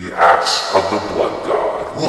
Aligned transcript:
The 0.00 0.14
Axe 0.14 0.72
of 0.76 0.90
the 0.92 1.12
Blood 1.12 1.44
God. 1.44 2.02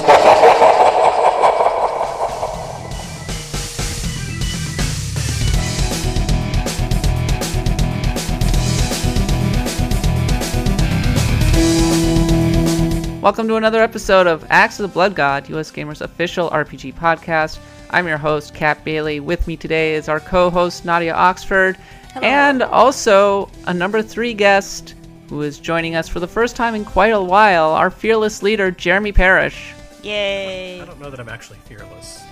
Welcome 13.24 13.48
to 13.48 13.56
another 13.56 13.82
episode 13.82 14.28
of 14.28 14.46
Axe 14.52 14.80
of 14.80 14.84
the 14.84 14.94
Blood 14.94 15.16
God, 15.16 15.50
US 15.50 15.72
Gamers 15.72 16.02
official 16.02 16.52
RPG 16.52 16.94
podcast. 16.94 17.58
I'm 17.90 18.08
your 18.08 18.20
host, 18.20 18.54
Kat 18.54 18.84
Bailey. 18.84 19.20
With 19.20 19.48
me 19.48 19.58
today 19.58 19.96
is 19.96 20.08
our 20.08 20.20
co 20.20 20.52
host, 20.52 20.86
Nadia 20.86 21.16
Oxford, 21.16 21.76
and 22.22 22.62
also 22.62 23.50
a 23.66 23.74
number 23.74 24.04
three 24.04 24.36
guest 24.36 24.94
who 25.30 25.42
is 25.42 25.60
joining 25.60 25.96
us 25.96 26.08
for 26.10 26.20
the 26.20 26.28
first 26.28 26.56
time 26.56 26.76
in 26.76 26.84
quite 26.84 27.14
a 27.14 27.22
while, 27.22 27.70
our 27.72 27.90
fearless 27.92 28.42
leader, 28.44 28.72
Jeremy 28.72 29.12
Parish. 29.12 29.74
Yay! 30.04 30.82
I 30.82 30.86
don't 30.86 31.00
know 31.00 31.10
that 31.10 31.20
I'm 31.20 31.30
actually 31.30 31.60
fearless. 31.66 32.24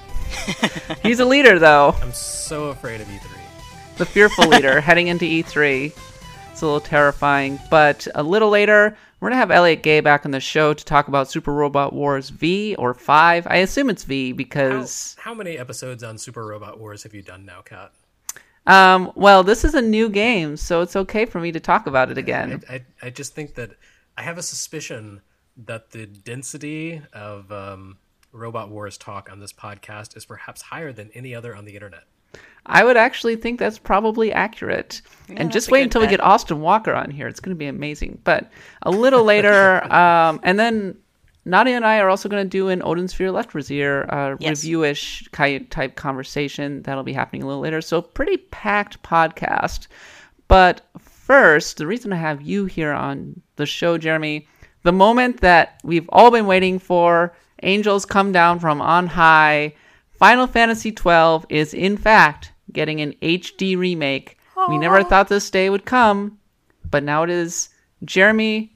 He's 1.04 1.20
a 1.20 1.26
leader, 1.26 1.59
though, 1.59 1.95
I'm 2.02 2.12
so 2.12 2.66
afraid 2.66 3.02
of 3.02 3.09
E 3.09 3.13
E3. 3.18 3.98
the 3.98 4.05
fearful 4.05 4.48
leader 4.49 4.81
heading 4.81 5.07
into 5.07 5.26
E3. 5.26 5.94
It's 6.52 6.62
a 6.62 6.66
little 6.66 6.80
terrifying, 6.81 7.59
but 7.70 8.07
a 8.16 8.23
little 8.23 8.49
later, 8.49 8.98
we're 9.20 9.29
going 9.29 9.35
to 9.35 9.40
have 9.40 9.52
Elliot 9.52 9.84
Gay 9.84 9.99
back 9.99 10.26
on 10.26 10.32
the 10.32 10.40
show 10.40 10.73
to 10.73 10.85
talk 10.85 11.07
about 11.07 11.29
Super 11.29 11.54
Robot 11.54 11.93
Wars 11.93 12.29
V 12.29 12.76
or 12.77 12.93
5. 12.93 13.48
I 13.48 13.57
assume 13.57 13.90
it's 13.90 14.04
V 14.04 14.32
How, 14.32 14.35
because. 14.35 15.16
how 15.20 15.34
many 15.34 15.57
episodes 15.57 16.04
on 16.04 16.18
Super 16.18 16.45
Robot 16.45 16.79
Wars 16.79 17.04
have 17.04 17.13
you 17.13 17.21
done 17.21 17.45
now, 17.45 17.62
Kat? 17.62 17.91
Um, 18.67 19.13
well, 19.16 19.44
this 19.44 19.63
is 19.63 19.73
a 19.73 19.81
new 19.81 20.09
game, 20.09 20.57
so 20.57 20.81
it's 20.81 20.95
okay 20.95 21.26
for 21.26 21.39
me 21.39 21.52
to 21.53 21.59
talk 21.59 21.88
about 21.88 22.12
it 22.12 22.17
again. 22.17 22.62
I, 22.70 22.73
I, 22.76 22.85
I 23.03 23.09
just 23.09 23.34
think 23.34 23.55
that 23.55 23.71
I 24.17 24.23
have 24.23 24.38
a 24.38 24.43
suspicion 24.43 25.21
that 25.66 25.91
the 25.91 26.05
density 26.05 27.02
of 27.13 27.52
um, 27.52 27.98
Robot 28.31 28.70
Wars 28.70 28.98
talk 28.98 29.32
on 29.32 29.40
this 29.40 29.54
podcast 29.54 30.18
is 30.18 30.26
perhaps 30.26 30.62
higher 30.62 30.91
than 30.91 31.10
any 31.13 31.34
other 31.34 31.55
on 31.55 31.65
the 31.65 31.73
internet. 31.73 32.04
I 32.65 32.84
would 32.84 32.98
actually 32.98 33.38
think 33.38 33.57
that's 33.57 33.79
probably 33.79 34.34
accurate. 34.34 35.01
and 35.29 35.51
just 35.51 35.71
wait 35.71 35.79
good 35.79 35.84
until 35.85 36.01
we 36.01 36.07
get 36.07 36.20
Austin 36.20 36.60
Walker 36.60 36.93
on 36.93 37.10
here. 37.10 37.27
It's 37.27 37.40
going 37.40 37.55
to 37.55 37.57
be 37.57 37.68
amazing. 37.68 38.20
But 38.26 38.51
a 38.82 38.91
little 38.91 39.23
later, 39.23 39.82
um, 39.93 40.41
and 40.43 40.60
then 40.60 40.98
Nadia 41.48 41.76
and 41.76 41.85
I 41.85 41.99
are 41.99 42.09
also 42.09 42.29
going 42.29 42.43
to 42.43 42.49
do 42.49 42.70
an 42.70 42.81
Odin 42.84 43.07
Sphere 43.07 43.29
Leifthrasir 43.31 44.05
uh, 44.12 44.35
Yes. 44.40 44.63
review-ish 44.63 45.29
type 45.31 45.95
conversation. 45.95 46.81
That'll 46.84 47.04
be 47.04 47.13
happening 47.13 47.43
a 47.43 47.48
little 47.48 47.62
later. 47.62 47.81
So 47.81 48.01
pretty 48.01 48.37
packed 48.37 49.01
podcast. 49.04 49.87
But 50.48 50.81
first, 50.99 51.77
the 51.77 51.87
reason 51.87 52.13
I 52.13 52.17
have 52.17 52.41
you 52.41 52.65
here 52.65 52.91
on 52.93 53.41
the 53.55 53.65
show, 53.65 53.98
Jeremy, 53.98 54.48
the 54.84 54.91
moment 54.91 55.41
that 55.41 55.79
we've 55.84 56.09
all 56.09 56.31
been 56.31 56.45
waiting 56.48 56.79
for, 56.79 57.34
angels 57.63 58.05
come 58.05 58.32
down 58.32 58.59
from 58.59 58.82
on 58.82 59.07
high. 59.07 59.73
Final 60.11 60.48
Fantasy 60.48 60.89
XII 60.95 61.45
is 61.49 61.73
in 61.73 61.98
fact 61.98 62.51
getting 62.71 63.01
an 63.01 63.13
HD 63.21 63.77
remake. 63.77 64.38
We 64.69 64.78
never 64.78 65.03
thought 65.03 65.28
this 65.28 65.50
day 65.51 65.69
would 65.69 65.85
come, 65.85 66.39
but 66.89 67.03
now 67.03 67.23
it 67.23 67.29
is. 67.29 67.69
Jeremy 68.06 68.73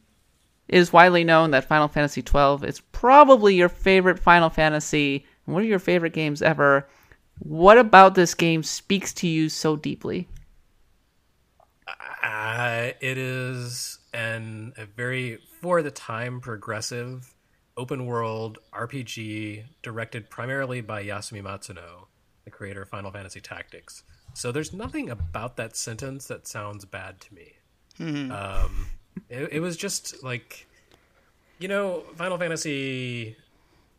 it 0.72 0.80
is 0.80 0.94
widely 0.94 1.25
known 1.25 1.52
that 1.52 1.66
Final 1.66 1.89
Fantasy 1.89 2.22
XII 2.22 2.66
is 2.66 2.80
probably 2.94 3.55
your 3.55 3.67
favorite 3.67 4.17
Final 4.17 4.50
Fantasy 4.50 5.25
and 5.45 5.53
one 5.53 5.63
of 5.63 5.69
your 5.69 5.80
favorite 5.80 6.13
games 6.13 6.41
ever. 6.41 6.88
What 7.39 7.78
about 7.78 8.16
this 8.16 8.33
game 8.33 8.63
speaks 8.63 9.13
to 9.16 9.28
you 9.28 9.50
so 9.50 9.75
deeply? 9.75 10.30
Uh, 12.23 12.91
it 13.02 13.17
is 13.17 14.00
an 14.13 14.73
a 14.78 14.86
very 14.86 15.39
for 15.59 15.81
the 15.81 15.91
time 15.91 16.39
progressive 16.39 17.33
open 17.75 18.06
world 18.06 18.59
RPG 18.73 19.66
directed 19.81 20.30
primarily 20.30 20.80
by 20.80 21.03
Yasumi 21.03 21.41
Matsuno, 21.41 22.06
the 22.45 22.52
creator 22.52 22.83
of 22.83 22.89
Final 22.89 23.11
Fantasy 23.11 23.41
Tactics. 23.41 24.03
So 24.34 24.53
there's 24.53 24.72
nothing 24.72 25.09
about 25.09 25.57
that 25.57 25.75
sentence 25.75 26.28
that 26.28 26.47
sounds 26.47 26.85
bad 26.85 27.19
to 27.22 27.34
me. 27.34 27.53
Um, 28.31 28.88
it, 29.30 29.54
it 29.54 29.59
was 29.59 29.78
just 29.78 30.24
like, 30.24 30.68
you 31.59 31.68
know, 31.68 32.04
Final 32.16 32.38
Fantasy, 32.38 33.36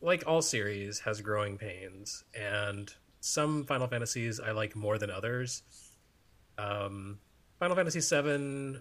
like 0.01 0.25
all 0.27 0.43
series, 0.43 1.01
has 1.01 1.21
growing 1.21 1.59
pains, 1.59 2.25
and 2.35 2.93
some 3.21 3.65
Final 3.65 3.87
Fantasies 3.87 4.41
I 4.41 4.53
like 4.53 4.75
more 4.75 4.99
than 4.99 5.11
others. 5.11 5.63
Um, 6.59 7.19
Final 7.59 7.77
Fantasy 7.77 8.01
VII, 8.01 8.81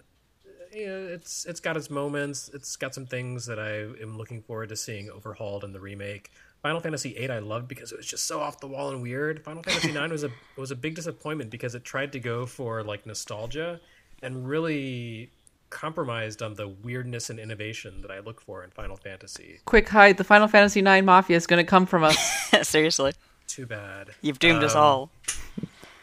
know, 0.86 1.06
it's 1.06 1.44
it's 1.44 1.60
got 1.60 1.76
its 1.76 1.90
moments. 1.90 2.50
It's 2.52 2.76
got 2.76 2.94
some 2.94 3.06
things 3.06 3.46
that 3.46 3.58
I 3.58 4.02
am 4.02 4.16
looking 4.16 4.42
forward 4.42 4.70
to 4.70 4.76
seeing 4.76 5.10
overhauled 5.10 5.64
in 5.64 5.72
the 5.72 5.80
remake. 5.80 6.30
Final 6.62 6.80
Fantasy 6.80 7.12
VIII 7.14 7.30
I 7.30 7.38
loved 7.40 7.68
because 7.68 7.92
it 7.92 7.98
was 7.98 8.06
just 8.06 8.26
so 8.26 8.40
off 8.40 8.60
the 8.60 8.68
wall 8.68 8.90
and 8.90 9.02
weird. 9.02 9.44
Final 9.44 9.62
Fantasy 9.62 9.90
IX 9.96 10.10
was 10.10 10.24
a 10.24 10.30
was 10.56 10.70
a 10.70 10.76
big 10.76 10.94
disappointment 10.94 11.50
because 11.50 11.74
it 11.74 11.84
tried 11.84 12.12
to 12.12 12.20
go 12.20 12.46
for 12.46 12.82
like 12.82 13.04
nostalgia 13.06 13.80
and 14.22 14.48
really 14.48 15.30
compromised 15.72 16.42
on 16.42 16.54
the 16.54 16.68
weirdness 16.68 17.30
and 17.30 17.40
innovation 17.40 18.02
that 18.02 18.10
I 18.10 18.20
look 18.20 18.40
for 18.40 18.62
in 18.62 18.70
Final 18.70 18.96
Fantasy. 18.96 19.58
Quick 19.64 19.88
hide, 19.88 20.18
the 20.18 20.24
Final 20.24 20.46
Fantasy 20.46 20.80
IX 20.80 21.04
Mafia 21.04 21.36
is 21.36 21.46
going 21.46 21.64
to 21.64 21.68
come 21.68 21.86
from 21.86 22.04
us. 22.04 22.16
Seriously, 22.68 23.12
Too 23.48 23.66
bad. 23.66 24.10
you've 24.20 24.38
doomed 24.38 24.62
us 24.62 24.74
Um, 24.76 24.82
all. 24.82 25.10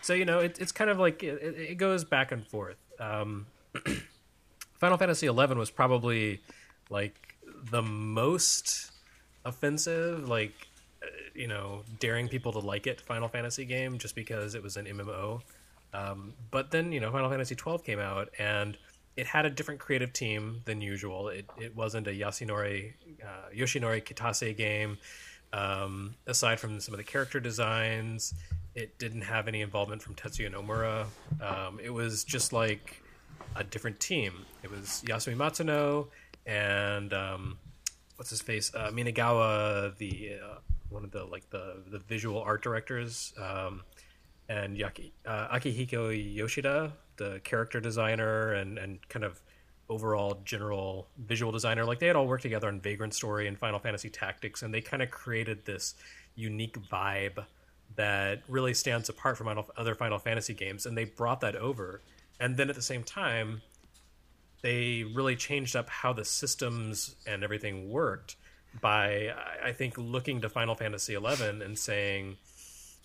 So 0.02 0.14
you 0.14 0.26
know, 0.26 0.40
it, 0.40 0.58
it's 0.60 0.72
kind 0.72 0.90
of 0.90 0.98
like 1.00 1.24
it, 1.24 1.42
it 1.58 1.78
goes 1.78 2.04
back 2.04 2.32
and 2.32 2.46
forth. 2.48 2.78
Um, 3.00 3.46
Final 4.80 4.98
Fantasy 4.98 5.28
XI 5.28 5.34
was 5.34 5.70
probably 5.70 6.42
like 6.90 7.36
the 7.70 7.82
most 7.82 8.92
offensive, 9.46 10.28
like 10.28 10.54
uh, 11.04 11.08
you 11.36 11.48
know, 11.48 11.84
daring 12.00 12.28
people 12.28 12.52
to 12.54 12.60
like 12.60 12.88
it 12.88 13.02
Final 13.02 13.28
Fantasy 13.28 13.66
game 13.66 13.98
just 13.98 14.16
because 14.16 14.56
it 14.56 14.64
was 14.64 14.78
an 14.78 14.86
MMO. 14.86 15.42
Um, 15.94 16.34
but 16.52 16.72
then 16.72 16.92
you 16.92 17.00
know, 17.00 17.12
Final 17.12 17.30
Fantasy 17.30 17.56
twelve 17.56 17.84
came 17.84 18.00
out 18.00 18.30
and 18.40 18.78
it 19.20 19.28
had 19.28 19.46
a 19.46 19.50
different 19.50 19.80
creative 19.80 20.14
team 20.14 20.62
than 20.66 20.82
usual. 20.82 21.28
It 21.30 21.46
it 21.58 21.76
wasn't 21.76 22.08
a 22.08 22.12
Yasunori 22.12 22.94
uh, 23.24 23.50
Yoshinori 23.56 24.04
Kitase 24.04 24.56
game. 24.56 24.98
Um, 25.52 26.16
aside 26.28 26.60
from 26.60 26.80
some 26.80 26.94
of 26.94 27.00
the 27.00 27.04
character 27.04 27.40
designs, 27.40 28.34
it 28.76 28.98
didn't 29.00 29.22
have 29.22 29.48
any 29.48 29.62
involvement 29.62 30.02
from 30.02 30.16
Tetsuya 30.16 30.54
Nomura. 30.54 31.06
Um, 31.42 31.80
it 31.84 31.90
was 31.90 32.24
just 32.24 32.54
like 32.54 33.02
a 33.56 33.64
different 33.64 34.00
team. 34.00 34.46
It 34.64 34.72
was 34.72 35.04
Yasumi 35.06 35.36
Matsuno 35.36 36.08
and 36.46 37.14
um, 37.14 37.58
what's 38.16 38.30
his 38.30 38.42
face, 38.42 38.72
uh, 38.74 38.90
Minagawa, 38.92 39.96
the 39.98 40.38
uh, 40.44 40.58
one 40.90 41.04
of 41.04 41.12
the 41.12 41.26
like 41.26 41.50
the 41.50 41.84
the 41.92 42.00
visual 42.00 42.42
art 42.42 42.64
directors, 42.64 43.34
um, 43.38 43.84
and 44.48 44.78
Yaki, 44.78 45.12
uh, 45.26 45.48
Akihiko 45.50 46.10
Yoshida, 46.36 46.94
the 47.20 47.40
character 47.44 47.80
designer 47.80 48.54
and 48.54 48.80
and 48.80 49.08
kind 49.10 49.24
of 49.24 49.40
overall 49.90 50.42
general 50.46 51.08
visual 51.18 51.52
designer. 51.52 51.86
Like 51.86 52.00
they 52.00 52.08
had 52.08 52.16
all 52.16 52.28
worked 52.28 52.44
together 52.44 52.68
on 52.68 52.80
Vagrant 52.80 53.14
Story 53.14 53.48
and 53.48 53.58
Final 53.58 53.80
Fantasy 53.80 54.10
Tactics, 54.10 54.62
and 54.64 54.74
they 54.74 54.82
kind 54.82 55.04
of 55.04 55.12
created 55.12 55.66
this 55.66 55.96
unique 56.36 56.78
vibe 56.92 57.46
that 57.96 58.42
really 58.48 58.74
stands 58.74 59.10
apart 59.10 59.38
from 59.38 59.64
other 59.78 59.96
Final 59.96 60.20
Fantasy 60.20 60.54
games, 60.54 60.86
and 60.86 60.98
they 60.98 61.06
brought 61.06 61.42
that 61.42 61.56
over. 61.56 62.02
And 62.40 62.56
then 62.56 62.70
at 62.70 62.76
the 62.76 62.82
same 62.82 63.04
time, 63.04 63.62
they 64.62 65.04
really 65.04 65.36
changed 65.36 65.76
up 65.76 65.90
how 65.90 66.14
the 66.14 66.26
systems 66.26 67.16
and 67.26 67.44
everything 67.44 67.90
worked 67.90 68.36
by, 68.80 69.34
I- 69.64 69.74
think, 69.74 69.98
looking 69.98 70.42
to 70.42 70.50
Final 70.50 70.76
Fantasy 70.76 71.16
XI 71.16 71.44
and 71.64 71.78
saying, 71.78 72.38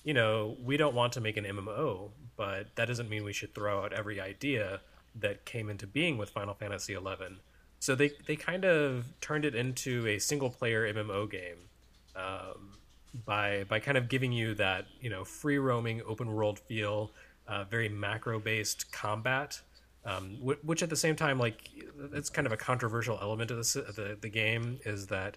you 0.05 0.13
know, 0.15 0.57
we 0.63 0.77
don't 0.77 0.95
want 0.95 1.15
to 1.15 1.21
make 1.21 1.37
an 1.37 1.45
MMO, 1.45 2.11
but 2.37 2.77
that 2.77 2.87
doesn't 2.87 3.09
mean 3.09 3.25
we 3.25 3.33
should 3.33 3.55
throw 3.55 3.83
out 3.83 3.93
every 3.93 4.21
idea 4.21 4.81
that 5.17 5.45
came 5.47 5.71
into 5.71 5.87
being 5.87 6.19
with 6.19 6.31
Final 6.31 6.55
Fantasy 6.55 6.95
XI. 6.95 7.39
So 7.81 7.95
they 7.95 8.13
they 8.27 8.37
kind 8.37 8.65
of 8.65 9.07
turned 9.21 9.45
it 9.45 9.55
into 9.55 10.07
a 10.07 10.19
single 10.19 10.51
player 10.51 10.93
MMO 10.93 11.31
game 11.31 11.69
um, 12.15 12.79
by 13.25 13.65
by 13.65 13.81
kind 13.81 13.97
of 13.97 14.09
giving 14.09 14.33
you 14.33 14.55
that 14.55 14.87
you 15.01 15.11
know 15.11 15.25
free 15.25 15.59
roaming 15.59 16.03
open 16.07 16.33
world 16.33 16.59
feel, 16.59 17.11
uh, 17.49 17.65
very 17.65 17.89
macro 17.89 18.39
based 18.39 18.93
combat, 18.93 19.61
um, 20.05 20.37
wh- 20.37 20.65
which 20.65 20.83
at 20.83 20.91
the 20.91 20.97
same 20.97 21.17
time 21.17 21.39
like 21.39 21.71
it's 22.13 22.31
kind 22.31 22.47
of 22.47 22.53
a 22.53 22.57
controversial 22.57 23.19
element 23.23 23.51
of 23.51 23.59
the 23.59 23.93
the, 23.95 24.19
the 24.21 24.29
game 24.29 24.81
is 24.85 25.07
that 25.07 25.37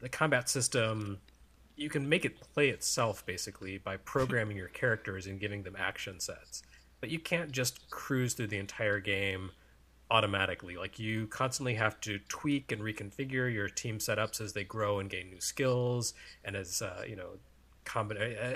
the 0.00 0.08
combat 0.08 0.48
system 0.48 1.18
you 1.80 1.88
can 1.88 2.06
make 2.06 2.26
it 2.26 2.38
play 2.52 2.68
itself 2.68 3.24
basically 3.24 3.78
by 3.78 3.96
programming 3.96 4.56
your 4.56 4.68
characters 4.68 5.26
and 5.26 5.40
giving 5.40 5.62
them 5.62 5.74
action 5.78 6.20
sets. 6.20 6.62
But 7.00 7.08
you 7.08 7.18
can't 7.18 7.50
just 7.50 7.88
cruise 7.88 8.34
through 8.34 8.48
the 8.48 8.58
entire 8.58 9.00
game 9.00 9.52
automatically. 10.10 10.76
Like 10.76 10.98
you 10.98 11.26
constantly 11.28 11.74
have 11.74 11.98
to 12.02 12.18
tweak 12.28 12.70
and 12.70 12.82
reconfigure 12.82 13.52
your 13.52 13.68
team 13.70 13.96
setups 13.96 14.42
as 14.42 14.52
they 14.52 14.62
grow 14.62 14.98
and 14.98 15.08
gain 15.08 15.30
new 15.30 15.40
skills 15.40 16.12
and 16.44 16.54
as 16.54 16.82
uh, 16.82 17.02
you 17.08 17.16
know 17.16 17.38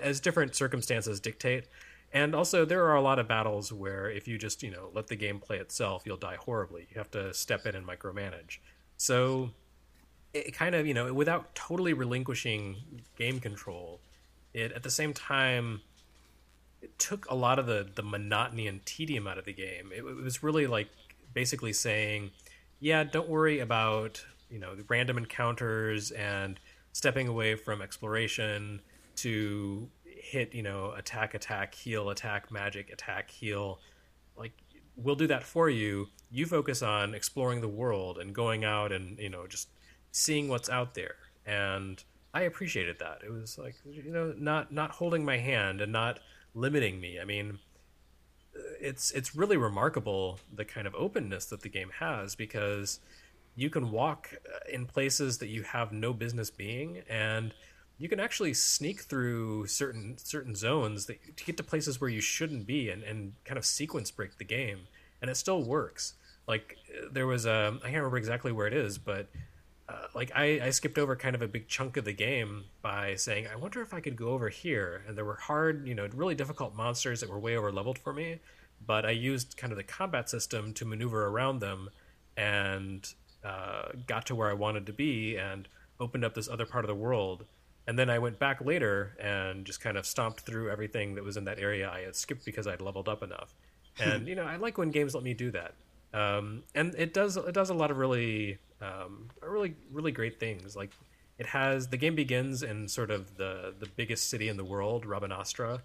as 0.03 0.21
different 0.21 0.55
circumstances 0.55 1.19
dictate. 1.19 1.67
And 2.13 2.35
also 2.35 2.67
there 2.67 2.85
are 2.85 2.95
a 2.95 3.01
lot 3.01 3.19
of 3.19 3.27
battles 3.27 3.73
where 3.73 4.11
if 4.11 4.29
you 4.29 4.37
just 4.37 4.63
you 4.63 4.71
know 4.71 4.91
let 4.93 5.07
the 5.07 5.17
game 5.17 5.41
play 5.41 5.57
itself 5.57 6.03
you'll 6.05 6.19
die 6.19 6.37
horribly. 6.37 6.89
You 6.91 6.99
have 6.99 7.11
to 7.13 7.33
step 7.33 7.65
in 7.65 7.75
and 7.75 7.87
micromanage. 7.87 8.59
So 8.99 9.51
it 10.35 10.53
kind 10.55 10.75
of 10.75 10.87
you 10.87 10.95
know 10.95 11.13
without 11.15 11.55
totally 11.55 11.93
relinquishing 11.93 12.77
game 13.17 13.41
control, 13.41 14.01
it 14.53 14.73
at 14.73 14.83
the 14.83 14.91
same 14.91 15.13
time 15.13 15.81
it 16.83 16.99
took 16.99 17.27
a 17.31 17.35
lot 17.35 17.59
of 17.59 17.67
the 17.67 17.89
the 17.95 18.03
monotony 18.03 18.67
and 18.67 18.85
tedium 18.85 19.27
out 19.27 19.39
of 19.39 19.45
the 19.45 19.53
game. 19.53 19.91
It, 19.93 20.01
it 20.01 20.17
was 20.17 20.43
really 20.43 20.67
like 20.67 20.89
basically 21.33 21.73
saying, 21.73 22.31
yeah, 22.81 23.05
don't 23.05 23.29
worry 23.29 23.61
about 23.61 24.25
you 24.51 24.59
know 24.59 24.75
random 24.89 25.19
encounters 25.19 26.11
and 26.11 26.61
stepping 26.93 27.29
away 27.29 27.57
from 27.57 27.81
exploration 27.83 28.81
to 29.17 29.89
hit 30.05 30.55
you 30.55 30.63
know 30.63 30.93
attack 30.97 31.35
attack 31.35 31.75
heal 31.75 32.11
attack 32.11 32.51
magic 32.51 32.91
attack 32.91 33.31
heal 33.31 33.79
like 34.37 34.53
we'll 34.97 35.15
do 35.15 35.27
that 35.27 35.43
for 35.43 35.69
you 35.69 36.09
you 36.31 36.47
focus 36.47 36.83
on 36.83 37.15
exploring 37.15 37.61
the 37.61 37.69
world 37.69 38.19
and 38.19 38.35
going 38.35 38.65
out 38.65 38.91
and 38.91 39.19
you 39.19 39.29
know 39.29 39.47
just 39.47 39.69
seeing 40.15 40.47
what's 40.49 40.71
out 40.71 40.95
there. 40.95 41.17
And 41.45 42.03
i 42.33 42.43
appreciated 42.43 42.99
that. 43.01 43.19
It 43.25 43.31
was 43.31 43.59
like 43.59 43.75
you 43.85 44.13
know 44.13 44.35
not 44.39 44.73
not 44.73 44.93
holding 44.93 45.25
my 45.25 45.37
hand 45.39 45.81
and 45.81 45.93
not 45.93 46.21
limiting 46.55 47.01
me. 47.01 47.19
I 47.21 47.25
mean 47.25 47.59
it's 48.81 49.11
it's 49.11 49.35
really 49.35 49.57
remarkable 49.57 50.39
the 50.53 50.65
kind 50.65 50.87
of 50.87 50.95
openness 50.95 51.47
that 51.47 51.63
the 51.63 51.69
game 51.69 51.91
has 51.99 52.37
because 52.37 53.01
you 53.57 53.69
can 53.69 53.91
walk 53.91 54.31
uh, 54.33 54.73
in 54.73 54.87
places 54.87 55.39
that 55.39 55.49
you 55.49 55.63
have 55.63 55.91
no 55.91 56.13
business 56.13 56.49
being 56.51 57.03
and 57.11 57.53
you 57.99 58.09
can 58.09 58.21
actually 58.21 58.55
sneak 58.55 59.01
through 59.03 59.67
certain 59.67 60.17
certain 60.17 60.55
zones 60.55 61.07
that, 61.07 61.37
to 61.37 61.45
get 61.45 61.57
to 61.57 61.65
places 61.65 62.01
where 62.01 62.11
you 62.11 62.21
shouldn't 62.21 62.67
be 62.67 62.89
and, 62.89 63.03
and 63.03 63.33
kind 63.45 63.59
of 63.59 63.65
sequence 63.65 64.13
break 64.13 64.39
the 64.39 64.45
game. 64.45 64.87
And 65.21 65.31
it 65.31 65.37
still 65.37 65.63
works. 65.65 66.15
Like 66.47 66.77
there 67.11 67.27
was 67.27 67.47
a 67.47 67.73
i 67.83 67.87
can't 67.87 67.97
remember 67.97 68.19
exactly 68.19 68.53
where 68.53 68.67
it 68.67 68.75
is 68.75 68.99
but 68.99 69.29
uh, 69.89 70.07
like 70.15 70.33
I, 70.35 70.61
I 70.63 70.71
skipped 70.71 70.99
over 70.99 71.15
kind 71.17 71.35
of 71.35 71.43
a 71.43 71.49
big 71.49 71.69
chunk 71.69 71.97
of 71.97 72.05
the 72.05 72.13
game 72.13 72.65
by 72.83 73.17
saying 73.17 73.47
i 73.47 73.57
wonder 73.57 73.83
if 73.83 73.93
i 73.93 74.01
could 74.01 74.17
go 74.17 74.29
over 74.29 74.49
here 74.49 75.03
and 75.07 75.17
there 75.17 75.25
were 75.25 75.37
hard 75.37 75.87
you 75.87 75.95
know 75.95 76.09
really 76.15 76.35
difficult 76.35 76.75
monsters 76.75 77.21
that 77.21 77.31
were 77.31 77.39
way 77.39 77.57
over 77.57 77.71
leveled 77.71 77.99
for 77.99 78.13
me 78.13 78.41
but 78.87 79.05
i 79.05 79.11
used 79.11 79.57
kind 79.57 79.73
of 79.73 79.77
the 79.77 79.85
combat 79.85 80.29
system 80.31 80.73
to 80.75 80.85
maneuver 80.85 81.27
around 81.27 81.61
them 81.61 81.91
and 82.37 83.15
uh, 83.45 83.89
got 84.07 84.27
to 84.27 84.35
where 84.35 84.49
I 84.49 84.55
wanted 84.55 84.87
to 84.87 84.93
be 84.93 85.37
and 85.37 85.69
opened 86.01 86.25
up 86.25 86.35
this 86.35 86.49
other 86.49 86.67
part 86.67 86.85
of 86.85 86.89
the 86.89 86.95
world. 86.95 87.45
And 87.87 87.99
then 87.99 88.09
I 88.09 88.19
went 88.19 88.39
back 88.39 88.65
later 88.65 89.17
and 89.21 89.65
just 89.67 89.81
kind 89.81 89.99
of 89.99 90.07
stomped 90.07 90.41
through 90.41 90.71
everything 90.71 91.15
that 91.17 91.25
was 91.25 91.37
in 91.37 91.45
that 91.45 91.59
area 91.59 91.91
I 91.91 92.01
had 92.01 92.17
skipped 92.17 92.45
because 92.45 92.67
I'd 92.67 92.81
leveled 92.81 93.09
up 93.09 93.23
enough. 93.23 93.55
And 94.01 94.27
you 94.27 94.35
know, 94.35 94.43
I 94.43 94.57
like 94.57 94.77
when 94.77 94.91
games 94.91 95.15
let 95.15 95.23
me 95.23 95.35
do 95.35 95.53
that. 95.53 95.75
Um, 96.13 96.65
and 96.75 96.97
it 96.99 97.15
does 97.15 97.37
it 97.37 97.53
does 97.53 97.71
a 97.71 97.75
lot 97.75 97.93
of 97.93 97.97
really 97.97 98.59
um, 98.81 99.29
really 99.43 99.75
really 99.91 100.13
great 100.13 100.39
things. 100.39 100.77
Like 100.77 100.91
it 101.39 101.47
has 101.47 101.89
the 101.89 101.97
game 101.97 102.15
begins 102.15 102.63
in 102.63 102.89
sort 102.89 103.11
of 103.11 103.37
the 103.37 103.75
the 103.79 103.87
biggest 103.87 104.31
city 104.31 104.49
in 104.49 104.57
the 104.57 104.65
world, 104.65 105.05
Rabanastre, 105.05 105.81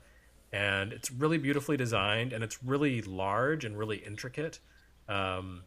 and 0.52 0.94
it's 0.94 1.12
really 1.12 1.38
beautifully 1.38 1.78
designed 1.78 2.34
and 2.34 2.44
it's 2.44 2.64
really 2.64 3.02
large 3.02 3.66
and 3.66 3.78
really 3.78 3.98
intricate. 3.98 4.60
Um, 5.08 5.64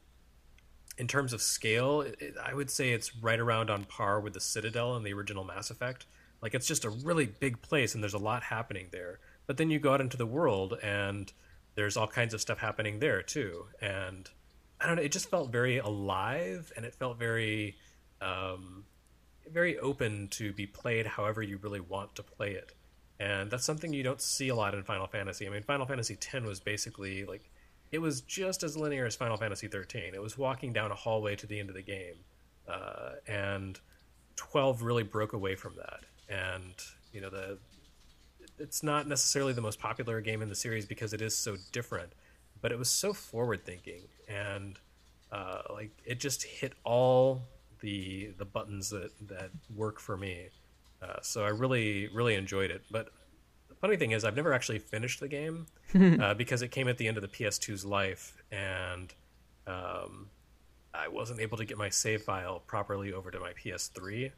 in 0.99 1.09
terms 1.09 1.33
of 1.33 1.41
scale, 1.41 2.03
it, 2.03 2.35
I 2.43 2.55
would 2.55 2.71
say 2.71 2.91
it's 2.91 3.17
right 3.17 3.41
around 3.41 3.71
on 3.71 3.85
par 3.85 4.21
with 4.21 4.35
the 4.35 4.41
Citadel 4.41 4.97
in 4.97 5.03
the 5.03 5.13
original 5.13 5.45
Mass 5.45 5.71
Effect. 5.71 6.07
Like 6.43 6.55
it's 6.55 6.67
just 6.67 6.85
a 6.85 6.91
really 6.91 7.27
big 7.27 7.63
place, 7.63 7.95
and 7.95 8.03
there's 8.03 8.15
a 8.15 8.19
lot 8.19 8.43
happening 8.43 8.89
there. 8.91 9.21
But 9.47 9.57
then 9.57 9.71
you 9.71 9.79
go 9.79 9.95
out 9.95 10.01
into 10.01 10.17
the 10.17 10.27
world, 10.27 10.79
and 10.83 11.33
there's 11.75 11.97
all 11.97 12.09
kinds 12.09 12.35
of 12.35 12.41
stuff 12.41 12.59
happening 12.59 12.99
there 12.99 13.23
too. 13.23 13.67
And 13.81 14.29
I 14.83 14.87
don't 14.87 14.97
know, 14.97 15.03
it 15.03 15.13
just 15.13 15.31
felt 15.31 15.53
very 15.53 15.79
alive, 15.79 16.73
and 16.77 16.85
it 16.85 16.95
felt 16.95 17.19
very, 17.19 17.77
um, 18.21 18.85
very 19.51 19.79
open 19.79 20.29
to 20.33 20.53
be 20.53 20.67
played 20.67 21.07
however 21.07 21.43
you 21.43 21.59
really 21.59 21.81
want 21.81 22.15
to 22.17 22.23
play 22.23 22.53
it. 22.53 22.73
And 23.21 23.51
that's 23.51 23.65
something 23.65 23.93
you 23.93 24.03
don't 24.03 24.21
see 24.21 24.49
a 24.49 24.55
lot 24.55 24.75
in 24.75 24.83
Final 24.83 25.07
Fantasy. 25.07 25.47
I 25.47 25.51
mean, 25.51 25.63
Final 25.63 25.87
Fantasy 25.87 26.15
X 26.15 26.45
was 26.45 26.59
basically 26.59 27.25
like 27.25 27.49
it 27.93 28.01
was 28.01 28.23
just 28.23 28.63
as 28.63 28.77
linear 28.77 29.07
as 29.07 29.15
Final 29.15 29.37
Fantasy 29.37 29.69
13. 29.69 30.15
It 30.15 30.23
was 30.23 30.37
walking 30.37 30.73
down 30.73 30.91
a 30.91 30.95
hallway 30.95 31.37
to 31.37 31.47
the 31.47 31.61
end 31.61 31.69
of 31.69 31.77
the 31.77 31.83
game, 31.83 32.17
uh, 32.67 33.13
and 33.29 33.79
12 34.37 34.83
really 34.83 35.05
broke 35.05 35.35
away 35.35 35.55
from 35.55 35.75
that. 35.77 36.01
And 36.29 36.75
you 37.13 37.21
know 37.21 37.31
the 37.31 37.59
it's 38.59 38.83
not 38.83 39.09
necessarily 39.09 39.53
the 39.53 39.61
most 39.61 39.79
popular 39.79 40.21
game 40.21 40.43
in 40.43 40.49
the 40.49 40.55
series 40.55 40.87
because 40.87 41.13
it 41.13 41.21
is 41.21 41.37
so 41.37 41.57
different, 41.73 42.13
but 42.63 42.73
it 42.73 42.79
was 42.79 42.89
so 42.89 43.13
forward 43.13 43.67
thinking 43.67 44.03
and 44.29 44.79
uh, 45.31 45.63
like 45.73 45.91
it 46.05 46.21
just 46.21 46.43
hit 46.45 46.73
all 46.85 47.43
the 47.81 48.33
the 48.39 48.45
buttons 48.45 48.91
that 48.91 49.11
that 49.29 49.51
work 49.75 50.01
for 50.01 50.17
me. 50.17 50.49
Uh, 51.03 51.17
so 51.21 51.45
I 51.45 51.49
really 51.49 52.09
really 52.15 52.35
enjoyed 52.35 52.71
it. 52.71 52.83
But 52.91 53.09
the 53.69 53.75
funny 53.75 53.97
thing 53.97 54.13
is, 54.13 54.25
I've 54.25 54.37
never 54.37 54.53
actually 54.53 54.79
finished 54.79 55.21
the 55.21 55.29
game 55.29 55.67
uh, 56.21 56.35
because 56.35 56.63
it 56.63 56.69
came 56.69 56.89
at 56.89 56.99
the 56.99 57.09
end 57.09 57.17
of 57.17 57.23
the 57.23 57.29
PS2's 57.29 57.85
life, 57.85 58.37
and 58.53 59.13
um, 59.67 60.29
I 60.95 61.09
wasn't 61.09 61.41
able 61.41 61.57
to 61.57 61.65
get 61.65 61.79
my 61.79 61.89
save 61.89 62.23
file 62.23 62.61
properly 62.67 63.13
over 63.13 63.31
to 63.31 63.41
my 63.41 63.53
PS3 63.53 64.31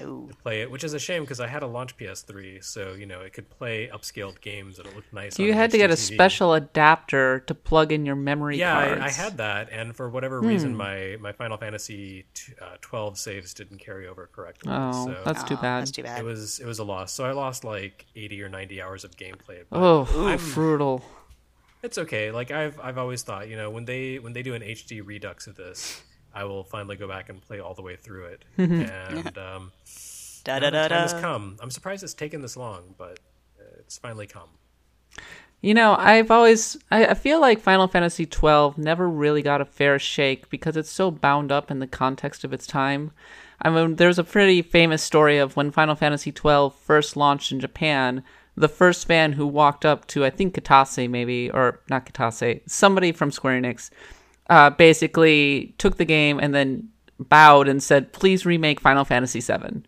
Ooh. 0.00 0.28
to 0.30 0.36
play 0.36 0.62
it, 0.62 0.70
which 0.70 0.84
is 0.84 0.94
a 0.94 0.98
shame 0.98 1.22
because 1.24 1.40
I 1.40 1.46
had 1.48 1.62
a 1.62 1.66
launch 1.66 1.96
PS3, 1.96 2.62
so 2.62 2.92
you 2.92 3.06
know 3.06 3.20
it 3.22 3.32
could 3.32 3.50
play 3.50 3.90
upscaled 3.92 4.40
games 4.40 4.78
and 4.78 4.86
it 4.86 4.94
looked 4.94 5.12
nice. 5.12 5.34
So 5.34 5.42
on 5.42 5.46
you 5.48 5.52
an 5.52 5.58
had 5.58 5.70
to 5.72 5.78
get 5.78 5.90
a 5.90 5.96
special 5.96 6.54
adapter 6.54 7.40
to 7.40 7.54
plug 7.54 7.90
in 7.92 8.06
your 8.06 8.14
memory 8.14 8.58
Yeah, 8.58 8.72
cards. 8.72 9.02
I, 9.02 9.06
I 9.06 9.10
had 9.10 9.36
that, 9.38 9.68
and 9.70 9.94
for 9.96 10.08
whatever 10.08 10.40
Hmm. 10.40 10.46
reason, 10.46 10.76
my 10.76 11.16
my 11.20 11.32
Final 11.32 11.56
Fantasy 11.56 12.26
t- 12.34 12.52
uh, 12.60 12.76
12 12.80 13.18
saves 13.18 13.52
didn't 13.52 13.78
carry 13.78 14.06
over 14.06 14.28
correctly. 14.32 14.72
Oh, 14.72 15.06
so 15.06 15.22
that's 15.24 15.42
too 15.44 15.56
bad. 15.56 15.80
That's 15.80 15.90
too 15.90 16.02
bad. 16.04 16.20
it 16.20 16.24
was 16.24 16.60
it 16.60 16.66
was 16.66 16.78
a 16.78 16.84
loss. 16.84 17.12
So 17.12 17.24
I 17.24 17.32
lost 17.32 17.64
like 17.64 18.06
80 18.14 18.42
or 18.42 18.48
90 18.48 18.80
hours 18.80 19.04
of 19.04 19.16
gameplay. 19.16 19.64
Oh, 19.72 20.08
I'm, 20.14 20.38
brutal. 20.54 21.02
it's 21.82 21.98
okay. 21.98 22.30
Like 22.30 22.50
I've 22.50 22.78
I've 22.80 22.96
always 22.98 23.22
thought, 23.22 23.48
you 23.48 23.56
know, 23.56 23.70
when 23.70 23.86
they 23.86 24.18
when 24.20 24.34
they 24.34 24.42
do 24.42 24.54
an 24.54 24.62
HD 24.62 25.04
redux 25.04 25.46
of 25.46 25.56
this, 25.56 26.00
I 26.34 26.44
will 26.44 26.64
finally 26.64 26.96
go 26.96 27.08
back 27.08 27.28
and 27.28 27.40
play 27.40 27.60
all 27.60 27.74
the 27.74 27.82
way 27.82 27.96
through 27.96 28.26
it. 28.26 28.44
and 28.58 29.38
um, 29.38 29.72
da 30.44 30.58
da 30.58 30.70
da 30.70 30.88
time 30.88 31.02
has 31.02 31.12
come. 31.14 31.56
I'm 31.60 31.70
surprised 31.70 32.02
it's 32.02 32.14
taken 32.14 32.42
this 32.42 32.56
long, 32.56 32.94
but 32.96 33.18
it's 33.78 33.98
finally 33.98 34.26
come. 34.26 34.48
You 35.60 35.74
know, 35.74 35.94
I've 35.98 36.30
always 36.30 36.78
I, 36.90 37.06
I 37.06 37.14
feel 37.14 37.40
like 37.40 37.60
Final 37.60 37.88
Fantasy 37.88 38.24
twelve 38.24 38.78
never 38.78 39.08
really 39.08 39.42
got 39.42 39.60
a 39.60 39.66
fair 39.66 39.98
shake 39.98 40.48
because 40.48 40.76
it's 40.76 40.90
so 40.90 41.10
bound 41.10 41.52
up 41.52 41.70
in 41.70 41.80
the 41.80 41.86
context 41.86 42.44
of 42.44 42.52
its 42.52 42.66
time. 42.66 43.10
I 43.60 43.68
mean, 43.68 43.96
there's 43.96 44.18
a 44.18 44.24
pretty 44.24 44.62
famous 44.62 45.02
story 45.02 45.36
of 45.36 45.56
when 45.56 45.70
Final 45.70 45.94
Fantasy 45.96 46.32
twelve 46.32 46.74
first 46.76 47.16
launched 47.16 47.52
in 47.52 47.60
Japan. 47.60 48.22
The 48.56 48.68
first 48.68 49.06
fan 49.06 49.32
who 49.32 49.46
walked 49.46 49.84
up 49.84 50.06
to 50.08 50.24
I 50.24 50.30
think 50.30 50.54
Katase 50.54 51.10
maybe 51.10 51.50
or 51.50 51.80
not 51.90 52.06
Katase, 52.06 52.62
somebody 52.66 53.12
from 53.12 53.30
Square 53.30 53.60
Enix, 53.60 53.90
uh, 54.50 54.68
basically 54.68 55.74
took 55.78 55.96
the 55.96 56.04
game 56.04 56.38
and 56.38 56.54
then 56.54 56.90
bowed 57.18 57.68
and 57.68 57.82
said, 57.82 58.12
"Please 58.12 58.44
remake 58.44 58.80
Final 58.80 59.06
Fantasy 59.06 59.40
VII." 59.40 59.82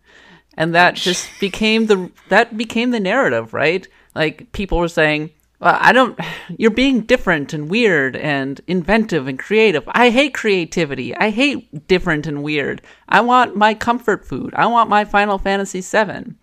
and 0.55 0.75
that 0.75 0.95
just 0.95 1.29
became 1.39 1.87
the 1.87 2.11
that 2.29 2.57
became 2.57 2.91
the 2.91 2.99
narrative, 2.99 3.53
right? 3.53 3.87
Like 4.15 4.51
people 4.51 4.77
were 4.77 4.87
saying, 4.87 5.31
well, 5.59 5.77
"I 5.79 5.91
don't, 5.91 6.19
you're 6.57 6.71
being 6.71 7.01
different 7.01 7.53
and 7.53 7.69
weird 7.69 8.15
and 8.15 8.61
inventive 8.67 9.27
and 9.27 9.39
creative. 9.39 9.83
I 9.87 10.09
hate 10.09 10.33
creativity. 10.33 11.15
I 11.15 11.29
hate 11.29 11.87
different 11.87 12.27
and 12.27 12.43
weird. 12.43 12.81
I 13.09 13.21
want 13.21 13.55
my 13.55 13.73
comfort 13.73 14.25
food. 14.25 14.53
I 14.55 14.67
want 14.67 14.89
my 14.89 15.05
Final 15.05 15.37
Fantasy 15.37 15.81
VII." 15.81 16.35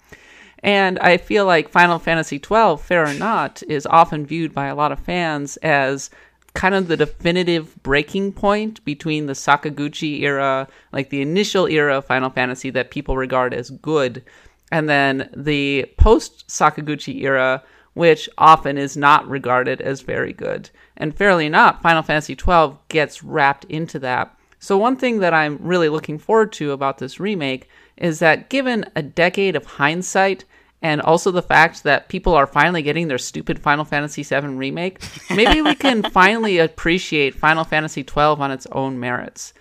And 0.63 0.99
I 0.99 1.17
feel 1.17 1.47
like 1.47 1.71
Final 1.71 1.99
Fantasy 1.99 2.37
XII, 2.37 2.77
fair 2.77 3.07
or 3.07 3.15
not, 3.15 3.63
is 3.67 3.87
often 3.87 4.27
viewed 4.27 4.53
by 4.53 4.67
a 4.67 4.75
lot 4.75 4.93
of 4.93 5.01
fans 5.01 5.57
as 5.59 6.11
kind 6.55 6.75
of 6.75 6.89
the 6.89 6.97
definitive 6.97 7.81
breaking 7.83 8.33
point 8.33 8.85
between 8.85 9.27
the 9.27 9.35
Sakaguchi 9.35 10.21
era, 10.23 10.69
like 10.93 11.11
the 11.11 11.23
initial 11.23 11.67
era 11.67 11.99
of 11.99 12.07
Final 12.07 12.31
Fantasy 12.31 12.71
that 12.71 12.91
people 12.91 13.17
regard 13.17 13.55
as 13.55 13.71
good, 13.71 14.25
and 14.73 14.89
then 14.89 15.31
the 15.37 15.87
post 15.99 16.47
Sakaguchi 16.49 17.23
era, 17.23 17.63
which 17.95 18.29
often 18.39 18.79
is 18.79 18.97
not 18.97 19.29
regarded 19.29 19.81
as 19.81 20.01
very 20.01 20.33
good. 20.33 20.71
And 20.97 21.17
fairly 21.17 21.49
not, 21.49 21.83
Final 21.83 22.03
Fantasy 22.03 22.37
XII 22.37 22.77
gets 22.89 23.23
wrapped 23.23 23.65
into 23.65 23.99
that. 24.01 24.37
So, 24.59 24.77
one 24.77 24.97
thing 24.97 25.21
that 25.21 25.33
I'm 25.33 25.59
really 25.61 25.89
looking 25.89 26.19
forward 26.19 26.53
to 26.55 26.73
about 26.73 26.99
this 26.99 27.19
remake 27.19 27.69
is 27.97 28.19
that 28.19 28.51
given 28.51 28.85
a 28.95 29.03
decade 29.03 29.57
of 29.57 29.65
hindsight, 29.65 30.45
and 30.83 31.01
also 31.01 31.31
the 31.31 31.43
fact 31.43 31.83
that 31.83 32.09
people 32.09 32.35
are 32.35 32.47
finally 32.47 32.83
getting 32.83 33.09
their 33.09 33.19
stupid 33.19 33.59
Final 33.59 33.85
Fantasy 33.85 34.23
VII 34.23 34.49
remake, 34.49 35.01
maybe 35.31 35.61
we 35.61 35.75
can 35.75 36.03
finally 36.11 36.59
appreciate 36.59 37.35
Final 37.35 37.65
Fantasy 37.65 38.03
XII 38.03 38.21
on 38.21 38.51
its 38.51 38.67
own 38.73 38.99
merits. 38.99 39.53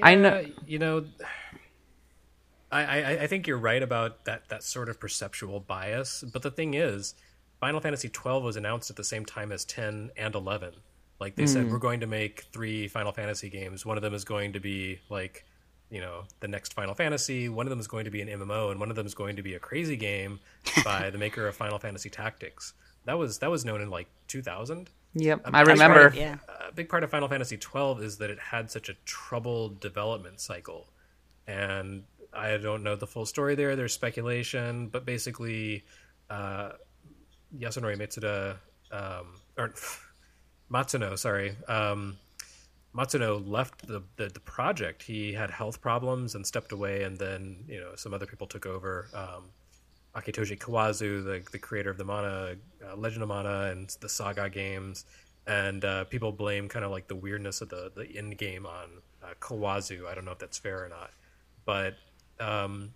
I 0.00 0.14
know. 0.14 0.44
You 0.66 0.78
know. 0.78 1.04
I, 2.70 2.82
I, 2.84 3.10
I 3.22 3.26
think 3.26 3.46
you're 3.46 3.58
right 3.58 3.82
about 3.82 4.26
that, 4.26 4.48
that 4.50 4.62
sort 4.62 4.90
of 4.90 5.00
perceptual 5.00 5.60
bias, 5.60 6.22
but 6.32 6.42
the 6.42 6.50
thing 6.50 6.74
is, 6.74 7.14
Final 7.60 7.80
Fantasy 7.80 8.08
twelve 8.08 8.44
was 8.44 8.56
announced 8.56 8.90
at 8.90 8.96
the 8.96 9.04
same 9.04 9.24
time 9.24 9.50
as 9.50 9.64
ten 9.64 10.10
and 10.16 10.34
eleven. 10.34 10.74
Like 11.18 11.34
they 11.34 11.46
said, 11.46 11.64
hmm. 11.64 11.72
we're 11.72 11.78
going 11.78 12.00
to 12.00 12.06
make 12.06 12.42
three 12.52 12.86
Final 12.86 13.10
Fantasy 13.10 13.48
games. 13.48 13.84
One 13.84 13.96
of 13.96 14.02
them 14.02 14.14
is 14.14 14.24
going 14.24 14.52
to 14.52 14.60
be 14.60 15.00
like 15.10 15.44
you 15.90 16.00
know 16.00 16.24
the 16.40 16.48
next 16.48 16.74
Final 16.74 16.94
Fantasy. 16.94 17.48
One 17.48 17.66
of 17.66 17.70
them 17.70 17.80
is 17.80 17.86
going 17.86 18.04
to 18.04 18.10
be 18.10 18.20
an 18.20 18.28
MMO, 18.28 18.70
and 18.70 18.78
one 18.80 18.90
of 18.90 18.96
them 18.96 19.06
is 19.06 19.14
going 19.14 19.36
to 19.36 19.42
be 19.42 19.54
a 19.54 19.58
crazy 19.58 19.96
game 19.96 20.40
by 20.84 21.10
the 21.10 21.18
maker 21.18 21.46
of 21.46 21.56
Final 21.56 21.78
Fantasy 21.78 22.10
Tactics. 22.10 22.74
That 23.04 23.18
was 23.18 23.38
that 23.38 23.50
was 23.50 23.64
known 23.64 23.80
in 23.80 23.90
like 23.90 24.08
2000. 24.28 24.90
Yep, 25.14 25.40
Um, 25.46 25.54
I 25.54 25.62
remember. 25.62 26.08
right. 26.08 26.14
Yeah. 26.14 26.36
A 26.68 26.72
big 26.72 26.88
part 26.90 27.02
of 27.02 27.10
Final 27.10 27.28
Fantasy 27.28 27.56
12 27.56 28.02
is 28.02 28.18
that 28.18 28.28
it 28.28 28.38
had 28.38 28.70
such 28.70 28.90
a 28.90 28.94
troubled 29.06 29.80
development 29.80 30.38
cycle, 30.40 30.86
and 31.46 32.04
I 32.34 32.58
don't 32.58 32.82
know 32.82 32.94
the 32.94 33.06
full 33.06 33.24
story 33.24 33.54
there. 33.54 33.74
There's 33.74 33.94
speculation, 33.94 34.88
but 34.88 35.06
basically, 35.06 35.84
uh, 36.28 36.72
Yasunori 37.58 37.96
Mitsuda, 37.96 38.56
um, 38.92 39.26
or 39.56 39.72
Matsuno, 40.70 41.18
sorry, 41.18 41.56
um, 41.66 42.18
Matsuno 42.94 43.46
left 43.46 43.86
the, 43.86 44.02
the 44.16 44.28
the 44.28 44.40
project. 44.40 45.02
He 45.02 45.32
had 45.32 45.50
health 45.50 45.80
problems 45.80 46.34
and 46.34 46.46
stepped 46.46 46.72
away, 46.72 47.02
and 47.02 47.16
then 47.16 47.64
you 47.68 47.80
know 47.80 47.94
some 47.96 48.14
other 48.14 48.26
people 48.26 48.46
took 48.46 48.66
over. 48.66 49.08
Um, 49.14 49.50
Akitoshi 50.16 50.58
Kawazu, 50.58 51.22
the 51.22 51.42
the 51.52 51.58
creator 51.58 51.90
of 51.90 51.98
the 51.98 52.04
Mana, 52.04 52.56
uh, 52.84 52.96
Legend 52.96 53.22
of 53.22 53.28
Mana, 53.28 53.70
and 53.70 53.94
the 54.00 54.08
Saga 54.08 54.48
games, 54.48 55.04
and 55.46 55.84
uh, 55.84 56.04
people 56.04 56.32
blame 56.32 56.68
kind 56.68 56.84
of 56.84 56.90
like 56.90 57.08
the 57.08 57.16
weirdness 57.16 57.60
of 57.60 57.68
the 57.68 57.92
the 57.94 58.16
end 58.16 58.38
game 58.38 58.66
on 58.66 58.88
uh, 59.22 59.34
Kawazu. 59.40 60.06
I 60.06 60.14
don't 60.14 60.24
know 60.24 60.32
if 60.32 60.38
that's 60.38 60.58
fair 60.58 60.84
or 60.84 60.88
not, 60.88 61.10
but 61.66 61.94
um, 62.40 62.94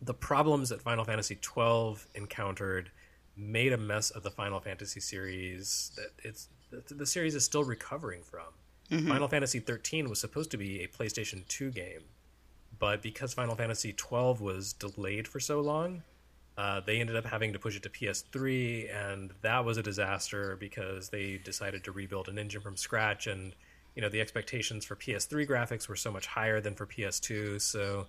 the 0.00 0.14
problems 0.14 0.70
that 0.70 0.80
Final 0.80 1.04
Fantasy 1.04 1.36
twelve 1.36 2.06
encountered 2.14 2.90
made 3.36 3.72
a 3.72 3.78
mess 3.78 4.10
of 4.10 4.22
the 4.22 4.30
Final 4.30 4.58
Fantasy 4.58 5.00
series 5.00 5.92
that 5.96 6.10
it's 6.26 6.48
the, 6.70 6.94
the 6.94 7.06
series 7.06 7.34
is 7.34 7.44
still 7.44 7.64
recovering 7.64 8.22
from. 8.22 8.54
Final 8.90 9.28
Fantasy 9.28 9.60
13 9.60 10.08
was 10.08 10.18
supposed 10.20 10.50
to 10.50 10.56
be 10.56 10.82
a 10.82 10.88
PlayStation 10.88 11.46
2 11.48 11.70
game, 11.70 12.04
but 12.78 13.02
because 13.02 13.34
Final 13.34 13.54
Fantasy 13.54 13.92
12 13.92 14.40
was 14.40 14.72
delayed 14.72 15.28
for 15.28 15.40
so 15.40 15.60
long, 15.60 16.02
uh, 16.58 16.80
they 16.80 16.98
ended 17.00 17.14
up 17.14 17.24
having 17.24 17.52
to 17.52 17.58
push 17.58 17.76
it 17.76 17.82
to 17.84 17.88
PS3, 17.88 18.92
and 18.92 19.32
that 19.42 19.64
was 19.64 19.76
a 19.76 19.82
disaster 19.82 20.56
because 20.58 21.08
they 21.10 21.38
decided 21.38 21.84
to 21.84 21.92
rebuild 21.92 22.28
an 22.28 22.36
engine 22.36 22.60
from 22.60 22.76
scratch, 22.76 23.28
and 23.28 23.54
you 23.94 24.02
know 24.02 24.08
the 24.08 24.20
expectations 24.20 24.84
for 24.84 24.96
PS3 24.96 25.46
graphics 25.46 25.88
were 25.88 25.96
so 25.96 26.10
much 26.10 26.26
higher 26.26 26.60
than 26.60 26.74
for 26.74 26.84
PS2. 26.84 27.60
So 27.60 28.06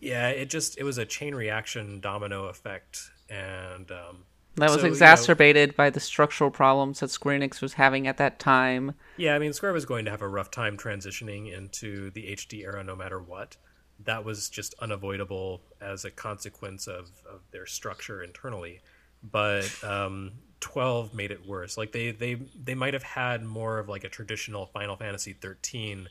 yeah, 0.00 0.28
it 0.28 0.50
just 0.50 0.76
it 0.76 0.84
was 0.84 0.98
a 0.98 1.04
chain 1.04 1.34
reaction 1.34 2.00
domino 2.00 2.46
effect, 2.46 3.10
and 3.30 3.90
um, 3.92 4.24
That 4.58 4.70
was 4.70 4.74
so, 4.74 4.78
you 4.78 4.82
know, 4.84 4.88
exacerbated 4.88 5.76
by 5.76 5.90
the 5.90 6.00
structural 6.00 6.50
problems 6.50 7.00
that 7.00 7.10
Square 7.10 7.40
Enix 7.40 7.60
was 7.60 7.74
having 7.74 8.06
at 8.06 8.16
that 8.18 8.38
time. 8.38 8.94
Yeah, 9.16 9.34
I 9.34 9.38
mean, 9.38 9.52
Square 9.52 9.72
was 9.72 9.84
going 9.84 10.04
to 10.04 10.10
have 10.10 10.22
a 10.22 10.28
rough 10.28 10.50
time 10.50 10.76
transitioning 10.76 11.56
into 11.56 12.10
the 12.10 12.24
HD 12.34 12.64
era 12.64 12.82
no 12.82 12.96
matter 12.96 13.20
what. 13.20 13.56
That 14.04 14.24
was 14.24 14.48
just 14.48 14.74
unavoidable 14.80 15.62
as 15.80 16.04
a 16.04 16.10
consequence 16.10 16.86
of, 16.86 17.10
of 17.28 17.40
their 17.50 17.66
structure 17.66 18.22
internally. 18.22 18.80
But 19.22 19.72
um, 19.82 20.32
12 20.60 21.14
made 21.14 21.30
it 21.30 21.46
worse. 21.46 21.76
Like, 21.76 21.92
they, 21.92 22.12
they, 22.12 22.34
they 22.34 22.74
might 22.74 22.94
have 22.94 23.02
had 23.02 23.44
more 23.44 23.78
of 23.78 23.88
like 23.88 24.04
a 24.04 24.08
traditional 24.08 24.66
Final 24.66 24.96
Fantasy 24.96 25.32
13 25.32 26.08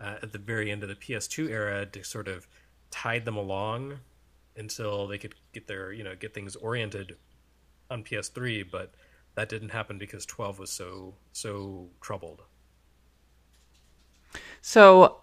uh, 0.00 0.16
at 0.22 0.32
the 0.32 0.38
very 0.38 0.70
end 0.70 0.82
of 0.82 0.88
the 0.88 0.94
PS2 0.94 1.50
era 1.50 1.86
to 1.86 2.02
sort 2.04 2.28
of 2.28 2.46
tide 2.90 3.24
them 3.24 3.36
along 3.36 3.98
until 4.56 5.06
they 5.06 5.18
could 5.18 5.34
get 5.52 5.66
their, 5.66 5.92
you 5.92 6.02
know, 6.02 6.14
get 6.14 6.32
things 6.34 6.56
oriented 6.56 7.16
on 7.90 8.04
PS3, 8.04 8.70
but 8.70 8.92
that 9.34 9.48
didn't 9.48 9.70
happen 9.70 9.98
because 9.98 10.26
12 10.26 10.58
was 10.58 10.70
so 10.70 11.14
so 11.32 11.88
troubled. 12.00 12.42
So, 14.60 15.20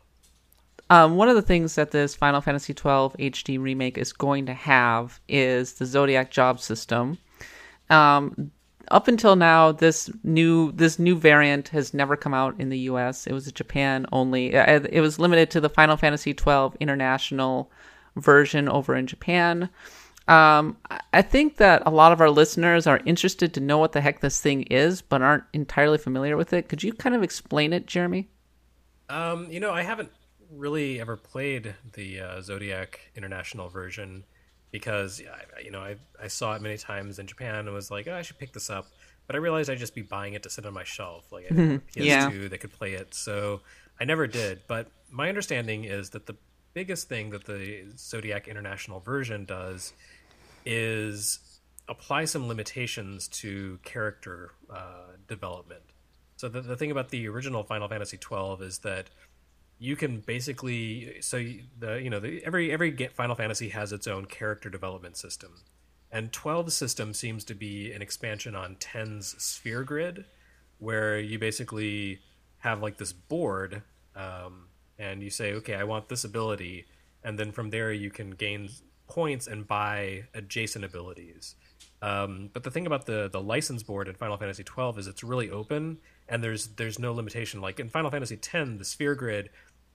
um, 0.89 1.15
one 1.15 1.29
of 1.29 1.35
the 1.35 1.41
things 1.41 1.75
that 1.75 1.91
this 1.91 2.15
Final 2.15 2.41
Fantasy 2.41 2.73
twelve 2.73 3.15
HD 3.17 3.59
remake 3.59 3.97
is 3.97 4.13
going 4.13 4.45
to 4.45 4.53
have 4.53 5.19
is 5.27 5.73
the 5.73 5.85
Zodiac 5.85 6.31
job 6.31 6.59
system. 6.59 7.17
Um, 7.89 8.51
up 8.91 9.07
until 9.07 9.35
now, 9.35 9.71
this 9.71 10.09
new 10.23 10.71
this 10.71 10.99
new 10.99 11.15
variant 11.15 11.69
has 11.69 11.93
never 11.93 12.15
come 12.15 12.33
out 12.33 12.59
in 12.59 12.69
the 12.69 12.79
U.S. 12.79 13.27
It 13.27 13.33
was 13.33 13.51
Japan 13.51 14.05
only. 14.11 14.55
uh, 14.55 14.81
It 14.91 15.01
was 15.01 15.19
limited 15.19 15.49
to 15.51 15.61
the 15.61 15.69
Final 15.69 15.97
Fantasy 15.97 16.33
twelve 16.33 16.75
international 16.79 17.71
version 18.15 18.69
over 18.69 18.95
in 18.95 19.07
Japan. 19.07 19.69
Um, 20.27 20.77
I- 21.11 21.21
think 21.21 21.57
that 21.57 21.83
a 21.85 21.89
lot 21.89 22.11
of 22.13 22.21
our 22.21 22.29
listeners 22.29 22.87
are 22.87 22.99
interested 23.05 23.53
to 23.55 23.59
know 23.59 23.77
what 23.77 23.91
the 23.91 24.01
heck 24.01 24.21
this 24.21 24.39
thing 24.39 24.63
is, 24.63 25.01
but 25.01 25.21
aren't 25.21 25.43
entirely 25.53 25.97
familiar 25.97 26.37
with 26.37 26.53
it. 26.53 26.69
Could 26.69 26.81
you 26.83 26.93
kind 26.93 27.15
of 27.15 27.23
explain 27.23 27.73
it, 27.73 27.85
Jeremy? 27.87 28.29
Um, 29.09 29.51
you 29.51 29.59
know, 29.59 29.71
I 29.71 29.81
haven't 29.83 30.11
really 30.51 31.01
ever 31.01 31.17
played 31.17 31.75
the 31.93 32.19
uh, 32.21 32.41
Zodiac 32.41 32.99
International 33.15 33.67
version 33.69 34.23
because 34.71 35.21
you 35.63 35.71
know 35.71 35.79
I, 35.81 35.97
I 36.21 36.27
saw 36.27 36.55
it 36.55 36.61
many 36.61 36.77
times 36.77 37.19
in 37.19 37.27
Japan 37.27 37.55
and 37.55 37.73
was 37.73 37.91
like, 37.91 38.07
oh, 38.07 38.15
I 38.15 38.21
should 38.21 38.39
pick 38.39 38.53
this 38.53 38.69
up. 38.69 38.87
But 39.27 39.35
I 39.35 39.39
realized 39.39 39.69
I'd 39.69 39.77
just 39.77 39.95
be 39.95 40.01
buying 40.01 40.33
it 40.33 40.43
to 40.43 40.49
sit 40.49 40.65
on 40.65 40.73
my 40.73 40.83
shelf. 40.83 41.31
Like 41.31 41.45
I 41.45 41.49
didn't 41.49 41.69
have 41.69 41.81
a 41.95 41.99
PS2 41.99 42.03
Yeah. 42.43 42.47
that 42.49 42.57
could 42.59 42.71
play 42.73 42.93
it, 42.93 43.13
so 43.13 43.61
I 43.99 44.05
never 44.05 44.27
did. 44.27 44.61
But 44.67 44.87
my 45.11 45.29
understanding 45.29 45.83
is 45.85 46.09
that 46.11 46.25
the 46.25 46.35
biggest 46.73 47.07
thing 47.07 47.29
that 47.29 47.45
the 47.45 47.85
Zodiac 47.97 48.47
International 48.47 48.99
version 48.99 49.45
does 49.45 49.93
is 50.65 51.39
apply 51.89 52.25
some 52.25 52.47
limitations 52.47 53.27
to 53.27 53.79
character 53.83 54.51
uh, 54.73 55.15
development. 55.27 55.83
So 56.37 56.49
the, 56.49 56.61
the 56.61 56.75
thing 56.75 56.91
about 56.91 57.09
the 57.09 57.27
original 57.27 57.63
Final 57.63 57.87
Fantasy 57.87 58.17
twelve 58.17 58.61
is 58.61 58.79
that 58.79 59.09
you 59.79 59.95
can 59.95 60.19
basically 60.19 61.21
so 61.21 61.43
the 61.77 62.01
you 62.01 62.09
know 62.09 62.19
the, 62.19 62.43
every 62.45 62.71
every 62.71 62.95
Final 63.13 63.35
Fantasy 63.35 63.69
has 63.69 63.91
its 63.91 64.07
own 64.07 64.25
character 64.25 64.69
development 64.69 65.17
system, 65.17 65.61
and 66.11 66.31
12's 66.31 66.73
system 66.73 67.13
seems 67.13 67.43
to 67.45 67.55
be 67.55 67.91
an 67.91 68.01
expansion 68.01 68.55
on 68.55 68.75
10's 68.75 69.35
Sphere 69.43 69.83
Grid, 69.83 70.25
where 70.77 71.19
you 71.19 71.39
basically 71.39 72.19
have 72.59 72.81
like 72.81 72.97
this 72.97 73.11
board, 73.11 73.81
um, 74.15 74.67
and 74.97 75.21
you 75.21 75.29
say, 75.29 75.53
okay, 75.53 75.75
I 75.75 75.83
want 75.83 76.07
this 76.07 76.23
ability, 76.23 76.85
and 77.23 77.37
then 77.37 77.51
from 77.51 77.71
there 77.71 77.91
you 77.91 78.09
can 78.09 78.31
gain 78.31 78.69
points 79.07 79.47
and 79.47 79.67
buy 79.67 80.23
adjacent 80.33 80.85
abilities. 80.85 81.55
Um, 82.01 82.49
but 82.51 82.63
the 82.63 82.71
thing 82.71 82.85
about 82.85 83.05
the 83.05 83.29
the 83.31 83.41
license 83.41 83.81
board 83.81 84.07
in 84.09 84.15
Final 84.15 84.37
Fantasy 84.37 84.63
twelve 84.63 84.99
is 84.99 85.07
it's 85.07 85.23
really 85.23 85.49
open, 85.49 85.99
and 86.27 86.43
there's 86.43 86.67
there's 86.67 86.99
no 86.99 87.13
limitation. 87.13 87.61
Like 87.61 87.79
in 87.79 87.89
Final 87.89 88.11
Fantasy 88.11 88.35
ten, 88.35 88.77
the 88.77 88.85
Sphere 88.85 89.15
Grid 89.15 89.49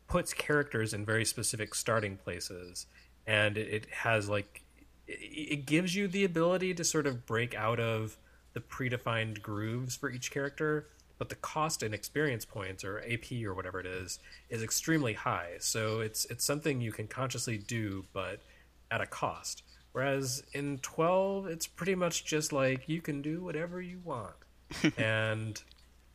puts 0.09 0.33
characters 0.33 0.95
in 0.95 1.05
very 1.05 1.27
specific 1.27 1.75
starting 1.75 2.17
places, 2.17 2.87
and 3.27 3.59
it, 3.59 3.87
has 3.91 4.29
like 4.29 4.63
it, 5.07 5.13
it 5.13 5.67
gives 5.67 5.95
you 5.95 6.09
the 6.09 6.25
ability 6.25 6.73
to 6.75 6.83
sort 6.83 7.07
of 7.07 7.27
break 7.27 7.55
out 7.55 7.79
of 7.79 8.17
the 8.55 8.61
predefined 8.61 9.43
grooves 9.43 9.95
for 9.95 10.11
each 10.11 10.31
character. 10.31 10.89
But 11.19 11.29
the 11.29 11.35
cost 11.35 11.83
in 11.83 11.93
experience 11.93 12.45
points 12.45 12.85
or 12.85 13.01
AP 13.01 13.33
or 13.45 13.53
whatever 13.53 13.81
it 13.81 13.87
is 13.87 14.19
is 14.49 14.63
extremely 14.63 15.13
high. 15.13 15.57
So 15.59 16.01
it's 16.01 16.25
it's 16.27 16.45
something 16.45 16.81
you 16.81 16.93
can 16.93 17.07
consciously 17.07 17.59
do, 17.59 18.07
but 18.15 18.41
at 18.91 19.01
a 19.01 19.07
cost. 19.07 19.63
Whereas 19.93 20.43
in 20.53 20.79
12, 20.79 21.47
it's 21.47 21.67
pretty 21.67 21.95
much 21.95 22.25
just 22.25 22.53
like 22.53 22.89
you 22.89 23.01
can 23.01 23.23
do 23.23 23.43
whatever 23.43 23.81
you 23.81 24.01
want. 24.05 24.35
and 24.99 25.61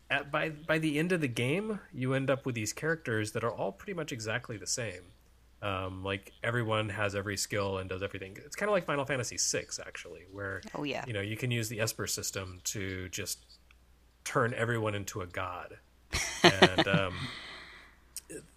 at, 0.09 0.31
by 0.31 0.49
by 0.49 0.77
the 0.77 0.99
end 0.99 1.11
of 1.11 1.21
the 1.21 1.27
game, 1.27 1.79
you 1.93 2.13
end 2.13 2.29
up 2.29 2.45
with 2.45 2.55
these 2.55 2.71
characters 2.71 3.31
that 3.31 3.43
are 3.43 3.51
all 3.51 3.71
pretty 3.71 3.93
much 3.93 4.11
exactly 4.11 4.57
the 4.57 4.67
same. 4.67 5.01
Um, 5.61 6.03
like 6.03 6.33
everyone 6.43 6.89
has 6.89 7.15
every 7.15 7.37
skill 7.37 7.77
and 7.77 7.89
does 7.89 8.03
everything. 8.03 8.37
It's 8.45 8.55
kind 8.55 8.69
of 8.69 8.73
like 8.73 8.85
Final 8.85 9.05
Fantasy 9.05 9.37
VI, 9.37 9.65
actually, 9.87 10.23
where 10.31 10.61
Oh, 10.75 10.83
yeah. 10.83 11.03
you 11.07 11.13
know 11.13 11.21
you 11.21 11.37
can 11.37 11.51
use 11.51 11.69
the 11.69 11.79
Esper 11.79 12.05
system 12.05 12.59
to 12.65 13.07
just 13.09 13.39
turn 14.25 14.53
everyone 14.53 14.93
into 14.93 15.21
a 15.21 15.25
god, 15.25 15.77
and 16.43 16.87
um, 16.87 17.13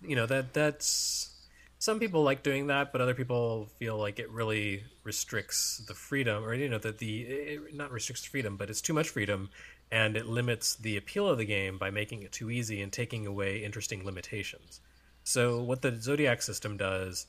you 0.02 0.16
know 0.16 0.26
that 0.26 0.52
that's 0.52 1.30
some 1.86 2.00
people 2.00 2.24
like 2.24 2.42
doing 2.42 2.66
that, 2.66 2.90
but 2.90 3.00
other 3.00 3.14
people 3.14 3.68
feel 3.78 3.96
like 3.96 4.18
it 4.18 4.28
really 4.32 4.82
restricts 5.04 5.80
the 5.86 5.94
freedom, 5.94 6.44
or 6.44 6.52
you 6.52 6.68
know 6.68 6.78
that 6.78 6.98
the 6.98 7.20
it 7.22 7.74
not 7.76 7.92
restricts 7.92 8.24
freedom, 8.24 8.56
but 8.56 8.68
it's 8.68 8.80
too 8.80 8.92
much 8.92 9.08
freedom, 9.08 9.48
and 9.92 10.16
it 10.16 10.26
limits 10.26 10.74
the 10.74 10.96
appeal 10.96 11.28
of 11.28 11.38
the 11.38 11.44
game 11.44 11.78
by 11.78 11.90
making 11.90 12.24
it 12.24 12.32
too 12.32 12.50
easy 12.50 12.82
and 12.82 12.92
taking 12.92 13.24
away 13.24 13.62
interesting 13.62 14.04
limitations. 14.04 14.80
So 15.22 15.62
what 15.62 15.80
the 15.80 15.94
zodiac 15.94 16.42
system 16.42 16.76
does 16.76 17.28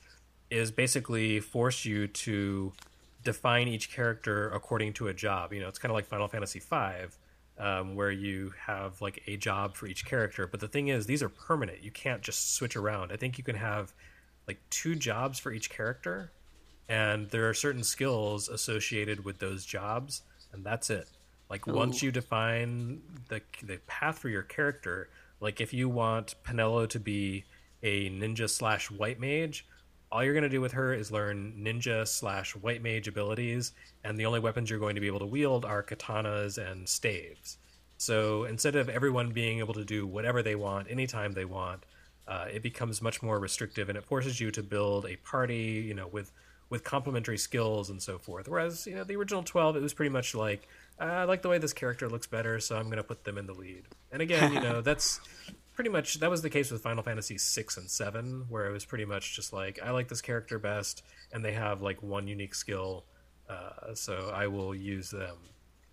is 0.49 0.71
basically 0.71 1.39
force 1.39 1.85
you 1.85 2.07
to 2.07 2.73
define 3.23 3.67
each 3.67 3.91
character 3.91 4.49
according 4.49 4.93
to 4.93 5.07
a 5.07 5.13
job. 5.13 5.53
You 5.53 5.59
know, 5.61 5.67
it's 5.67 5.77
kind 5.77 5.91
of 5.91 5.95
like 5.95 6.07
Final 6.07 6.27
Fantasy 6.27 6.61
V, 6.61 7.09
um, 7.59 7.95
where 7.95 8.11
you 8.11 8.53
have 8.65 9.01
like 9.01 9.21
a 9.27 9.37
job 9.37 9.75
for 9.75 9.85
each 9.85 10.03
character. 10.03 10.47
But 10.47 10.61
the 10.61 10.67
thing 10.67 10.87
is, 10.87 11.05
these 11.05 11.21
are 11.21 11.29
permanent. 11.29 11.83
You 11.83 11.91
can't 11.91 12.23
just 12.23 12.55
switch 12.55 12.75
around. 12.75 13.11
I 13.11 13.17
think 13.17 13.37
you 13.37 13.43
can 13.43 13.57
have 13.57 13.93
like 14.47 14.59
two 14.69 14.95
jobs 14.95 15.39
for 15.39 15.51
each 15.51 15.69
character, 15.69 16.31
and 16.87 17.29
there 17.29 17.49
are 17.49 17.53
certain 17.53 17.83
skills 17.83 18.49
associated 18.49 19.25
with 19.25 19.39
those 19.39 19.65
jobs, 19.65 20.21
and 20.53 20.63
that's 20.63 20.89
it. 20.89 21.09
Like 21.49 21.67
oh. 21.67 21.73
once 21.73 22.01
you 22.01 22.11
define 22.11 23.01
the 23.29 23.41
the 23.63 23.77
path 23.87 24.19
for 24.19 24.29
your 24.29 24.43
character, 24.43 25.09
like 25.39 25.61
if 25.61 25.73
you 25.73 25.89
want 25.89 26.35
Penelo 26.43 26.87
to 26.89 26.99
be 26.99 27.45
a 27.83 28.09
ninja 28.09 28.49
slash 28.49 28.89
white 28.89 29.19
mage, 29.19 29.65
all 30.11 30.23
you're 30.23 30.33
going 30.33 30.43
to 30.43 30.49
do 30.49 30.61
with 30.61 30.71
her 30.71 30.93
is 30.93 31.11
learn 31.11 31.53
ninja 31.59 32.07
slash 32.07 32.55
white 32.55 32.81
mage 32.81 33.07
abilities, 33.07 33.73
and 34.03 34.17
the 34.17 34.25
only 34.25 34.39
weapons 34.39 34.69
you're 34.69 34.79
going 34.79 34.95
to 34.95 35.01
be 35.01 35.07
able 35.07 35.19
to 35.19 35.25
wield 35.25 35.65
are 35.65 35.83
katanas 35.83 36.57
and 36.57 36.87
staves. 36.87 37.57
So 37.97 38.43
instead 38.45 38.75
of 38.75 38.89
everyone 38.89 39.31
being 39.31 39.59
able 39.59 39.73
to 39.73 39.83
do 39.83 40.05
whatever 40.05 40.43
they 40.43 40.55
want 40.55 40.89
anytime 40.89 41.33
they 41.33 41.45
want, 41.45 41.83
uh, 42.27 42.45
it 42.51 42.61
becomes 42.61 43.01
much 43.01 43.23
more 43.23 43.39
restrictive, 43.39 43.89
and 43.89 43.97
it 43.97 44.03
forces 44.03 44.39
you 44.39 44.51
to 44.51 44.63
build 44.63 45.05
a 45.05 45.15
party, 45.17 45.83
you 45.87 45.93
know, 45.93 46.07
with 46.07 46.31
with 46.69 46.83
complementary 46.83 47.37
skills 47.37 47.89
and 47.89 48.01
so 48.01 48.17
forth. 48.17 48.49
Whereas 48.49 48.85
you 48.85 48.95
know 48.95 49.03
the 49.03 49.15
original 49.15 49.43
twelve, 49.43 49.75
it 49.75 49.81
was 49.81 49.93
pretty 49.93 50.09
much 50.09 50.35
like 50.35 50.67
uh, 50.99 51.05
I 51.05 51.23
like 51.23 51.41
the 51.41 51.49
way 51.49 51.57
this 51.57 51.73
character 51.73 52.09
looks 52.09 52.27
better, 52.27 52.59
so 52.59 52.75
I'm 52.75 52.85
going 52.85 52.97
to 52.97 53.03
put 53.03 53.23
them 53.23 53.37
in 53.37 53.47
the 53.47 53.53
lead. 53.53 53.83
And 54.11 54.21
again, 54.21 54.53
you 54.53 54.59
know, 54.59 54.81
that's 54.89 55.21
pretty 55.73 55.89
much 55.89 56.19
that 56.19 56.29
was 56.29 56.41
the 56.41 56.49
case 56.49 56.69
with 56.71 56.81
Final 56.81 57.03
Fantasy 57.03 57.37
six 57.37 57.77
and 57.77 57.89
seven, 57.89 58.45
where 58.49 58.65
it 58.67 58.73
was 58.73 58.83
pretty 58.83 59.05
much 59.05 59.35
just 59.35 59.53
like 59.53 59.79
I 59.83 59.91
like 59.91 60.09
this 60.09 60.21
character 60.21 60.59
best, 60.59 61.03
and 61.31 61.45
they 61.45 61.53
have 61.53 61.81
like 61.81 62.03
one 62.03 62.27
unique 62.27 62.55
skill, 62.55 63.05
uh, 63.49 63.93
so 63.93 64.31
I 64.33 64.47
will 64.47 64.75
use 64.75 65.11
them. 65.11 65.37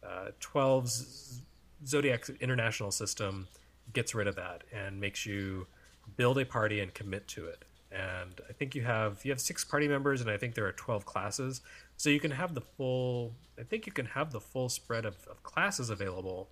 Uh, 0.03 0.31
12's 0.41 1.41
Zodiac 1.87 2.29
International 2.41 2.91
system 2.91 3.49
gets 3.93 4.14
rid 4.14 4.26
of 4.26 4.37
that 4.37 4.64
and 4.73 5.00
makes 5.00 5.25
you 5.25 5.67
build 6.16 6.38
a 6.38 6.44
party 6.44 6.80
and 6.80 6.92
commit 6.92 7.28
to 7.28 7.47
it. 7.47 7.64
And 7.90 8.40
I 8.49 8.52
think 8.52 8.75
you 8.75 8.83
have 8.83 9.25
you 9.25 9.30
have 9.30 9.40
six 9.40 9.64
party 9.64 9.87
members, 9.87 10.21
and 10.21 10.28
I 10.28 10.37
think 10.37 10.54
there 10.54 10.66
are 10.66 10.73
twelve 10.73 11.04
classes, 11.04 11.61
so 11.97 12.11
you 12.11 12.18
can 12.18 12.33
have 12.33 12.54
the 12.54 12.61
full. 12.61 13.35
I 13.59 13.62
think 13.62 13.87
you 13.87 13.92
can 13.92 14.06
have 14.06 14.33
the 14.33 14.40
full 14.40 14.68
spread 14.68 15.04
of, 15.04 15.16
of 15.28 15.42
classes 15.44 15.90
available 15.90 16.49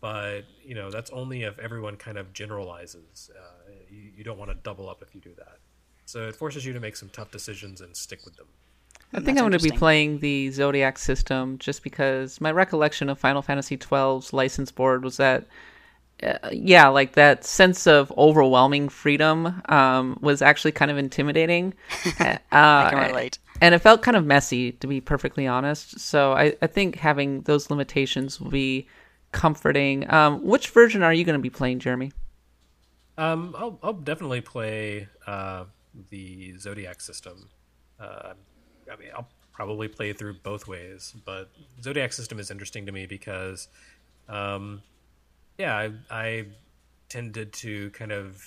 but 0.00 0.42
you 0.62 0.74
know 0.74 0.90
that's 0.90 1.10
only 1.10 1.42
if 1.42 1.58
everyone 1.58 1.96
kind 1.96 2.18
of 2.18 2.32
generalizes. 2.32 3.30
Uh, 3.34 3.72
you, 3.90 4.10
you, 4.18 4.24
don't 4.24 4.38
want 4.38 4.50
to 4.50 4.56
double 4.62 4.88
up 4.88 5.02
if 5.02 5.14
you 5.14 5.20
do 5.20 5.34
that. 5.38 5.58
So 6.04 6.28
it 6.28 6.36
forces 6.36 6.64
you 6.64 6.72
to 6.72 6.80
make 6.80 6.96
some 6.96 7.08
tough 7.08 7.30
decisions 7.30 7.80
and 7.80 7.96
stick 7.96 8.24
with 8.24 8.36
them. 8.36 8.46
I 9.12 9.20
think 9.20 9.38
I'm 9.38 9.48
going 9.48 9.52
to 9.52 9.58
be 9.58 9.70
playing 9.70 10.18
the 10.18 10.50
Zodiac 10.50 10.98
system 10.98 11.56
just 11.58 11.82
because 11.82 12.40
my 12.40 12.52
recollection 12.52 13.08
of 13.08 13.18
Final 13.18 13.40
Fantasy 13.40 13.78
XII's 13.78 14.34
license 14.34 14.70
board 14.70 15.02
was 15.02 15.16
that, 15.16 15.46
uh, 16.22 16.48
yeah, 16.52 16.88
like 16.88 17.12
that 17.14 17.44
sense 17.44 17.86
of 17.86 18.12
overwhelming 18.16 18.88
freedom 18.88 19.62
um, 19.68 20.18
was 20.20 20.42
actually 20.42 20.72
kind 20.72 20.90
of 20.90 20.98
intimidating. 20.98 21.74
uh, 22.20 22.38
I 22.52 22.88
can 22.90 23.08
relate. 23.08 23.38
And 23.60 23.74
it 23.74 23.80
felt 23.80 24.02
kind 24.02 24.16
of 24.16 24.24
messy, 24.24 24.72
to 24.72 24.86
be 24.86 25.00
perfectly 25.00 25.46
honest. 25.46 25.98
So 25.98 26.32
I, 26.32 26.54
I 26.62 26.66
think 26.66 26.96
having 26.96 27.42
those 27.42 27.70
limitations 27.70 28.40
will 28.40 28.50
be 28.50 28.86
comforting. 29.32 30.10
Um, 30.12 30.44
which 30.44 30.70
version 30.70 31.02
are 31.02 31.12
you 31.12 31.24
going 31.24 31.38
to 31.38 31.42
be 31.42 31.50
playing, 31.50 31.80
Jeremy? 31.80 32.12
Um, 33.16 33.54
I'll, 33.58 33.78
I'll 33.82 33.92
definitely 33.92 34.40
play 34.40 35.08
uh, 35.26 35.64
the 36.10 36.56
Zodiac 36.58 37.00
system. 37.00 37.48
Uh, 37.98 38.34
I 38.90 38.96
mean, 38.96 39.08
I'll 39.14 39.28
probably 39.52 39.88
play 39.88 40.12
through 40.12 40.34
both 40.34 40.68
ways, 40.68 41.14
but 41.24 41.50
Zodiac 41.82 42.12
system 42.12 42.38
is 42.38 42.50
interesting 42.50 42.86
to 42.86 42.92
me 42.92 43.06
because, 43.06 43.66
um, 44.28 44.82
yeah, 45.58 45.76
I, 45.76 45.92
I 46.10 46.46
tended 47.08 47.52
to 47.54 47.90
kind 47.90 48.12
of 48.12 48.42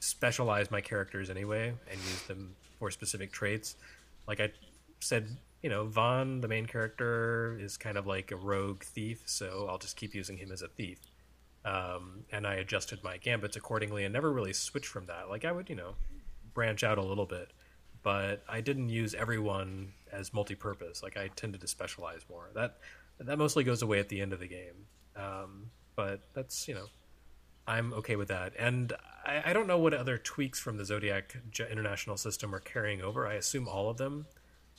specialize 0.00 0.70
my 0.70 0.80
characters 0.80 1.30
anyway 1.30 1.68
and 1.90 1.98
use 1.98 2.22
them 2.22 2.54
for 2.78 2.90
specific 2.90 3.32
traits. 3.32 3.76
Like 4.26 4.40
I 4.40 4.52
said 5.00 5.36
you 5.62 5.68
know, 5.68 5.86
Vaan, 5.86 6.40
the 6.40 6.48
main 6.48 6.66
character, 6.66 7.58
is 7.60 7.76
kind 7.76 7.98
of 7.98 8.06
like 8.06 8.30
a 8.30 8.36
rogue 8.36 8.82
thief, 8.82 9.22
so 9.26 9.66
I'll 9.68 9.78
just 9.78 9.96
keep 9.96 10.14
using 10.14 10.38
him 10.38 10.50
as 10.52 10.62
a 10.62 10.68
thief. 10.68 10.98
Um, 11.64 12.24
and 12.32 12.46
I 12.46 12.54
adjusted 12.54 13.04
my 13.04 13.18
gambits 13.18 13.56
accordingly 13.56 14.04
and 14.04 14.12
never 14.12 14.32
really 14.32 14.54
switched 14.54 14.86
from 14.86 15.06
that. 15.06 15.28
Like 15.28 15.44
I 15.44 15.52
would, 15.52 15.68
you 15.68 15.76
know, 15.76 15.96
branch 16.54 16.82
out 16.82 16.96
a 16.96 17.02
little 17.02 17.26
bit, 17.26 17.50
but 18.02 18.42
I 18.48 18.62
didn't 18.62 18.88
use 18.88 19.14
everyone 19.14 19.92
as 20.10 20.32
multi-purpose. 20.32 21.02
Like 21.02 21.18
I 21.18 21.28
tended 21.28 21.60
to 21.60 21.68
specialize 21.68 22.24
more. 22.30 22.48
That 22.54 22.78
that 23.18 23.36
mostly 23.36 23.62
goes 23.62 23.82
away 23.82 23.98
at 23.98 24.08
the 24.08 24.22
end 24.22 24.32
of 24.32 24.40
the 24.40 24.48
game. 24.48 24.86
Um, 25.14 25.70
but 26.00 26.20
that's 26.32 26.66
you 26.66 26.74
know, 26.74 26.86
I'm 27.66 27.92
okay 27.94 28.16
with 28.16 28.28
that. 28.28 28.54
And 28.58 28.92
I, 29.26 29.50
I 29.50 29.52
don't 29.52 29.66
know 29.66 29.78
what 29.78 29.92
other 29.92 30.16
tweaks 30.16 30.58
from 30.58 30.78
the 30.78 30.84
Zodiac 30.84 31.36
International 31.70 32.16
system 32.16 32.54
are 32.54 32.60
carrying 32.60 33.02
over. 33.02 33.26
I 33.26 33.34
assume 33.34 33.68
all 33.68 33.90
of 33.90 33.98
them 33.98 34.26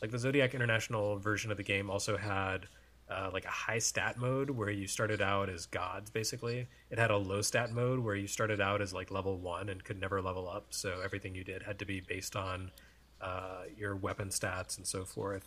like 0.01 0.09
the 0.09 0.17
Zodiac 0.17 0.55
International 0.55 1.17
version 1.17 1.51
of 1.51 1.57
the 1.57 1.63
game 1.63 1.89
also 1.89 2.17
had 2.17 2.67
uh, 3.09 3.29
like 3.31 3.45
a 3.45 3.49
high 3.49 3.77
stat 3.77 4.17
mode 4.17 4.49
where 4.49 4.71
you 4.71 4.87
started 4.87 5.21
out 5.21 5.49
as 5.49 5.65
gods 5.65 6.09
basically 6.09 6.67
it 6.89 6.97
had 6.97 7.11
a 7.11 7.17
low 7.17 7.41
stat 7.41 7.71
mode 7.71 7.99
where 7.99 8.15
you 8.15 8.25
started 8.25 8.61
out 8.61 8.81
as 8.81 8.93
like 8.93 9.11
level 9.11 9.37
one 9.37 9.67
and 9.69 9.83
could 9.83 9.99
never 9.99 10.21
level 10.21 10.49
up 10.49 10.67
so 10.69 11.01
everything 11.03 11.35
you 11.35 11.43
did 11.43 11.61
had 11.61 11.77
to 11.77 11.85
be 11.85 11.99
based 11.99 12.37
on 12.37 12.71
uh, 13.19 13.63
your 13.77 13.95
weapon 13.95 14.29
stats 14.29 14.77
and 14.77 14.87
so 14.87 15.03
forth 15.03 15.45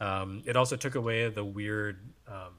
um, 0.00 0.42
it 0.44 0.56
also 0.56 0.76
took 0.76 0.96
away 0.96 1.28
the 1.28 1.44
weird 1.44 2.00
um, 2.26 2.52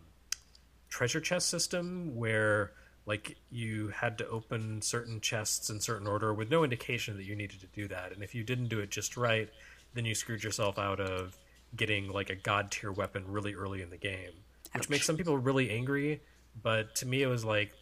treasure 0.95 1.19
chest 1.19 1.49
system 1.49 2.15
where 2.15 2.71
like 3.05 3.37
you 3.51 3.89
had 3.89 4.17
to 4.17 4.27
open 4.29 4.81
certain 4.81 5.19
chests 5.19 5.69
in 5.69 5.79
certain 5.79 6.07
order 6.07 6.33
with 6.33 6.49
no 6.49 6.63
indication 6.63 7.17
that 7.17 7.25
you 7.25 7.35
needed 7.35 7.59
to 7.59 7.67
do 7.67 7.87
that 7.87 8.13
and 8.13 8.23
if 8.23 8.33
you 8.33 8.43
didn't 8.43 8.67
do 8.67 8.79
it 8.79 8.89
just 8.89 9.17
right 9.17 9.49
then 9.93 10.05
you 10.05 10.13
screwed 10.13 10.43
yourself 10.43 10.77
out 10.77 10.99
of 10.99 11.35
getting 11.75 12.11
like 12.11 12.29
a 12.29 12.35
god 12.35 12.71
tier 12.71 12.91
weapon 12.91 13.23
really 13.27 13.55
early 13.55 13.81
in 13.81 13.89
the 13.89 13.97
game, 13.97 14.31
which 14.73 14.83
Ouch. 14.83 14.89
makes 14.89 15.05
some 15.05 15.17
people 15.17 15.37
really 15.37 15.71
angry. 15.71 16.21
But 16.61 16.95
to 16.97 17.05
me, 17.05 17.21
it 17.21 17.27
was 17.27 17.43
like 17.43 17.73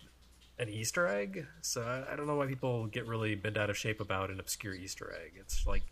an 0.57 0.69
Easter 0.69 1.07
egg. 1.07 1.45
So 1.61 1.81
I, 1.81 2.13
I, 2.13 2.15
don't 2.15 2.25
know 2.25 2.35
why 2.35 2.47
people 2.47 2.87
get 2.87 3.07
really 3.07 3.35
bent 3.35 3.57
out 3.57 3.69
of 3.69 3.77
shape 3.77 3.99
about 3.99 4.31
an 4.31 4.39
obscure 4.39 4.73
Easter 4.73 5.13
egg. 5.23 5.33
It's 5.39 5.67
like 5.67 5.83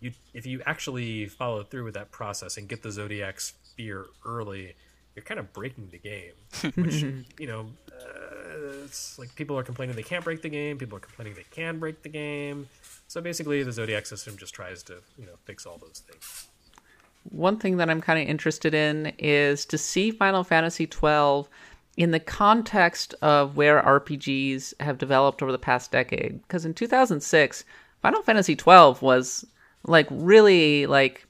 you 0.00 0.12
if 0.32 0.46
you 0.46 0.62
actually 0.66 1.26
follow 1.26 1.62
through 1.62 1.84
with 1.84 1.94
that 1.94 2.10
process 2.10 2.56
and 2.56 2.68
get 2.68 2.82
the 2.82 2.90
Zodiac 2.90 3.40
Spear 3.40 4.06
early, 4.24 4.74
you're 5.16 5.24
kind 5.24 5.40
of 5.40 5.52
breaking 5.52 5.88
the 5.90 5.98
game. 5.98 6.32
Which 6.76 7.02
you 7.38 7.46
know, 7.46 7.66
uh, 7.90 8.84
it's 8.84 9.18
like 9.18 9.34
people 9.34 9.58
are 9.58 9.62
complaining 9.62 9.96
they 9.96 10.02
can't 10.02 10.22
break 10.22 10.42
the 10.42 10.48
game. 10.48 10.78
People 10.78 10.98
are 10.98 11.00
complaining 11.00 11.34
they 11.34 11.46
can 11.50 11.78
break 11.78 12.02
the 12.02 12.08
game. 12.08 12.68
So 13.08 13.20
basically, 13.20 13.62
the 13.62 13.72
Zodiac 13.72 14.06
system 14.06 14.36
just 14.36 14.54
tries 14.54 14.82
to 14.84 14.98
you 15.18 15.26
know 15.26 15.32
fix 15.44 15.66
all 15.66 15.78
those 15.78 16.02
things. 16.06 16.46
One 17.30 17.58
thing 17.58 17.78
that 17.78 17.90
I'm 17.90 18.00
kind 18.00 18.22
of 18.22 18.28
interested 18.28 18.72
in 18.72 19.12
is 19.18 19.64
to 19.66 19.78
see 19.78 20.12
Final 20.12 20.44
Fantasy 20.44 20.86
twelve 20.86 21.48
in 21.96 22.10
the 22.10 22.20
context 22.20 23.14
of 23.22 23.56
where 23.56 23.82
RPGs 23.82 24.74
have 24.80 24.98
developed 24.98 25.42
over 25.42 25.50
the 25.50 25.58
past 25.58 25.90
decade. 25.90 26.42
Because 26.42 26.66
in 26.66 26.74
2006, 26.74 27.64
Final 28.02 28.22
Fantasy 28.22 28.54
12 28.54 29.00
was 29.00 29.46
like 29.84 30.06
really 30.10 30.86
like 30.86 31.25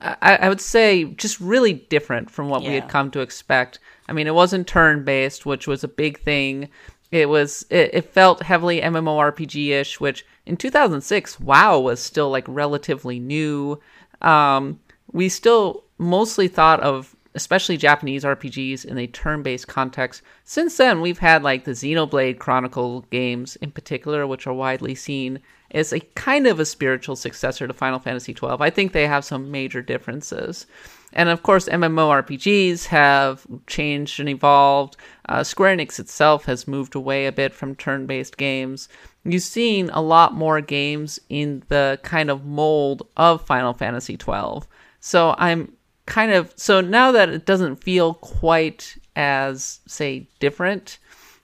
I, 0.00 0.36
I, 0.42 0.48
would 0.48 0.60
say 0.60 1.04
just 1.04 1.40
really 1.40 1.72
different 1.72 2.30
from 2.30 2.48
what 2.48 2.62
yeah. 2.62 2.68
we 2.68 2.74
had 2.74 2.88
come 2.88 3.10
to 3.12 3.20
expect. 3.20 3.78
I 4.08 4.12
mean, 4.12 4.26
it 4.26 4.34
wasn't 4.34 4.66
turn 4.66 5.04
based, 5.04 5.46
which 5.46 5.66
was 5.66 5.82
a 5.82 5.88
big 5.88 6.18
thing. 6.20 6.68
It 7.10 7.28
was 7.28 7.64
it, 7.70 7.90
it 7.94 8.12
felt 8.12 8.42
heavily 8.42 8.80
MMORPG 8.80 9.70
ish, 9.70 9.98
which 10.00 10.26
in 10.44 10.56
2006, 10.56 11.40
WoW 11.40 11.78
was 11.78 12.00
still 12.00 12.30
like 12.30 12.44
relatively 12.46 13.18
new. 13.18 13.80
Um, 14.20 14.80
we 15.12 15.28
still 15.28 15.84
mostly 15.98 16.48
thought 16.48 16.80
of 16.80 17.16
especially 17.34 17.76
Japanese 17.76 18.24
RPGs 18.24 18.84
in 18.84 18.96
a 18.96 19.06
turn 19.06 19.42
based 19.42 19.68
context. 19.68 20.22
Since 20.44 20.76
then, 20.78 21.00
we've 21.00 21.18
had 21.18 21.42
like 21.42 21.64
the 21.64 21.72
Xenoblade 21.72 22.38
Chronicle 22.38 23.02
games 23.10 23.56
in 23.56 23.70
particular, 23.70 24.26
which 24.26 24.46
are 24.46 24.54
widely 24.54 24.94
seen 24.94 25.40
as 25.70 25.92
a 25.92 26.00
kind 26.00 26.46
of 26.46 26.60
a 26.60 26.64
spiritual 26.66 27.16
successor 27.16 27.66
to 27.66 27.74
Final 27.74 27.98
Fantasy 27.98 28.32
XII. 28.32 28.56
I 28.60 28.70
think 28.70 28.92
they 28.92 29.06
have 29.06 29.24
some 29.24 29.50
major 29.50 29.82
differences. 29.82 30.66
And 31.12 31.28
of 31.28 31.42
course, 31.42 31.68
MMORPGs 31.68 32.86
have 32.86 33.46
changed 33.66 34.20
and 34.20 34.28
evolved. 34.28 34.96
Uh, 35.28 35.42
Square 35.42 35.76
Enix 35.76 35.98
itself 35.98 36.44
has 36.44 36.68
moved 36.68 36.94
away 36.94 37.26
a 37.26 37.32
bit 37.32 37.54
from 37.54 37.74
turn 37.74 38.06
based 38.06 38.36
games. 38.36 38.88
You've 39.24 39.42
seen 39.42 39.90
a 39.90 40.02
lot 40.02 40.34
more 40.34 40.60
games 40.60 41.18
in 41.28 41.62
the 41.68 41.98
kind 42.02 42.30
of 42.30 42.44
mold 42.44 43.08
of 43.16 43.44
Final 43.46 43.72
Fantasy 43.72 44.16
XII. 44.16 44.68
So 45.00 45.34
I'm 45.38 45.72
kind 46.06 46.32
of. 46.32 46.52
So 46.56 46.80
now 46.80 47.12
that 47.12 47.28
it 47.28 47.46
doesn't 47.46 47.76
feel 47.76 48.14
quite 48.14 48.96
as, 49.16 49.80
say, 49.86 50.28
different, 50.38 50.98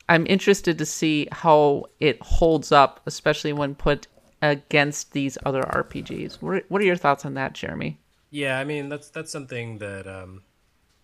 I'm 0.08 0.26
interested 0.26 0.78
to 0.78 0.86
see 0.86 1.28
how 1.32 1.86
it 1.98 2.20
holds 2.20 2.72
up, 2.72 3.00
especially 3.06 3.52
when 3.52 3.74
put 3.74 4.06
against 4.42 5.12
these 5.12 5.38
other 5.46 5.62
RPGs. 5.62 6.42
What 6.42 6.82
are 6.82 6.84
your 6.84 6.96
thoughts 6.96 7.24
on 7.24 7.34
that, 7.34 7.54
Jeremy? 7.54 7.98
Yeah, 8.30 8.58
I 8.58 8.64
mean 8.64 8.88
that's 8.88 9.08
that's 9.10 9.30
something 9.30 9.78
that 9.78 10.06
um, 10.06 10.42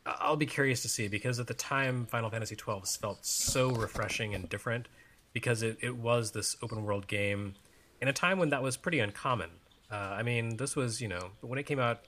I'll 0.05 0.37
be 0.37 0.47
curious 0.47 0.83
to 0.83 0.89
see 0.89 1.09
because 1.09 1.39
at 1.39 1.47
the 1.47 1.55
time 1.55 2.07
Final 2.07 2.31
Fantasy 2.31 2.57
twelve 2.57 2.89
felt 2.89 3.25
so 3.25 3.71
refreshing 3.71 4.35
and 4.35 4.49
different 4.49 4.89
because 5.33 5.63
it, 5.63 5.79
it 5.81 5.97
was 5.97 6.33
this 6.33 6.57
open 6.63 6.85
world 6.85 7.07
game 7.07 7.55
in 8.01 8.09
a 8.09 8.13
time 8.13 8.39
when 8.39 8.49
that 8.51 8.63
was 8.63 8.77
pretty 8.77 8.99
uncommon. 8.99 9.51
Uh, 9.91 9.95
I 9.95 10.23
mean, 10.23 10.57
this 10.57 10.75
was 10.75 11.01
you 11.01 11.09
know 11.09 11.31
when 11.41 11.59
it 11.59 11.65
came 11.65 11.79
out, 11.79 12.01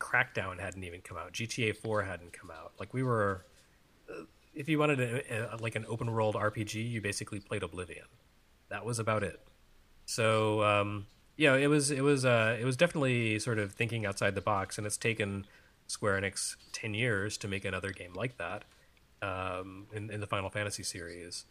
Crackdown 0.00 0.60
hadn't 0.60 0.84
even 0.84 1.00
come 1.00 1.16
out, 1.16 1.32
GTA 1.32 1.76
four 1.76 2.02
hadn't 2.02 2.32
come 2.32 2.50
out. 2.50 2.72
Like 2.78 2.94
we 2.94 3.02
were, 3.02 3.46
uh, 4.10 4.24
if 4.54 4.68
you 4.68 4.78
wanted 4.78 5.00
a, 5.00 5.54
a, 5.54 5.56
like 5.56 5.74
an 5.76 5.86
open 5.88 6.12
world 6.12 6.34
RPG, 6.34 6.90
you 6.90 7.00
basically 7.00 7.40
played 7.40 7.62
Oblivion. 7.62 8.06
That 8.68 8.84
was 8.84 8.98
about 8.98 9.22
it. 9.22 9.40
So 10.06 10.62
um, 10.62 11.06
you 11.36 11.48
know, 11.48 11.56
it 11.56 11.66
was 11.66 11.90
it 11.90 12.02
was 12.02 12.24
uh, 12.24 12.56
it 12.58 12.64
was 12.64 12.76
definitely 12.76 13.38
sort 13.38 13.58
of 13.58 13.72
thinking 13.72 14.06
outside 14.06 14.34
the 14.34 14.40
box, 14.40 14.78
and 14.78 14.86
it's 14.86 14.96
taken 14.96 15.46
Square 15.86 16.22
Enix 16.22 16.56
ten 16.72 16.94
years 16.94 17.36
to 17.38 17.48
make 17.48 17.64
another 17.64 17.90
game 17.90 18.14
like 18.14 18.38
that 18.38 18.64
um, 19.20 19.86
in, 19.92 20.10
in 20.10 20.20
the 20.20 20.26
Final 20.26 20.48
Fantasy 20.48 20.82
series. 20.82 21.44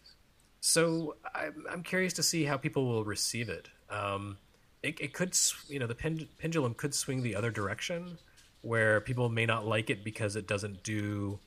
So 0.62 1.16
I'm, 1.36 1.64
I'm 1.70 1.84
curious 1.84 2.14
to 2.14 2.24
see 2.24 2.46
how 2.46 2.58
people 2.58 2.88
will 2.88 3.06
receive 3.06 3.50
it. 3.50 3.70
Um, 3.92 4.38
it, 4.82 5.00
it 5.00 5.14
could, 5.14 5.38
you 5.70 5.78
know, 5.78 5.86
the 5.86 5.94
pen, 5.94 6.28
pendulum 6.40 6.74
could 6.74 6.96
swing 6.96 7.22
the 7.22 7.36
other 7.36 7.52
direction, 7.52 8.18
where 8.62 9.00
people 9.00 9.30
may 9.30 9.46
not 9.46 9.68
like 9.68 9.92
it 9.92 10.04
because 10.04 10.36
it 10.36 10.48
doesn't 10.48 10.82
do 10.82 11.38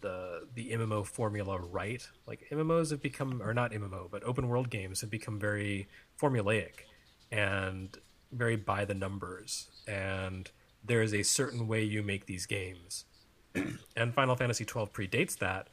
the 0.00 0.46
the 0.54 0.70
MMO 0.72 1.06
formula 1.06 1.58
right. 1.58 2.06
Like 2.26 2.46
MMOs 2.50 2.90
have 2.90 3.02
become, 3.02 3.42
or 3.42 3.54
not 3.54 3.72
MMO, 3.72 4.10
but 4.10 4.22
open 4.24 4.48
world 4.48 4.70
games 4.70 5.00
have 5.00 5.10
become 5.10 5.38
very 5.38 5.88
formulaic 6.20 6.86
and 7.30 7.96
very 8.32 8.56
by 8.56 8.84
the 8.84 8.94
numbers. 8.94 9.68
And 9.86 10.50
there 10.84 11.02
is 11.02 11.14
a 11.14 11.22
certain 11.22 11.66
way 11.66 11.82
you 11.82 12.02
make 12.02 12.26
these 12.26 12.46
games. 12.46 13.04
and 13.96 14.14
Final 14.14 14.36
Fantasy 14.36 14.64
twelve 14.64 14.92
predates 14.92 15.38
that. 15.38 15.68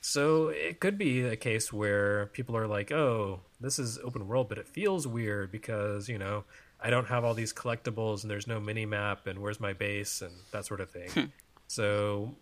So 0.00 0.48
it 0.48 0.80
could 0.80 0.98
be 0.98 1.22
a 1.22 1.36
case 1.36 1.72
where 1.72 2.26
people 2.26 2.56
are 2.56 2.66
like, 2.66 2.92
"Oh, 2.92 3.40
this 3.60 3.78
is 3.78 3.98
open 4.04 4.28
world, 4.28 4.48
but 4.48 4.58
it 4.58 4.68
feels 4.68 5.06
weird 5.06 5.50
because 5.50 6.08
you 6.08 6.18
know 6.18 6.44
I 6.80 6.90
don't 6.90 7.06
have 7.08 7.24
all 7.24 7.34
these 7.34 7.52
collectibles 7.52 8.22
and 8.22 8.30
there's 8.30 8.46
no 8.46 8.60
mini 8.60 8.86
map 8.86 9.26
and 9.26 9.38
where's 9.38 9.60
my 9.60 9.72
base 9.72 10.20
and 10.22 10.32
that 10.52 10.66
sort 10.66 10.80
of 10.80 10.90
thing." 10.90 11.10
Hmm. 11.10 11.24
so 11.66 12.36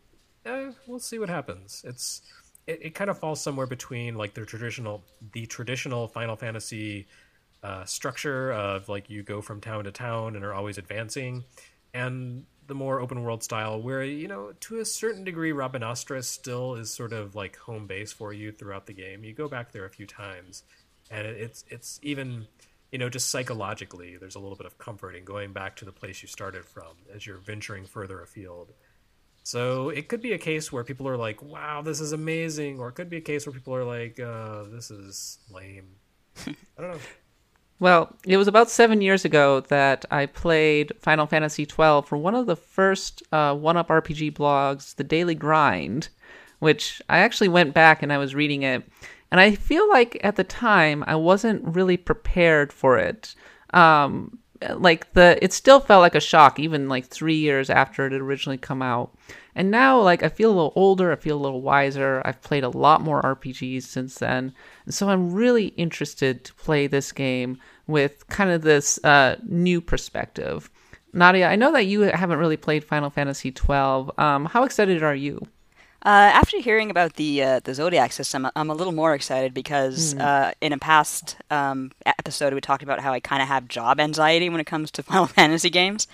eh, 0.47 0.71
we'll 0.87 0.99
see 0.99 1.19
what 1.19 1.29
happens. 1.29 1.83
It's 1.87 2.23
it, 2.67 2.81
it 2.83 2.95
kind 2.95 3.11
of 3.11 3.19
falls 3.19 3.41
somewhere 3.41 3.67
between 3.67 4.17
like 4.17 4.35
the 4.35 4.45
traditional 4.45 5.03
the 5.33 5.47
traditional 5.47 6.09
Final 6.09 6.37
Fantasy 6.37 7.07
uh, 7.63 7.85
structure 7.85 8.53
of 8.53 8.89
like 8.89 9.11
you 9.11 9.23
go 9.23 9.41
from 9.41 9.61
town 9.61 9.85
to 9.85 9.93
town 9.93 10.37
and 10.37 10.45
are 10.45 10.55
always 10.55 10.79
advancing, 10.79 11.45
and 11.95 12.45
the 12.67 12.75
more 12.75 13.01
open 13.01 13.23
world 13.23 13.43
style 13.43 13.81
where 13.81 14.05
you 14.05 14.29
know 14.29 14.53
to 14.61 14.79
a 14.79 14.85
certain 14.85 15.25
degree 15.25 15.53
Rabanastre 15.53 16.23
still 16.25 16.75
is 16.75 16.91
sort 16.91 17.13
of 17.13 17.35
like 17.35 17.57
home 17.57 17.87
base 17.87 18.13
for 18.13 18.33
you 18.33 18.53
throughout 18.53 18.87
the 18.87 18.93
game. 18.93 19.25
You 19.25 19.33
go 19.33 19.49
back 19.49 19.73
there 19.73 19.85
a 19.85 19.91
few 19.91 20.07
times, 20.07 20.63
and 21.11 21.27
it's 21.27 21.65
it's 21.69 21.99
even 22.03 22.47
you 22.91 22.99
know 22.99 23.09
just 23.09 23.31
psychologically 23.31 24.17
there's 24.17 24.37
a 24.37 24.41
little 24.41 24.57
bit 24.57 24.67
of 24.67 24.79
comfort 24.79 25.15
in 25.15 25.25
going 25.25 25.53
back 25.53 25.77
to 25.77 25.85
the 25.85 25.93
place 25.93 26.23
you 26.23 26.29
started 26.29 26.65
from 26.65 26.95
as 27.15 27.27
you're 27.27 27.39
venturing 27.39 27.85
further 27.85 28.23
afield. 28.23 28.73
So 29.43 29.89
it 29.89 30.09
could 30.09 30.23
be 30.23 30.33
a 30.33 30.39
case 30.39 30.71
where 30.73 30.85
people 30.85 31.09
are 31.09 31.17
like, 31.17 31.43
"Wow, 31.43 31.83
this 31.83 32.01
is 32.01 32.13
amazing," 32.13 32.79
or 32.79 32.89
it 32.89 32.93
could 32.93 33.11
be 33.11 33.17
a 33.17 33.23
case 33.23 33.47
where 33.47 33.53
people 33.53 33.75
are 33.75 33.85
like, 33.85 34.21
uh, 34.21 34.65
"This 34.65 34.91
is 34.91 35.39
lame." 35.51 35.97
I 36.47 36.55
don't 36.79 36.93
know. 36.93 37.01
Well, 37.83 38.15
it 38.25 38.37
was 38.37 38.47
about 38.47 38.71
seven 38.71 39.01
years 39.01 39.25
ago 39.25 39.59
that 39.63 40.05
I 40.09 40.27
played 40.27 40.93
Final 41.01 41.27
Fantasy 41.27 41.65
XII 41.65 42.03
for 42.03 42.17
one 42.17 42.37
of 42.37 42.47
the 42.47 42.55
first 42.55 43.25
uh, 43.33 43.57
one 43.57 43.77
up 43.77 43.89
RPG 43.89 44.35
blogs, 44.35 44.95
The 44.95 45.03
Daily 45.03 45.35
Grind, 45.35 46.09
which 46.61 47.03
I 47.09 47.19
actually 47.19 47.49
went 47.49 47.75
back 47.75 48.01
and 48.01 48.13
I 48.13 48.19
was 48.19 48.37
reading 48.37 48.63
it. 48.63 48.85
And 49.33 49.41
I 49.41 49.57
feel 49.57 49.89
like 49.89 50.21
at 50.23 50.37
the 50.37 50.45
time 50.45 51.03
I 51.09 51.17
wasn't 51.17 51.75
really 51.75 51.97
prepared 51.97 52.73
for 52.73 52.99
it. 52.99 53.35
Um, 53.75 54.39
like 54.77 55.13
the 55.13 55.39
it 55.43 55.53
still 55.53 55.81
felt 55.81 56.01
like 56.01 56.15
a 56.15 56.21
shock 56.21 56.59
even 56.59 56.89
like 56.89 57.07
three 57.07 57.37
years 57.37 57.71
after 57.71 58.07
it 58.07 58.13
had 58.13 58.21
originally 58.21 58.59
come 58.59 58.83
out 58.83 59.15
and 59.55 59.71
now, 59.71 60.01
like, 60.01 60.23
I 60.23 60.29
feel 60.29 60.49
a 60.49 60.55
little 60.55 60.73
older, 60.77 61.13
I 61.13 61.17
feel 61.17 61.37
a 61.37 61.41
little 61.41 61.61
wiser. 61.61 62.23
I've 62.25 62.41
played 62.41 62.65
a 62.65 62.71
lot 62.71 63.03
more 63.03 63.21
RPGs 63.23 63.83
since 63.83 64.17
then. 64.17 64.55
And 64.87 64.95
so 64.95 65.09
I'm 65.09 65.33
really 65.33 65.67
interested 65.69 66.45
to 66.45 66.55
play 66.55 66.87
this 66.87 67.13
game 67.13 67.59
with 67.87 68.27
kind 68.29 68.51
of 68.51 68.63
this 68.63 69.03
uh, 69.05 69.37
new 69.43 69.81
perspective. 69.81 70.71
Nadia, 71.13 71.49
I 71.49 71.57
know 71.57 71.73
that 71.73 71.87
you 71.87 72.01
haven't 72.01 72.39
really 72.39 72.57
played 72.57 72.85
Final 72.85 73.11
Fantasy 73.11 73.51
XII. 73.51 74.11
Um, 74.17 74.47
how 74.47 74.65
excited 74.65 75.03
are 75.03 75.15
you? 75.15 75.47
Uh, 76.05 76.35
after 76.35 76.59
hearing 76.59 76.91
about 76.91 77.15
the 77.15 77.43
uh, 77.43 77.61
the 77.63 77.75
Zodiac 77.75 78.13
system, 78.13 78.49
I'm 78.57 78.71
a 78.71 78.75
little 78.75 78.93
more 78.93 79.15
excited 79.15 79.55
because 79.55 80.15
mm. 80.15 80.21
uh, 80.21 80.53
in 80.61 80.73
a 80.73 80.79
past 80.79 81.37
um, 81.49 81.93
episode 82.05 82.55
we 82.55 82.61
talked 82.61 82.83
about 82.83 82.99
how 82.99 83.13
I 83.13 83.21
kind 83.21 83.41
of 83.41 83.47
have 83.47 83.69
job 83.69 84.01
anxiety 84.01 84.49
when 84.49 84.61
it 84.61 84.67
comes 84.67 84.91
to 84.93 85.03
Final 85.05 85.27
Fantasy 85.27 85.71
games. 85.71 86.09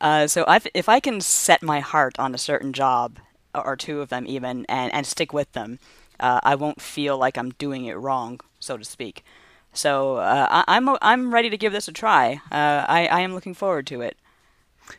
Uh, 0.00 0.28
so 0.28 0.44
I've, 0.46 0.66
if 0.72 0.88
I 0.88 1.00
can 1.00 1.20
set 1.20 1.62
my 1.62 1.80
heart 1.80 2.16
on 2.18 2.34
a 2.34 2.38
certain 2.38 2.72
job, 2.72 3.18
or 3.54 3.76
two 3.76 4.00
of 4.00 4.08
them 4.08 4.24
even, 4.26 4.66
and, 4.68 4.92
and 4.92 5.06
stick 5.06 5.32
with 5.32 5.50
them, 5.52 5.78
uh, 6.20 6.40
I 6.42 6.54
won't 6.54 6.80
feel 6.80 7.16
like 7.16 7.36
I'm 7.36 7.50
doing 7.50 7.86
it 7.86 7.94
wrong, 7.94 8.40
so 8.60 8.76
to 8.76 8.84
speak. 8.84 9.24
So 9.72 10.16
uh, 10.16 10.64
I, 10.68 10.76
am 10.76 10.88
I'm, 10.88 10.98
I'm 11.02 11.34
ready 11.34 11.50
to 11.50 11.56
give 11.56 11.72
this 11.72 11.88
a 11.88 11.92
try. 11.92 12.40
Uh, 12.52 12.84
I 12.88 13.08
I 13.10 13.20
am 13.20 13.34
looking 13.34 13.54
forward 13.54 13.88
to 13.88 14.00
it. 14.00 14.16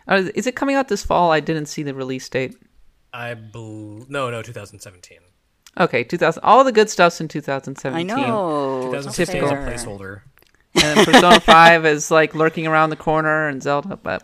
Uh, 0.07 0.29
is 0.35 0.45
it 0.47 0.55
coming 0.55 0.75
out 0.75 0.89
this 0.89 1.05
fall? 1.05 1.31
I 1.31 1.39
didn't 1.39 1.67
see 1.67 1.83
the 1.83 1.93
release 1.93 2.27
date. 2.27 2.57
I 3.15 3.33
bel- 3.33 4.05
no 4.09 4.29
no 4.29 4.41
2017. 4.41 5.19
Okay, 5.77 6.03
2000. 6.03 6.41
All 6.43 6.63
the 6.63 6.71
good 6.71 6.89
stuff's 6.89 7.19
in 7.19 7.27
2017. 7.27 7.99
I 7.99 8.03
know. 8.03 8.83
2016 8.85 9.43
is 9.43 9.51
a 9.51 9.55
placeholder. 9.55 10.21
And 10.81 11.05
Persona 11.05 11.39
5 11.39 11.85
is 11.95 12.11
like 12.11 12.35
lurking 12.35 12.67
around 12.67 12.89
the 12.89 12.95
corner 12.95 13.47
and 13.47 13.61
Zelda, 13.61 13.97
but 13.97 14.23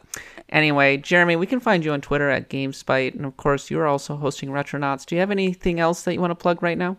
Anyway, 0.52 0.98
Jeremy, 0.98 1.38
we 1.38 1.48
can 1.48 1.62
find 1.62 1.86
you 1.86 1.94
on 1.94 2.02
Twitter 2.02 2.30
at 2.30 2.50
GameSpite, 2.50 3.16
and 3.16 3.26
of 3.26 3.38
course, 3.38 3.72
you're 3.72 3.88
also 3.88 4.18
hosting 4.18 4.50
Retronauts. 4.50 5.06
Do 5.06 5.16
you 5.16 5.22
have 5.22 5.32
anything 5.32 5.80
else 5.80 6.04
that 6.04 6.14
you 6.14 6.20
want 6.20 6.32
to 6.32 6.36
plug 6.36 6.62
right 6.62 6.78
now? 6.78 6.98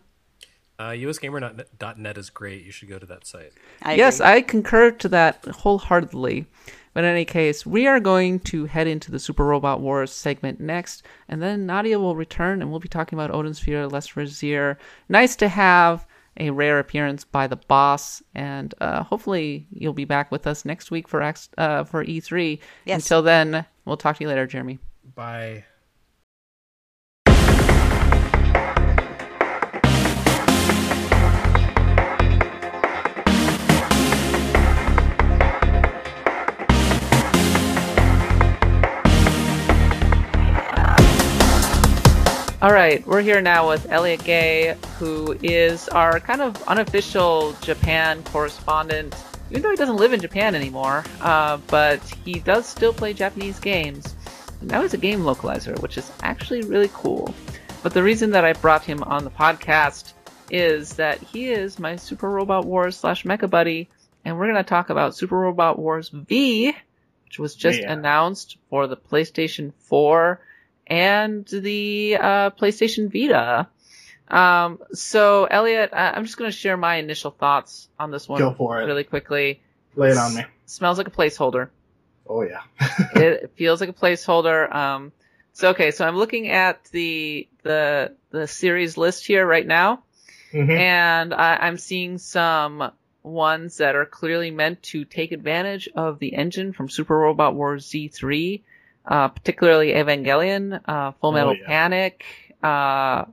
Uh, 0.78 0.90
usgamer.net 0.90 2.18
is 2.18 2.31
great. 2.31 2.64
You 2.64 2.72
should 2.72 2.88
go 2.88 2.98
to 2.98 3.07
that 3.07 3.26
site. 3.26 3.52
I 3.83 3.94
yes, 3.94 4.20
I 4.20 4.40
concur 4.40 4.90
to 4.92 5.09
that 5.11 5.44
wholeheartedly. 5.44 6.46
But 6.94 7.05
in 7.05 7.11
any 7.11 7.24
case, 7.24 7.64
we 7.64 7.87
are 7.87 8.00
going 8.00 8.40
to 8.40 8.66
head 8.66 8.87
into 8.87 9.11
the 9.11 9.18
Super 9.18 9.44
Robot 9.44 9.81
Wars 9.81 10.12
segment 10.12 10.61
next, 10.61 11.02
and 11.28 11.42
then 11.42 11.66
Nadia 11.66 11.98
will 11.98 12.16
return, 12.16 12.61
and 12.61 12.70
we'll 12.70 12.81
be 12.81 12.88
talking 12.88 13.18
about 13.18 13.31
Odin 13.31 13.55
Sphere, 13.55 13.88
Leifthrasir. 13.88 14.76
Nice 15.09 15.37
to 15.37 15.48
have 15.48 16.07
a 16.37 16.50
rare 16.50 16.78
appearance 16.78 17.24
by 17.24 17.46
the 17.46 17.57
boss, 17.57 18.22
and 18.35 18.74
uh, 18.81 19.02
hopefully 19.02 19.66
you'll 19.70 19.92
be 19.92 20.05
back 20.05 20.31
with 20.31 20.46
us 20.46 20.64
next 20.64 20.90
week 20.90 21.09
for 21.09 21.22
X, 21.22 21.48
uh, 21.59 21.85
for 21.85 22.05
E3. 22.05 22.59
Yes. 22.85 23.02
Until 23.02 23.22
then, 23.22 23.64
we'll 23.85 23.96
talk 23.96 24.16
to 24.16 24.24
you 24.24 24.28
later, 24.28 24.46
Jeremy. 24.46 24.78
Bye. 25.14 25.64
All 42.62 42.72
right, 42.72 43.05
we're 43.09 43.22
here 43.22 43.42
now 43.42 43.68
with 43.68 43.90
Elliot 43.90 44.22
Gay, 44.22 44.77
who 44.96 45.37
is 45.42 45.88
our 45.88 46.20
kind 46.20 46.40
of 46.40 46.62
unofficial 46.68 47.57
Japan 47.61 48.22
correspondent. 48.22 49.16
Even 49.51 49.62
though 49.62 49.70
he 49.70 49.77
doesn't 49.77 49.96
live 49.96 50.12
in 50.12 50.20
Japan 50.20 50.55
anymore, 50.55 51.05
uh, 51.22 51.57
but 51.66 52.01
he 52.25 52.38
does 52.38 52.64
still 52.64 52.92
play 52.92 53.14
Japanese 53.14 53.59
games. 53.59 54.14
And 54.61 54.70
now 54.70 54.83
he's 54.83 54.94
a 54.94 54.96
game 54.96 55.22
localizer, 55.22 55.77
which 55.83 55.98
is 55.98 56.09
actually 56.22 56.62
really 56.62 56.88
cool. 56.94 57.35
But 57.83 57.94
the 57.94 58.03
reason 58.05 58.31
that 58.31 58.44
I 58.44 58.53
brought 58.53 58.85
him 58.85 59.03
on 59.03 59.25
the 59.25 59.31
podcast 59.31 60.12
is 60.48 60.94
that 60.94 61.18
he 61.18 61.51
is 61.51 61.81
my 61.81 61.96
Super 61.96 62.31
Robot 62.31 62.64
Wars 62.64 62.96
slash 62.96 63.25
Mecha 63.25 63.51
buddy, 63.51 63.88
and 64.25 64.38
we're 64.38 64.46
going 64.46 64.55
to 64.55 64.62
talk 64.62 64.88
about 64.88 65.16
Super 65.16 65.37
Robot 65.37 65.81
Wars 65.81 66.11
V, 66.11 66.72
which 67.25 67.40
was 67.40 67.57
just 67.57 67.81
yeah. 67.81 67.92
announced 67.92 68.57
for 68.70 68.87
the 68.87 68.96
PlayStation 68.96 69.72
4 69.81 70.40
and 70.86 71.46
the 71.46 72.16
uh, 72.20 72.50
PlayStation 72.50 73.12
Vita. 73.12 73.68
Um, 74.28 74.78
so 74.92 75.44
Elliot, 75.44 75.90
I'm 75.92 76.24
just 76.24 76.36
going 76.36 76.50
to 76.50 76.56
share 76.56 76.76
my 76.76 76.96
initial 76.96 77.30
thoughts 77.30 77.88
on 77.98 78.10
this 78.10 78.28
one 78.28 78.38
Go 78.38 78.54
for 78.54 78.80
it. 78.80 78.86
really 78.86 79.04
quickly. 79.04 79.60
Lay 79.94 80.10
it 80.10 80.16
on 80.16 80.34
me. 80.34 80.40
S- 80.40 80.46
smells 80.66 80.98
like 80.98 81.08
a 81.08 81.10
placeholder. 81.10 81.68
Oh 82.26 82.42
yeah. 82.42 82.62
it 83.14 83.52
feels 83.56 83.80
like 83.80 83.90
a 83.90 83.94
placeholder. 83.94 84.72
Um, 84.74 85.12
so 85.52 85.70
okay, 85.70 85.90
so 85.90 86.06
I'm 86.06 86.16
looking 86.16 86.48
at 86.48 86.84
the 86.92 87.48
the 87.62 88.14
the 88.30 88.46
series 88.48 88.96
list 88.96 89.26
here 89.26 89.46
right 89.46 89.66
now, 89.66 90.02
mm-hmm. 90.50 90.70
and 90.70 91.34
I, 91.34 91.68
am 91.68 91.76
seeing 91.76 92.16
some 92.16 92.90
ones 93.22 93.76
that 93.76 93.94
are 93.94 94.06
clearly 94.06 94.50
meant 94.50 94.82
to 94.82 95.04
take 95.04 95.32
advantage 95.32 95.88
of 95.94 96.18
the 96.18 96.34
engine 96.34 96.72
from 96.72 96.88
Super 96.88 97.16
Robot 97.18 97.54
Wars 97.54 97.86
Z3 97.88 98.62
uh, 99.04 99.28
particularly 99.28 99.92
Evangelion, 99.92 100.80
uh, 100.84 101.12
Full 101.20 101.32
Metal 101.32 101.50
oh, 101.50 101.54
yeah. 101.54 101.66
Panic, 101.66 102.24
uh, 102.62 103.24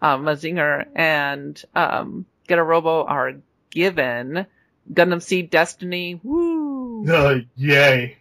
uh, 0.00 0.16
Mazinger, 0.18 0.86
and 0.94 1.62
um, 1.74 2.26
a 2.48 2.62
Robo 2.62 3.04
are 3.04 3.34
given. 3.70 4.46
Gundam 4.92 5.22
Seed 5.22 5.50
Destiny, 5.50 6.20
woo! 6.22 6.72
Uh, 7.10 7.40
yay! 7.54 8.16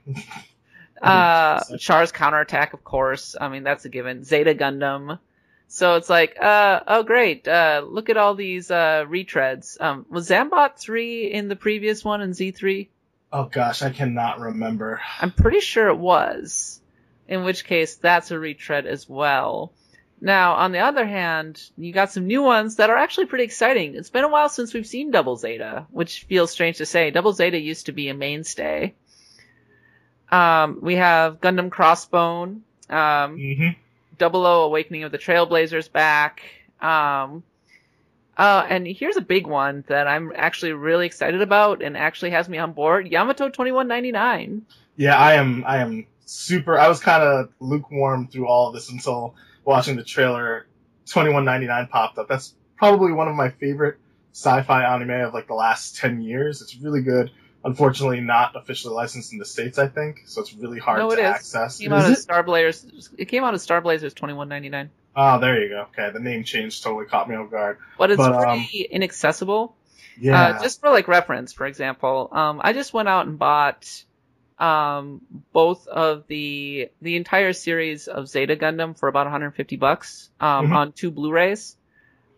uh, 1.01 1.61
Char's 1.77 2.11
Counterattack, 2.11 2.73
of 2.73 2.83
course. 2.83 3.35
I 3.39 3.47
mean, 3.47 3.63
that's 3.63 3.85
a 3.85 3.89
given. 3.89 4.23
Zeta 4.23 4.53
Gundam. 4.53 5.19
So 5.67 5.95
it's 5.95 6.09
like, 6.09 6.37
uh, 6.39 6.81
oh 6.85 7.03
great, 7.03 7.47
uh, 7.47 7.83
look 7.87 8.09
at 8.09 8.17
all 8.17 8.35
these 8.35 8.69
uh, 8.69 9.05
retreads. 9.07 9.79
Um, 9.81 10.05
was 10.09 10.29
Zambot 10.29 10.77
three 10.77 11.31
in 11.31 11.47
the 11.47 11.55
previous 11.55 12.03
one 12.03 12.21
in 12.21 12.33
Z 12.33 12.51
three? 12.51 12.89
Oh 13.33 13.45
gosh, 13.45 13.81
I 13.81 13.89
cannot 13.89 14.39
remember. 14.39 15.01
I'm 15.19 15.31
pretty 15.31 15.59
sure 15.59 15.87
it 15.87 15.97
was. 15.97 16.79
In 17.27 17.43
which 17.43 17.65
case, 17.65 17.95
that's 17.95 18.29
a 18.29 18.37
retread 18.37 18.85
as 18.85 19.09
well. 19.09 19.73
Now, 20.21 20.53
on 20.53 20.71
the 20.71 20.79
other 20.79 21.03
hand, 21.03 21.59
you 21.75 21.91
got 21.91 22.11
some 22.11 22.27
new 22.27 22.43
ones 22.43 22.75
that 22.75 22.91
are 22.91 22.95
actually 22.95 23.25
pretty 23.25 23.43
exciting. 23.45 23.95
It's 23.95 24.11
been 24.11 24.23
a 24.23 24.29
while 24.29 24.49
since 24.49 24.71
we've 24.71 24.85
seen 24.85 25.09
Double 25.09 25.35
Zeta, 25.35 25.87
which 25.89 26.25
feels 26.25 26.51
strange 26.51 26.77
to 26.77 26.85
say. 26.85 27.09
Double 27.09 27.33
Zeta 27.33 27.59
used 27.59 27.87
to 27.87 27.91
be 27.91 28.07
a 28.09 28.13
mainstay. 28.13 28.93
Um, 30.31 30.79
we 30.81 30.95
have 30.95 31.41
Gundam 31.41 31.69
Crossbone, 31.69 32.61
um, 32.89 33.37
hmm 33.37 33.69
Double 34.19 34.45
O 34.45 34.65
Awakening 34.65 35.03
of 35.03 35.11
the 35.11 35.17
Trailblazers 35.17 35.91
back. 35.91 36.43
Um, 36.79 37.43
uh, 38.37 38.65
and 38.67 38.87
here's 38.87 39.17
a 39.17 39.21
big 39.21 39.45
one 39.47 39.83
that 39.87 40.07
I'm 40.07 40.31
actually 40.35 40.73
really 40.73 41.05
excited 41.05 41.41
about 41.41 41.81
and 41.83 41.95
actually 41.97 42.31
has 42.31 42.49
me 42.49 42.57
on 42.57 42.73
board. 42.73 43.07
Yamato 43.07 43.49
2199. 43.49 44.65
Yeah, 44.95 45.17
I 45.17 45.33
am. 45.33 45.63
I 45.65 45.77
am 45.77 46.05
super. 46.25 46.77
I 46.77 46.87
was 46.87 46.99
kind 46.99 47.23
of 47.23 47.49
lukewarm 47.59 48.27
through 48.27 48.47
all 48.47 48.67
of 48.67 48.73
this 48.73 48.89
until 48.91 49.35
watching 49.65 49.95
the 49.95 50.03
trailer. 50.03 50.67
Twenty 51.09 51.31
one 51.33 51.43
ninety 51.45 51.67
nine 51.67 51.87
popped 51.87 52.17
up. 52.17 52.27
That's 52.29 52.53
probably 52.77 53.11
one 53.11 53.27
of 53.27 53.35
my 53.35 53.49
favorite 53.49 53.97
sci-fi 54.31 54.83
anime 54.85 55.09
of 55.27 55.33
like 55.33 55.47
the 55.47 55.53
last 55.53 55.97
ten 55.97 56.21
years. 56.21 56.61
It's 56.61 56.75
really 56.77 57.01
good. 57.01 57.31
Unfortunately, 57.65 58.19
not 58.21 58.55
officially 58.55 58.93
licensed 58.93 59.31
in 59.33 59.39
the 59.39 59.45
states. 59.45 59.77
I 59.77 59.87
think 59.87 60.21
so. 60.25 60.41
It's 60.41 60.53
really 60.53 60.79
hard 60.79 60.99
No, 60.99 61.11
it 61.11 61.15
to 61.17 61.21
is. 61.23 61.27
access. 61.27 61.77
Came 61.79 61.93
out 61.93 61.99
Is 61.99 62.05
of 62.05 62.11
it? 62.13 62.19
Star 62.21 62.43
Blazers. 62.43 63.09
It 63.17 63.25
came 63.25 63.43
out 63.43 63.53
of 63.53 63.61
Star 63.61 63.81
Blazers 63.81 64.13
2199. 64.13 64.89
Oh, 65.15 65.39
there 65.39 65.61
you 65.61 65.69
go. 65.69 65.87
Okay, 65.91 66.09
the 66.11 66.19
name 66.19 66.43
change 66.43 66.81
totally 66.81 67.05
caught 67.05 67.29
me 67.29 67.35
off 67.35 67.51
guard. 67.51 67.77
But 67.97 68.11
it's 68.11 68.17
But, 68.17 68.33
um, 68.33 68.59
pretty 68.59 68.81
inaccessible. 68.89 69.75
Yeah. 70.19 70.39
Uh, 70.41 70.61
just 70.63 70.79
for 70.79 70.89
like 70.89 71.07
reference, 71.07 71.53
for 71.53 71.65
example, 71.65 72.29
um, 72.31 72.61
I 72.63 72.73
just 72.73 72.93
went 72.93 73.09
out 73.09 73.25
and 73.27 73.37
bought 73.37 74.03
um, 74.59 75.21
both 75.51 75.87
of 75.87 76.27
the 76.27 76.89
the 77.01 77.15
entire 77.15 77.53
series 77.53 78.07
of 78.07 78.27
Zeta 78.29 78.55
Gundam 78.55 78.97
for 78.97 79.07
about 79.09 79.25
150 79.25 79.75
bucks 79.77 80.29
um, 80.39 80.67
Mhm. 80.69 80.75
on 80.75 80.91
two 80.93 81.09
Blu-rays, 81.11 81.75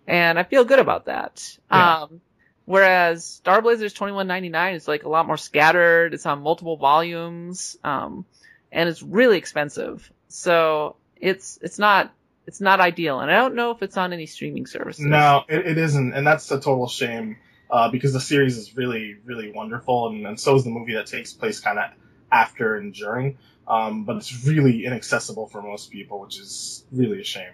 and 0.08 0.40
I 0.40 0.44
feel 0.44 0.64
good 0.64 0.80
about 0.80 1.06
that. 1.06 1.58
Yeah. 1.70 2.04
Um, 2.04 2.22
whereas 2.64 3.26
Star 3.26 3.62
Blazers 3.62 3.94
2199 3.94 4.76
is 4.76 4.88
like 4.88 5.04
a 5.04 5.10
lot 5.10 5.28
more 5.28 5.38
scattered. 5.38 6.14
It's 6.14 6.26
on 6.26 6.42
multiple 6.42 6.78
volumes, 6.78 7.78
um, 7.84 8.26
and 8.72 8.88
it's 8.90 9.04
really 9.04 9.38
expensive. 9.38 10.10
So 10.30 10.96
it's 11.18 11.60
it's 11.62 11.78
not 11.80 12.14
it's 12.48 12.62
not 12.62 12.80
ideal, 12.80 13.20
and 13.20 13.32
I 13.32 13.36
don't 13.36 13.56
know 13.56 13.72
if 13.72 13.82
it's 13.82 13.98
on 13.98 14.14
any 14.14 14.26
streaming 14.26 14.68
services. 14.68 15.06
No, 15.06 15.44
it, 15.48 15.66
it 15.66 15.78
isn't, 15.78 16.14
and 16.14 16.26
that's 16.26 16.50
a 16.52 16.60
total 16.60 16.88
shame 16.88 17.38
uh, 17.70 17.90
because 17.90 18.14
the 18.14 18.20
series 18.20 18.58
is 18.58 18.76
really, 18.76 19.16
really 19.24 19.52
wonderful, 19.52 20.08
and, 20.08 20.26
and 20.28 20.40
so 20.40 20.56
is 20.56 20.64
the 20.64 20.70
movie 20.70 20.94
that 20.94 21.08
takes 21.08 21.34
place 21.34 21.60
kind 21.60 21.80
of 21.80 21.92
after 22.32 22.76
and 22.76 22.94
during. 22.94 23.38
Um, 23.68 24.04
but 24.04 24.18
it's 24.18 24.46
really 24.46 24.86
inaccessible 24.86 25.48
for 25.48 25.62
most 25.62 25.90
people, 25.90 26.20
which 26.20 26.40
is 26.40 26.86
really 26.92 27.22
a 27.22 27.24
shame. 27.24 27.52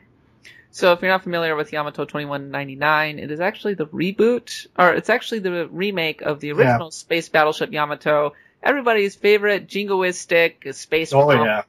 So 0.72 0.94
if 0.94 1.02
you're 1.02 1.12
not 1.12 1.24
familiar 1.24 1.56
with 1.56 1.72
Yamato 1.72 2.06
2199, 2.06 3.20
it 3.20 3.32
is 3.32 3.40
actually 3.40 3.74
the 3.74 3.88
reboot, 3.88 4.68
or 4.78 4.94
it's 4.94 5.10
actually 5.10 5.40
the 5.40 5.68
remake 5.68 6.22
of 6.22 6.40
the 6.40 6.52
original 6.52 6.92
space 6.92 7.28
battleship 7.28 7.72
Yamato, 7.72 8.34
everybody's 8.64 9.16
favorite 9.16 9.68
jingoistic 9.68 10.74
space 10.74 11.14
Oh 11.14 11.32
yeah, 11.32 11.64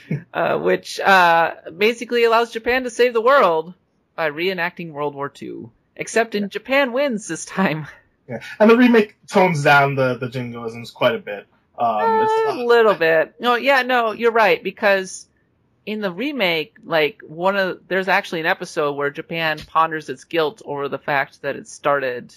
uh, 0.34 0.58
which 0.58 1.00
uh, 1.00 1.54
basically 1.76 2.24
allows 2.24 2.52
Japan 2.52 2.84
to 2.84 2.90
save 2.90 3.12
the 3.12 3.20
world 3.20 3.74
by 4.14 4.30
reenacting 4.30 4.92
World 4.92 5.14
War 5.14 5.32
II. 5.40 5.70
Except 5.94 6.34
in 6.34 6.48
Japan 6.48 6.92
wins 6.92 7.28
this 7.28 7.44
time. 7.44 7.86
yeah, 8.28 8.40
and 8.58 8.70
the 8.70 8.76
remake 8.76 9.16
tones 9.26 9.62
down 9.62 9.94
the 9.94 10.16
the 10.16 10.28
jingoisms 10.28 10.92
quite 10.92 11.14
a 11.14 11.18
bit. 11.18 11.46
Um, 11.78 12.26
a 12.48 12.64
little 12.64 12.94
bit. 12.94 13.34
No, 13.40 13.56
yeah, 13.56 13.82
no, 13.82 14.12
you're 14.12 14.32
right 14.32 14.62
because 14.62 15.26
in 15.84 16.00
the 16.00 16.12
remake, 16.12 16.76
like 16.84 17.22
one 17.26 17.56
of 17.56 17.80
there's 17.88 18.08
actually 18.08 18.40
an 18.40 18.46
episode 18.46 18.92
where 18.92 19.10
Japan 19.10 19.58
ponders 19.58 20.08
its 20.08 20.24
guilt 20.24 20.62
over 20.64 20.88
the 20.88 20.98
fact 20.98 21.42
that 21.42 21.56
it 21.56 21.66
started, 21.66 22.34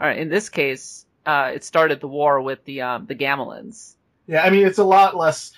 or 0.00 0.10
in 0.10 0.28
this 0.28 0.48
case, 0.48 1.04
uh, 1.26 1.52
it 1.54 1.64
started 1.64 2.00
the 2.00 2.08
war 2.08 2.40
with 2.40 2.64
the 2.64 2.82
um, 2.82 3.06
the 3.06 3.14
Gamelins. 3.14 3.94
Yeah, 4.26 4.42
I 4.42 4.50
mean 4.50 4.66
it's 4.66 4.78
a 4.78 4.84
lot 4.84 5.16
less 5.16 5.52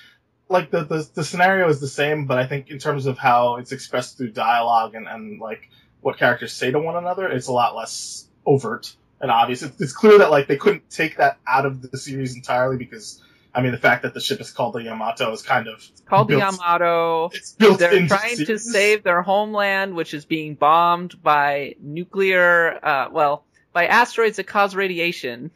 like 0.48 0.70
the, 0.70 0.84
the 0.84 1.08
the 1.14 1.24
scenario 1.24 1.68
is 1.68 1.80
the 1.80 1.88
same, 1.88 2.26
but 2.26 2.38
I 2.38 2.46
think 2.46 2.70
in 2.70 2.78
terms 2.78 3.06
of 3.06 3.18
how 3.18 3.56
it's 3.56 3.72
expressed 3.72 4.16
through 4.16 4.30
dialogue 4.30 4.94
and, 4.94 5.06
and 5.08 5.40
like 5.40 5.70
what 6.00 6.18
characters 6.18 6.52
say 6.52 6.70
to 6.70 6.78
one 6.78 6.96
another, 6.96 7.28
it's 7.28 7.48
a 7.48 7.52
lot 7.52 7.74
less 7.74 8.28
overt 8.44 8.94
and 9.20 9.30
obvious. 9.30 9.62
It's, 9.62 9.80
it's 9.80 9.92
clear 9.92 10.18
that 10.18 10.30
like 10.30 10.46
they 10.46 10.56
couldn't 10.56 10.88
take 10.88 11.16
that 11.16 11.38
out 11.46 11.66
of 11.66 11.82
the 11.82 11.98
series 11.98 12.36
entirely 12.36 12.76
because 12.76 13.22
I 13.52 13.62
mean 13.62 13.72
the 13.72 13.78
fact 13.78 14.02
that 14.02 14.14
the 14.14 14.20
ship 14.20 14.40
is 14.40 14.52
called 14.52 14.74
the 14.74 14.82
Yamato 14.82 15.32
is 15.32 15.42
kind 15.42 15.66
of 15.66 15.78
It's 15.78 16.02
called 16.02 16.28
the 16.28 16.38
Yamato. 16.38 17.30
It's 17.32 17.52
built 17.52 17.80
They're 17.80 18.06
trying 18.06 18.36
to 18.36 18.58
save 18.58 19.02
their 19.02 19.22
homeland, 19.22 19.94
which 19.94 20.14
is 20.14 20.24
being 20.24 20.54
bombed 20.54 21.20
by 21.22 21.74
nuclear, 21.80 22.78
uh, 22.84 23.08
well, 23.10 23.44
by 23.72 23.86
asteroids 23.86 24.36
that 24.36 24.44
cause 24.44 24.76
radiation. 24.76 25.50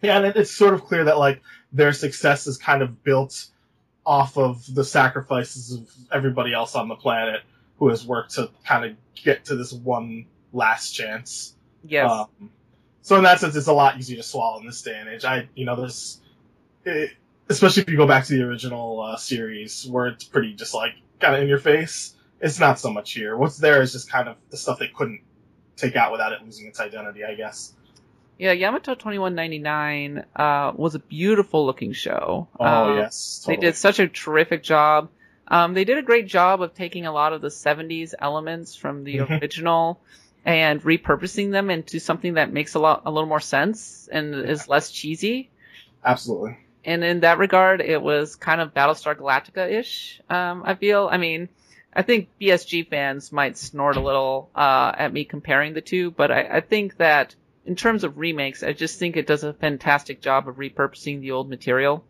Yeah, 0.00 0.18
and 0.18 0.34
it's 0.34 0.50
sort 0.50 0.72
of 0.72 0.84
clear 0.84 1.04
that 1.04 1.18
like 1.18 1.42
their 1.72 1.92
success 1.92 2.46
is 2.46 2.56
kind 2.56 2.80
of 2.80 3.04
built 3.04 3.46
off 4.10 4.36
of 4.36 4.66
the 4.74 4.82
sacrifices 4.82 5.72
of 5.72 5.88
everybody 6.10 6.52
else 6.52 6.74
on 6.74 6.88
the 6.88 6.96
planet 6.96 7.42
who 7.78 7.90
has 7.90 8.04
worked 8.04 8.32
to 8.34 8.50
kind 8.66 8.84
of 8.84 8.96
get 9.14 9.44
to 9.44 9.54
this 9.54 9.72
one 9.72 10.26
last 10.52 10.90
chance. 10.90 11.54
Yes. 11.84 12.10
Um, 12.10 12.50
so 13.02 13.16
in 13.18 13.22
that 13.22 13.38
sense, 13.38 13.54
it's 13.54 13.68
a 13.68 13.72
lot 13.72 13.98
easier 13.98 14.16
to 14.16 14.24
swallow 14.24 14.58
in 14.58 14.66
this 14.66 14.82
day 14.82 14.98
and 14.98 15.08
age. 15.08 15.24
I, 15.24 15.48
you 15.54 15.64
know, 15.64 15.76
there's, 15.76 16.20
it, 16.84 17.12
especially 17.48 17.84
if 17.84 17.88
you 17.88 17.96
go 17.96 18.08
back 18.08 18.24
to 18.24 18.36
the 18.36 18.42
original 18.42 19.00
uh, 19.00 19.16
series 19.16 19.86
where 19.86 20.08
it's 20.08 20.24
pretty 20.24 20.54
just 20.54 20.74
like 20.74 20.94
kind 21.20 21.36
of 21.36 21.42
in 21.42 21.48
your 21.48 21.60
face. 21.60 22.12
It's 22.40 22.58
not 22.58 22.80
so 22.80 22.92
much 22.92 23.12
here. 23.12 23.36
What's 23.36 23.58
there 23.58 23.80
is 23.80 23.92
just 23.92 24.10
kind 24.10 24.28
of 24.28 24.38
the 24.50 24.56
stuff 24.56 24.80
they 24.80 24.88
couldn't 24.88 25.20
take 25.76 25.94
out 25.94 26.10
without 26.10 26.32
it 26.32 26.42
losing 26.44 26.66
its 26.66 26.80
identity, 26.80 27.24
I 27.24 27.36
guess. 27.36 27.74
Yeah, 28.40 28.52
Yamato 28.52 28.94
2199 28.94 30.24
uh, 30.34 30.72
was 30.74 30.94
a 30.94 30.98
beautiful 30.98 31.66
looking 31.66 31.92
show. 31.92 32.48
Oh 32.58 32.64
Um, 32.92 32.96
yes, 32.96 33.44
They 33.46 33.56
did 33.56 33.76
such 33.76 33.98
a 33.98 34.08
terrific 34.08 34.62
job. 34.62 35.10
Um, 35.46 35.74
they 35.74 35.84
did 35.84 35.98
a 35.98 36.02
great 36.02 36.26
job 36.26 36.62
of 36.62 36.72
taking 36.72 37.04
a 37.04 37.12
lot 37.12 37.34
of 37.34 37.42
the 37.42 37.50
70s 37.50 38.14
elements 38.18 38.74
from 38.74 39.04
the 39.04 39.18
Mhm. 39.18 39.42
original 39.42 40.00
and 40.46 40.82
repurposing 40.82 41.50
them 41.50 41.68
into 41.68 42.00
something 42.00 42.34
that 42.34 42.50
makes 42.50 42.72
a 42.74 42.78
lot 42.78 43.02
a 43.04 43.10
little 43.10 43.28
more 43.28 43.40
sense 43.40 44.08
and 44.10 44.34
is 44.34 44.68
less 44.70 44.90
cheesy. 44.90 45.50
Absolutely. 46.02 46.56
And 46.82 47.04
in 47.04 47.20
that 47.20 47.36
regard, 47.36 47.82
it 47.82 48.00
was 48.00 48.36
kind 48.36 48.62
of 48.62 48.72
Battlestar 48.72 49.16
Galactica 49.16 49.70
ish. 49.70 50.18
Um, 50.30 50.62
I 50.64 50.76
feel. 50.76 51.10
I 51.12 51.18
mean, 51.18 51.50
I 51.92 52.00
think 52.00 52.30
BSG 52.40 52.88
fans 52.88 53.32
might 53.32 53.58
snort 53.58 53.96
a 53.96 54.00
little 54.00 54.48
uh, 54.54 54.92
at 54.96 55.12
me 55.12 55.26
comparing 55.26 55.74
the 55.74 55.82
two, 55.82 56.10
but 56.10 56.30
I, 56.30 56.40
I 56.56 56.60
think 56.60 56.96
that 56.96 57.34
in 57.70 57.76
terms 57.76 58.02
of 58.02 58.18
remakes, 58.18 58.64
I 58.64 58.72
just 58.72 58.98
think 58.98 59.16
it 59.16 59.28
does 59.28 59.44
a 59.44 59.52
fantastic 59.52 60.20
job 60.20 60.48
of 60.48 60.56
repurposing 60.56 61.20
the 61.20 61.30
old 61.30 61.48
material 61.48 62.04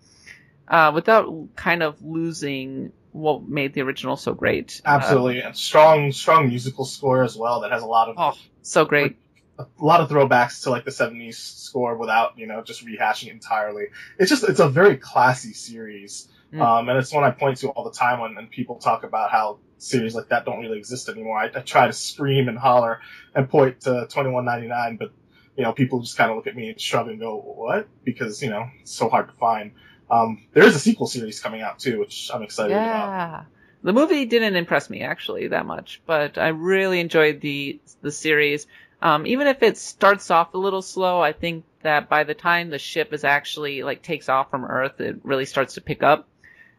uh, 0.67 0.91
without 0.95 1.55
kind 1.55 1.83
of 1.83 2.03
losing 2.03 2.93
what 3.13 3.47
made 3.47 3.75
the 3.75 3.83
original 3.83 4.17
so 4.17 4.33
great. 4.33 4.81
Uh, 4.87 4.89
Absolutely, 4.89 5.41
and 5.43 5.55
strong, 5.55 6.13
strong 6.13 6.49
musical 6.49 6.87
score 6.87 7.25
as 7.25 7.37
well. 7.37 7.61
That 7.61 7.73
has 7.73 7.83
a 7.83 7.87
lot 7.87 8.09
of 8.09 8.15
oh, 8.17 8.39
so 8.63 8.87
great. 8.87 9.19
a 9.59 9.67
lot 9.79 10.01
of 10.01 10.09
throwbacks 10.09 10.63
to 10.63 10.71
like 10.71 10.87
the 10.87 10.93
'70s 10.93 11.35
score 11.35 11.95
without 11.99 12.39
you 12.39 12.47
know 12.47 12.63
just 12.63 12.87
rehashing 12.87 13.27
it 13.27 13.33
entirely. 13.33 13.89
It's 14.19 14.31
just 14.31 14.45
it's 14.45 14.61
a 14.61 14.69
very 14.71 14.97
classy 14.97 15.53
series, 15.53 16.27
Mm. 16.55 16.63
um, 16.63 16.89
and 16.89 16.99
it's 16.99 17.13
one 17.13 17.23
I 17.23 17.31
point 17.31 17.59
to 17.59 17.69
all 17.69 17.85
the 17.85 17.93
time 17.97 18.19
when, 18.19 18.35
when 18.35 18.47
people 18.49 18.77
talk 18.77 19.05
about 19.05 19.31
how 19.31 19.59
series 19.79 20.17
like 20.17 20.31
that 20.31 20.45
don't 20.45 20.59
really 20.61 20.79
exist 20.79 21.09
anymore. 21.09 21.39
I, 21.39 21.45
I 21.55 21.61
try 21.61 21.87
to 21.87 21.93
scream 21.93 22.49
and 22.49 22.59
holler 22.59 23.01
and 23.35 23.49
point 23.49 23.83
to 23.83 23.91
2199, 24.11 24.97
but 24.97 25.13
you 25.57 25.65
know 25.65 25.73
people 25.73 26.01
just 26.01 26.17
kind 26.17 26.31
of 26.31 26.37
look 26.37 26.47
at 26.47 26.57
me 26.57 26.71
and 26.71 26.81
shrug 26.81 27.09
and 27.09 27.19
go 27.19 27.37
what 27.37 27.89
because 28.05 28.43
you 28.43 28.51
know 28.51 28.69
it's 28.81 28.93
so 28.93 29.09
hard 29.09 29.29
to 29.29 29.35
find. 29.35 29.73
Um, 30.11 30.47
there 30.53 30.65
is 30.65 30.75
a 30.75 30.81
sequel 30.81 31.07
series 31.07 31.41
coming 31.41 31.61
out 31.61 31.79
too, 31.79 31.99
which 32.01 32.31
I'm 32.33 32.43
excited 32.43 32.73
about. 32.73 33.09
Yeah. 33.09 33.43
The 33.83 33.93
movie 33.93 34.27
didn't 34.27 34.57
impress 34.57 34.91
me 34.91 35.03
actually 35.03 35.49
that 35.49 35.65
much, 35.65 36.03
but 36.05 36.37
I 36.37 36.49
really 36.49 37.01
enjoyed 37.01 37.41
the 37.41 37.81
the 38.03 38.13
series. 38.13 38.67
Um, 39.03 39.27
even 39.27 39.47
if 39.47 39.63
it 39.63 39.79
starts 39.79 40.31
off 40.31 40.53
a 40.53 40.59
little 40.59 40.83
slow, 40.83 41.21
I 41.21 41.33
think 41.33 41.65
that 41.83 42.11
by 42.11 42.25
the 42.25 42.35
time 42.35 42.69
the 42.69 42.79
ship 42.79 43.15
is 43.15 43.25
actually 43.25 43.83
like 43.83 44.03
takes 44.03 44.29
off 44.29 44.51
from 44.51 44.65
Earth, 44.65 45.01
it 45.01 45.21
really 45.23 45.47
starts 45.47 45.75
to 45.75 45.81
pick 45.81 46.03
up. 46.03 46.29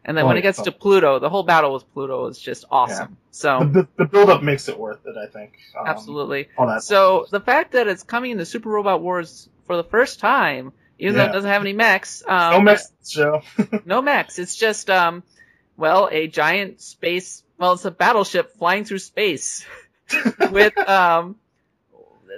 And 0.04 0.16
then 0.16 0.24
Oh, 0.24 0.28
when 0.28 0.36
it 0.36 0.40
yeah. 0.40 0.48
gets 0.50 0.62
to 0.62 0.72
Pluto, 0.72 1.18
the 1.20 1.28
whole 1.30 1.44
battle 1.44 1.72
with 1.74 1.90
Pluto 1.92 2.26
is 2.26 2.38
just 2.38 2.64
awesome. 2.70 3.10
The, 3.10 3.16
So 3.30 3.64
the, 3.64 3.88
the 3.96 4.04
build 4.06 4.30
up 4.30 4.42
makes 4.42 4.68
it 4.68 4.78
worth 4.78 5.06
it, 5.06 5.16
I 5.16 5.26
think. 5.26 5.52
Um, 5.78 5.86
absolutely. 5.86 6.48
All 6.58 6.66
that. 6.66 6.82
So 6.82 7.26
the 7.30 7.40
fact 7.40 7.72
that 7.72 7.86
it's 7.86 8.02
coming 8.02 8.32
into 8.32 8.44
Super 8.44 8.68
Robot 8.68 9.00
Wars 9.00 9.48
for 9.66 9.76
the 9.76 9.84
first 9.84 10.18
time, 10.18 10.72
even 10.98 11.14
though 11.16 11.24
it 11.24 11.32
doesn't 11.32 11.50
have 11.50 11.62
any 11.62 11.72
mechs, 11.72 12.22
um, 12.26 12.52
no 12.52 12.60
mess 12.60 12.92
show. 13.06 13.42
no 13.84 14.02
mechs. 14.02 14.38
It's 14.40 14.56
just, 14.56 14.90
um, 14.90 15.22
well, 15.76 16.08
a 16.10 16.26
giant 16.26 16.80
space. 16.80 17.42
Well, 17.58 17.74
it's 17.74 17.84
a 17.84 17.90
battleship 17.92 18.56
flying 18.56 18.84
through 18.84 18.98
space. 18.98 19.64
with 20.50 20.76
um 20.78 21.36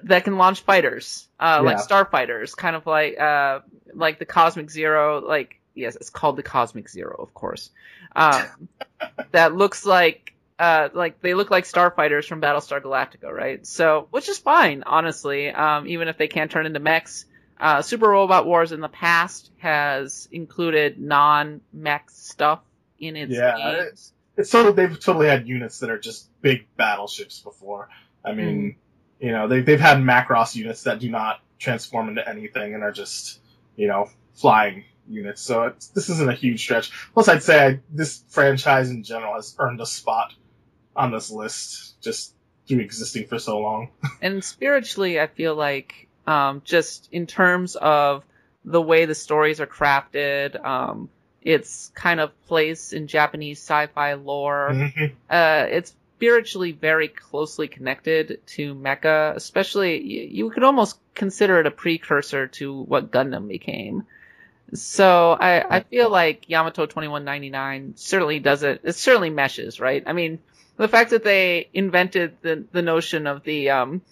that 0.05 0.25
can 0.25 0.37
launch 0.39 0.61
fighters, 0.61 1.27
uh, 1.41 1.63
like 1.65 1.79
Yeah. 1.79 1.83
starfighters, 1.83 2.55
kind 2.57 2.77
of 2.77 2.87
like 2.87 3.19
uh 3.19 3.61
like 3.95 4.19
the 4.19 4.27
Cosmic 4.27 4.71
Zero, 4.71 5.21
like 5.27 5.61
yes, 5.75 5.97
it's 5.97 6.11
called 6.11 6.37
the 6.37 6.43
Cosmic 6.43 6.89
Zero, 6.89 7.17
of 7.19 7.35
course. 7.35 7.71
Um, 8.15 8.69
that 9.33 9.55
looks 9.55 9.85
like 9.85 10.35
uh 10.59 10.89
like 10.95 11.21
they 11.21 11.35
look 11.35 11.51
like 11.51 11.65
starfighters 11.65 12.27
from 12.27 12.41
Battlestar 12.41 12.81
Galactica, 12.81 13.31
right? 13.31 13.67
So 13.67 14.07
which 14.11 14.29
is 14.29 14.39
fine, 14.39 14.85
honestly. 14.87 15.49
Um, 15.51 15.87
even 15.89 16.09
if 16.09 16.17
they 16.17 16.29
can't 16.29 16.51
turn 16.51 16.67
into 16.67 16.81
mechs. 16.81 17.27
Uh, 17.59 17.83
Super 17.83 18.09
Robot 18.09 18.47
Wars 18.47 18.73
in 18.73 18.81
the 18.81 18.89
past 18.89 19.51
has 19.59 20.29
included 20.33 20.99
non-mech 21.01 22.11
stuff 22.11 22.61
in 22.99 23.15
its 23.17 23.33
Yeah, 23.33 23.57
games. 23.57 24.13
it's 24.37 24.53
of 24.55 24.75
they've 24.75 24.99
totally 24.99 25.29
had 25.29 25.47
units 25.47 25.79
that 25.79 25.89
are 25.91 25.99
just 25.99 26.29
big 26.43 26.67
battleships 26.77 27.39
before. 27.41 27.89
I 28.25 28.33
mean, 28.33 28.77
you 29.21 29.31
know, 29.31 29.47
they 29.49 29.61
they've 29.61 29.81
had 29.81 29.99
Macross 29.99 30.57
units 30.57 30.83
that 30.83 30.99
do 30.99 31.11
not 31.11 31.41
transform 31.59 32.09
into 32.09 32.29
anything 32.29 32.75
and 32.75 32.83
are 32.83 32.93
just 32.93 33.39
you 33.77 33.87
know 33.87 34.09
flying 34.35 34.85
units. 35.09 35.43
So 35.43 35.65
it's, 35.65 35.89
this 35.89 36.09
isn't 36.09 36.29
a 36.29 36.35
huge 36.35 36.61
stretch. 36.61 36.91
Plus, 37.15 37.29
I'd 37.29 37.43
say 37.43 37.67
I, 37.67 37.81
this 37.91 38.23
franchise 38.29 38.91
in 38.91 39.03
general 39.03 39.35
has 39.35 39.55
earned 39.59 39.81
a 39.81 39.87
spot 39.87 40.33
on 40.97 41.11
this 41.11 41.31
list 41.31 42.01
just 42.03 42.35
through 42.67 42.79
existing 42.81 43.27
for 43.27 43.39
so 43.39 43.59
long. 43.59 43.91
and 44.23 44.43
spiritually 44.43 45.21
i 45.21 45.27
feel 45.27 45.55
like 45.55 46.09
um, 46.27 46.63
just 46.65 47.09
in 47.13 47.27
terms 47.27 47.77
of 47.77 48.25
the 48.65 48.81
way 48.81 49.05
the 49.05 49.15
stories 49.15 49.61
are 49.61 49.67
crafted 49.67 50.59
um, 50.65 51.11
its 51.43 51.91
kind 51.95 52.21
of 52.21 52.31
place 52.47 52.93
in 52.95 53.07
japanese 53.07 53.59
sci-fi 53.59 54.15
lore 54.15 54.71
Mhm. 54.73 55.11
uh, 55.29 55.67
it's 55.69 55.95
spiritually 56.17 56.73
very 56.73 57.09
closely 57.09 57.69
connected 57.69 58.41
to 58.47 58.75
mecha 58.75 59.35
especially 59.37 60.01
you, 60.01 60.23
you 60.47 60.51
could 60.51 60.63
almost 60.63 60.99
consider 61.15 61.61
it 61.61 61.67
a 61.67 61.71
precursor 61.71 62.47
to 62.47 62.81
what 62.83 63.11
gundam 63.11 63.47
became 63.49 64.05
so 64.75 65.33
I, 65.33 65.77
I 65.77 65.81
feel 65.81 66.11
like 66.11 66.49
Yamato 66.49 66.87
2199 66.87 67.95
certainly 67.97 68.39
doesn't, 68.41 68.81
it 68.85 68.95
certainly 68.95 69.31
meshes, 69.31 69.81
right? 69.81 70.03
I 70.07 70.13
mean, 70.13 70.41
the 70.77 70.89
fact 70.89 71.11
that 71.11 71.25
they 71.25 71.69
invented 71.73 72.37
the, 72.43 72.65
the 72.73 72.83
notion 72.83 73.27
of 73.27 73.45
the, 73.45 73.71
um, 73.71 74.03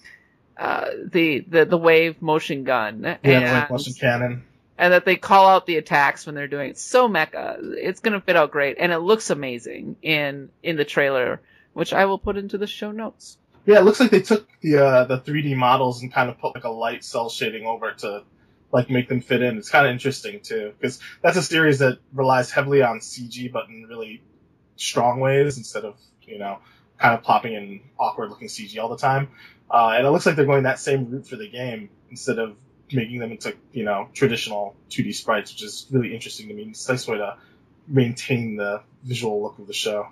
uh, 0.57 0.87
the, 1.05 1.41
the, 1.41 1.65
the 1.65 1.79
wave 1.79 2.23
motion 2.23 2.65
gun 2.65 3.03
Yeah, 3.03 3.19
and, 3.23 3.71
motion 3.71 3.95
cannon. 3.95 4.45
and 4.79 4.93
that 4.93 5.05
they 5.05 5.17
call 5.17 5.49
out 5.49 5.67
the 5.67 5.77
attacks 5.79 6.25
when 6.27 6.35
they're 6.35 6.49
doing 6.49 6.71
it. 6.71 6.79
So 6.79 7.09
mecha. 7.09 7.59
It's 7.77 8.01
going 8.01 8.15
to 8.15 8.21
fit 8.21 8.37
out 8.37 8.51
great. 8.53 8.77
And 8.79 8.93
it 8.93 8.99
looks 8.99 9.31
amazing 9.31 9.97
in, 10.03 10.51
in 10.63 10.77
the 10.77 10.85
trailer, 10.85 11.41
which 11.73 11.93
I 11.93 12.05
will 12.07 12.19
put 12.19 12.37
into 12.37 12.59
the 12.59 12.67
show 12.67 12.93
notes. 12.93 13.39
Yeah, 13.65 13.79
it 13.79 13.83
looks 13.85 14.01
like 14.01 14.11
they 14.11 14.23
took 14.23 14.49
the 14.61 14.79
uh, 14.79 15.05
the 15.05 15.19
3D 15.21 15.55
models 15.57 16.03
and 16.03 16.13
kind 16.13 16.29
of 16.29 16.39
put 16.41 16.57
like 16.57 16.65
a 16.65 16.69
light 16.69 17.05
cel 17.05 17.29
shading 17.31 17.65
over 17.65 17.91
it 17.91 17.99
to 17.99 18.25
like 18.73 18.91
make 18.91 19.09
them 19.09 19.21
fit 19.21 19.43
in. 19.43 19.59
It's 19.59 19.71
kind 19.71 19.87
of 19.87 19.93
interesting 19.93 20.41
too 20.41 20.73
because 20.79 20.99
that's 21.21 21.37
a 21.37 21.43
series 21.43 21.79
that 21.81 21.99
relies 22.13 22.51
heavily 22.51 22.83
on 22.83 22.99
CG, 23.01 23.53
but 23.53 23.69
in 23.69 23.87
really 23.89 24.23
strong 24.77 25.21
ways 25.21 25.59
instead 25.59 25.85
of 25.85 25.97
you 26.23 26.39
know 26.39 26.59
kind 26.99 27.15
of 27.15 27.23
plopping 27.23 27.53
in 27.53 27.81
awkward 27.99 28.31
looking 28.31 28.49
CG 28.49 28.79
all 28.79 28.89
the 28.89 28.97
time. 28.97 29.29
Uh, 29.71 29.95
and 29.97 30.07
it 30.07 30.11
looks 30.11 30.27
like 30.27 30.37
they're 30.37 30.47
going 30.47 30.65
that 30.65 30.79
same 30.79 31.11
route 31.11 31.27
for 31.27 31.37
the 31.37 31.49
game 31.49 31.91
instead 32.11 32.39
of 32.39 32.57
making 32.93 33.19
them 33.19 33.33
into 33.33 33.55
you 33.73 33.85
know 33.85 34.09
traditional 34.15 34.75
2D 34.91 35.15
sprites, 35.15 35.53
which 35.53 35.63
is 35.63 35.87
really 35.91 36.15
interesting 36.15 36.49
to 36.49 36.55
me. 36.55 36.65
It's 36.71 36.89
a 36.89 36.93
nice 36.93 37.07
way 37.07 37.19
to 37.19 37.37
maintain 37.87 38.57
the 38.57 38.83
visual 39.05 39.43
look 39.43 39.59
of 39.59 39.67
the 39.67 39.73
show. 39.73 40.09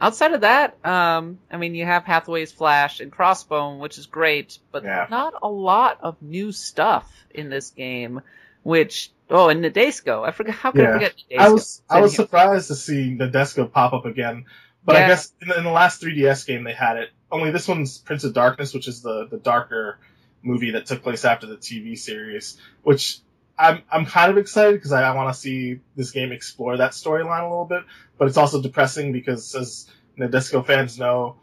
Outside 0.00 0.32
of 0.32 0.42
that, 0.42 0.76
um, 0.84 1.38
I 1.50 1.56
mean, 1.56 1.74
you 1.74 1.86
have 1.86 2.04
Hathaway's 2.04 2.52
Flash 2.52 3.00
and 3.00 3.10
Crossbone, 3.10 3.78
which 3.78 3.96
is 3.96 4.06
great, 4.06 4.58
but 4.70 4.84
Yeah. 4.84 5.06
not 5.10 5.34
a 5.42 5.48
lot 5.48 5.98
of 6.02 6.20
new 6.20 6.52
stuff 6.52 7.10
in 7.30 7.48
this 7.48 7.70
game. 7.70 8.20
Which 8.62 9.10
oh, 9.30 9.48
and 9.48 9.64
Nadesico, 9.64 10.26
I 10.26 10.32
forgot. 10.32 10.54
How 10.56 10.72
could 10.72 10.82
I 10.82 10.84
Yeah. 10.84 10.92
forget 10.92 11.14
Nadesico? 11.30 11.40
I 11.40 11.48
was 11.50 11.82
I 11.88 12.00
was 12.00 12.14
surprised 12.16 12.68
to 12.68 12.74
see 12.74 13.16
Nadesico 13.16 13.70
pop 13.70 13.92
up 13.92 14.04
again, 14.04 14.44
but 14.84 14.96
I 14.96 15.06
guess 15.06 15.32
in 15.40 15.48
the, 15.48 15.58
in 15.58 15.64
the 15.64 15.70
last 15.70 16.02
3DS 16.02 16.46
game 16.46 16.64
they 16.64 16.72
had 16.72 16.96
it. 16.98 17.10
Only 17.30 17.50
this 17.50 17.68
one's 17.68 17.98
Prince 17.98 18.24
of 18.24 18.34
Darkness, 18.34 18.74
which 18.74 18.88
is 18.88 19.02
the 19.02 19.28
the 19.30 19.38
darker 19.38 19.98
movie 20.42 20.72
that 20.72 20.86
took 20.86 21.02
place 21.02 21.24
after 21.24 21.46
the 21.46 21.56
TV 21.56 21.96
series. 21.96 22.58
Which 22.82 23.20
I'm 23.58 23.82
I'm 23.90 24.06
kind 24.06 24.30
of 24.30 24.38
excited 24.38 24.74
because 24.74 24.92
I, 24.92 25.02
I 25.02 25.14
want 25.14 25.34
to 25.34 25.40
see 25.40 25.80
this 25.94 26.10
game 26.10 26.32
explore 26.32 26.76
that 26.76 26.92
storyline 26.92 27.40
a 27.40 27.48
little 27.48 27.64
bit. 27.64 27.82
But 28.18 28.28
it's 28.28 28.36
also 28.36 28.60
depressing 28.60 29.12
because 29.12 29.54
as 29.54 29.90
Nadesico 30.18 30.64
fans 30.64 30.98
know, 30.98 31.36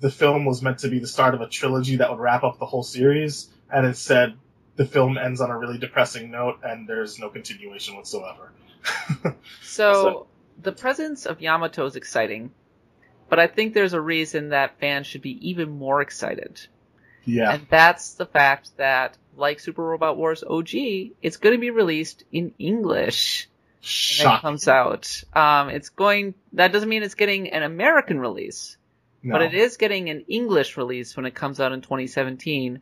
the 0.00 0.10
film 0.10 0.44
was 0.44 0.62
meant 0.62 0.78
to 0.80 0.88
be 0.88 0.98
the 0.98 1.06
start 1.06 1.34
of 1.34 1.40
a 1.40 1.48
trilogy 1.48 1.96
that 1.96 2.10
would 2.10 2.18
wrap 2.18 2.42
up 2.44 2.58
the 2.58 2.66
whole 2.66 2.82
series, 2.82 3.48
and 3.70 3.86
instead 3.86 4.34
the 4.76 4.84
film 4.86 5.16
ends 5.18 5.40
on 5.40 5.50
a 5.50 5.58
really 5.58 5.78
depressing 5.78 6.30
note, 6.30 6.58
and 6.64 6.88
there's 6.88 7.18
no 7.18 7.28
continuation 7.28 7.96
whatsoever. 7.96 8.52
So, 9.62 9.92
So- 9.92 10.26
the 10.62 10.72
presence 10.72 11.26
of 11.26 11.40
Yamato 11.40 11.84
is 11.86 11.96
exciting, 11.96 12.52
but 13.28 13.38
I 13.40 13.46
think 13.48 13.74
there's 13.74 13.92
a 13.92 14.00
reason 14.00 14.50
that 14.50 14.78
fans 14.78 15.06
should 15.06 15.22
be 15.22 15.48
even 15.50 15.70
more 15.70 16.00
excited. 16.00 16.66
Yeah. 17.26 17.54
And 17.54 17.66
that's 17.68 18.14
the 18.14 18.26
fact 18.26 18.76
that, 18.76 19.16
like 19.36 19.60
Super 19.60 19.82
Robot 19.82 20.16
Wars 20.16 20.42
OG, 20.42 20.70
it's 21.22 21.36
going 21.38 21.54
to 21.54 21.60
be 21.60 21.70
released 21.70 22.24
in 22.32 22.52
English 22.58 23.48
when 23.80 23.86
it 23.86 23.88
Shocking. 23.88 24.40
comes 24.40 24.68
out. 24.68 25.22
Um, 25.34 25.70
it's 25.70 25.88
going, 25.90 26.34
that 26.52 26.72
doesn't 26.72 26.88
mean 26.88 27.02
it's 27.02 27.14
getting 27.14 27.50
an 27.50 27.62
American 27.62 28.20
release, 28.20 28.76
No. 29.22 29.34
but 29.34 29.42
it 29.42 29.54
is 29.54 29.76
getting 29.76 30.08
an 30.10 30.24
English 30.28 30.76
release 30.76 31.16
when 31.16 31.26
it 31.26 31.34
comes 31.34 31.60
out 31.60 31.72
in 31.72 31.80
2017. 31.80 32.80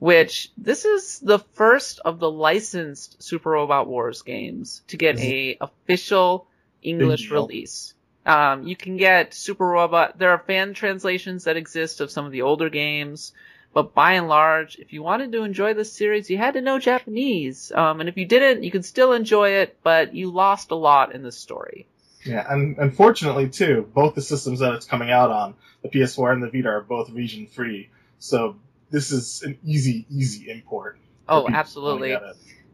Which 0.00 0.50
this 0.58 0.84
is 0.84 1.20
the 1.20 1.38
first 1.38 2.00
of 2.04 2.18
the 2.18 2.30
licensed 2.30 3.22
Super 3.22 3.50
Robot 3.50 3.86
Wars 3.86 4.22
games 4.22 4.82
to 4.88 4.96
get 4.96 5.18
a 5.20 5.56
official 5.60 6.46
English 6.82 7.30
release. 7.30 7.94
Um, 8.26 8.66
you 8.66 8.74
can 8.76 8.96
get 8.96 9.32
Super 9.34 9.64
Robot. 9.64 10.18
There 10.18 10.30
are 10.30 10.38
fan 10.38 10.74
translations 10.74 11.44
that 11.44 11.56
exist 11.56 12.00
of 12.00 12.10
some 12.10 12.26
of 12.26 12.32
the 12.32 12.42
older 12.42 12.68
games, 12.70 13.32
but 13.74 13.92
by 13.92 14.12
and 14.12 14.28
large, 14.28 14.76
if 14.76 14.92
you 14.92 15.02
wanted 15.02 15.32
to 15.32 15.42
enjoy 15.42 15.74
this 15.74 15.92
series, 15.92 16.30
you 16.30 16.38
had 16.38 16.54
to 16.54 16.60
know 16.60 16.78
Japanese. 16.78 17.72
Um, 17.72 18.00
and 18.00 18.08
if 18.08 18.16
you 18.16 18.24
didn't, 18.24 18.62
you 18.62 18.70
could 18.70 18.84
still 18.84 19.12
enjoy 19.12 19.50
it, 19.50 19.78
but 19.82 20.14
you 20.14 20.30
lost 20.30 20.70
a 20.70 20.76
lot 20.76 21.14
in 21.14 21.22
the 21.22 21.32
story. 21.32 21.88
Yeah, 22.24 22.46
and 22.48 22.78
unfortunately 22.78 23.50
too, 23.50 23.90
both 23.92 24.14
the 24.14 24.22
systems 24.22 24.60
that 24.60 24.74
it's 24.74 24.86
coming 24.86 25.10
out 25.10 25.30
on, 25.30 25.54
the 25.82 25.88
PS4 25.88 26.32
and 26.32 26.42
the 26.42 26.48
Vita, 26.50 26.68
are 26.68 26.80
both 26.80 27.10
region 27.10 27.46
free. 27.48 27.90
So 28.18 28.56
this 28.90 29.10
is 29.10 29.42
an 29.42 29.58
easy, 29.64 30.06
easy 30.08 30.50
import. 30.50 30.98
Oh, 31.28 31.48
absolutely. 31.48 32.12
it. 32.12 32.22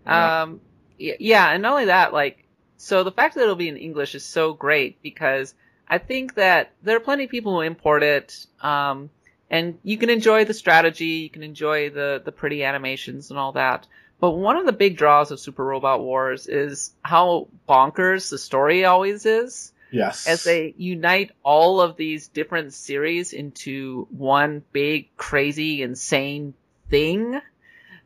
Yeah. 0.06 0.42
Um, 0.42 0.60
yeah, 0.98 1.50
and 1.50 1.62
not 1.62 1.72
only 1.72 1.86
that, 1.86 2.12
like, 2.12 2.44
so 2.76 3.04
the 3.04 3.12
fact 3.12 3.34
that 3.34 3.42
it'll 3.42 3.56
be 3.56 3.68
in 3.68 3.76
English 3.76 4.14
is 4.14 4.24
so 4.24 4.52
great 4.52 5.02
because 5.02 5.54
I 5.88 5.98
think 5.98 6.34
that 6.34 6.72
there 6.82 6.96
are 6.96 7.00
plenty 7.00 7.24
of 7.24 7.30
people 7.30 7.54
who 7.54 7.60
import 7.62 8.02
it, 8.02 8.46
um, 8.60 9.10
and 9.50 9.78
you 9.82 9.98
can 9.98 10.10
enjoy 10.10 10.44
the 10.44 10.54
strategy, 10.54 11.04
you 11.06 11.30
can 11.30 11.42
enjoy 11.42 11.90
the, 11.90 12.22
the 12.24 12.32
pretty 12.32 12.64
animations 12.64 13.30
and 13.30 13.38
all 13.38 13.52
that. 13.52 13.86
But 14.20 14.32
one 14.32 14.56
of 14.56 14.66
the 14.66 14.72
big 14.72 14.96
draws 14.96 15.30
of 15.30 15.40
Super 15.40 15.64
Robot 15.64 16.00
Wars 16.00 16.46
is 16.46 16.92
how 17.02 17.48
bonkers 17.68 18.30
the 18.30 18.38
story 18.38 18.84
always 18.84 19.24
is 19.26 19.72
yes. 19.90 20.26
as 20.26 20.44
they 20.44 20.74
unite 20.76 21.30
all 21.42 21.80
of 21.80 21.96
these 21.96 22.28
different 22.28 22.74
series 22.74 23.32
into 23.32 24.06
one 24.10 24.62
big, 24.72 25.16
crazy, 25.16 25.82
insane 25.82 26.54
thing. 26.90 27.40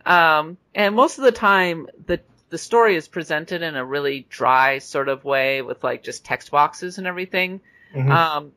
Um, 0.07 0.57
and 0.75 0.95
most 0.95 1.19
of 1.19 1.25
the 1.25 1.33
time, 1.33 1.89
the 2.07 2.21
the 2.51 2.59
story 2.59 2.95
is 2.95 3.09
presented 3.09 3.63
in 3.63 3.75
a 3.75 3.85
really 3.85 4.27
dry 4.29 4.79
sort 4.79 5.09
of 5.09 5.25
way 5.25 5.63
with 5.63 5.83
like 5.83 6.05
just 6.05 6.25
text 6.25 6.53
boxes 6.53 6.99
and 6.99 7.07
everything, 7.07 7.61
Mhm. 7.93 8.11
um, 8.11 8.53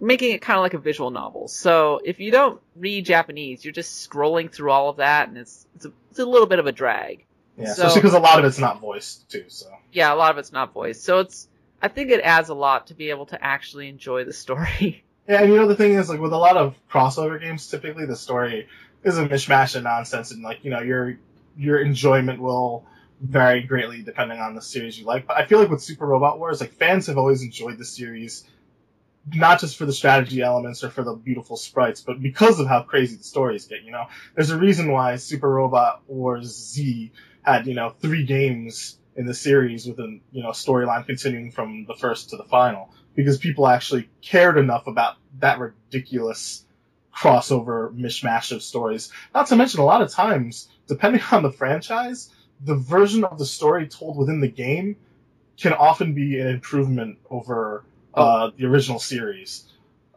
making 0.00 0.32
it 0.32 0.42
kind 0.42 0.58
of 0.58 0.62
like 0.62 0.74
a 0.74 0.78
visual 0.78 1.10
novel. 1.10 1.48
So 1.48 2.00
if 2.04 2.20
you 2.20 2.30
don't 2.30 2.60
read 2.76 3.04
Japanese, 3.04 3.64
you're 3.64 3.72
just 3.72 4.08
scrolling 4.08 4.52
through 4.52 4.70
all 4.70 4.88
of 4.88 4.96
that, 4.96 5.28
and 5.28 5.38
it's 5.38 5.66
it's 5.76 5.86
a, 5.86 5.92
it's 6.10 6.18
a 6.18 6.26
little 6.26 6.46
bit 6.46 6.58
of 6.58 6.66
a 6.66 6.72
drag. 6.72 7.24
yeah, 7.56 7.66
so- 7.66 7.86
especially 7.86 8.00
because 8.02 8.14
a 8.14 8.20
lot 8.20 8.38
of 8.38 8.44
it's 8.44 8.58
not 8.58 8.80
voiced 8.80 9.30
too. 9.30 9.44
So 9.48 9.66
Yeah, 9.92 10.12
a 10.12 10.16
lot 10.16 10.30
of 10.30 10.38
it's 10.38 10.52
not 10.52 10.72
voiced, 10.72 11.04
so 11.04 11.20
it's 11.20 11.48
I 11.80 11.88
think 11.88 12.10
it 12.10 12.20
adds 12.22 12.48
a 12.48 12.54
lot 12.54 12.88
to 12.88 12.94
be 12.94 13.10
able 13.10 13.26
to 13.26 13.44
actually 13.44 13.88
enjoy 13.88 14.24
the 14.24 14.32
story. 14.32 15.04
yeah, 15.28 15.42
and 15.42 15.50
you 15.50 15.56
know 15.56 15.66
the 15.68 15.76
thing 15.76 15.94
is, 15.94 16.08
like 16.08 16.20
with 16.20 16.32
a 16.32 16.36
lot 16.38 16.56
of 16.56 16.74
crossover 16.90 17.40
games, 17.40 17.66
typically 17.66 18.06
the 18.06 18.16
story 18.16 18.68
is 19.04 19.18
a 19.18 19.26
mishmash 19.26 19.74
of 19.74 19.82
nonsense, 19.82 20.30
and 20.30 20.42
like 20.42 20.64
you 20.64 20.70
know 20.70 20.80
your 20.80 21.16
your 21.56 21.80
enjoyment 21.80 22.40
will 22.40 22.86
vary 23.20 23.62
greatly 23.62 24.02
depending 24.02 24.40
on 24.40 24.54
the 24.54 24.62
series 24.62 24.98
you 24.98 25.04
like. 25.04 25.26
But 25.26 25.36
I 25.36 25.44
feel 25.46 25.58
like 25.60 25.68
with 25.70 25.82
Super 25.82 26.06
Robot 26.06 26.38
Wars, 26.38 26.60
like 26.60 26.72
fans 26.72 27.06
have 27.06 27.18
always 27.18 27.42
enjoyed 27.42 27.78
the 27.78 27.84
series, 27.84 28.44
not 29.26 29.60
just 29.60 29.76
for 29.76 29.86
the 29.86 29.92
strategy 29.92 30.42
elements 30.42 30.82
or 30.82 30.90
for 30.90 31.02
the 31.02 31.14
beautiful 31.14 31.56
sprites, 31.56 32.00
but 32.00 32.20
because 32.20 32.58
of 32.58 32.66
how 32.66 32.82
crazy 32.82 33.16
the 33.16 33.24
stories 33.24 33.66
get. 33.66 33.82
You 33.82 33.92
know, 33.92 34.06
there's 34.34 34.50
a 34.50 34.58
reason 34.58 34.90
why 34.90 35.16
Super 35.16 35.48
Robot 35.48 36.02
Wars 36.06 36.72
Z 36.72 37.12
had 37.42 37.66
you 37.66 37.74
know 37.74 37.90
three 37.90 38.24
games 38.24 38.98
in 39.16 39.26
the 39.26 39.34
series 39.34 39.86
with 39.86 39.98
a 40.00 40.20
you 40.30 40.42
know 40.42 40.50
storyline 40.50 41.06
continuing 41.06 41.50
from 41.50 41.84
the 41.86 41.94
first 41.94 42.30
to 42.30 42.36
the 42.36 42.44
final 42.44 42.90
because 43.14 43.38
people 43.38 43.68
actually 43.68 44.08
cared 44.22 44.58
enough 44.58 44.86
about 44.86 45.16
that 45.38 45.58
ridiculous 45.58 46.64
crossover 47.14 47.94
mishmash 47.94 48.52
of 48.52 48.62
stories. 48.62 49.12
Not 49.34 49.46
to 49.48 49.56
mention, 49.56 49.80
a 49.80 49.84
lot 49.84 50.02
of 50.02 50.10
times, 50.10 50.68
depending 50.86 51.22
on 51.30 51.42
the 51.42 51.52
franchise, 51.52 52.30
the 52.64 52.74
version 52.74 53.24
of 53.24 53.38
the 53.38 53.46
story 53.46 53.86
told 53.86 54.16
within 54.16 54.40
the 54.40 54.48
game 54.48 54.96
can 55.58 55.72
often 55.72 56.14
be 56.14 56.40
an 56.40 56.46
improvement 56.46 57.18
over 57.28 57.84
uh, 58.14 58.50
the 58.56 58.66
original 58.66 58.98
series. 58.98 59.64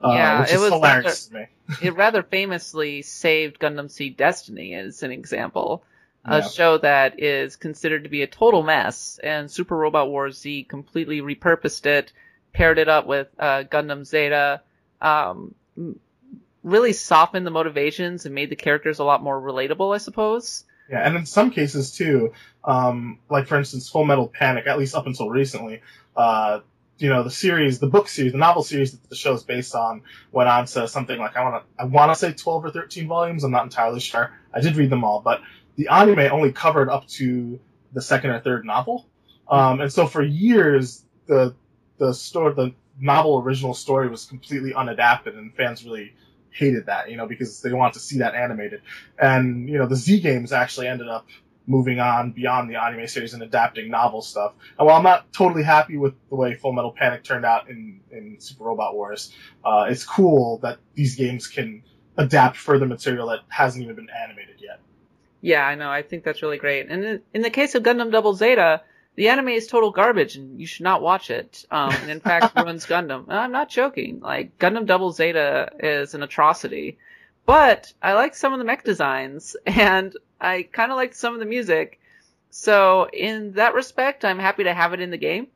Uh, 0.01 0.11
Yeah, 0.13 0.47
it 0.49 0.59
was 0.59 0.73
hilarious 0.73 1.27
to 1.27 1.33
me. 1.33 1.47
it 1.81 1.95
rather 1.95 2.23
famously 2.23 3.01
saved 3.01 3.59
Gundam 3.59 3.89
Seed 3.89 4.17
Destiny 4.17 4.75
as 4.75 5.03
an 5.03 5.11
example. 5.11 5.83
A 6.25 6.41
Yeah. 6.41 6.47
show 6.47 6.77
that 6.79 7.21
is 7.21 7.55
considered 7.55 8.03
to 8.03 8.09
be 8.09 8.23
a 8.23 8.27
total 8.27 8.63
mess, 8.63 9.19
and 9.23 9.49
Super 9.49 9.75
Robot 9.77 10.09
Wars 10.09 10.39
Z 10.39 10.63
completely 10.63 11.21
repurposed 11.21 11.85
it, 11.85 12.13
paired 12.51 12.79
it 12.79 12.89
up 12.89 13.05
with 13.05 13.27
uh, 13.37 13.63
Gundam 13.63 14.03
Zeta, 14.05 14.61
um, 15.01 15.53
really 16.63 16.93
softened 16.93 17.45
the 17.45 17.51
motivations 17.51 18.25
and 18.25 18.33
made 18.33 18.49
the 18.49 18.55
characters 18.55 18.97
a 18.99 19.03
lot 19.03 19.21
more 19.21 19.39
relatable, 19.39 19.93
I 19.93 19.99
suppose. 19.99 20.65
Yeah, 20.89 21.05
and 21.05 21.15
in 21.15 21.25
some 21.25 21.51
cases 21.51 21.95
too, 21.95 22.33
um, 22.63 23.19
like 23.29 23.47
for 23.47 23.57
instance, 23.57 23.89
Full 23.89 24.05
Metal 24.05 24.27
Panic, 24.27 24.65
at 24.67 24.79
least 24.79 24.95
up 24.95 25.05
until 25.05 25.29
recently, 25.29 25.81
uh, 26.15 26.61
you 26.97 27.09
know, 27.09 27.23
the 27.23 27.31
series, 27.31 27.79
the 27.79 27.87
book 27.87 28.07
series, 28.07 28.31
the 28.31 28.37
novel 28.37 28.63
series 28.63 28.91
that 28.91 29.09
the 29.09 29.15
show 29.15 29.33
is 29.33 29.43
based 29.43 29.75
on 29.75 30.03
went 30.31 30.49
on 30.49 30.65
to 30.67 30.87
something 30.87 31.19
like 31.19 31.35
I 31.35 31.43
want 31.43 31.63
to, 31.63 31.83
I 31.83 31.85
want 31.85 32.11
to 32.11 32.15
say 32.15 32.33
twelve 32.33 32.63
or 32.65 32.71
thirteen 32.71 33.07
volumes. 33.07 33.43
I'm 33.43 33.51
not 33.51 33.63
entirely 33.63 33.99
sure. 33.99 34.31
I 34.53 34.61
did 34.61 34.75
read 34.75 34.89
them 34.89 35.03
all, 35.03 35.21
but 35.21 35.41
the 35.75 35.89
anime 35.89 36.19
only 36.31 36.51
covered 36.51 36.89
up 36.89 37.07
to 37.19 37.59
the 37.93 38.01
second 38.01 38.31
or 38.31 38.39
third 38.41 38.65
novel, 38.65 39.05
um, 39.47 39.81
and 39.81 39.91
so 39.91 40.07
for 40.07 40.23
years 40.23 41.03
the 41.27 41.55
the 41.97 42.13
story, 42.13 42.53
the 42.53 42.73
novel 42.99 43.39
original 43.39 43.73
story 43.73 44.07
was 44.07 44.25
completely 44.25 44.71
unadapted, 44.71 45.37
and 45.37 45.53
fans 45.55 45.83
really 45.83 46.13
hated 46.49 46.85
that, 46.85 47.11
you 47.11 47.17
know, 47.17 47.27
because 47.27 47.61
they 47.61 47.73
wanted 47.73 47.93
to 47.95 47.99
see 47.99 48.19
that 48.19 48.33
animated. 48.33 48.81
And, 49.19 49.67
you 49.67 49.77
know, 49.77 49.87
the 49.87 49.95
Z 49.97 50.21
games 50.21 50.53
actually 50.53 50.87
ended 50.87 51.09
up 51.09 51.27
moving 51.67 51.99
on 51.99 52.31
beyond 52.31 52.69
the 52.69 52.75
anime 52.75 53.07
series 53.07 53.33
and 53.33 53.41
adapting 53.41 53.89
novel 53.89 54.21
stuff. 54.21 54.53
And 54.77 54.85
while 54.85 54.97
I'm 54.97 55.03
not 55.03 55.31
totally 55.33 55.63
happy 55.63 55.97
with 55.97 56.13
the 56.29 56.35
way 56.35 56.53
Full 56.55 56.73
Metal 56.73 56.91
Panic 56.91 57.23
turned 57.23 57.45
out 57.45 57.69
in, 57.69 57.99
in 58.11 58.37
Super 58.39 58.65
Robot 58.65 58.95
Wars, 58.95 59.33
uh, 59.63 59.87
it's 59.89 60.03
cool 60.03 60.59
that 60.59 60.77
these 60.93 61.15
games 61.15 61.47
can 61.47 61.83
adapt 62.17 62.57
further 62.57 62.85
material 62.85 63.27
that 63.27 63.39
hasn't 63.49 63.83
even 63.83 63.95
been 63.95 64.09
animated 64.09 64.55
yet. 64.59 64.79
Yeah, 65.41 65.65
I 65.65 65.75
know. 65.75 65.89
I 65.89 66.01
think 66.01 66.23
that's 66.23 66.41
really 66.41 66.57
great. 66.57 66.89
And 66.89 67.03
in, 67.03 67.21
in 67.33 67.41
the 67.41 67.49
case 67.49 67.75
of 67.75 67.83
Gundam 67.83 68.11
Double 68.11 68.33
Zeta, 68.33 68.81
the 69.15 69.29
anime 69.29 69.49
is 69.49 69.67
total 69.67 69.91
garbage, 69.91 70.35
and 70.35 70.59
you 70.59 70.67
should 70.67 70.83
not 70.83 71.01
watch 71.01 71.29
it. 71.29 71.65
Um, 71.71 71.91
and 71.91 72.11
in 72.11 72.19
fact, 72.19 72.55
ruins 72.57 72.85
Gundam. 72.85 73.23
And 73.27 73.37
I'm 73.37 73.51
not 73.51 73.69
joking. 73.69 74.19
Like 74.19 74.57
Gundam 74.59 74.85
Double 74.85 75.11
Zeta 75.11 75.71
is 75.79 76.13
an 76.13 76.23
atrocity, 76.23 76.97
but 77.45 77.93
I 78.01 78.13
like 78.13 78.35
some 78.35 78.53
of 78.53 78.59
the 78.59 78.65
mech 78.65 78.83
designs, 78.83 79.55
and 79.65 80.15
I 80.39 80.63
kind 80.63 80.91
of 80.91 80.97
like 80.97 81.13
some 81.13 81.33
of 81.33 81.39
the 81.39 81.45
music. 81.45 81.99
So 82.49 83.09
in 83.11 83.53
that 83.53 83.73
respect, 83.73 84.23
I'm 84.23 84.39
happy 84.39 84.63
to 84.63 84.73
have 84.73 84.93
it 84.93 85.01
in 85.01 85.11
the 85.11 85.17
game. 85.17 85.47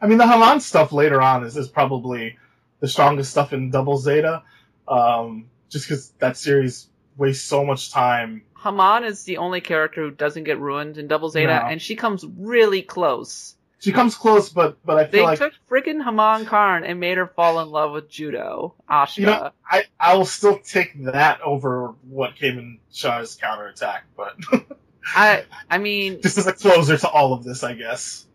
I 0.00 0.06
mean, 0.06 0.18
the 0.18 0.26
Haman 0.26 0.60
stuff 0.60 0.92
later 0.92 1.20
on 1.20 1.44
is, 1.44 1.56
is 1.56 1.68
probably 1.68 2.38
the 2.80 2.88
strongest 2.88 3.30
stuff 3.30 3.52
in 3.52 3.70
Double 3.70 3.98
Zeta, 3.98 4.42
um, 4.86 5.46
just 5.68 5.86
because 5.86 6.10
that 6.18 6.36
series 6.36 6.88
wastes 7.16 7.44
so 7.44 7.64
much 7.64 7.90
time 7.90 8.42
Haman 8.62 9.04
is 9.04 9.24
the 9.24 9.38
only 9.38 9.60
character 9.60 10.02
who 10.02 10.10
doesn't 10.10 10.44
get 10.44 10.58
ruined 10.58 10.98
in 10.98 11.06
Double 11.06 11.30
Zeta, 11.30 11.60
No. 11.60 11.66
and 11.66 11.80
she 11.80 11.94
comes 11.96 12.24
really 12.36 12.82
close. 12.82 13.54
She 13.80 13.92
comes 13.92 14.16
close, 14.16 14.48
but 14.48 14.84
but 14.84 14.98
I 14.98 15.04
They 15.04 15.18
feel 15.18 15.24
like 15.24 15.38
They 15.38 15.46
took 15.50 15.54
freaking 15.70 16.02
Haman 16.02 16.46
Karn 16.46 16.84
and 16.84 16.98
made 17.00 17.16
her 17.18 17.26
fall 17.28 17.60
in 17.60 17.70
love 17.70 17.92
with 17.92 18.10
Judau, 18.10 18.72
Ashta. 18.90 19.16
you 19.18 19.26
know 19.26 19.50
I 19.70 19.84
I 20.00 20.16
will 20.16 20.24
still 20.26 20.58
take 20.58 21.04
that 21.04 21.40
over 21.42 21.94
what 22.08 22.34
came 22.36 22.58
in 22.58 22.78
Char's 22.92 23.36
counterattack, 23.36 24.04
but 24.16 24.36
I 25.14 25.44
I 25.70 25.78
mean, 25.78 26.20
this 26.22 26.38
is 26.38 26.46
a 26.46 26.52
closer 26.52 26.98
to 26.98 27.08
all 27.08 27.32
of 27.32 27.44
this, 27.44 27.62
I 27.62 27.74
guess. 27.74 28.26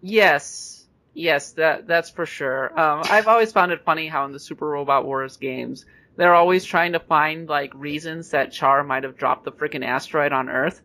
yes, 0.00 0.86
yes, 1.14 1.52
that 1.52 1.86
that's 1.86 2.10
for 2.10 2.26
sure. 2.26 2.78
Um, 2.78 3.02
I've 3.08 3.28
always 3.28 3.52
found 3.52 3.72
it 3.72 3.84
funny 3.84 4.08
how 4.08 4.24
in 4.24 4.32
the 4.32 4.40
Super 4.40 4.66
Robot 4.68 5.04
Wars 5.04 5.36
games 5.36 5.84
they're 6.16 6.34
always 6.34 6.64
trying 6.64 6.92
to 6.92 7.00
find 7.00 7.48
like 7.48 7.72
reasons 7.74 8.30
that 8.30 8.52
Char 8.52 8.82
might 8.84 9.04
have 9.04 9.16
dropped 9.16 9.44
the 9.44 9.52
freaking 9.52 9.84
asteroid 9.84 10.32
on 10.32 10.48
Earth. 10.48 10.82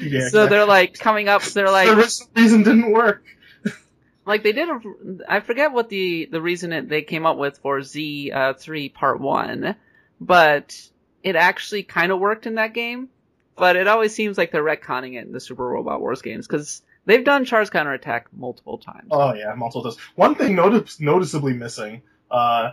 Yeah, 0.00 0.28
So 0.28 0.46
they're 0.46 0.66
like 0.66 0.98
coming 0.98 1.28
up. 1.28 1.42
They're 1.42 1.70
like 1.70 1.88
the 1.88 2.26
reason 2.36 2.62
didn't 2.62 2.90
work. 2.92 3.24
like 4.26 4.42
they 4.42 4.52
did. 4.52 4.68
A, 4.68 4.80
I 5.28 5.40
forget 5.40 5.72
what 5.72 5.88
the 5.88 6.28
the 6.30 6.40
reason 6.40 6.72
it, 6.72 6.88
they 6.88 7.02
came 7.02 7.26
up 7.26 7.36
with 7.36 7.58
for 7.58 7.82
Z 7.82 8.30
uh, 8.32 8.54
three 8.54 8.88
part 8.88 9.20
one, 9.20 9.76
but 10.20 10.80
it 11.22 11.36
actually 11.36 11.82
kind 11.82 12.12
of 12.12 12.18
worked 12.18 12.46
in 12.46 12.54
that 12.56 12.74
game. 12.74 13.08
But 13.56 13.76
it 13.76 13.88
always 13.88 14.14
seems 14.14 14.38
like 14.38 14.52
they're 14.52 14.64
retconning 14.64 15.14
it 15.16 15.26
in 15.26 15.32
the 15.32 15.40
Super 15.40 15.66
Robot 15.66 16.00
Wars 16.00 16.22
games 16.22 16.46
because 16.46 16.82
they've 17.04 17.24
done 17.24 17.44
Char's 17.44 17.68
counterattack 17.68 18.28
multiple 18.32 18.78
times. 18.78 19.08
Oh 19.10 19.34
yeah, 19.34 19.54
multiple 19.54 19.82
times. 19.82 19.98
One 20.14 20.34
thing 20.34 20.54
notice- 20.54 20.98
noticeably 21.00 21.52
missing, 21.52 22.00
uh, 22.30 22.70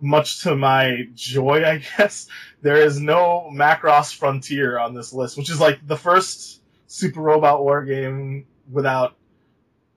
much 0.00 0.42
to 0.42 0.56
my 0.56 1.08
joy, 1.14 1.64
I 1.64 1.82
guess, 1.96 2.28
there 2.62 2.76
is 2.76 3.00
no 3.00 3.50
Macross 3.52 4.14
Frontier 4.14 4.78
on 4.78 4.94
this 4.94 5.12
list, 5.12 5.36
which 5.36 5.50
is 5.50 5.60
like 5.60 5.86
the 5.86 5.96
first 5.96 6.62
Super 6.86 7.20
Robot 7.20 7.62
War 7.62 7.84
game 7.84 8.46
without 8.70 9.14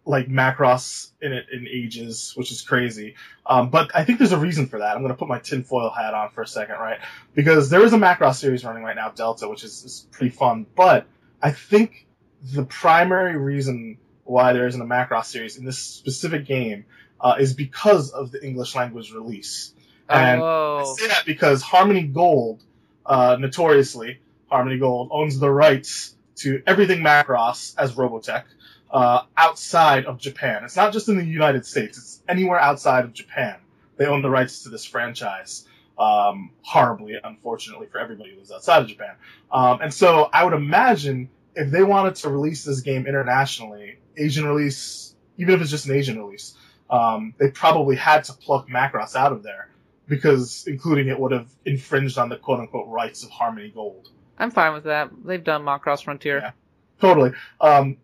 like 0.06 0.28
Macross 0.28 1.12
in 1.22 1.32
it 1.32 1.46
in 1.52 1.68
ages, 1.68 2.34
which 2.36 2.52
is 2.52 2.62
crazy. 2.62 3.16
Um, 3.46 3.70
but 3.70 3.96
I 3.96 4.04
think 4.04 4.20
there's 4.20 4.34
a 4.34 4.38
reason 4.38 4.68
for 4.68 4.80
that. 4.80 4.96
I'm 4.96 5.02
gonna 5.02 5.16
put 5.16 5.30
my 5.30 5.40
tinfoil 5.40 5.90
hat 5.90 6.14
on 6.14 6.30
for 6.32 6.42
a 6.42 6.48
second, 6.48 6.76
right? 6.76 7.00
Because 7.34 7.70
there 7.70 7.84
is 7.84 7.94
a 7.94 7.98
Macross 7.98 8.36
series 8.36 8.66
running 8.66 8.84
right 8.84 8.96
now, 8.96 9.10
Delta, 9.10 9.48
which 9.48 9.64
is, 9.64 9.84
is 9.84 10.08
pretty 10.12 10.36
fun. 10.36 10.66
But 10.76 11.08
I 11.42 11.52
think 11.52 12.06
the 12.44 12.66
primary 12.66 13.38
reason 13.38 13.98
why 14.26 14.54
there 14.54 14.68
isn't 14.68 14.82
a 14.82 14.86
Macross 14.86 15.26
series 15.26 15.58
in 15.58 15.66
this 15.66 15.78
specific 15.78 16.46
game 16.46 16.86
uh, 17.20 17.36
is 17.40 17.54
because 17.54 18.12
of 18.12 18.32
the 18.32 18.46
English 18.46 18.76
language 18.76 19.14
release. 19.14 19.74
And 20.14 20.42
I 20.42 20.44
oh, 20.44 20.96
say 20.98 21.08
that 21.08 21.26
because 21.26 21.62
Harmony 21.62 22.04
Gold, 22.04 22.64
uh, 23.06 23.38
notoriously, 23.40 24.20
Harmony 24.48 24.78
Gold 24.78 25.10
owns 25.12 25.40
the 25.40 25.50
rights 25.50 26.16
to 26.38 26.62
everything 26.68 27.00
Macross 27.00 27.74
as 27.78 27.94
Robotech 27.94 28.44
uh, 28.92 29.24
outside 29.36 30.06
of 30.06 30.20
Japan. 30.20 30.64
It's 30.64 30.76
not 30.76 30.94
just 30.94 31.10
in 31.10 31.18
the 31.18 31.26
United 31.26 31.66
States; 31.66 31.98
it's 31.98 32.22
anywhere 32.30 32.60
outside 32.60 33.06
of 33.06 33.14
Japan. 33.14 33.56
They 33.98 34.06
own 34.06 34.22
the 34.22 34.30
rights 34.30 34.64
to 34.64 34.70
this 34.70 34.86
franchise. 34.86 35.68
Um, 35.98 36.52
horribly, 36.64 37.16
unfortunately, 37.24 37.88
for 37.88 38.00
everybody 38.00 38.32
who 38.32 38.38
lives 38.38 38.52
outside 38.52 38.82
of 38.82 38.88
Japan. 38.88 39.16
Um, 39.52 39.80
and 39.82 39.94
so, 39.94 40.28
I 40.34 40.44
would 40.44 40.54
imagine 40.54 41.30
if 41.56 41.70
they 41.70 41.84
wanted 41.84 42.16
to 42.16 42.30
release 42.30 42.64
this 42.64 42.82
game 42.82 43.06
internationally, 43.06 44.00
Asian 44.18 44.46
release, 44.46 45.16
even 45.38 45.54
if 45.54 45.62
it's 45.62 45.70
just 45.70 45.86
an 45.86 45.96
Asian 45.96 46.20
release, 46.20 46.56
um, 46.90 47.36
they 47.38 47.50
probably 47.50 47.96
had 47.96 48.24
to 48.26 48.34
pluck 48.34 48.68
Macross 48.68 49.16
out 49.16 49.32
of 49.32 49.44
there 49.44 49.70
because 50.08 50.66
including 50.68 51.08
it 51.08 51.20
would 51.20 51.32
have 51.32 51.50
infringed 51.66 52.18
on 52.18 52.30
the 52.30 52.38
quote 52.38 52.60
unquote 52.60 52.88
rights 52.88 53.24
of 53.24 53.30
Harmony 53.30 53.70
Gold. 53.70 54.10
I'm 54.38 54.52
fine 54.52 54.74
with 54.74 54.86
that. 54.86 55.12
They've 55.24 55.44
done 55.44 55.64
Macross 55.64 56.04
Frontier. 56.04 56.40
Yeah. 56.40 56.52
Totally. 57.00 57.32
Um, 57.60 57.98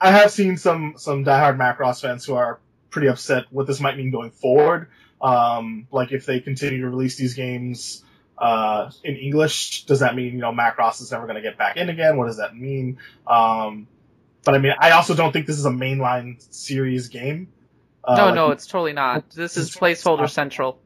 I 0.00 0.10
have 0.10 0.30
seen 0.30 0.56
some 0.56 0.94
some 0.96 1.24
diehard 1.24 1.56
Macross 1.56 2.00
fans 2.00 2.24
who 2.24 2.34
are 2.34 2.60
pretty 2.90 3.08
upset 3.08 3.44
what 3.50 3.66
this 3.66 3.80
might 3.80 3.96
mean 3.96 4.10
going 4.10 4.30
forward. 4.30 4.88
Um, 5.20 5.86
like 5.90 6.12
if 6.12 6.26
they 6.26 6.40
continue 6.40 6.80
to 6.80 6.88
release 6.88 7.16
these 7.16 7.34
games 7.34 8.02
uh, 8.38 8.90
in 9.04 9.16
English, 9.16 9.84
does 9.84 10.00
that 10.00 10.14
mean 10.14 10.34
you 10.34 10.40
know 10.40 10.52
Macross 10.52 11.00
is 11.00 11.12
never 11.12 11.24
going 11.26 11.36
to 11.36 11.42
get 11.42 11.58
back 11.58 11.76
in 11.76 11.88
again? 11.90 12.16
What 12.16 12.26
does 12.26 12.38
that 12.38 12.56
mean? 12.56 12.98
Um, 13.26 13.86
but 14.44 14.54
I 14.54 14.58
mean, 14.58 14.72
I 14.78 14.92
also 14.92 15.14
don't 15.14 15.32
think 15.32 15.46
this 15.46 15.58
is 15.58 15.66
a 15.66 15.70
mainline 15.70 16.42
series 16.54 17.08
game. 17.08 17.52
Uh, 18.02 18.16
no, 18.16 18.34
no, 18.34 18.50
it's 18.50 18.66
totally 18.66 18.94
not. 18.94 19.30
This 19.30 19.58
is 19.58 19.70
placeholder 19.76 20.28
central. 20.28 20.80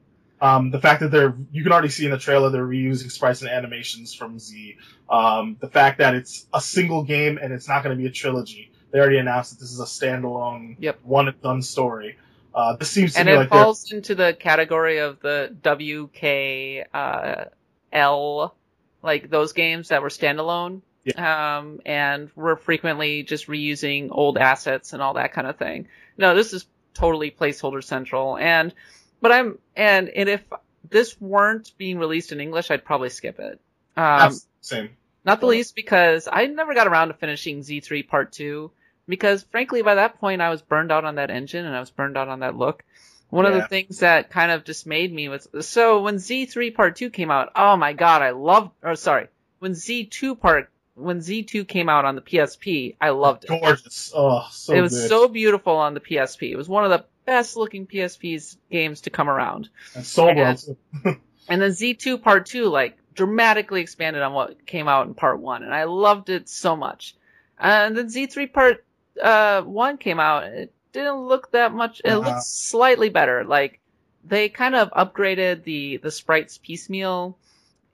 Um, 0.45 0.70
the 0.70 0.78
fact 0.78 1.01
that 1.01 1.11
they're, 1.11 1.34
you 1.53 1.62
can 1.62 1.72
already 1.72 1.88
see 1.88 2.05
in 2.05 2.11
the 2.11 2.18
trailer, 2.18 2.51
they're 2.51 2.66
reusing 2.66 3.11
sprites 3.11 3.40
and 3.40 3.51
animations 3.51 4.12
from 4.12 4.38
Z. 4.38 4.76
Um, 5.09 5.57
the 5.59 5.68
fact 5.68 5.99
that 6.01 6.14
it's 6.14 6.47
a 6.53 6.61
single 6.61 7.03
game 7.03 7.38
and 7.40 7.51
it's 7.51 7.66
not 7.66 7.82
going 7.82 7.97
to 7.97 8.03
be 8.03 8.07
a 8.07 8.12
trilogy. 8.12 8.70
They 8.90 8.99
already 8.99 9.16
announced 9.16 9.53
that 9.53 9.61
this 9.61 9.72
is 9.72 9.80
a 9.80 9.84
standalone, 9.84 10.76
Yep. 10.78 10.99
one 11.03 11.28
and 11.28 11.40
done 11.40 11.62
story. 11.62 12.18
Uh, 12.55 12.76
this 12.76 12.90
seems 12.90 13.14
to 13.14 13.20
and 13.20 13.26
me 13.26 13.32
it 13.32 13.36
like 13.36 13.51
they're, 13.51 13.62
falls 13.62 13.90
into 13.90 14.14
the 14.14 14.36
category 14.38 14.99
of 14.99 15.18
the 15.20 15.49
WK 15.62 16.88
uh, 16.95 17.47
L, 17.90 18.55
like 19.03 19.30
those 19.30 19.55
games 19.55 19.88
that 19.88 20.03
were 20.03 20.11
standalone, 20.11 20.82
um, 21.16 21.80
and 21.86 22.30
were 22.36 22.57
frequently 22.57 23.22
just 23.22 23.47
reusing 23.49 24.09
old 24.11 24.36
assets 24.36 24.92
and 24.92 25.01
all 25.01 25.14
that 25.14 25.32
kind 25.32 25.47
of 25.47 25.57
thing. 25.57 25.88
No, 26.18 26.34
this 26.34 26.53
is 26.53 26.66
totally 26.92 27.30
placeholder 27.30 27.82
central, 27.82 28.36
and 28.36 28.74
but 29.25 29.33
I'm 29.33 29.59
and 29.75 30.11
and 30.11 30.29
if 30.29 30.45
this 30.91 31.18
weren't 31.18 31.72
being 31.79 31.99
released 31.99 32.31
in 32.31 32.43
English, 32.43 32.70
I'd 32.70 32.85
probably 32.85 33.09
skip 33.09 33.41
it. 33.41 33.59
Um, 33.97 34.35
same. 34.61 34.91
not 35.25 35.41
the 35.41 35.47
least 35.47 35.75
because 35.75 36.29
I 36.31 36.45
never 36.45 36.75
got 36.75 36.87
around 36.87 37.09
to 37.09 37.14
finishing 37.14 37.61
Z3 37.61 38.07
Part 38.07 38.33
2 38.33 38.70
because 39.09 39.43
frankly 39.45 39.81
by 39.81 39.95
that 39.95 40.20
point 40.20 40.43
I 40.43 40.51
was 40.51 40.61
burned 40.61 40.93
out 40.93 41.07
on 41.07 41.14
that 41.14 41.31
engine 41.31 41.64
and 41.64 41.75
I 41.75 41.81
was 41.81 41.89
burned 41.91 42.18
out 42.18 42.29
on 42.29 42.41
that 42.41 42.55
look. 42.55 42.85
One 43.31 43.47
of 43.47 43.55
the 43.55 43.66
things 43.66 44.01
that 44.01 44.29
kind 44.29 44.53
of 44.53 44.62
dismayed 44.62 45.11
me 45.11 45.31
was 45.31 45.49
so 45.62 46.03
when 46.03 46.16
Z3 46.16 46.75
Part 46.75 46.97
2 46.97 47.09
came 47.09 47.31
out, 47.31 47.51
oh 47.57 47.79
my 47.79 47.95
god, 47.95 48.20
I 48.20 48.33
loved 48.33 48.72
or 48.83 48.95
sorry, 48.95 49.29
when 49.59 49.72
Z2 49.72 50.39
Part 50.39 50.68
when 50.95 51.18
Z2 51.20 51.66
came 51.66 51.88
out 51.88 52.05
on 52.05 52.14
the 52.14 52.20
PSP, 52.20 52.97
I 53.01 53.11
loved 53.11 53.45
it. 53.45 53.49
Gorgeous. 53.49 54.12
Oh, 54.14 54.47
so 54.51 54.74
it 54.74 54.80
was 54.80 54.92
good. 54.92 55.09
so 55.09 55.28
beautiful 55.28 55.74
on 55.76 55.95
the 55.95 56.01
PSP. 56.01 56.51
It 56.51 56.57
was 56.57 56.68
one 56.68 56.84
of 56.84 56.90
the 56.90 57.05
best 57.26 57.57
looking 57.57 57.86
PSP's 57.86 58.57
games 58.70 59.03
to 59.03 59.11
come 59.11 59.28
around. 59.28 59.68
and 59.95 60.05
Soul 60.07 60.28
and- 60.30 60.59
too. 60.59 60.76
And 61.47 61.61
then 61.61 61.72
Z2 61.72 62.22
Part 62.22 62.47
2 62.47 62.64
like 62.70 62.97
dramatically 63.14 63.82
expanded 63.82 64.22
on 64.22 64.32
what 64.32 64.64
came 64.66 64.88
out 64.88 65.07
in 65.07 65.12
Part 65.14 65.40
1 65.40 65.62
and 65.62 65.74
I 65.74 65.84
loved 65.84 66.30
it 66.30 66.49
so 66.49 66.74
much. 66.74 67.14
And 67.59 67.95
then 67.97 68.07
Z3 68.07 68.51
Part 68.51 68.84
uh 69.22 69.61
1 69.62 69.99
came 69.99 70.18
out. 70.20 70.45
It 70.45 70.72
didn't 70.92 71.16
look 71.28 71.51
that 71.53 71.74
much 71.74 72.01
it 72.03 72.09
Uh-huh. 72.11 72.20
looked 72.30 72.45
slightly 72.45 73.11
better. 73.11 73.45
Like 73.45 73.78
they 74.24 74.49
kind 74.49 74.74
of 74.74 74.90
upgraded 74.92 75.64
the 75.64 75.99
the 75.99 76.11
sprites 76.11 76.57
piecemeal 76.57 77.36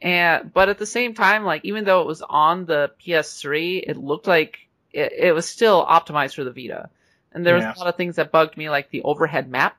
and 0.01 0.53
but 0.53 0.69
at 0.69 0.79
the 0.79 0.87
same 0.87 1.15
time 1.15 1.45
like 1.45 1.65
even 1.65 1.85
though 1.85 2.01
it 2.03 2.07
was 2.07 2.23
on 2.23 2.65
the 2.67 2.91
PS3, 3.05 3.85
it 3.87 3.97
looked 3.97 4.27
like 4.27 4.59
it, 4.93 5.13
it 5.13 5.35
was 5.35 5.47
still 5.49 5.85
optimized 5.85 6.35
for 6.35 6.45
the 6.45 6.51
Vita. 6.53 6.91
And 7.33 7.47
there 7.47 7.55
was 7.55 7.63
Yeah. 7.65 7.75
a 7.77 7.79
lot 7.79 7.87
of 7.89 7.97
things 7.97 8.17
that 8.17 8.33
bugged 8.33 8.57
me 8.57 8.69
like 8.71 8.91
the 8.91 9.03
overhead 9.03 9.49
map 9.49 9.77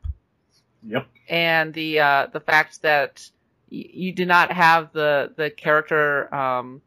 Yep. 0.87 1.07
and 1.29 1.73
the 1.73 1.99
uh, 1.99 2.27
the 2.31 2.39
fact 2.39 2.81
that 2.83 3.27
y- 3.71 3.89
you 3.93 4.13
did 4.13 4.27
not 4.27 4.51
have 4.51 4.93
the 4.93 5.31
the 5.35 5.49
character 5.49 6.33
um, 6.33 6.81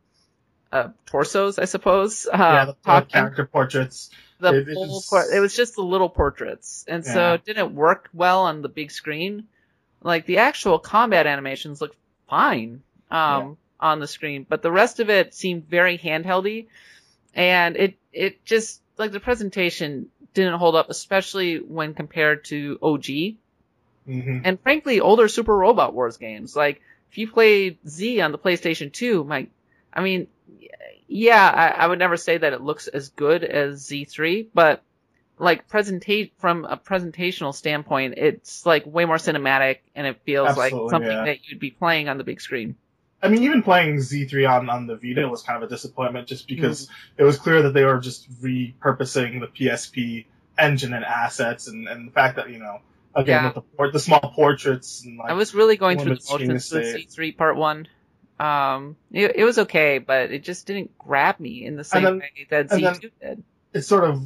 uh, 0.72 0.88
torsos, 1.06 1.58
I 1.58 1.66
suppose. 1.66 2.26
Uh, 2.26 2.36
yeah, 2.36 2.64
the, 2.64 3.06
character 3.06 3.44
portraits. 3.46 4.10
the 4.40 4.52
it- 4.54 4.68
it 4.68 4.74
full 4.74 4.86
just- 5.00 5.10
por- 5.10 5.30
it 5.32 5.38
was 5.40 5.54
just 5.54 5.74
the 5.76 5.82
little 5.82 6.08
portraits, 6.08 6.84
and 6.88 7.04
so 7.04 7.34
it 7.34 7.44
didn't 7.44 7.74
work 7.74 8.08
well 8.12 8.42
on 8.44 8.62
the 8.62 8.68
big 8.68 8.90
screen. 8.90 9.46
Like 10.02 10.26
the 10.26 10.38
actual 10.38 10.78
combat 10.78 11.26
animations 11.26 11.80
looked 11.80 11.96
fine 12.28 12.82
um, 13.14 13.56
on 13.80 14.00
the 14.00 14.06
screen, 14.06 14.46
but 14.48 14.62
the 14.62 14.72
rest 14.72 15.00
of 15.00 15.10
it 15.10 15.34
seemed 15.34 15.68
very 15.68 15.98
handheldy, 15.98 16.66
and 17.34 17.76
it 17.76 17.98
it 18.12 18.44
just 18.44 18.80
like 18.98 19.12
the 19.12 19.20
presentation 19.20 20.08
didn't 20.34 20.58
hold 20.58 20.74
up, 20.74 20.90
especially 20.90 21.58
when 21.58 21.94
compared 21.94 22.44
to 22.46 22.78
OG 22.82 23.06
hmm 24.06 24.38
and 24.44 24.60
frankly, 24.60 25.00
older 25.00 25.28
Super 25.28 25.56
Robot 25.56 25.94
Wars 25.94 26.18
games. 26.18 26.54
Like, 26.54 26.82
if 27.10 27.16
you 27.16 27.30
played 27.30 27.78
Z 27.88 28.20
on 28.20 28.32
the 28.32 28.38
PlayStation 28.38 28.92
2, 28.92 29.24
my, 29.24 29.46
I 29.92 30.02
mean, 30.02 30.26
yeah, 31.06 31.48
I, 31.48 31.84
I 31.84 31.86
would 31.86 31.98
never 31.98 32.16
say 32.16 32.36
that 32.36 32.52
it 32.52 32.60
looks 32.60 32.86
as 32.86 33.08
good 33.10 33.44
as 33.44 33.88
Z3, 33.88 34.48
but 34.52 34.82
like 35.38 35.68
presentate 35.68 36.32
from 36.38 36.64
a 36.64 36.76
presentational 36.76 37.54
standpoint, 37.54 38.14
it's 38.16 38.64
like 38.66 38.84
way 38.86 39.04
more 39.04 39.16
cinematic 39.16 39.78
and 39.94 40.06
it 40.06 40.20
feels 40.24 40.56
like 40.56 40.72
something 40.72 41.02
yeah. 41.10 41.24
that 41.24 41.48
you'd 41.48 41.60
be 41.60 41.70
playing 41.70 42.08
on 42.08 42.18
the 42.18 42.24
big 42.24 42.40
screen. 42.40 42.76
I 43.24 43.28
mean, 43.28 43.42
even 43.44 43.62
playing 43.62 43.96
Z3 43.96 44.48
on, 44.50 44.68
on 44.70 44.86
the 44.86 44.96
Vita 44.96 45.26
was 45.28 45.42
kind 45.42 45.62
of 45.62 45.66
a 45.68 45.72
disappointment 45.72 46.28
just 46.28 46.46
because 46.46 46.86
Mm-hmm. 46.86 47.22
it 47.22 47.24
was 47.24 47.38
clear 47.38 47.62
that 47.62 47.72
they 47.72 47.84
were 47.84 47.98
just 47.98 48.30
repurposing 48.42 49.40
the 49.40 49.46
PSP 49.48 50.26
engine 50.58 50.92
and 50.94 51.04
assets 51.04 51.66
and, 51.66 51.88
and 51.88 52.06
the 52.08 52.12
fact 52.12 52.36
that, 52.36 52.50
you 52.50 52.58
know, 52.58 52.80
again, 53.14 53.42
Yeah. 53.42 53.46
with 53.46 53.54
the, 53.54 53.60
port, 53.62 53.92
the 53.92 53.98
small 54.00 54.20
portraits 54.20 55.04
and 55.04 55.18
like, 55.18 55.30
I 55.30 55.34
was 55.34 55.54
really 55.54 55.76
going 55.76 55.98
through 55.98 56.16
the 56.16 56.26
motions 56.30 56.70
with. 56.70 56.84
Z3 56.84 57.36
Part 57.36 57.56
1. 57.56 57.88
Um, 58.38 58.96
it, 59.12 59.36
it 59.36 59.44
was 59.44 59.58
okay, 59.60 59.98
but 59.98 60.30
it 60.32 60.42
just 60.42 60.66
didn't 60.66 60.98
grab 60.98 61.40
me 61.40 61.64
in 61.64 61.76
the 61.76 61.84
same 61.84 62.02
then- 62.02 62.18
way 62.18 62.46
that 62.50 62.68
Z2 62.68 62.80
then- 62.80 63.10
did. 63.20 63.44
it's 63.72 63.86
sort 63.86 64.04
of 64.04 64.22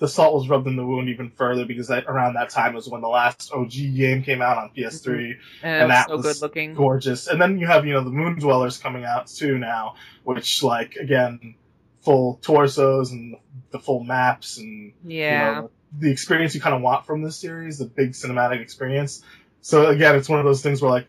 the 0.00 0.08
salt 0.08 0.34
was 0.34 0.48
rubbed 0.48 0.66
in 0.66 0.76
the 0.76 0.84
wound 0.84 1.10
even 1.10 1.30
further 1.30 1.66
because 1.66 1.88
that, 1.88 2.06
around 2.06 2.34
that 2.34 2.48
time 2.48 2.72
was 2.74 2.88
when 2.88 3.02
the 3.02 3.08
last 3.08 3.52
OG 3.52 3.70
game 3.70 4.22
came 4.22 4.40
out 4.40 4.56
on 4.56 4.70
mm-hmm. 4.70 4.80
PS3, 4.80 5.14
And 5.14 5.22
it 5.22 5.36
and 5.62 5.82
was 5.82 5.88
that 5.90 6.08
so 6.08 6.16
was 6.16 6.22
good 6.24 6.42
looking. 6.42 6.74
gorgeous. 6.74 7.26
And 7.26 7.40
then 7.40 7.58
you 7.58 7.66
have 7.66 7.86
you 7.86 7.92
know 7.92 8.02
the 8.02 8.10
Moon 8.10 8.38
Dwellers 8.38 8.78
coming 8.78 9.04
out 9.04 9.28
too 9.28 9.58
now, 9.58 9.96
which 10.24 10.62
like 10.62 10.96
again 10.96 11.54
full 12.00 12.38
torsos 12.42 13.12
and 13.12 13.36
the 13.70 13.78
full 13.78 14.02
maps 14.02 14.56
and 14.56 14.94
Yeah. 15.04 15.48
you 15.48 15.54
know, 15.62 15.70
the 15.98 16.10
experience 16.10 16.54
you 16.54 16.62
kind 16.62 16.74
of 16.74 16.80
want 16.80 17.04
from 17.04 17.22
this 17.22 17.36
series, 17.36 17.78
the 17.78 17.84
big 17.84 18.12
cinematic 18.12 18.60
experience. 18.62 19.22
So 19.60 19.86
again, 19.86 20.16
it's 20.16 20.30
one 20.30 20.38
of 20.38 20.46
those 20.46 20.62
things 20.62 20.80
where 20.80 20.90
like 20.90 21.08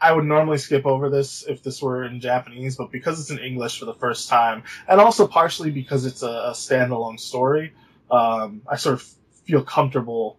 I 0.00 0.10
would 0.10 0.24
normally 0.24 0.58
skip 0.58 0.84
over 0.84 1.10
this 1.10 1.44
if 1.48 1.62
this 1.62 1.80
were 1.80 2.02
in 2.02 2.18
Japanese, 2.18 2.76
but 2.76 2.90
because 2.90 3.20
it's 3.20 3.30
in 3.30 3.38
English 3.38 3.78
for 3.78 3.84
the 3.84 3.94
first 3.94 4.28
time, 4.28 4.64
and 4.88 5.00
also 5.00 5.28
partially 5.28 5.70
because 5.70 6.06
it's 6.06 6.24
a, 6.24 6.26
a 6.26 6.50
standalone 6.54 7.20
story, 7.20 7.72
um, 8.12 8.62
I 8.68 8.76
sort 8.76 8.94
of 8.94 9.02
feel 9.44 9.62
comfortable 9.62 10.38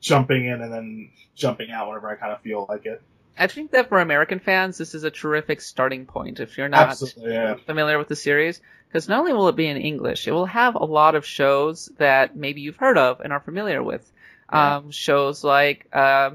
jumping 0.00 0.44
in 0.44 0.60
and 0.60 0.72
then 0.72 1.10
jumping 1.34 1.70
out 1.70 1.88
whenever 1.88 2.08
I 2.08 2.16
kind 2.16 2.32
of 2.32 2.42
feel 2.42 2.66
like 2.68 2.86
it. 2.86 3.02
I 3.38 3.46
think 3.46 3.70
that 3.70 3.88
for 3.88 4.00
American 4.00 4.38
fans, 4.38 4.76
this 4.76 4.94
is 4.94 5.04
a 5.04 5.10
terrific 5.10 5.62
starting 5.62 6.04
point 6.04 6.40
if 6.40 6.58
you're 6.58 6.68
not 6.68 7.00
yeah. 7.16 7.54
familiar 7.66 7.98
with 7.98 8.08
the 8.08 8.16
series. 8.16 8.60
Because 8.86 9.08
not 9.08 9.20
only 9.20 9.32
will 9.32 9.48
it 9.48 9.56
be 9.56 9.68
in 9.68 9.76
English, 9.76 10.26
it 10.26 10.32
will 10.32 10.46
have 10.46 10.74
a 10.74 10.84
lot 10.84 11.14
of 11.14 11.24
shows 11.24 11.88
that 11.98 12.36
maybe 12.36 12.60
you've 12.60 12.76
heard 12.76 12.98
of 12.98 13.20
and 13.20 13.32
are 13.32 13.40
familiar 13.40 13.82
with. 13.82 14.04
Yeah. 14.52 14.76
Um, 14.76 14.90
shows 14.90 15.44
like, 15.44 15.86
uh, 15.92 16.30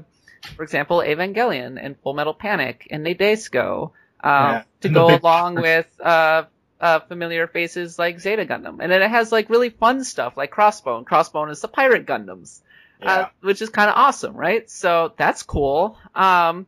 for 0.56 0.62
example, 0.62 0.98
Evangelion 0.98 1.78
and 1.80 2.00
Full 2.00 2.14
Metal 2.14 2.32
Panic 2.34 2.88
and 2.90 3.06
Nadesico. 3.06 3.92
Um, 4.24 4.30
Yeah. 4.30 4.62
To 4.80 4.88
go 4.88 5.14
along 5.14 5.56
with 5.56 5.86
uh, 6.00 6.44
uh, 6.80 7.00
familiar 7.00 7.46
faces 7.46 7.98
like 7.98 8.20
Zeta 8.20 8.44
Gundam. 8.44 8.78
And 8.80 8.90
then 8.92 9.02
it 9.02 9.10
has 9.10 9.32
like 9.32 9.48
really 9.50 9.70
fun 9.70 10.04
stuff 10.04 10.36
like 10.36 10.50
Crossbone. 10.52 11.04
Crossbone 11.04 11.50
is 11.50 11.60
the 11.60 11.68
Pirate 11.68 12.06
Gundams 12.06 12.60
Yeah. 13.00 13.12
uh, 13.12 13.28
which 13.40 13.62
is 13.62 13.70
kind 13.70 13.88
of 13.90 13.96
awesome, 13.96 14.36
right? 14.36 14.68
So 14.70 15.12
that's 15.16 15.42
cool. 15.42 15.98
Um, 16.14 16.66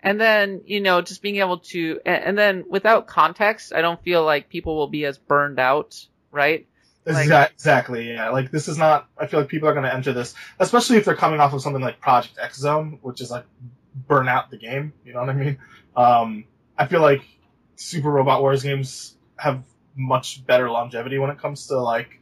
and 0.00 0.20
then 0.20 0.62
you 0.66 0.80
know, 0.80 1.00
just 1.02 1.22
being 1.22 1.36
able 1.36 1.58
to, 1.58 2.00
and, 2.06 2.24
and 2.24 2.38
then 2.38 2.64
without 2.68 3.08
context, 3.08 3.72
I 3.72 3.80
don't 3.82 4.00
feel 4.02 4.24
like 4.24 4.48
people 4.48 4.76
will 4.76 4.86
be 4.88 5.04
as 5.04 5.18
burned 5.18 5.58
out, 5.58 6.06
right? 6.30 6.66
like- 7.04 7.50
exactly, 7.52 8.12
yeah. 8.12 8.28
Like 8.30 8.50
this 8.52 8.68
is 8.68 8.76
not. 8.78 9.08
I 9.18 9.26
feel 9.26 9.40
like 9.40 9.48
people 9.48 9.68
are 9.68 9.72
going 9.72 9.86
to 9.86 9.92
enter 9.94 10.12
this, 10.12 10.34
especially 10.60 10.98
if 10.98 11.04
they're 11.06 11.16
coming 11.16 11.40
off 11.40 11.52
of 11.54 11.62
something 11.62 11.82
like 11.82 12.00
Project 12.00 12.38
X 12.40 12.58
Zone, 12.58 12.98
which 13.02 13.20
is 13.20 13.30
like 13.30 13.44
burn 14.06 14.28
out 14.28 14.50
the 14.50 14.58
game. 14.58 14.92
You 15.04 15.14
know 15.14 15.20
what 15.20 15.30
I 15.30 15.32
mean? 15.32 15.58
Um, 15.96 16.44
I 16.76 16.86
feel 16.86 17.00
like 17.00 17.22
Super 17.76 18.10
Robot 18.10 18.40
Wars 18.42 18.62
games 18.62 19.16
have 19.38 19.62
much 19.96 20.46
better 20.46 20.70
longevity 20.70 21.18
when 21.18 21.30
it 21.30 21.38
comes 21.38 21.68
to 21.68 21.78
like 21.78 22.20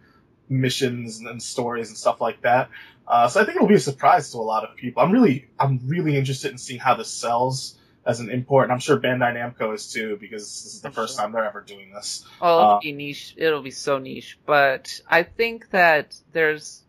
missions 0.49 1.19
and, 1.19 1.29
and 1.29 1.43
stories 1.43 1.89
and 1.89 1.99
stuff 1.99 2.21
like 2.21 2.43
that. 2.43 2.71
Uh, 3.07 3.29
so 3.29 3.41
I 3.41 3.45
think 3.45 3.57
it'll 3.57 3.69
be 3.69 3.75
a 3.75 3.81
surprise 3.81 4.33
to 4.33 4.39
a 4.39 4.47
lot 4.47 4.65
of 4.65 4.77
people. 4.77 5.03
I'm 5.03 5.13
really, 5.13 5.49
I'm 5.59 5.81
really 5.87 6.17
interested 6.17 6.51
in 6.53 6.59
seeing 6.59 6.81
how 6.81 6.95
this 6.95 7.09
sells 7.09 7.79
as 8.05 8.21
an 8.21 8.31
import, 8.31 8.65
and 8.65 8.73
I'm 8.73 8.79
sure 8.79 8.99
Bandai 8.99 9.35
Namco 9.35 9.75
is 9.75 9.93
too, 9.93 10.17
because 10.21 10.43
this 10.43 10.75
is 10.75 10.81
the 10.81 10.93
first 10.93 11.19
time 11.19 11.33
they're 11.33 11.45
ever 11.45 11.61
doing 11.61 11.91
this. 11.93 12.25
Well, 12.41 12.61
it'll 12.61 12.71
Uh, 12.75 12.81
be 12.81 12.93
niche. 12.93 13.35
It'll 13.37 13.63
be 13.63 13.73
so 13.73 13.99
niche, 13.99 14.39
but 14.47 15.01
I 15.09 15.25
think 15.25 15.71
that 15.71 16.15
there's, 16.33 16.83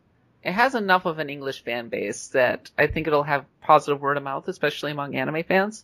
it 0.43 0.51
has 0.51 0.75
enough 0.75 1.05
of 1.05 1.17
an 1.19 1.29
English 1.29 1.63
fan 1.63 1.89
base 1.89 2.27
that 2.29 2.69
I 2.77 2.87
think 2.87 3.07
it'll 3.07 3.23
have 3.23 3.45
positive 3.61 3.99
word 3.99 4.17
of 4.17 4.23
mouth, 4.23 4.47
especially 4.47 4.91
among 4.91 5.15
anime 5.15 5.43
fans. 5.43 5.83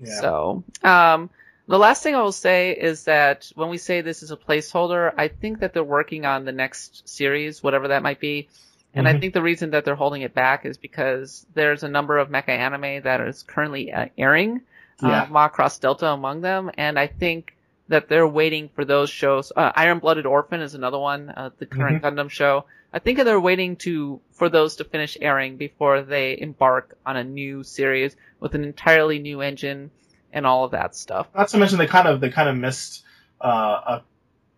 Yeah. 0.00 0.20
So, 0.20 0.64
um, 0.82 1.30
the 1.66 1.78
last 1.78 2.02
thing 2.02 2.14
I 2.14 2.22
will 2.22 2.32
say 2.32 2.72
is 2.72 3.04
that 3.04 3.50
when 3.54 3.70
we 3.70 3.78
say 3.78 4.00
this 4.00 4.22
is 4.22 4.30
a 4.30 4.36
placeholder, 4.36 5.12
I 5.16 5.28
think 5.28 5.60
that 5.60 5.72
they're 5.72 5.82
working 5.84 6.26
on 6.26 6.44
the 6.44 6.52
next 6.52 7.08
series, 7.08 7.62
whatever 7.62 7.88
that 7.88 8.02
might 8.02 8.20
be. 8.20 8.48
And 8.92 9.08
I 9.08 9.14
Mhm. 9.14 9.20
think 9.20 9.34
the 9.34 9.42
reason 9.42 9.70
that 9.70 9.84
they're 9.84 9.94
holding 9.94 10.22
it 10.22 10.34
back 10.34 10.64
is 10.66 10.76
because 10.76 11.46
there's 11.54 11.82
a 11.82 11.88
number 11.88 12.18
of 12.18 12.28
mecha 12.28 12.50
anime 12.50 13.02
that 13.02 13.20
is 13.22 13.42
currently 13.42 13.92
uh, 13.92 14.06
airing, 14.16 14.60
Yeah. 15.02 15.22
uh, 15.22 15.26
Macross 15.26 15.80
Delta 15.80 16.08
among 16.08 16.42
them, 16.42 16.70
and 16.76 16.98
I 16.98 17.08
think 17.08 17.56
that 17.88 18.08
they're 18.08 18.28
waiting 18.28 18.68
for 18.68 18.84
those 18.84 19.10
shows. 19.10 19.52
Uh, 19.54 19.72
Iron 19.74 19.98
Blooded 19.98 20.26
Orphan 20.26 20.60
is 20.60 20.74
another 20.74 20.98
one, 20.98 21.28
uh, 21.30 21.50
the 21.58 21.66
current 21.66 22.02
Gundam 22.02 22.30
show. 22.30 22.64
I 22.92 23.00
think 23.00 23.18
they're 23.18 23.40
waiting 23.40 23.76
to 23.78 24.20
for 24.32 24.48
those 24.48 24.76
to 24.76 24.84
finish 24.84 25.18
airing 25.20 25.56
before 25.56 26.02
they 26.02 26.38
embark 26.38 26.96
on 27.04 27.16
a 27.16 27.24
new 27.24 27.64
series 27.64 28.16
with 28.38 28.54
an 28.54 28.62
entirely 28.64 29.18
new 29.18 29.40
engine 29.40 29.90
and 30.34 30.46
all 30.46 30.64
of 30.64 30.72
that 30.72 30.94
stuff. 30.94 31.28
not 31.34 31.48
to 31.48 31.58
mention 31.58 31.78
they 31.78 31.86
kind 31.86 32.08
of 32.08 32.20
they 32.20 32.30
kind 32.30 32.48
of 32.48 32.56
missed 32.56 33.04
uh, 33.40 34.00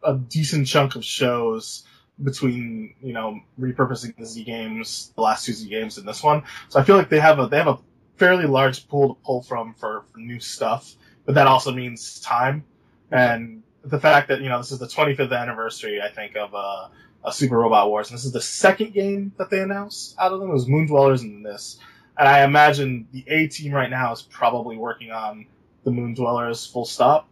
a 0.03 0.11
a 0.11 0.15
decent 0.15 0.67
chunk 0.67 0.97
of 0.97 1.05
shows 1.05 1.85
between 2.23 2.95
you 3.03 3.13
know 3.13 3.41
repurposing 3.61 4.17
the 4.17 4.27
Z 4.27 4.43
games, 4.45 5.13
the 5.15 5.23
last 5.23 5.47
two 5.47 5.53
Z 5.53 5.69
games, 5.69 5.99
and 5.99 6.09
this 6.09 6.23
one. 6.23 6.43
So 6.69 6.81
I 6.81 6.85
feel 6.85 6.97
like 6.97 7.11
they 7.11 7.21
have 7.21 7.39
a 7.39 7.47
they 7.47 7.59
have 7.59 7.69
a 7.69 7.79
fairly 8.17 8.47
large 8.47 8.89
pool 8.89 9.15
to 9.15 9.21
pull 9.23 9.43
from 9.43 9.75
for, 9.75 10.05
for 10.13 10.19
new 10.19 10.41
stuff, 10.41 10.95
but 11.25 11.37
that 11.37 11.47
also 11.47 11.73
means 11.73 12.21
time 12.21 12.65
and 13.11 13.63
the 13.85 14.01
fact 14.01 14.29
that 14.29 14.41
you 14.41 14.49
know 14.49 14.59
this 14.59 14.73
is 14.73 14.79
the 14.79 14.87
25th 14.87 15.37
anniversary 15.37 16.01
I 16.03 16.09
think 16.11 16.37
of 16.37 16.55
uh, 16.55 16.89
a 17.25 17.33
Super 17.33 17.57
Robot 17.59 17.89
Wars, 17.89 18.11
and 18.11 18.19
this 18.19 18.25
is 18.25 18.33
the 18.33 18.41
second 18.41 18.93
game 18.93 19.33
that 19.39 19.51
they 19.51 19.61
announced 19.61 20.17
out 20.19 20.33
of 20.33 20.41
them. 20.41 20.51
It 20.51 20.53
was 20.53 20.69
Moon 20.69 20.87
Dwellers 20.87 21.23
and 21.23 21.45
this, 21.45 21.79
and 22.19 22.29
I 22.29 22.45
imagine 22.45 23.09
the 23.13 23.25
A 23.29 23.49
team 23.49 23.73
right 23.73 23.91
now 23.91 24.13
is 24.13 24.23
probably 24.23 24.77
working 24.77 25.11
on 25.11 25.47
the 25.87 25.93
Moon 25.93 26.15
Dwellers 26.15 26.67
full 26.67 26.85
stop. 26.85 27.29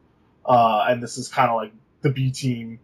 Uh, 0.46 0.86
and 0.88 1.02
this 1.02 1.18
is 1.18 1.28
kind 1.28 1.50
of 1.50 1.56
like 1.56 1.72
the 2.02 2.10
B 2.10 2.30
team. 2.30 2.78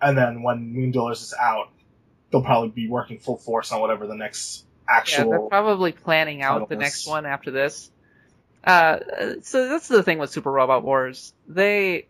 And 0.00 0.16
then 0.16 0.42
when 0.42 0.72
Moon 0.72 0.92
Dwellers 0.92 1.22
is 1.22 1.34
out, 1.38 1.70
they'll 2.30 2.42
probably 2.44 2.68
be 2.68 2.88
working 2.88 3.18
full 3.18 3.36
force 3.36 3.72
on 3.72 3.80
whatever 3.80 4.06
the 4.06 4.14
next 4.14 4.64
actual. 4.88 5.24
Yeah, 5.24 5.30
they're 5.38 5.48
probably 5.48 5.90
planning 5.92 6.40
out 6.40 6.68
the 6.68 6.76
titles. 6.76 6.80
next 6.80 7.06
one 7.08 7.26
after 7.26 7.50
this. 7.50 7.90
Uh, 8.62 8.98
so 9.42 9.68
that's 9.68 9.88
the 9.88 10.02
thing 10.04 10.18
with 10.18 10.30
Super 10.30 10.52
Robot 10.52 10.84
Wars. 10.84 11.34
They 11.48 12.06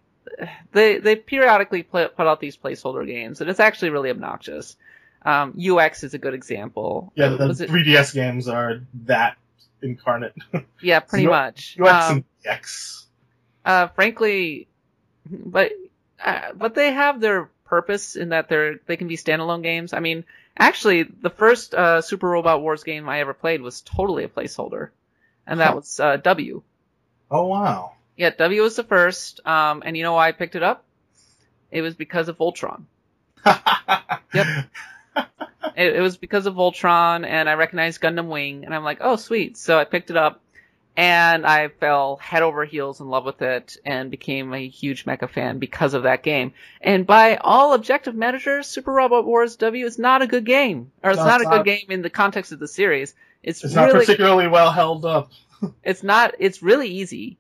they 0.73 0.99
they 0.99 1.17
periodically 1.17 1.83
put 1.83 2.13
out 2.19 2.41
these 2.41 2.57
placeholder 2.59 3.07
games, 3.07 3.41
and 3.41 3.49
it's 3.49 3.61
actually 3.61 3.91
really 3.91 4.11
obnoxious. 4.11 4.77
Um, 5.23 5.59
UX 5.59 6.05
is 6.05 6.13
a 6.13 6.19
good 6.19 6.35
example. 6.35 7.13
yeah, 7.17 7.29
the 7.29 7.47
Was 7.49 7.61
it- 7.63 7.71
3DS 7.71 8.13
games 8.15 8.49
are 8.49 8.81
that 9.07 9.37
incarnate. 9.83 10.35
yeah, 10.81 11.01
pretty 11.01 11.27
much. 11.27 11.77
UX 11.81 12.11
Um, 12.11 12.17
and 12.17 12.25
X. 12.45 13.07
uh, 13.65 13.89
frankly, 13.89 14.69
but 15.31 15.73
uh, 16.25 16.53
but 16.55 16.75
they 16.75 16.93
have 16.93 17.21
their 17.21 17.51
purpose 17.65 18.17
in 18.17 18.31
that 18.31 18.49
they're 18.49 18.77
they 18.87 18.97
can 18.97 19.09
be 19.09 19.17
standalone 19.17 19.63
games. 19.63 19.93
I 19.93 20.01
mean, 20.01 20.25
actually, 20.57 21.03
the 21.05 21.31
first 21.31 21.75
uh, 21.75 22.01
Super 22.01 22.29
Robot 22.29 22.63
Wars 22.63 22.83
game 22.85 23.09
I 23.09 23.21
ever 23.21 23.35
played 23.35 23.61
was 23.61 23.81
totally 23.83 24.25
a 24.25 24.29
placeholder, 24.29 24.91
and 25.47 25.61
that 25.61 25.71
Huh. 25.71 25.77
was 25.77 26.01
uh, 26.01 26.17
W. 26.19 26.63
Oh 27.31 27.47
wow. 27.47 27.93
Yeah, 28.17 28.31
W 28.31 28.63
was 28.63 28.77
the 28.77 28.85
first, 28.85 29.47
um, 29.47 29.83
and 29.87 29.97
you 29.97 30.03
know 30.03 30.15
why 30.15 30.29
I 30.29 30.33
picked 30.33 30.57
it 30.57 30.63
up? 30.63 30.85
It 31.71 31.83
was 31.83 31.95
because 31.95 32.29
of 32.29 32.39
Voltron. 32.39 32.85
Yep. 34.35 34.47
It, 35.77 35.97
it 35.97 36.01
was 36.01 36.17
because 36.17 36.47
of 36.47 36.55
Voltron, 36.55 37.27
and 37.27 37.49
I 37.49 37.55
recognized 37.55 38.01
Gundam 38.01 38.29
Wing, 38.29 38.65
and 38.65 38.75
I'm 38.75 38.85
like, 38.85 38.99
oh, 39.01 39.17
sweet. 39.17 39.57
So 39.57 39.79
I 39.79 39.85
picked 39.85 40.11
it 40.11 40.17
up, 40.17 40.41
and 40.97 41.45
I 41.47 41.69
fell 41.69 42.17
head 42.17 42.43
over 42.43 42.65
heels 42.65 43.01
in 43.01 43.09
love 43.09 43.25
with 43.25 43.43
it, 43.43 43.77
and 43.85 44.11
became 44.11 44.53
a 44.55 44.69
huge 44.69 45.05
mecha 45.05 45.29
fan 45.29 45.59
because 45.59 45.95
of 45.95 46.05
that 46.05 46.23
game. 46.23 46.53
And 46.81 47.07
by 47.07 47.37
all 47.37 47.75
objective 47.75 48.15
measures, 48.15 48.67
Super 48.69 48.93
Robot 48.93 49.25
Wars 49.27 49.57
W 49.57 49.85
is 49.85 49.99
not 49.99 50.23
a 50.23 50.27
good 50.27 50.45
game, 50.45 50.93
or 51.03 51.11
it's 51.11 51.19
No, 51.19 51.27
not 51.27 51.41
it's 51.41 51.47
a 51.49 51.51
good 51.51 51.57
not. 51.59 51.65
game 51.67 51.87
in 51.91 52.03
the 52.03 52.11
context 52.11 52.53
of 52.53 52.59
the 52.61 52.69
series. 52.69 53.15
It's, 53.43 53.63
It's 53.65 53.75
not 53.75 53.91
particularly 53.93 54.49
well 54.49 54.71
held 54.73 55.05
up. 55.05 55.31
it's 55.83 56.03
not 56.05 56.35
it's 56.39 56.63
really 56.63 56.89
easy 56.89 57.37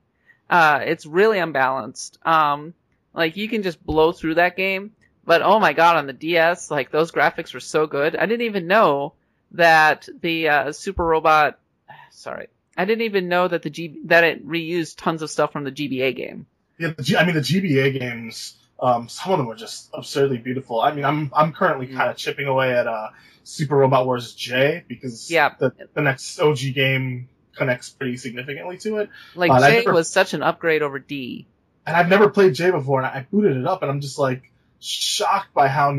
uh 0.51 0.81
it's 0.83 1.07
really 1.07 1.39
unbalanced 1.39 2.19
um 2.27 2.75
like 3.15 3.37
you 3.37 3.49
can 3.49 3.63
just 3.63 3.85
blow 3.85 4.11
through 4.11 4.35
that 4.35 4.57
game 4.57 4.91
but 5.29 5.43
oh 5.43 5.59
my 5.61 5.73
god 5.73 5.97
on 5.97 6.07
the 6.07 6.13
ds 6.13 6.71
like 6.71 6.91
those 6.91 7.13
graphics 7.13 7.53
were 7.55 7.61
so 7.75 7.87
good 7.87 8.17
i 8.17 8.27
didn't 8.27 8.47
even 8.47 8.67
know 8.67 9.13
that 9.53 10.09
the 10.23 10.49
uh, 10.49 10.73
super 10.73 11.05
robot 11.05 11.59
sorry 12.11 12.49
i 12.77 12.85
didn't 12.85 13.03
even 13.05 13.29
know 13.29 13.47
that 13.47 13.63
the 13.63 13.71
G- 13.71 14.01
that 14.07 14.25
it 14.25 14.47
reused 14.47 14.97
tons 14.97 15.23
of 15.23 15.31
stuff 15.31 15.53
from 15.53 15.65
the 15.65 15.73
gba 15.73 16.15
game 16.17 16.47
Yeah, 16.79 16.93
the 16.97 17.03
G- 17.03 17.17
I 17.17 17.25
mean 17.27 17.35
the 17.35 17.41
GBA 17.51 17.99
games. 17.99 18.55
Um, 18.81 19.09
some 19.09 19.33
of 19.33 19.39
them 19.39 19.49
are 19.51 19.57
just 19.57 19.91
absurdly 19.93 20.39
beautiful. 20.39 20.81
I 20.81 20.95
mean, 20.95 21.05
I'm 21.05 21.33
I'm 21.35 21.53
currently 21.53 21.89
Mm. 21.89 21.97
kind 21.99 22.11
of 22.13 22.17
chipping 22.17 22.47
away 22.47 22.69
at 22.73 22.87
uh, 22.87 23.09
Super 23.43 23.77
Robot 23.77 24.07
Wars 24.07 24.33
J 24.35 24.85
because 24.87 25.29
Yeah. 25.29 25.49
the 25.59 25.73
the 25.95 26.03
next 26.03 26.39
OG 26.39 26.61
game 26.77 27.29
connects 27.57 27.91
pretty 27.91 28.17
significantly 28.17 28.79
to 28.85 28.99
it. 28.99 29.11
like 29.35 29.51
Uh, 29.51 29.59
j 29.69 29.79
never- 29.79 29.93
was 29.93 30.09
such 30.09 30.33
an 30.35 30.45
upgrade 30.45 30.83
over 30.83 31.01
d 31.01 31.47
And 31.85 31.97
I've 31.97 32.09
never 32.09 32.31
played 32.31 32.55
J 32.55 32.71
before, 32.71 32.99
and 33.03 33.07
I 33.09 33.27
booted 33.33 33.57
it 33.57 33.67
up, 33.67 33.83
and 33.83 33.91
I'm 33.91 34.01
just 34.01 34.17
like 34.17 34.43
shocked 34.81 35.53
by 35.55 35.69
how 35.69 35.97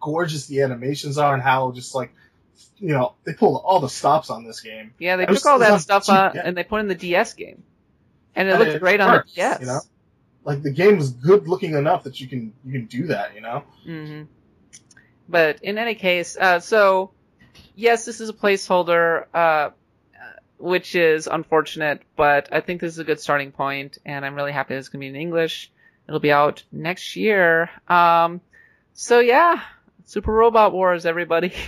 gorgeous 0.00 0.46
the 0.46 0.62
animations 0.62 1.18
are 1.18 1.34
and 1.34 1.42
how 1.42 1.72
just 1.72 1.94
like 1.94 2.12
you 2.78 2.88
know 2.88 3.14
they 3.24 3.32
pulled 3.32 3.62
all 3.64 3.80
the 3.80 3.88
stops 3.88 4.30
on 4.30 4.44
this 4.44 4.60
game. 4.60 4.92
yeah 4.98 5.16
they 5.16 5.26
was- 5.26 5.42
took 5.42 5.50
all 5.52 5.58
that 5.58 5.80
stuff 5.80 6.08
uh, 6.08 6.32
yeah. 6.34 6.42
and 6.44 6.56
they 6.56 6.64
put 6.64 6.80
in 6.80 6.88
the 6.88 6.94
ds 6.94 7.34
game 7.34 7.62
and 8.34 8.48
it 8.48 8.52
And 8.52 8.60
looked 8.60 8.72
it 8.76 8.78
great 8.80 9.00
on 9.00 9.12
the 9.12 9.22
ds 9.34 9.60
You 9.60 9.66
know, 9.66 9.80
like 10.44 10.62
the 10.62 10.70
game 10.70 10.96
was 10.96 11.10
good 11.10 11.46
looking 11.48 11.74
enough 11.74 12.04
that 12.04 12.20
you 12.20 12.26
can 12.28 12.52
you 12.64 12.72
can 12.72 12.86
do 12.86 13.06
that. 13.08 13.34
You 13.34 13.40
know. 13.42 13.64
hmm 13.84 14.22
But 15.28 15.62
in 15.62 15.78
any 15.78 15.94
case, 15.94 16.36
uh, 16.36 16.60
so 16.60 17.10
yes, 17.74 18.04
this 18.06 18.20
is 18.20 18.28
a 18.30 18.32
placeholder, 18.32 19.26
uh, 19.34 19.70
which 20.58 20.94
is 20.94 21.26
unfortunate, 21.26 22.02
but 22.16 22.48
I 22.52 22.60
think 22.60 22.80
this 22.80 22.92
is 22.94 22.98
a 22.98 23.04
good 23.04 23.20
starting 23.20 23.52
point, 23.52 23.98
and 24.04 24.24
I'm 24.24 24.34
really 24.34 24.52
happy 24.52 24.74
this 24.74 24.86
is 24.86 24.88
going 24.88 25.00
to 25.00 25.04
be 25.04 25.08
in 25.08 25.16
English. 25.16 25.70
It'll 26.10 26.18
be 26.18 26.32
out 26.32 26.64
next 26.72 27.14
year. 27.14 27.70
Um, 27.86 28.40
so 28.94 29.20
yeah, 29.20 29.62
Super 30.06 30.32
Robot 30.32 30.72
Wars, 30.72 31.06
everybody. 31.06 31.52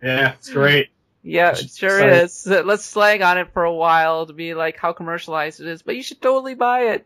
Yeah, 0.00 0.34
it's 0.34 0.52
great. 0.52 0.90
yeah, 1.24 1.50
it 1.50 1.70
sure 1.74 2.08
is. 2.08 2.46
Let's 2.46 2.84
slag 2.84 3.20
on 3.20 3.36
it 3.36 3.52
for 3.52 3.64
a 3.64 3.74
while 3.74 4.26
to 4.26 4.32
be 4.32 4.54
like 4.54 4.76
how 4.76 4.92
commercialized 4.92 5.60
it 5.60 5.66
is, 5.66 5.82
but 5.82 5.96
you 5.96 6.04
should 6.04 6.22
totally 6.22 6.54
buy 6.54 6.90
it. 6.92 7.04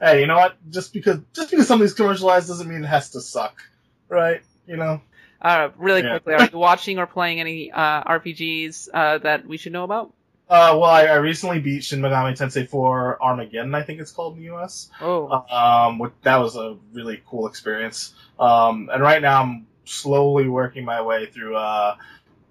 hey, 0.00 0.22
you 0.22 0.26
know 0.26 0.34
what? 0.34 0.56
Just 0.68 0.92
because 0.92 1.20
just 1.32 1.52
because 1.52 1.68
something's 1.68 1.94
commercialized 1.94 2.48
doesn't 2.48 2.68
mean 2.68 2.82
it 2.82 2.88
has 2.88 3.10
to 3.10 3.20
suck, 3.20 3.62
right? 4.08 4.40
You 4.66 4.76
know. 4.76 5.02
Uh, 5.40 5.68
really 5.78 6.02
Yeah. 6.02 6.18
quickly, 6.18 6.34
are 6.34 6.48
you 6.52 6.58
watching 6.58 6.98
or 6.98 7.06
playing 7.06 7.38
any 7.38 7.70
uh, 7.70 8.02
RPGs 8.02 8.88
uh, 8.92 9.18
that 9.18 9.46
we 9.46 9.56
should 9.56 9.72
know 9.72 9.84
about? 9.84 10.12
Uh, 10.48 10.78
well, 10.78 10.84
I, 10.84 11.06
I 11.06 11.16
recently 11.16 11.58
beat 11.58 11.82
Shin 11.82 12.00
Megami 12.00 12.38
Tensei 12.38 12.68
4 12.68 13.20
Armageddon, 13.20 13.74
I 13.74 13.82
think 13.82 14.00
it's 14.00 14.12
called 14.12 14.36
in 14.36 14.44
the 14.44 14.54
US. 14.54 14.90
Oh, 15.00 15.44
Um, 15.50 15.98
which, 15.98 16.12
that 16.22 16.36
was 16.36 16.56
a 16.56 16.76
really 16.92 17.20
cool 17.26 17.48
experience. 17.48 18.14
Um, 18.38 18.88
and 18.92 19.02
right 19.02 19.20
now 19.20 19.42
I'm 19.42 19.66
slowly 19.84 20.48
working 20.48 20.84
my 20.84 21.02
way 21.02 21.26
through 21.26 21.56
uh, 21.56 21.96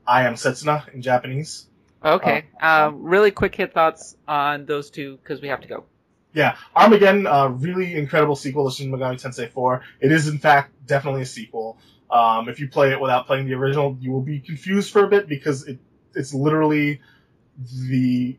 I 0.05 0.23
Am 0.23 0.33
Setsuna 0.33 0.93
in 0.93 1.01
Japanese. 1.01 1.67
Okay. 2.03 2.45
Um, 2.61 3.03
really 3.03 3.31
quick 3.31 3.55
hit 3.55 3.73
thoughts 3.73 4.17
on 4.27 4.65
those 4.65 4.89
two 4.89 5.17
because 5.17 5.41
we 5.41 5.47
have 5.47 5.61
to 5.61 5.67
go. 5.67 5.85
Yeah, 6.33 6.57
Armageddon, 6.75 7.27
uh, 7.27 7.47
really 7.47 7.95
incredible 7.95 8.35
sequel 8.35 8.69
to 8.69 8.75
Shin 8.75 8.91
Megami 8.91 9.21
Tensei 9.21 9.49
4. 9.49 9.81
It 10.01 10.11
is 10.11 10.27
in 10.27 10.37
fact 10.37 10.73
definitely 10.85 11.21
a 11.21 11.25
sequel. 11.25 11.77
Um, 12.11 12.49
if 12.49 12.59
you 12.59 12.67
play 12.67 12.91
it 12.91 12.99
without 12.99 13.25
playing 13.25 13.47
the 13.47 13.53
original, 13.53 13.97
you 14.01 14.11
will 14.11 14.21
be 14.21 14.41
confused 14.41 14.91
for 14.91 15.05
a 15.05 15.07
bit 15.07 15.29
because 15.29 15.65
it 15.65 15.79
it's 16.13 16.33
literally 16.33 17.01
the 17.57 18.37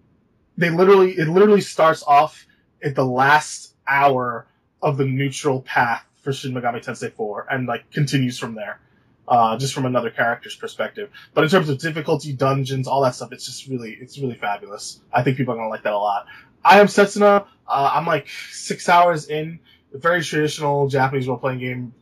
they 0.57 0.71
literally 0.71 1.13
it 1.13 1.29
literally 1.29 1.61
starts 1.61 2.03
off 2.03 2.47
at 2.83 2.95
the 2.95 3.05
last 3.05 3.75
hour 3.87 4.47
of 4.83 4.97
the 4.97 5.05
neutral 5.05 5.63
path 5.63 6.05
for 6.23 6.33
Shin 6.33 6.53
Megami 6.53 6.85
Tensei 6.85 7.13
4 7.13 7.47
and 7.51 7.67
like 7.67 7.91
continues 7.91 8.39
from 8.39 8.55
there. 8.55 8.81
Uh, 9.29 9.57
just 9.57 9.75
from 9.75 9.87
another 9.87 10.09
character's 10.09 10.55
perspective. 10.55 11.11
But 11.35 11.43
in 11.43 11.51
terms 11.51 11.69
of 11.69 11.79
difficulty, 11.79 12.33
dungeons, 12.33 12.87
all 12.87 13.03
that 13.03 13.17
stuff, 13.17 13.33
it's 13.33 13.45
just 13.45 13.67
really, 13.67 13.91
it's 14.01 14.17
really 14.21 14.37
fabulous. 14.37 15.01
I 15.13 15.25
think 15.25 15.37
people 15.37 15.55
are 15.55 15.57
gonna 15.57 15.69
like 15.69 15.83
that 15.83 15.95
a 15.95 15.99
lot. 15.99 16.27
I 16.65 16.79
am 16.79 16.87
Setsuna. 16.87 17.45
Uh, 17.67 17.91
I'm 17.93 18.07
like 18.07 18.29
six 18.53 18.89
hours 18.89 19.27
in. 19.29 19.59
Very 19.93 20.23
traditional 20.23 20.87
Japanese 20.87 21.27
role 21.27 21.39
playing 21.39 21.59
game. 21.59 21.93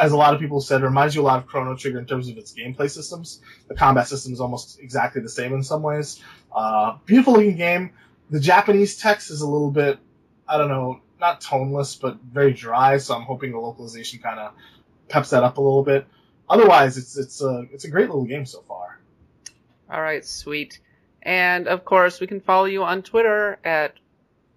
As 0.00 0.12
a 0.12 0.16
lot 0.16 0.32
of 0.32 0.40
people 0.40 0.62
said, 0.62 0.80
it 0.80 0.84
reminds 0.84 1.14
you 1.14 1.20
a 1.20 1.28
lot 1.30 1.38
of 1.38 1.46
Chrono 1.46 1.76
Trigger 1.76 1.98
in 1.98 2.06
terms 2.06 2.28
of 2.28 2.38
its 2.38 2.54
gameplay 2.54 2.90
systems. 2.90 3.42
The 3.68 3.74
combat 3.74 4.08
system 4.08 4.32
is 4.32 4.40
almost 4.40 4.80
exactly 4.80 5.20
the 5.20 5.28
same 5.28 5.52
in 5.52 5.62
some 5.62 5.82
ways. 5.82 6.22
Uh, 6.50 6.96
beautiful 7.04 7.34
looking 7.34 7.56
game. 7.56 7.90
The 8.30 8.40
Japanese 8.40 8.96
text 8.96 9.30
is 9.30 9.42
a 9.42 9.46
little 9.46 9.70
bit, 9.70 9.98
I 10.48 10.56
don't 10.56 10.68
know, 10.68 11.00
not 11.20 11.42
toneless, 11.42 11.96
but 11.96 12.18
very 12.22 12.54
dry. 12.54 12.96
So 12.96 13.14
I'm 13.14 13.22
hoping 13.22 13.52
the 13.52 13.58
localization 13.58 14.20
kind 14.20 14.40
of 14.40 14.52
peps 15.08 15.30
that 15.30 15.44
up 15.44 15.58
a 15.58 15.60
little 15.60 15.82
bit. 15.82 16.06
Otherwise, 16.48 16.96
it's 16.96 17.18
it's 17.18 17.42
a 17.42 17.66
it's 17.72 17.84
a 17.84 17.90
great 17.90 18.08
little 18.08 18.24
game 18.24 18.46
so 18.46 18.62
far. 18.66 18.98
All 19.90 20.00
right, 20.00 20.24
sweet. 20.24 20.80
And 21.22 21.68
of 21.68 21.84
course, 21.84 22.20
we 22.20 22.26
can 22.26 22.40
follow 22.40 22.64
you 22.64 22.84
on 22.84 23.02
Twitter 23.02 23.58
at 23.62 23.94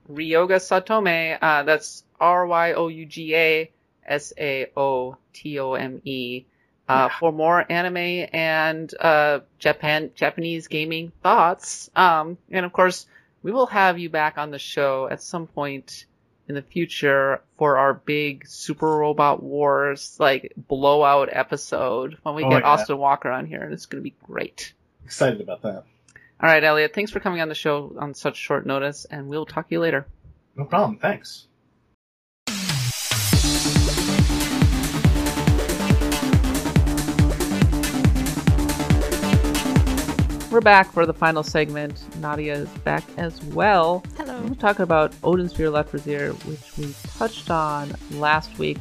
Ryouga 0.09 0.57
Saotome. 0.57 1.37
Uh, 1.41 1.63
that's 1.63 2.03
R 2.19 2.47
Y 2.47 2.73
O 2.73 2.87
U 2.87 3.05
G 3.05 3.35
A 3.35 3.71
S 4.07 4.33
A 4.37 4.67
O 4.77 5.17
T 5.33 5.59
O 5.59 5.73
M 5.73 6.01
E. 6.03 6.45
Uh, 6.85 7.07
for 7.17 7.31
more 7.31 7.65
anime 7.71 8.27
and 8.33 8.93
uh, 8.99 9.39
Japan 9.57 10.11
Japanese 10.15 10.67
gaming 10.67 11.13
thoughts. 11.23 11.89
Um, 11.95 12.37
and 12.51 12.65
of 12.65 12.73
course, 12.73 13.05
we 13.41 13.53
will 13.53 13.67
have 13.67 13.97
you 13.99 14.09
back 14.09 14.37
on 14.37 14.51
the 14.51 14.59
show 14.59 15.07
at 15.09 15.21
some 15.21 15.47
point 15.47 16.05
in 16.49 16.55
the 16.55 16.61
future 16.61 17.41
for 17.57 17.77
our 17.77 17.93
big 17.93 18.45
Super 18.47 18.97
Robot 18.97 19.41
Wars 19.41 20.17
like 20.19 20.51
blowout 20.57 21.29
episode 21.31 22.17
when 22.23 22.35
we 22.35 22.43
Oh, 22.43 22.49
get 22.49 22.63
yeah. 22.63 22.67
Austin 22.69 22.97
Walker 22.97 23.31
on 23.31 23.45
here, 23.45 23.61
and 23.63 23.71
it's 23.73 23.85
going 23.85 24.01
to 24.03 24.09
be 24.09 24.15
great. 24.27 24.73
Excited 25.05 25.39
about 25.39 25.61
that. 25.61 25.85
All 26.41 26.49
right, 26.49 26.63
Elliot, 26.63 26.93
thanks 26.93 27.11
for 27.11 27.21
coming 27.21 27.39
on 27.39 27.47
the 27.47 27.55
show 27.55 27.95
on 27.97 28.13
such 28.13 28.35
short 28.35 28.65
notice, 28.65 29.05
and 29.05 29.29
we'll 29.29 29.45
talk 29.45 29.69
to 29.69 29.73
you 29.75 29.79
later. 29.79 30.05
No 30.57 30.65
problem. 30.65 30.97
Thanks. 30.97 31.47
We're 40.53 40.61
back 40.61 40.91
for 40.91 41.07
the 41.07 41.15
final 41.15 41.41
segment. 41.41 42.05
Nadia 42.19 42.53
is 42.53 42.69
back 42.83 43.03
as 43.17 43.43
well. 43.45 44.03
Hello. 44.17 44.39
We're 44.43 44.53
talking 44.53 44.83
about 44.83 45.11
Odin's 45.23 45.23
Odin 45.23 45.49
Sphere 45.49 45.71
Leifthrasir, 45.71 46.45
which 46.45 46.77
we 46.77 46.93
touched 47.17 47.49
on 47.49 47.95
last 48.11 48.59
week. 48.59 48.77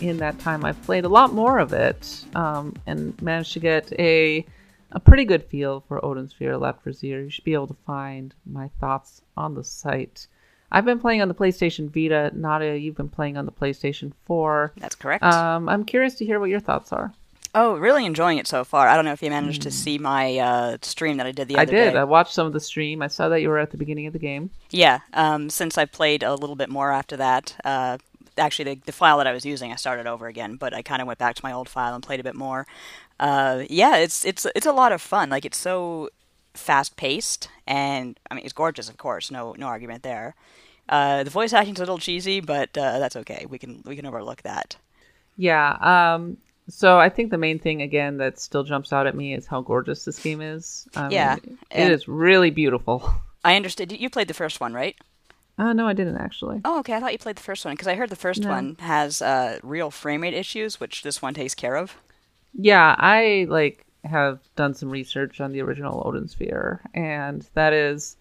In 0.00 0.18
that 0.18 0.38
time, 0.38 0.64
I've 0.64 0.80
played 0.82 1.04
a 1.04 1.08
lot 1.08 1.32
more 1.32 1.58
of 1.58 1.72
it 1.72 2.24
um, 2.36 2.76
and 2.86 3.20
managed 3.20 3.54
to 3.54 3.58
get 3.58 3.92
a 3.98 4.46
a 4.92 5.00
pretty 5.00 5.24
good 5.24 5.42
feel 5.42 5.80
for 5.88 5.96
Odin's 5.96 6.06
Odin 6.06 6.28
Sphere 6.28 6.52
Leifthrasir. 6.52 7.24
You 7.24 7.28
should 7.28 7.42
be 7.42 7.54
able 7.54 7.66
to 7.66 7.76
find 7.84 8.32
my 8.46 8.70
thoughts 8.78 9.20
on 9.36 9.54
the 9.54 9.64
site. 9.64 10.28
I've 10.70 10.84
been 10.84 11.00
playing 11.00 11.22
on 11.22 11.26
the 11.26 11.34
PlayStation 11.34 11.90
Vita. 11.92 12.30
Nadia, 12.38 12.76
you've 12.76 12.96
been 12.96 13.08
playing 13.08 13.36
on 13.36 13.46
the 13.46 13.52
PlayStation 13.52 14.12
4. 14.26 14.74
That's 14.76 14.94
correct. 14.94 15.24
Um, 15.24 15.68
I'm 15.68 15.84
curious 15.84 16.14
to 16.16 16.24
hear 16.24 16.38
what 16.38 16.50
your 16.50 16.60
thoughts 16.60 16.92
are. 16.92 17.12
Oh, 17.54 17.76
really 17.76 18.06
enjoying 18.06 18.38
it 18.38 18.46
so 18.46 18.62
far. 18.62 18.86
I 18.86 18.94
don't 18.94 19.04
know 19.04 19.12
if 19.12 19.22
you 19.22 19.30
managed 19.30 19.62
to 19.62 19.70
see 19.72 19.98
my 19.98 20.38
uh, 20.38 20.76
stream 20.82 21.16
that 21.16 21.26
I 21.26 21.32
did 21.32 21.48
the 21.48 21.56
other 21.56 21.66
day. 21.66 21.80
I 21.80 21.84
did. 21.86 21.92
day. 21.92 21.98
I 21.98 22.04
watched 22.04 22.32
some 22.32 22.46
of 22.46 22.52
the 22.52 22.60
stream. 22.60 23.02
I 23.02 23.08
saw 23.08 23.28
that 23.28 23.40
you 23.40 23.48
were 23.48 23.58
at 23.58 23.72
the 23.72 23.76
beginning 23.76 24.06
of 24.06 24.12
the 24.12 24.20
game. 24.20 24.50
Yeah, 24.70 25.00
um, 25.14 25.50
since 25.50 25.76
I 25.76 25.84
played 25.84 26.22
a 26.22 26.34
little 26.34 26.54
bit 26.54 26.68
more 26.68 26.92
after 26.92 27.16
that, 27.16 27.56
uh, 27.64 27.98
actually 28.38 28.74
the, 28.74 28.80
the 28.86 28.92
file 28.92 29.18
that 29.18 29.26
I 29.26 29.32
was 29.32 29.44
using, 29.44 29.72
I 29.72 29.76
started 29.76 30.06
over 30.06 30.28
again, 30.28 30.56
but 30.56 30.72
I 30.72 30.82
kind 30.82 31.02
of 31.02 31.08
went 31.08 31.18
back 31.18 31.34
to 31.36 31.44
my 31.44 31.52
old 31.52 31.68
file 31.68 31.94
and 31.94 32.02
played 32.04 32.20
a 32.20 32.24
bit 32.24 32.36
more. 32.36 32.66
Uh, 33.18 33.64
yeah, 33.68 33.96
it's 33.96 34.24
it's 34.24 34.46
it's 34.54 34.66
a 34.66 34.72
lot 34.72 34.92
of 34.92 35.02
fun. 35.02 35.28
Like 35.28 35.44
it's 35.44 35.58
so 35.58 36.08
fast 36.54 36.96
paced, 36.96 37.48
and 37.66 38.18
I 38.30 38.34
mean 38.34 38.44
it's 38.44 38.52
gorgeous, 38.52 38.88
of 38.88 38.96
course, 38.96 39.30
no 39.30 39.54
no 39.58 39.66
argument 39.66 40.04
there. 40.04 40.34
Uh, 40.88 41.22
the 41.24 41.30
voice 41.30 41.52
acting's 41.52 41.78
a 41.78 41.82
little 41.82 41.98
cheesy, 41.98 42.40
but 42.40 42.76
uh, 42.78 42.98
that's 42.98 43.16
okay. 43.16 43.46
We 43.48 43.58
can 43.58 43.82
we 43.84 43.96
can 43.96 44.06
overlook 44.06 44.42
that. 44.42 44.76
Yeah. 45.36 45.76
Um. 45.80 46.38
So 46.70 46.98
I 46.98 47.08
think 47.08 47.30
the 47.30 47.38
main 47.38 47.58
thing 47.58 47.82
again 47.82 48.16
that 48.18 48.38
still 48.38 48.62
jumps 48.64 48.92
out 48.92 49.06
at 49.06 49.14
me 49.16 49.34
is 49.34 49.46
how 49.46 49.60
gorgeous 49.60 50.04
this 50.04 50.18
game 50.22 50.40
is. 50.40 50.86
I 50.96 51.08
Yeah, 51.10 51.36
it 51.36 51.58
and- 51.70 52.08
really 52.08 52.50
beautiful. 52.50 53.12
I 53.44 53.56
understood. 53.56 53.90
You 53.92 54.08
played 54.10 54.28
the 54.28 54.34
first 54.34 54.60
one, 54.60 54.72
right? 54.72 54.96
Oh 55.58 55.72
no, 55.72 55.86
I 55.86 55.92
didn't 55.92 56.16
actually. 56.16 56.60
Oh, 56.64 56.78
okay. 56.80 56.94
I 56.94 57.00
thought 57.00 57.12
you 57.12 57.18
played 57.18 57.36
the 57.36 57.42
first 57.42 57.64
one 57.64 57.74
because 57.74 57.88
I 57.88 57.94
heard 57.94 58.08
the 58.10 58.16
first 58.16 58.42
No. 58.42 58.48
one 58.50 58.76
has 58.80 59.20
uh, 59.20 59.58
real 59.62 59.90
frame 59.90 60.22
rate 60.22 60.32
issues, 60.34 60.80
which 60.80 61.02
this 61.02 61.20
one 61.20 61.34
takes 61.34 61.54
care 61.54 61.76
of. 61.76 61.96
Yeah, 62.54 62.94
I 62.98 63.46
like 63.48 63.84
have 64.04 64.40
done 64.56 64.72
some 64.74 64.88
research 64.90 65.40
on 65.40 65.52
the 65.52 65.60
original 65.60 66.02
Odin 66.06 66.28
Sphere, 66.28 66.80
and 66.94 67.46
that 67.54 67.72
is 67.74 68.16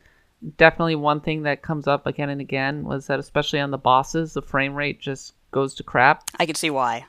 definitely 0.57 0.95
one 0.95 1.21
thing 1.21 1.43
that 1.43 1.61
comes 1.61 1.87
up 1.87 2.05
again 2.07 2.29
and 2.29 2.41
again 2.41 2.83
was 2.83 3.07
that 3.07 3.19
especially 3.19 3.59
on 3.59 3.71
the 3.71 3.77
bosses, 3.77 4.33
the 4.33 4.41
frame 4.41 4.75
rate 4.75 4.99
just 4.99 5.33
goes 5.51 5.73
to 5.75 5.83
crap. 5.83 6.23
I 6.39 6.45
can 6.45 6.55
see 6.55 6.69
why. 6.69 7.05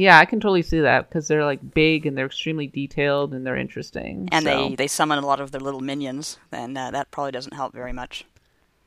Yeah, 0.00 0.18
I 0.18 0.24
can 0.24 0.40
totally 0.40 0.62
see 0.62 0.80
that 0.80 1.08
because 1.08 1.28
they're 1.28 1.44
like 1.44 1.74
big 1.74 2.06
and 2.06 2.16
they're 2.16 2.26
extremely 2.32 2.66
detailed 2.66 3.34
and 3.34 3.46
they're 3.46 3.56
interesting. 3.66 4.28
And 4.32 4.44
so- 4.44 4.68
they, 4.70 4.74
they 4.76 4.86
summon 4.86 5.18
a 5.22 5.26
lot 5.26 5.40
of 5.40 5.50
their 5.50 5.60
little 5.60 5.80
minions, 5.80 6.38
and 6.50 6.76
uh, 6.78 6.90
that 6.92 7.10
probably 7.10 7.32
doesn't 7.32 7.52
help 7.54 7.74
very 7.74 7.92
much. 7.92 8.24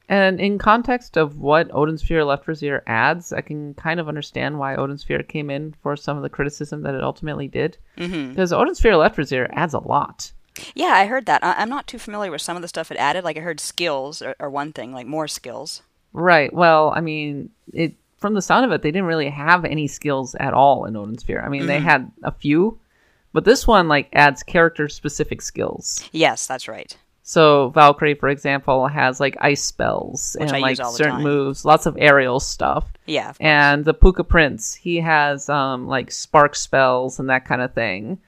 And 0.09 0.39
in 0.41 0.57
context 0.57 1.15
of 1.15 1.37
what 1.39 1.69
Odin 1.73 1.97
Sphere 1.97 2.21
Leifthrasir 2.23 2.81
adds, 2.87 3.31
I 3.31 3.41
can 3.41 3.73
kind 3.75 3.99
of 3.99 4.07
understand 4.09 4.57
why 4.59 4.75
Odin 4.75 4.97
Sphere 4.97 5.23
came 5.23 5.49
in 5.49 5.75
for 5.83 5.95
some 5.95 6.17
of 6.17 6.23
the 6.23 6.29
criticism 6.29 6.81
that 6.83 6.95
it 6.95 7.03
ultimately 7.03 7.47
did. 7.47 7.77
hmm 7.97 8.29
Because 8.29 8.51
Odin 8.51 8.75
Sphere 8.75 8.93
Leifthrasir 8.93 9.47
adds 9.53 9.73
a 9.73 9.79
lot. 9.79 10.31
Yeah, 10.75 10.93
I 10.95 11.05
heard 11.05 11.25
that. 11.27 11.43
I- 11.43 11.53
I'm 11.61 11.69
not 11.69 11.87
too 11.87 11.99
familiar 11.99 12.31
with 12.31 12.41
some 12.41 12.55
of 12.55 12.61
the 12.61 12.67
stuff 12.67 12.91
it 12.91 12.97
added. 12.97 13.23
Like 13.23 13.37
I 13.37 13.41
heard 13.41 13.59
skills 13.59 14.21
are, 14.21 14.35
are 14.39 14.49
one 14.49 14.73
thing, 14.73 14.91
like 14.93 15.07
more 15.07 15.27
skills. 15.27 15.83
Right. 16.11 16.51
Well, 16.53 16.91
I 16.95 17.01
mean, 17.01 17.49
it 17.71 17.93
from 18.23 18.33
the 18.33 18.41
sound 18.41 18.65
of 18.65 18.71
it, 18.71 18.81
they 18.81 18.89
didn't 18.89 19.05
really 19.07 19.29
have 19.29 19.65
any 19.65 19.85
skills 19.87 20.33
at 20.35 20.53
all 20.55 20.85
in 20.85 20.95
Odin 20.95 21.17
Sphere. 21.19 21.43
I 21.45 21.49
mean, 21.49 21.67
they 21.67 21.79
had 21.79 22.09
a 22.23 22.31
few, 22.31 22.79
but 23.33 23.45
this 23.45 23.67
one 23.67 23.87
like 23.87 24.09
adds 24.13 24.41
character 24.43 24.87
specific 24.89 25.41
skills. 25.41 26.09
Yes, 26.11 26.47
that's 26.47 26.67
right. 26.67 26.97
So 27.25 27.69
Valkyrie, 27.69 28.15
for 28.15 28.29
example, 28.29 28.87
has 28.87 29.19
like 29.19 29.37
ice 29.39 29.63
spells 29.63 30.35
Which 30.39 30.49
and 30.49 30.57
I 30.57 30.59
like 30.61 30.71
use 30.71 30.79
all 30.79 30.91
the 30.91 30.97
certain 30.97 31.13
time. 31.15 31.23
moves, 31.23 31.63
lots 31.65 31.85
of 31.85 31.95
aerial 31.99 32.39
stuff. 32.39 32.91
Yeah. 33.05 33.33
And 33.39 33.85
the 33.85 33.93
Pooka 33.93 34.27
Prince, 34.27 34.73
he 34.73 34.97
has 35.01 35.47
um 35.49 35.87
like 35.87 36.11
spark 36.11 36.55
spells 36.55 37.19
and 37.19 37.29
that 37.29 37.45
kind 37.45 37.61
of 37.61 37.73
thing. 37.73 38.19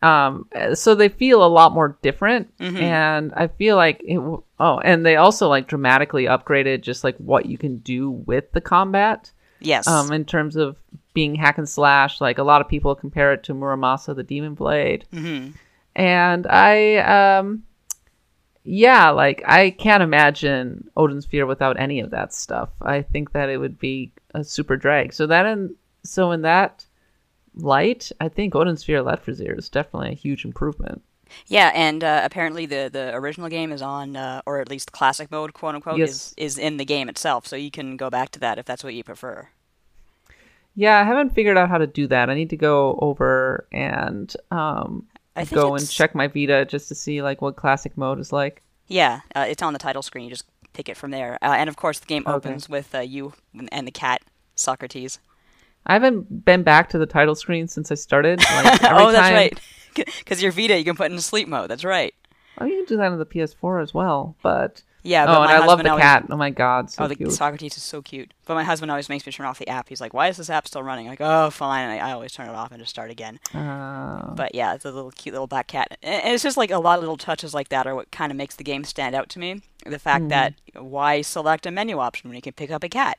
Um, 0.00 0.46
so 0.74 0.94
they 0.94 1.08
feel 1.08 1.44
a 1.44 1.48
lot 1.48 1.72
more 1.72 1.98
different, 2.02 2.56
Mm-hmm. 2.58 2.76
and 2.76 3.32
I 3.34 3.48
feel 3.48 3.74
like 3.76 4.00
it. 4.04 4.14
w- 4.14 4.42
Oh, 4.60 4.78
and 4.80 5.04
they 5.06 5.14
also 5.16 5.46
like 5.48 5.68
dramatically 5.68 6.24
upgraded 6.24 6.80
just 6.82 7.04
like 7.04 7.16
what 7.18 7.46
you 7.46 7.56
can 7.58 7.78
do 7.78 8.10
with 8.10 8.50
the 8.52 8.60
combat. 8.60 9.30
Yes. 9.60 9.86
Um, 9.86 10.12
in 10.12 10.24
terms 10.24 10.56
of 10.56 10.76
being 11.14 11.34
hack 11.34 11.58
and 11.58 11.68
slash, 11.68 12.20
like 12.20 12.38
a 12.38 12.42
lot 12.44 12.60
of 12.60 12.68
people 12.68 12.94
compare 12.94 13.32
it 13.32 13.42
to 13.44 13.54
Muramasa, 13.54 14.14
the 14.14 14.22
Demon 14.22 14.54
Blade, 14.54 15.04
hmm 15.12 15.48
and 15.96 16.46
I 16.46 16.96
um, 17.38 17.64
yeah, 18.64 19.10
like 19.10 19.42
I 19.46 19.70
can't 19.70 20.02
imagine 20.02 20.90
Odin 20.96 21.20
Sphere 21.20 21.46
without 21.46 21.80
any 21.80 22.00
of 22.00 22.10
that 22.10 22.32
stuff. 22.32 22.70
I 22.80 23.02
think 23.02 23.32
that 23.32 23.48
it 23.48 23.56
would 23.56 23.78
be 23.78 24.12
a 24.34 24.44
super 24.44 24.76
drag. 24.76 25.12
So 25.12 25.26
that 25.26 25.46
in 25.46 25.74
so 26.04 26.30
in 26.30 26.42
that 26.42 26.86
light, 27.54 28.12
I 28.20 28.28
think 28.28 28.54
Odin 28.54 28.76
Sphere 28.76 29.02
Leifthrasir 29.02 29.58
is 29.58 29.68
definitely 29.68 30.10
a 30.10 30.14
huge 30.14 30.44
improvement. 30.44 31.02
Yeah, 31.46 31.70
and 31.74 32.02
uh, 32.04 32.22
apparently 32.24 32.66
the, 32.66 32.88
the 32.92 33.14
original 33.14 33.48
game 33.48 33.72
is 33.72 33.82
on, 33.82 34.16
uh, 34.16 34.42
or 34.46 34.60
at 34.60 34.68
least 34.68 34.92
classic 34.92 35.30
mode, 35.30 35.52
quote 35.54 35.74
unquote, 35.74 35.98
Yes. 35.98 36.10
is, 36.10 36.34
is 36.36 36.58
in 36.58 36.76
the 36.76 36.84
game 36.84 37.08
itself. 37.08 37.46
So 37.46 37.56
you 37.56 37.70
can 37.70 37.96
go 37.96 38.10
back 38.10 38.30
to 38.30 38.40
that 38.40 38.58
if 38.58 38.66
that's 38.66 38.82
what 38.84 38.94
you 38.94 39.04
prefer. 39.04 39.48
Yeah, 40.74 41.00
I 41.00 41.04
haven't 41.04 41.34
figured 41.34 41.56
out 41.56 41.68
how 41.68 41.78
to 41.78 41.86
do 41.86 42.06
that. 42.08 42.30
I 42.30 42.34
need 42.34 42.50
to 42.50 42.56
go 42.56 42.98
over 43.02 43.66
and 43.72 44.32
um, 44.50 45.06
go 45.50 45.74
and 45.74 45.88
check 45.88 46.14
my 46.14 46.28
Vita 46.28 46.64
just 46.66 46.88
to 46.88 46.94
see 46.94 47.20
like 47.20 47.42
what 47.42 47.56
classic 47.56 47.96
mode 47.96 48.20
is 48.20 48.32
like. 48.32 48.62
Yeah, 48.86 49.20
uh, 49.34 49.46
it's 49.48 49.62
on 49.62 49.72
the 49.72 49.78
title 49.78 50.02
screen. 50.02 50.24
You 50.24 50.30
just 50.30 50.44
pick 50.72 50.88
it 50.88 50.96
from 50.96 51.10
there. 51.10 51.36
Uh, 51.42 51.54
and 51.58 51.68
of 51.68 51.76
course, 51.76 51.98
the 51.98 52.06
game 52.06 52.22
Okay. 52.26 52.32
opens 52.36 52.68
with 52.68 52.94
uh, 52.94 53.00
you 53.00 53.32
and 53.72 53.86
the 53.86 53.90
cat, 53.90 54.22
Socrates. 54.54 55.18
I 55.84 55.94
haven't 55.94 56.44
been 56.44 56.62
back 56.62 56.90
to 56.90 56.98
the 56.98 57.06
title 57.06 57.34
screen 57.34 57.66
since 57.66 57.90
I 57.90 57.94
started. 57.96 58.38
Like, 58.38 58.82
every 58.84 59.04
oh, 59.04 59.10
that's 59.12 59.28
time- 59.28 59.34
right. 59.34 59.60
Because 60.18 60.42
your 60.42 60.52
Vita, 60.52 60.76
you 60.78 60.84
can 60.84 60.96
put 60.96 61.10
in 61.10 61.18
sleep 61.20 61.48
mode. 61.48 61.70
That's 61.70 61.84
right. 61.84 62.14
Oh, 62.60 62.64
you 62.64 62.76
can 62.76 62.84
do 62.86 62.96
that 62.96 63.12
on 63.12 63.18
the 63.18 63.26
PS4 63.26 63.82
as 63.82 63.94
well. 63.94 64.34
But 64.42 64.82
Yeah, 65.04 65.26
but 65.26 65.38
oh, 65.38 65.42
and 65.42 65.52
I 65.52 65.64
love 65.64 65.80
the 65.82 65.88
always- 65.90 66.02
cat. 66.02 66.26
Oh 66.28 66.36
my 66.36 66.50
god, 66.50 66.90
so 66.90 67.04
oh, 67.04 67.08
the 67.08 67.14
cute. 67.14 67.30
Socrates 67.32 67.76
is 67.76 67.82
so 67.84 68.02
cute. 68.02 68.34
But 68.46 68.54
my 68.54 68.64
husband 68.64 68.90
always 68.90 69.08
makes 69.08 69.24
me 69.26 69.30
turn 69.32 69.46
off 69.46 69.58
the 69.60 69.68
app. 69.68 69.88
He's 69.88 70.00
like, 70.00 70.12
"Why 70.12 70.26
is 70.28 70.36
this 70.38 70.50
app 70.50 70.66
still 70.66 70.82
running?" 70.82 71.06
I'm 71.06 71.12
like, 71.12 71.20
"Oh, 71.20 71.50
fine." 71.50 71.88
I, 71.88 71.98
I 72.08 72.12
always 72.12 72.32
turn 72.32 72.48
it 72.48 72.54
off 72.54 72.72
and 72.72 72.80
just 72.80 72.90
start 72.90 73.10
again. 73.12 73.38
Uh, 73.54 74.34
But 74.34 74.54
yeah, 74.56 74.74
it's 74.74 74.84
a 74.84 74.90
little 74.90 75.12
cute 75.12 75.34
little 75.34 75.46
black 75.46 75.68
cat. 75.68 75.96
And 76.02 76.22
and 76.24 76.34
it's 76.34 76.42
just 76.42 76.56
like 76.56 76.72
a 76.72 76.78
lot 76.78 76.98
of 76.98 77.02
little 77.02 77.16
touches 77.16 77.54
like 77.54 77.68
that 77.68 77.86
are 77.86 77.94
what 77.94 78.10
kind 78.10 78.32
of 78.32 78.36
makes 78.36 78.56
the 78.56 78.64
game 78.64 78.82
stand 78.84 79.14
out 79.14 79.28
to 79.30 79.38
me. 79.38 79.62
The 79.86 79.98
fact 80.00 80.24
Mm. 80.24 80.28
that 80.30 80.54
why 80.74 81.22
select 81.22 81.64
a 81.66 81.70
menu 81.70 81.98
option 82.00 82.28
when 82.28 82.34
you 82.36 82.42
can 82.42 82.54
pick 82.54 82.70
up 82.72 82.82
a 82.82 82.88
cat? 82.88 83.18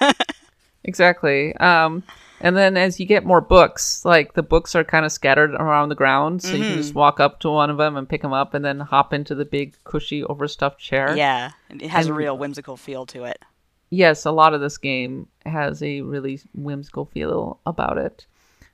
exactly. 0.84 1.54
Um, 1.56 2.02
and 2.40 2.56
then 2.56 2.76
as 2.76 2.98
you 3.00 3.06
get 3.06 3.24
more 3.24 3.40
books, 3.40 4.04
like 4.04 4.34
the 4.34 4.42
books 4.42 4.74
are 4.74 4.84
kind 4.84 5.04
of 5.04 5.12
scattered 5.12 5.52
around 5.54 5.88
the 5.88 5.94
ground, 5.94 6.42
so 6.42 6.48
you 6.52 6.58
can 6.62 6.72
Mm-hmm. 6.72 6.76
just 6.78 6.94
walk 6.94 7.20
up 7.20 7.40
to 7.40 7.50
one 7.50 7.70
of 7.70 7.76
them 7.78 7.96
and 7.96 8.08
pick 8.08 8.22
them 8.22 8.32
up, 8.32 8.54
and 8.54 8.64
then 8.64 8.80
hop 8.80 9.12
into 9.12 9.34
the 9.34 9.44
big 9.44 9.76
cushy 9.84 10.22
overstuffed 10.24 10.78
chair. 10.80 11.16
Yeah, 11.16 11.50
it 11.70 11.88
has 11.88 12.06
a 12.06 12.14
real 12.14 12.36
whimsical 12.38 12.76
feel 12.76 13.06
to 13.06 13.24
it. 13.24 13.42
yes, 13.90 14.24
a 14.26 14.30
lot 14.30 14.54
of 14.54 14.60
this 14.60 14.78
game 14.78 15.26
has 15.46 15.82
a 15.82 16.02
really 16.02 16.40
whimsical 16.54 17.06
feel 17.06 17.58
about 17.66 17.96
it. 17.98 18.26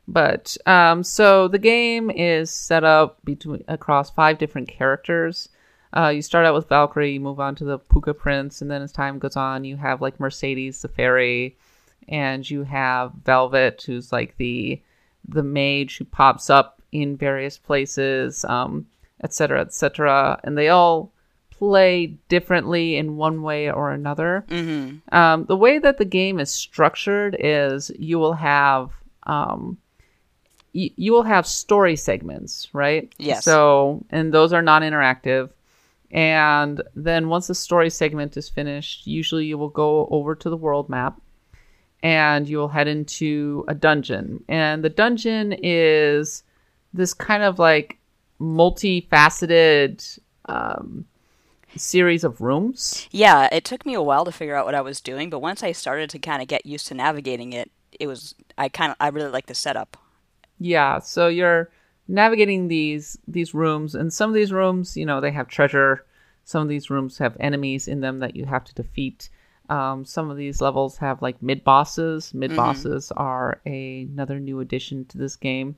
But 0.06 0.56
um, 0.66 1.02
so 1.02 1.48
the 1.48 1.58
game 1.58 2.10
is 2.10 2.50
set 2.50 2.84
up 2.84 3.24
between 3.24 3.64
across 3.68 4.10
five 4.10 4.38
different 4.38 4.68
characters. 4.68 5.48
Uh, 5.96 6.08
you 6.08 6.20
start 6.22 6.44
out 6.44 6.54
with 6.54 6.68
Valkyrie, 6.68 7.12
you 7.12 7.20
move 7.20 7.38
on 7.40 7.54
to 7.54 7.64
the 7.64 7.78
Pooka 7.78 8.14
Prince, 8.18 8.60
and 8.60 8.70
then 8.70 8.82
as 8.82 8.92
time 8.92 9.18
goes 9.18 9.36
on, 9.36 9.64
you 9.64 9.76
have 9.76 10.02
like 10.02 10.18
Mercedes 10.20 10.82
the 10.82 10.88
fairy, 10.88 11.56
and 12.09 12.48
you 12.48 12.62
have 12.64 13.12
Velvet, 13.24 13.82
who's 13.86 14.12
like 14.12 14.36
the 14.36 14.80
the 15.28 15.42
mage 15.42 15.96
who 15.98 16.05
pops 16.05 16.50
up 16.50 16.82
in 16.92 17.16
various 17.16 17.57
places, 17.59 18.44
um, 18.44 18.86
et 19.22 19.32
cetera, 19.32 19.61
et 19.61 19.72
cetera, 19.72 20.38
and 20.44 20.57
they 20.57 20.68
all 20.68 21.11
play 21.50 22.07
differently 22.28 22.96
in 22.96 23.16
one 23.16 23.42
way 23.42 23.70
or 23.70 23.90
another. 23.90 24.44
hmm 24.48 24.96
Um, 25.12 25.44
the 25.46 25.57
way 25.57 25.78
that 25.78 25.98
the 25.98 26.05
game 26.05 26.40
is 26.40 26.50
structured 26.50 27.36
is 27.38 27.90
you 27.98 28.18
will 28.18 28.34
have 28.34 28.90
um, 29.24 29.78
y- 30.74 30.90
you 30.96 31.12
will 31.12 31.22
have 31.22 31.46
story 31.46 31.96
segments, 31.96 32.68
right? 32.72 33.12
Yes. 33.18 33.44
So, 33.44 34.05
and 34.11 34.32
those 34.32 34.52
are 34.52 34.62
non-interactive. 34.62 35.50
And 36.11 36.82
then 36.94 37.28
once 37.28 37.46
the 37.48 37.55
story 37.55 37.90
segment 37.90 38.36
is 38.36 38.48
finished, 38.48 39.07
usually 39.07 39.46
you 39.46 39.59
will 39.59 39.70
go 39.70 40.07
over 40.11 40.34
to 40.36 40.50
the 40.50 40.57
world 40.57 40.88
map 40.88 41.20
and 42.05 42.46
you 42.46 42.59
will 42.59 42.68
head 42.68 42.86
into 42.86 43.64
a 43.66 43.74
dungeon. 43.74 44.44
And 44.46 44.84
the 44.84 44.90
dungeon 44.90 45.57
is 45.62 46.42
this 46.92 47.14
kind 47.14 47.42
of 47.42 47.59
like 47.59 47.98
multifaceted 48.38 50.18
um, 50.44 51.07
series 51.76 52.22
of 52.22 52.42
rooms. 52.42 53.09
Yeah, 53.11 53.48
it 53.50 53.64
took 53.64 53.86
me 53.86 53.94
a 53.94 54.02
while 54.02 54.26
to 54.26 54.32
figure 54.32 54.55
out 54.55 54.66
what 54.66 54.74
I 54.74 54.82
was 54.82 55.00
doing, 55.00 55.30
but 55.30 55.38
once 55.38 55.62
I 55.62 55.72
started 55.72 56.11
to 56.11 56.18
kind 56.18 56.42
of 56.42 56.46
get 56.46 56.66
used 56.66 56.86
to 56.88 56.94
navigating 56.94 57.55
it, 57.55 57.70
it 57.98 58.07
was 58.07 58.34
I 58.59 58.68
kind 58.68 58.90
of 58.90 58.96
I 59.00 59.09
really 59.09 59.30
like 59.30 59.46
the 59.46 59.55
setup. 59.55 59.96
Yeah, 60.61 60.98
so 60.98 61.28
you're 61.28 61.70
navigating 62.07 62.68
these 62.68 63.18
these 63.26 63.55
rooms, 63.55 63.94
and 63.94 64.12
some 64.12 64.28
of 64.28 64.34
these 64.34 64.52
rooms, 64.52 64.94
you 64.94 65.07
know, 65.07 65.22
they 65.22 65.32
have 65.32 65.48
treasure. 65.48 66.05
Some 66.44 66.61
of 66.61 66.68
these 66.68 66.90
rooms 66.90 67.16
have 67.16 67.34
enemies 67.40 67.88
in 67.88 68.00
them 68.00 68.18
that 68.18 68.36
you 68.36 68.44
have 68.44 68.64
to 68.64 68.74
defeat. 68.74 69.30
Um, 69.70 70.04
some 70.04 70.30
of 70.30 70.36
these 70.36 70.60
levels 70.60 70.96
have 70.98 71.22
like 71.22 71.42
mid 71.42 71.64
bosses. 71.64 72.34
Mid 72.34 72.50
bosses 72.56 73.10
are 73.16 73.60
a, 73.66 74.02
another 74.12 74.38
new 74.40 74.60
addition 74.60 75.04
to 75.06 75.18
this 75.18 75.36
game. 75.36 75.76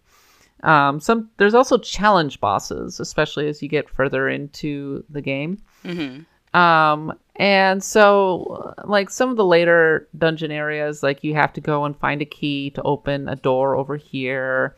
Um, 0.63 1.01
some 1.01 1.31
there's 1.37 1.55
also 1.55 1.79
challenge 1.79 2.41
bosses, 2.41 2.99
especially 2.99 3.47
as 3.49 3.63
you 3.63 3.69
get 3.69 3.89
further 3.91 4.29
into 4.29 5.05
the 5.11 5.21
game. 5.21 5.59
hmm 5.85 6.21
Um, 6.59 7.13
and 7.37 7.85
so, 7.85 8.75
like 8.85 9.11
some 9.11 9.29
of 9.29 9.37
the 9.37 9.45
later 9.45 10.09
dungeon 10.17 10.51
areas, 10.51 11.03
like 11.03 11.23
you 11.23 11.35
have 11.35 11.53
to 11.53 11.61
go 11.61 11.85
and 11.85 11.95
find 11.99 12.23
a 12.23 12.25
key 12.25 12.71
to 12.71 12.83
open 12.83 13.29
a 13.29 13.37
door 13.37 13.77
over 13.77 13.97
here. 13.97 14.75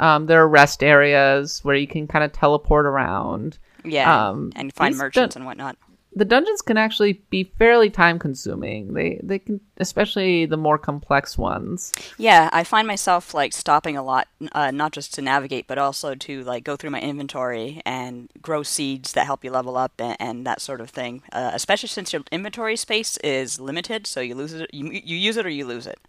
Um, 0.00 0.26
there 0.26 0.40
are 0.42 0.48
rest 0.48 0.82
areas 0.82 1.62
where 1.64 1.76
you 1.76 1.86
can 1.86 2.06
kind 2.06 2.24
of 2.24 2.32
teleport 2.32 2.86
around. 2.86 3.58
Yeah, 3.84 4.28
Um, 4.30 4.52
and 4.56 4.72
find 4.72 4.96
merchants 4.96 5.34
dun- 5.34 5.42
and 5.42 5.46
whatnot. 5.46 5.76
The 6.18 6.24
dungeons 6.24 6.62
can 6.62 6.76
actually 6.76 7.22
be 7.30 7.44
fairly 7.44 7.90
time 7.90 8.18
consuming. 8.18 8.94
They 8.94 9.20
they 9.22 9.38
can 9.38 9.60
especially 9.76 10.46
the 10.46 10.56
more 10.56 10.76
complex 10.76 11.38
ones. 11.38 11.92
Yeah, 12.16 12.50
I 12.52 12.64
find 12.64 12.88
myself 12.88 13.34
like 13.34 13.52
stopping 13.52 13.96
a 13.96 14.02
lot, 14.02 14.26
uh, 14.50 14.72
not 14.72 14.90
just 14.90 15.14
to 15.14 15.22
navigate, 15.22 15.68
but 15.68 15.78
also 15.78 16.16
to 16.16 16.42
like 16.42 16.64
go 16.64 16.74
through 16.74 16.90
my 16.90 17.00
inventory 17.00 17.80
and 17.86 18.28
grow 18.42 18.64
seeds 18.64 19.12
that 19.12 19.26
help 19.26 19.44
you 19.44 19.52
level 19.52 19.76
up 19.76 19.92
and, 20.00 20.16
and 20.18 20.44
that 20.44 20.60
sort 20.60 20.80
of 20.80 20.90
thing. 20.90 21.22
Uh, 21.30 21.52
especially 21.54 21.88
since 21.88 22.12
your 22.12 22.22
inventory 22.32 22.74
space 22.74 23.16
is 23.18 23.60
limited, 23.60 24.04
so 24.04 24.20
you 24.20 24.34
lose 24.34 24.52
it, 24.52 24.68
you 24.74 24.90
you 24.90 25.16
use 25.16 25.36
it 25.36 25.46
or 25.46 25.50
you 25.50 25.66
lose 25.66 25.86
it. 25.86 26.00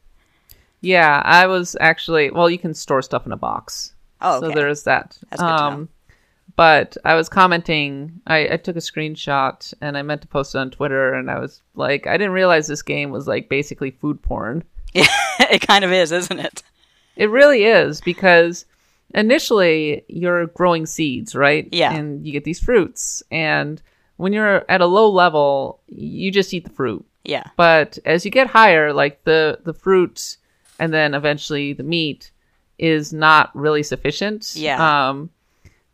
Yeah, 0.82 1.22
I 1.24 1.45
was 1.45 1.78
actually 1.80 2.32
well. 2.32 2.49
You 2.49 2.57
can 2.57 2.74
store 2.74 3.03
stuff 3.03 3.28
in 3.28 3.32
a 3.32 3.38
box. 3.38 3.93
Oh, 4.22 4.41
So 4.41 4.49
there 4.49 4.70
is 4.70 4.84
that. 4.86 5.20
That's 5.30 5.39
good 5.41 5.47
to 5.47 5.70
know. 5.82 5.88
But 6.60 6.97
I 7.05 7.16
was 7.16 7.30
commenting. 7.30 8.20
I, 8.28 8.49
I 8.49 8.57
took 8.57 8.76
a 8.76 8.80
screenshot 8.80 9.74
and 9.80 9.97
I 9.97 10.01
meant 10.01 10.24
to 10.24 10.28
post 10.28 10.55
it 10.55 10.57
on 10.57 10.72
Twitter. 10.72 11.14
And 11.14 11.32
I 11.32 11.39
was 11.39 11.62
like, 11.74 12.05
I 12.05 12.18
didn't 12.18 12.34
realize 12.34 12.68
this 12.68 12.82
game 12.82 13.12
was 13.12 13.30
like 13.30 13.47
basically 13.47 13.91
food 13.91 14.22
porn. 14.22 14.66
it 14.93 15.66
kind 15.66 15.86
of 15.86 15.93
is, 15.93 16.12
isn't 16.12 16.38
it? 16.38 16.64
It 17.16 17.30
really 17.30 17.64
is 17.64 18.01
because 18.01 18.66
initially 19.16 20.03
you're 20.10 20.47
growing 20.47 20.86
seeds, 20.86 21.34
right? 21.34 21.70
Yeah. 21.72 21.93
And 21.93 22.28
you 22.28 22.34
get 22.34 22.43
these 22.43 22.60
fruits. 22.60 23.24
And 23.32 23.82
when 24.18 24.34
you're 24.34 24.70
at 24.70 24.82
a 24.82 24.86
low 24.86 25.10
level, 25.10 25.80
you 25.88 26.30
just 26.30 26.53
eat 26.53 26.66
the 26.66 26.72
fruit. 26.72 27.05
Yeah, 27.24 27.45
But 27.55 27.99
as 28.03 28.26
you 28.26 28.32
get 28.32 28.47
higher, 28.47 28.91
like 28.91 29.24
the 29.24 29.60
the 29.64 29.74
fruit 29.74 30.36
and 30.78 30.93
then 30.93 31.14
eventually 31.14 31.72
the 31.72 31.84
meat 31.84 32.32
is 32.78 33.14
not 33.14 33.55
really 33.55 33.84
sufficient. 33.84 34.55
Yeah. 34.57 35.10
Um, 35.10 35.30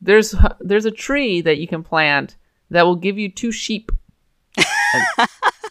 there's 0.05 0.35
there's 0.59 0.85
a 0.85 0.91
tree 0.91 1.41
that 1.41 1.57
you 1.57 1.67
can 1.67 1.83
plant 1.83 2.35
that 2.69 2.83
will 2.85 2.95
give 2.95 3.17
you 3.17 3.29
two 3.29 3.51
sheep, 3.51 3.91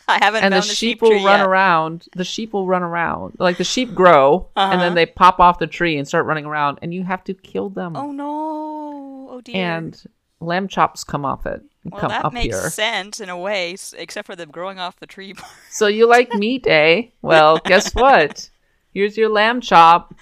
I 0.06 0.18
haven't 0.20 0.44
and 0.44 0.52
found 0.52 0.62
the 0.64 0.68
the 0.68 0.74
sheep, 0.74 0.76
sheep 0.98 1.02
will 1.02 1.24
run 1.24 1.40
yet. 1.40 1.46
around. 1.48 2.06
The 2.14 2.24
sheep 2.24 2.52
will 2.52 2.66
run 2.66 2.82
around. 2.82 3.36
Like 3.38 3.56
the 3.56 3.64
sheep 3.64 3.94
grow, 3.94 4.48
and 4.56 4.74
Uh-huh. 4.74 4.82
then 4.82 4.94
they 4.94 5.06
pop 5.06 5.40
off 5.40 5.58
the 5.58 5.66
tree 5.66 5.96
and 5.96 6.06
start 6.06 6.26
running 6.26 6.44
around, 6.44 6.78
and 6.82 6.92
you 6.92 7.04
have 7.04 7.24
to 7.24 7.34
kill 7.34 7.70
them. 7.70 7.96
Oh 7.96 8.12
no! 8.12 9.28
Oh 9.30 9.40
dear. 9.40 9.56
and 9.56 10.02
lamb 10.40 10.68
chops 10.68 11.04
come 11.04 11.24
off 11.24 11.46
it. 11.46 11.62
well, 11.84 12.08
that 12.08 12.32
makes 12.32 12.54
here. 12.60 12.70
sense 12.70 13.20
in 13.20 13.28
a 13.30 13.38
way, 13.38 13.76
except 13.96 14.26
for 14.26 14.36
them 14.36 14.50
growing 14.50 14.78
off 14.78 14.98
the 15.00 15.06
tree. 15.06 15.34
So 15.70 15.86
you 15.88 16.06
like 16.08 16.32
meat, 16.34 16.66
eh? 16.68 17.08
Well, 17.22 17.58
guess 17.64 17.92
what? 17.94 18.48
Here's 18.92 19.16
your 19.16 19.28
lamb 19.28 19.60
chop 19.60 20.14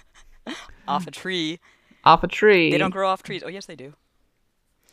off 0.89 1.07
a 1.07 1.11
tree. 1.11 1.59
off 2.05 2.23
a 2.25 2.29
tree. 2.29 2.71
They 2.71 2.79
don't 2.79 2.91
grow 2.91 3.09
off 3.09 3.23
trees. 3.23 3.43
Oh 3.45 3.49
yes, 3.49 3.67
they 3.67 3.77
do. 3.77 3.93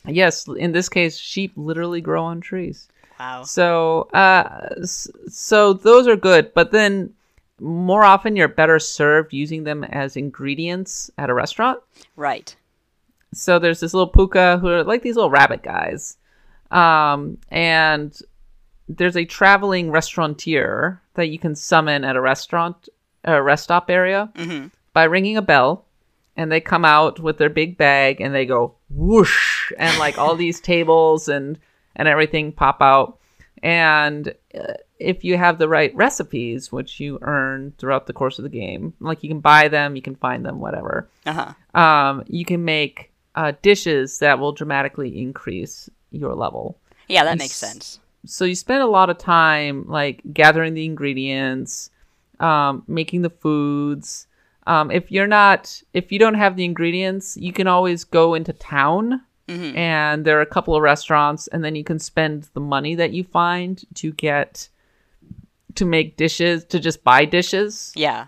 Yes, 0.06 0.48
in 0.48 0.72
this 0.72 0.90
case, 0.90 1.18
sheep 1.18 1.54
literally 1.56 2.02
grow 2.02 2.24
on 2.24 2.42
trees. 2.42 2.88
Wow. 3.20 3.44
So, 3.44 4.04
uh, 4.14 4.86
so 4.86 5.74
those 5.74 6.08
are 6.08 6.16
good, 6.16 6.54
but 6.54 6.72
then 6.72 7.14
more 7.60 8.04
often 8.04 8.36
you're 8.36 8.48
better 8.48 8.80
served 8.80 9.34
using 9.34 9.64
them 9.64 9.84
as 9.84 10.16
ingredients 10.16 11.12
at 11.18 11.30
a 11.30 11.34
restaurant. 11.34 11.80
Right. 12.16 12.56
So 13.34 13.60
there's 13.60 13.82
this 13.82 13.94
little 13.94 14.12
pooka 14.12 14.60
who 14.60 14.70
are 14.70 14.84
like 14.84 15.02
these 15.02 15.16
little 15.16 15.30
rabbit 15.30 15.62
guys, 15.62 16.18
um, 16.72 17.38
and 17.50 18.18
there's 18.88 19.18
a 19.18 19.26
traveling 19.26 19.92
restaurateur 19.92 21.00
that 21.14 21.28
you 21.28 21.38
can 21.38 21.56
summon 21.56 22.04
at 22.04 22.16
a 22.16 22.22
restaurant, 22.22 22.90
a 23.24 23.42
rest 23.42 23.66
stop 23.66 23.90
area 23.90 24.32
by 24.94 25.04
ringing 25.04 25.38
a 25.38 25.42
bell, 25.42 25.86
and 26.36 26.52
they 26.52 26.60
come 26.60 26.86
out 26.86 27.20
with 27.20 27.38
their 27.38 27.50
big 27.50 27.78
bag 27.78 28.20
and 28.22 28.34
they 28.34 28.46
go 28.46 28.76
whoosh, 28.90 29.72
and 29.78 29.98
like 30.00 30.18
all 30.18 30.36
these 30.36 30.60
tables 30.60 31.28
and 31.28 31.60
and 31.96 32.08
everything 32.08 32.52
pop 32.52 32.82
out, 32.82 33.20
and 33.62 34.34
uh, 34.58 34.74
if 35.00 35.24
you 35.24 35.38
have 35.38 35.58
the 35.58 35.68
right 35.68 35.94
recipes, 35.96 36.72
which 36.72 37.00
you 37.00 37.20
earn 37.22 37.74
throughout 37.78 38.08
the 38.08 38.14
course 38.14 38.40
of 38.40 38.44
the 38.44 38.50
game, 38.50 38.94
like 39.00 39.24
you 39.24 39.30
can 39.30 39.40
buy 39.40 39.68
them, 39.68 39.96
you 39.96 40.02
can 40.02 40.16
find 40.16 40.46
them, 40.46 40.60
whatever 40.60 41.10
Uh 41.26 41.54
huh. 41.74 41.80
um, 41.80 42.24
you 42.28 42.46
can 42.46 42.64
make 42.66 43.12
uh, 43.36 43.54
dishes 43.62 44.20
that 44.20 44.40
will 44.40 44.52
dramatically 44.54 45.20
increase 45.22 45.90
your 46.12 46.34
level. 46.36 46.78
Yeah, 47.08 47.24
that 47.26 47.38
makes 47.38 47.52
s- 47.62 47.72
sense. 47.72 48.00
So 48.26 48.46
you 48.46 48.56
spend 48.56 48.82
a 48.82 48.88
lot 48.88 49.10
of 49.10 49.18
time 49.18 49.86
like 49.88 50.22
gathering 50.34 50.74
the 50.74 50.86
ingredients, 50.86 51.90
um, 52.40 52.84
making 52.88 53.22
the 53.22 53.30
foods. 53.30 54.28
Um, 54.70 54.92
if 54.92 55.12
you're 55.12 55.28
not, 55.28 55.82
if 55.94 56.12
you 56.12 56.20
don't 56.20 56.36
have 56.36 56.56
the 56.56 56.64
ingredients, 56.66 57.36
you 57.38 57.52
can 57.52 57.68
always 57.68 58.04
go 58.04 58.36
into 58.36 58.54
town, 58.54 59.22
and 59.76 60.26
there 60.26 60.38
are 60.38 60.42
a 60.50 60.54
couple 60.56 60.76
of 60.76 60.84
restaurants, 60.84 61.48
and 61.48 61.64
then 61.64 61.76
you 61.76 61.84
can 61.84 61.98
spend 61.98 62.48
the 62.54 62.60
money 62.60 62.94
that 62.96 63.12
you 63.14 63.24
find 63.24 63.84
to 63.96 64.12
get 64.14 64.70
to 65.74 65.86
make 65.86 66.18
dishes, 66.18 66.64
to 66.66 66.80
just 66.80 67.04
buy 67.04 67.26
dishes 67.26 67.92
Yeah. 67.96 68.28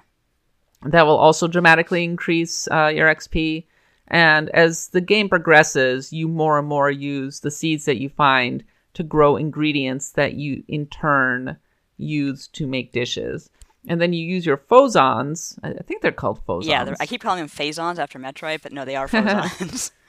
that 0.84 1.06
will 1.06 1.18
also 1.18 1.48
dramatically 1.48 2.04
increase 2.04 2.68
uh, 2.72 2.88
your 2.98 3.08
XP. 3.08 3.66
And 4.08 4.50
as 4.50 4.88
the 4.90 5.02
game 5.14 5.30
progresses, 5.30 6.12
you 6.12 6.28
more 6.28 6.58
and 6.58 6.68
more 6.68 6.90
use 6.90 7.42
the 7.42 7.52
seeds 7.52 7.86
that 7.86 8.02
you 8.02 8.10
find 8.10 8.64
to 8.96 9.04
grow 9.04 9.38
ingredients 9.38 10.14
that 10.14 10.34
you 10.34 10.64
in 10.68 10.88
turn 10.88 11.56
use 11.98 12.48
to 12.58 12.66
make 12.66 12.92
dishes. 12.94 13.50
And 13.88 14.00
then 14.00 14.14
you 14.14 14.24
use 14.24 14.46
your 14.46 14.58
phozons. 14.58 15.58
I 15.64 15.74
think 15.84 16.02
they're 16.02 16.12
called 16.12 16.46
phozons. 16.46 16.68
Yeah, 16.68 16.94
I 17.00 17.06
keep 17.06 17.22
calling 17.22 17.40
them 17.40 17.50
phasons 17.50 17.98
after 17.98 18.20
Metroid, 18.20 18.62
but 18.62 18.72
no, 18.72 18.86
they 18.86 18.96
are 18.96 19.08
phasons. 19.10 19.92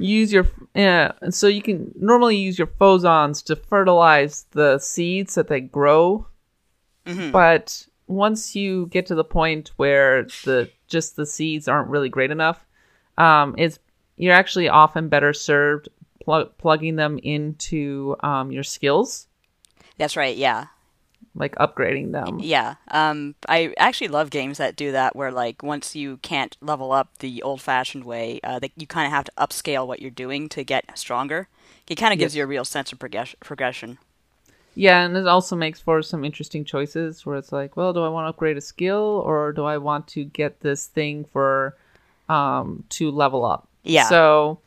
You 0.00 0.18
use 0.18 0.32
your 0.32 0.46
yeah, 0.76 1.10
and 1.20 1.34
so 1.34 1.48
you 1.48 1.60
can 1.60 1.92
normally 1.98 2.36
use 2.36 2.56
your 2.56 2.68
phozons 2.68 3.42
to 3.46 3.56
fertilize 3.56 4.46
the 4.52 4.78
seeds 4.78 5.34
that 5.34 5.48
they 5.48 5.60
grow. 5.60 6.24
But 7.32 7.84
once 8.06 8.54
you 8.54 8.86
get 8.86 9.06
to 9.06 9.16
the 9.16 9.24
point 9.24 9.72
where 9.76 10.22
the 10.44 10.70
just 10.86 11.16
the 11.16 11.26
seeds 11.26 11.66
aren't 11.66 11.88
really 11.88 12.08
great 12.08 12.30
enough, 12.30 12.64
um, 13.16 13.56
it's 13.58 13.80
you're 14.16 14.34
actually 14.34 14.68
often 14.68 15.08
better 15.08 15.32
served 15.32 15.88
pl- 16.24 16.52
plugging 16.58 16.94
them 16.94 17.18
into 17.22 18.14
um, 18.20 18.52
your 18.52 18.62
skills, 18.62 19.26
That's 19.96 20.16
right. 20.16 20.36
Yeah. 20.36 20.66
Like 21.34 21.54
upgrading 21.56 22.12
them. 22.12 22.40
Yeah. 22.40 22.76
Um, 22.90 23.34
I 23.48 23.74
actually 23.78 24.08
love 24.08 24.30
games 24.30 24.58
that 24.58 24.76
do 24.76 24.92
that, 24.92 25.14
where 25.14 25.30
like 25.30 25.62
once 25.62 25.94
you 25.94 26.18
can't 26.18 26.56
level 26.60 26.92
up 26.92 27.18
the 27.18 27.42
old-fashioned 27.42 28.04
way, 28.04 28.40
uh, 28.42 28.58
that 28.58 28.72
you 28.76 28.86
kind 28.86 29.06
of 29.06 29.12
have 29.12 29.24
to 29.24 29.32
upscale 29.38 29.86
what 29.86 30.00
you're 30.00 30.10
doing 30.10 30.48
to 30.50 30.64
get 30.64 30.98
stronger. 30.98 31.48
It 31.88 31.96
kind 31.96 32.12
of 32.12 32.18
gives 32.18 32.36
you 32.36 32.42
a 32.42 32.46
real 32.46 32.64
sense 32.64 32.92
of 32.92 32.98
progress- 32.98 33.36
progression. 33.40 33.98
Yeah, 34.74 35.04
and 35.04 35.16
it 35.16 35.26
also 35.26 35.56
makes 35.56 35.80
for 35.80 36.02
some 36.02 36.24
interesting 36.24 36.64
choices 36.64 37.26
where 37.26 37.36
it's 37.36 37.50
like, 37.50 37.76
well, 37.76 37.92
do 37.92 38.04
I 38.04 38.08
want 38.08 38.26
to 38.26 38.28
upgrade 38.28 38.56
a 38.56 38.60
skill 38.60 39.22
or 39.24 39.52
do 39.52 39.64
I 39.64 39.78
want 39.78 40.06
to 40.08 40.24
get 40.24 40.60
this 40.60 40.86
thing 40.86 41.24
for 41.32 41.76
um 42.28 42.84
to 42.90 43.10
level 43.10 43.44
up? 43.44 43.66
Yeah. 43.82 44.04
So 44.04 44.60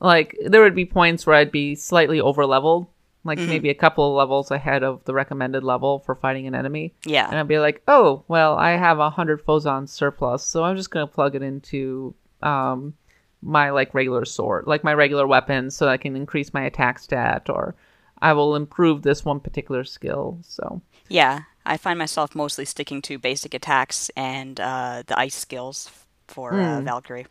like 0.00 0.38
there 0.42 0.62
would 0.62 0.74
be 0.74 0.86
points 0.86 1.26
where 1.26 1.36
I'd 1.36 1.52
be 1.52 1.74
slightly 1.74 2.20
over 2.20 2.46
leveled, 2.46 2.86
like 3.28 3.38
maybe 3.38 3.70
a 3.70 3.74
couple 3.74 4.08
of 4.08 4.16
levels 4.16 4.50
ahead 4.50 4.82
of 4.82 5.04
the 5.04 5.14
recommended 5.14 5.62
level 5.62 6.00
for 6.00 6.14
fighting 6.16 6.46
an 6.48 6.54
enemy. 6.56 6.92
Yeah. 7.04 7.28
And 7.28 7.38
I'd 7.38 7.46
be 7.46 7.60
like, 7.60 7.82
oh, 7.86 8.24
well, 8.26 8.56
I 8.56 8.70
have 8.72 8.98
a 8.98 9.10
hundred 9.10 9.44
phozons 9.44 9.90
surplus, 9.90 10.44
so 10.44 10.64
I'm 10.64 10.76
just 10.76 10.90
gonna 10.90 11.06
plug 11.06 11.34
it 11.36 11.42
into 11.42 12.14
um 12.42 12.94
my 13.40 13.70
like 13.70 13.94
regular 13.94 14.24
sword, 14.24 14.64
like 14.66 14.82
my 14.82 14.92
regular 14.94 15.26
weapon, 15.26 15.70
so 15.70 15.86
I 15.86 15.96
can 15.96 16.16
increase 16.16 16.52
my 16.52 16.62
attack 16.64 16.98
stat, 16.98 17.48
or 17.48 17.76
I 18.20 18.32
will 18.32 18.56
improve 18.56 19.02
this 19.02 19.24
one 19.24 19.38
particular 19.38 19.84
skill. 19.84 20.38
So 20.42 20.82
Yeah, 21.08 21.42
I 21.64 21.76
find 21.76 21.98
myself 21.98 22.34
mostly 22.34 22.64
sticking 22.64 23.00
to 23.02 23.18
basic 23.18 23.54
attacks 23.54 24.10
and 24.16 24.58
uh, 24.58 25.04
the 25.06 25.16
ice 25.18 25.36
skills 25.36 25.88
for 26.26 26.50
Hmm. 26.52 26.60
uh, 26.60 26.80
Valkyrie. 26.80 27.26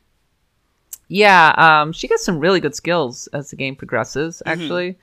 yeah, 1.10 1.54
um, 1.58 1.94
she 1.94 2.08
gets 2.08 2.24
some 2.26 2.40
really 2.40 2.60
good 2.60 2.76
skills 2.76 3.28
as 3.28 3.50
the 3.50 3.56
game 3.56 3.76
progresses. 3.76 4.42
Actually, 4.46 4.98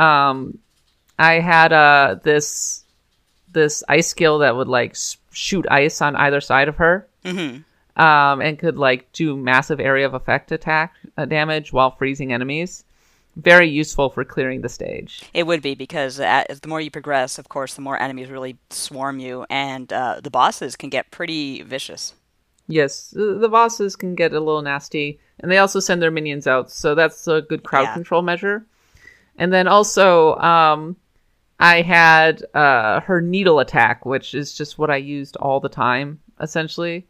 um, 0.00 0.58
I 1.18 1.34
had 1.40 1.72
uh 1.72 2.16
this 2.22 2.84
this 3.52 3.82
ice 3.88 4.08
skill 4.08 4.38
that 4.38 4.56
would 4.56 4.68
like 4.68 4.96
shoot 5.32 5.66
ice 5.70 6.00
on 6.00 6.16
either 6.16 6.40
side 6.40 6.68
of 6.68 6.76
her. 6.76 7.06
Mhm. 7.24 7.64
um, 7.96 8.40
and 8.40 8.58
could 8.58 8.78
like 8.78 9.12
do 9.12 9.36
massive 9.36 9.78
area 9.78 10.06
of 10.06 10.14
effect 10.14 10.50
attack 10.52 10.94
uh, 11.18 11.26
damage 11.26 11.70
while 11.72 11.90
freezing 11.90 12.32
enemies. 12.32 12.82
Very 13.36 13.68
useful 13.68 14.08
for 14.10 14.24
clearing 14.24 14.62
the 14.62 14.68
stage. 14.68 15.22
It 15.34 15.46
would 15.46 15.60
be 15.62 15.74
because 15.74 16.18
uh, 16.18 16.44
as 16.48 16.60
the 16.60 16.68
more 16.68 16.80
you 16.80 16.90
progress, 16.90 17.38
of 17.38 17.48
course, 17.48 17.74
the 17.74 17.82
more 17.82 18.00
enemies 18.00 18.28
really 18.30 18.56
swarm 18.70 19.18
you, 19.18 19.44
and 19.50 19.92
uh, 19.92 20.20
the 20.22 20.30
bosses 20.30 20.76
can 20.76 20.88
get 20.90 21.10
pretty 21.10 21.62
vicious. 21.62 22.14
Yes, 22.68 23.10
the 23.10 23.34
the 23.34 23.48
bosses 23.48 23.96
can 23.96 24.14
get 24.14 24.32
a 24.32 24.40
little 24.40 24.62
nasty, 24.62 25.18
and 25.40 25.50
they 25.50 25.58
also 25.58 25.78
send 25.80 26.00
their 26.00 26.10
minions 26.10 26.46
out, 26.46 26.70
so 26.70 26.94
that's 26.94 27.26
a 27.28 27.42
good 27.42 27.62
crowd 27.64 27.82
Yeah. 27.82 27.94
control 27.94 28.22
measure. 28.22 28.64
And 29.40 29.52
then 29.52 29.66
also, 29.66 30.36
um, 30.36 30.96
I 31.58 31.82
had 31.82 32.44
uh, 32.54 33.00
her 33.00 33.20
needle 33.20 33.58
attack, 33.58 34.04
which 34.06 34.34
is 34.34 34.54
just 34.54 34.78
what 34.78 34.90
I 34.90 34.96
used 34.96 35.36
all 35.36 35.60
the 35.60 35.68
time, 35.68 36.20
essentially. 36.40 37.06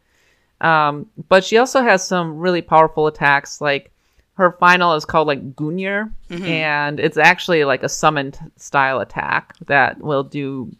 Um, 0.61 1.07
but 1.29 1.43
she 1.43 1.57
also 1.57 1.81
has 1.81 2.07
some 2.07 2.37
really 2.39 2.61
powerful 2.61 3.07
attacks. 3.07 3.61
Like 3.61 3.91
her 4.35 4.53
final 4.53 4.93
is 4.95 5.05
called 5.05 5.27
like 5.27 5.55
Gunir, 5.55 6.11
and 6.29 6.99
it's 6.99 7.17
actually 7.17 7.65
like 7.65 7.83
a 7.83 7.89
summoned 7.89 8.39
style 8.55 8.99
attack 9.01 9.53
that 9.67 9.99
will 9.99 10.23
do 10.23 10.71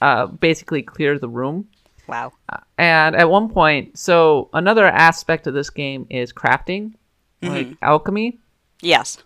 uh, 0.00 0.26
basically 0.26 0.82
clear 0.82 1.18
the 1.18 1.28
room. 1.28 1.68
Wow. 2.06 2.32
And 2.78 3.16
at 3.16 3.28
one 3.30 3.48
point, 3.48 3.98
so 3.98 4.48
another 4.52 4.86
aspect 4.86 5.46
of 5.46 5.54
this 5.54 5.70
game 5.70 6.06
is 6.10 6.32
crafting, 6.32 6.94
like 7.42 7.68
alchemy, 7.82 8.38
Yes. 8.80 9.22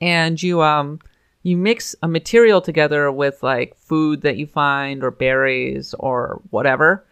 and 0.00 0.42
you 0.42 0.60
um 0.62 1.00
you 1.44 1.56
mix 1.56 1.94
a 2.02 2.08
material 2.08 2.60
together 2.60 3.12
with 3.12 3.40
like 3.42 3.76
food 3.76 4.22
that 4.22 4.36
you 4.36 4.46
find 4.46 5.04
or 5.04 5.10
berries 5.12 5.94
or 6.00 6.40
whatever. 6.50 7.04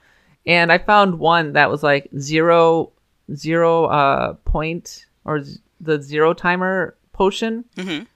And 0.46 0.72
I 0.72 0.78
found 0.78 1.20
one 1.20 1.52
that 1.52 1.70
was 1.70 1.82
like 1.84 2.08
zero 2.18 2.90
zero 3.34 3.84
uh 3.86 4.32
point 4.44 5.06
or 5.24 5.42
z- 5.42 5.60
the 5.80 6.02
zero 6.02 6.34
timer 6.34 6.96
potion, 7.12 7.64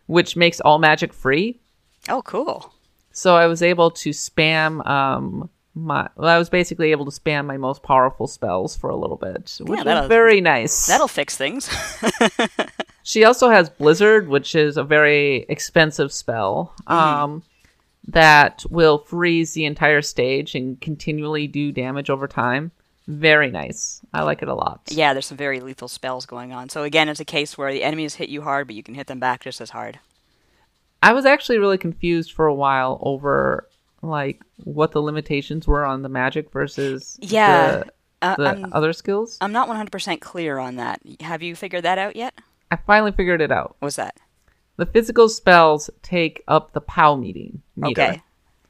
which 0.06 0.34
makes 0.36 0.58
all 0.60 0.78
magic 0.78 1.12
free. 1.12 1.60
Oh, 2.08 2.22
cool. 2.22 2.72
So 3.12 3.36
I 3.36 3.46
was 3.46 3.62
able 3.62 3.90
to 3.92 4.10
spam 4.10 4.84
um 4.86 5.48
my 5.74 6.08
well, 6.16 6.28
I 6.28 6.38
was 6.38 6.48
basically 6.48 6.90
able 6.92 7.04
to 7.04 7.10
spam 7.20 7.44
my 7.46 7.58
most 7.58 7.82
powerful 7.82 8.26
spells 8.26 8.74
for 8.76 8.88
a 8.90 8.96
little 8.96 9.16
bit, 9.18 9.56
which 9.60 9.84
that'll- 9.84 10.02
was 10.02 10.08
very 10.08 10.40
nice. 10.40 10.86
That'll 10.86 11.08
fix 11.08 11.36
things. 11.36 11.68
She 13.06 13.22
also 13.22 13.50
has 13.50 13.70
Blizzard, 13.70 14.26
which 14.26 14.56
is 14.56 14.76
a 14.76 14.82
very 14.82 15.46
expensive 15.48 16.12
spell 16.12 16.74
um, 16.88 17.44
that 18.08 18.64
will 18.68 18.98
freeze 18.98 19.52
the 19.52 19.64
entire 19.64 20.02
stage 20.02 20.56
and 20.56 20.80
continually 20.80 21.46
do 21.46 21.70
damage 21.70 22.10
over 22.10 22.26
time. 22.26 22.72
Very 23.06 23.48
nice. 23.48 24.00
I 24.12 24.24
like 24.24 24.42
it 24.42 24.48
a 24.48 24.56
lot. 24.56 24.80
yeah, 24.88 25.12
there's 25.12 25.26
some 25.26 25.36
very 25.38 25.60
lethal 25.60 25.86
spells 25.86 26.26
going 26.26 26.52
on. 26.52 26.68
So 26.68 26.82
again, 26.82 27.08
it's 27.08 27.20
a 27.20 27.24
case 27.24 27.56
where 27.56 27.72
the 27.72 27.84
enemies 27.84 28.16
hit 28.16 28.28
you 28.28 28.42
hard, 28.42 28.66
but 28.66 28.74
you 28.74 28.82
can 28.82 28.96
hit 28.96 29.06
them 29.06 29.20
back 29.20 29.44
just 29.44 29.60
as 29.60 29.70
hard. 29.70 30.00
I 31.00 31.12
was 31.12 31.24
actually 31.24 31.58
really 31.58 31.78
confused 31.78 32.32
for 32.32 32.46
a 32.46 32.54
while 32.54 32.98
over 33.02 33.68
like 34.02 34.42
what 34.64 34.90
the 34.90 35.00
limitations 35.00 35.68
were 35.68 35.84
on 35.84 36.02
the 36.02 36.08
magic 36.08 36.50
versus 36.50 37.16
Yeah, 37.20 37.84
the, 37.84 37.92
uh, 38.22 38.34
the 38.36 38.68
other 38.72 38.92
skills. 38.92 39.38
I'm 39.40 39.52
not 39.52 39.68
100% 39.68 40.20
clear 40.20 40.58
on 40.58 40.74
that. 40.74 41.00
Have 41.20 41.44
you 41.44 41.54
figured 41.54 41.84
that 41.84 41.98
out 41.98 42.16
yet? 42.16 42.34
I 42.76 42.80
finally 42.86 43.12
figured 43.12 43.40
it 43.40 43.50
out. 43.50 43.76
What's 43.80 43.96
that? 43.96 44.16
The 44.76 44.86
physical 44.86 45.28
spells 45.30 45.88
take 46.02 46.42
up 46.46 46.72
the 46.72 46.80
POW 46.82 47.16
meeting 47.16 47.62
meter. 47.76 48.02
Okay. 48.02 48.22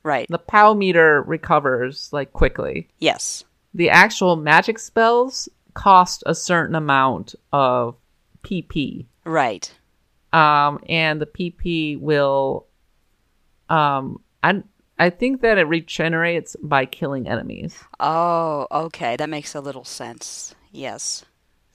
Right. 0.04 0.28
The 0.30 0.38
POW 0.38 0.74
meter 0.74 1.22
recovers 1.22 2.08
like 2.12 2.32
quickly. 2.32 2.88
Yes. 3.00 3.44
the 3.74 3.90
actual 3.90 4.36
magic 4.36 4.78
spells 4.78 5.48
cost 5.74 6.22
a 6.26 6.34
certain 6.34 6.74
amount 6.76 7.34
of 7.52 7.96
PP. 8.42 9.06
Right. 9.24 9.70
Um, 10.32 10.78
and 10.88 11.20
the 11.20 11.26
PP 11.26 11.98
will, 12.00 12.66
um, 13.68 14.20
I, 14.42 14.62
I 14.98 15.10
think 15.10 15.40
that 15.42 15.58
it 15.58 15.64
regenerates 15.64 16.56
by 16.62 16.86
killing 16.86 17.26
enemies. 17.28 17.76
Oh, 18.00 18.66
okay. 18.70 19.16
That 19.16 19.28
makes 19.28 19.54
a 19.54 19.60
little 19.60 19.84
sense. 19.84 20.54
Yes. 20.70 21.24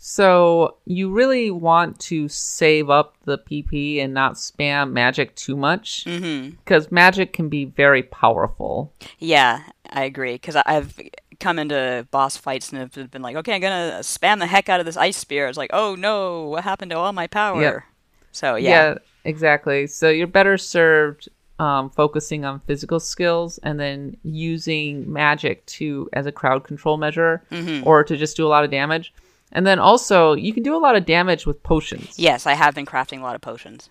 So 0.03 0.77
you 0.85 1.11
really 1.11 1.51
want 1.51 1.99
to 1.99 2.27
save 2.27 2.89
up 2.89 3.17
the 3.25 3.37
PP 3.37 4.03
and 4.03 4.15
not 4.15 4.33
spam 4.33 4.93
magic 4.93 5.35
too 5.35 5.55
much 5.55 6.05
Mm-hmm. 6.05 6.55
because 6.65 6.91
magic 6.91 7.33
can 7.33 7.49
be 7.49 7.65
very 7.65 8.01
powerful. 8.01 8.91
Yeah, 9.19 9.61
I 9.91 10.05
agree. 10.05 10.33
Because 10.33 10.55
I've 10.65 10.99
come 11.39 11.59
into 11.59 12.07
boss 12.09 12.35
fights 12.35 12.71
and 12.73 12.79
have 12.95 13.11
been 13.11 13.21
like, 13.21 13.35
okay, 13.35 13.53
I'm 13.53 13.61
gonna 13.61 13.99
spam 14.01 14.39
the 14.39 14.47
heck 14.47 14.69
out 14.69 14.79
of 14.79 14.87
this 14.87 14.97
ice 14.97 15.17
spear. 15.17 15.47
It's 15.47 15.57
like, 15.57 15.69
oh 15.71 15.93
no, 15.93 16.45
what 16.47 16.63
happened 16.63 16.89
to 16.89 16.97
all 16.97 17.13
my 17.13 17.27
power? 17.27 17.61
Yep. 17.61 17.83
So 18.31 18.55
yeah. 18.55 18.95
exactly. 19.23 19.85
So 19.85 20.09
you're 20.09 20.25
better 20.25 20.57
served 20.57 21.29
um, 21.59 21.91
focusing 21.91 22.43
on 22.43 22.59
physical 22.61 22.99
skills 22.99 23.59
and 23.59 23.79
then 23.79 24.17
using 24.23 25.13
magic 25.13 25.63
to 25.67 26.09
as 26.13 26.25
a 26.25 26.31
crowd 26.31 26.63
control 26.63 26.97
measure 26.97 27.43
Mm-hmm. 27.51 27.85
or 27.87 28.03
to 28.03 28.17
just 28.17 28.35
do 28.35 28.47
a 28.47 28.49
lot 28.49 28.63
of 28.63 28.71
damage. 28.71 29.13
And 29.51 29.67
then 29.67 29.79
also 29.79 30.33
you 30.33 30.53
can 30.53 30.63
do 30.63 30.75
a 30.75 30.79
lot 30.79 30.95
of 30.95 31.05
damage 31.05 31.45
with 31.45 31.61
potions. 31.63 32.17
Yes, 32.17 32.45
I 32.47 32.53
have 32.53 32.73
been 32.75 32.85
crafting 32.85 33.19
a 33.19 33.23
lot 33.23 33.35
of 33.35 33.41
potions. 33.41 33.89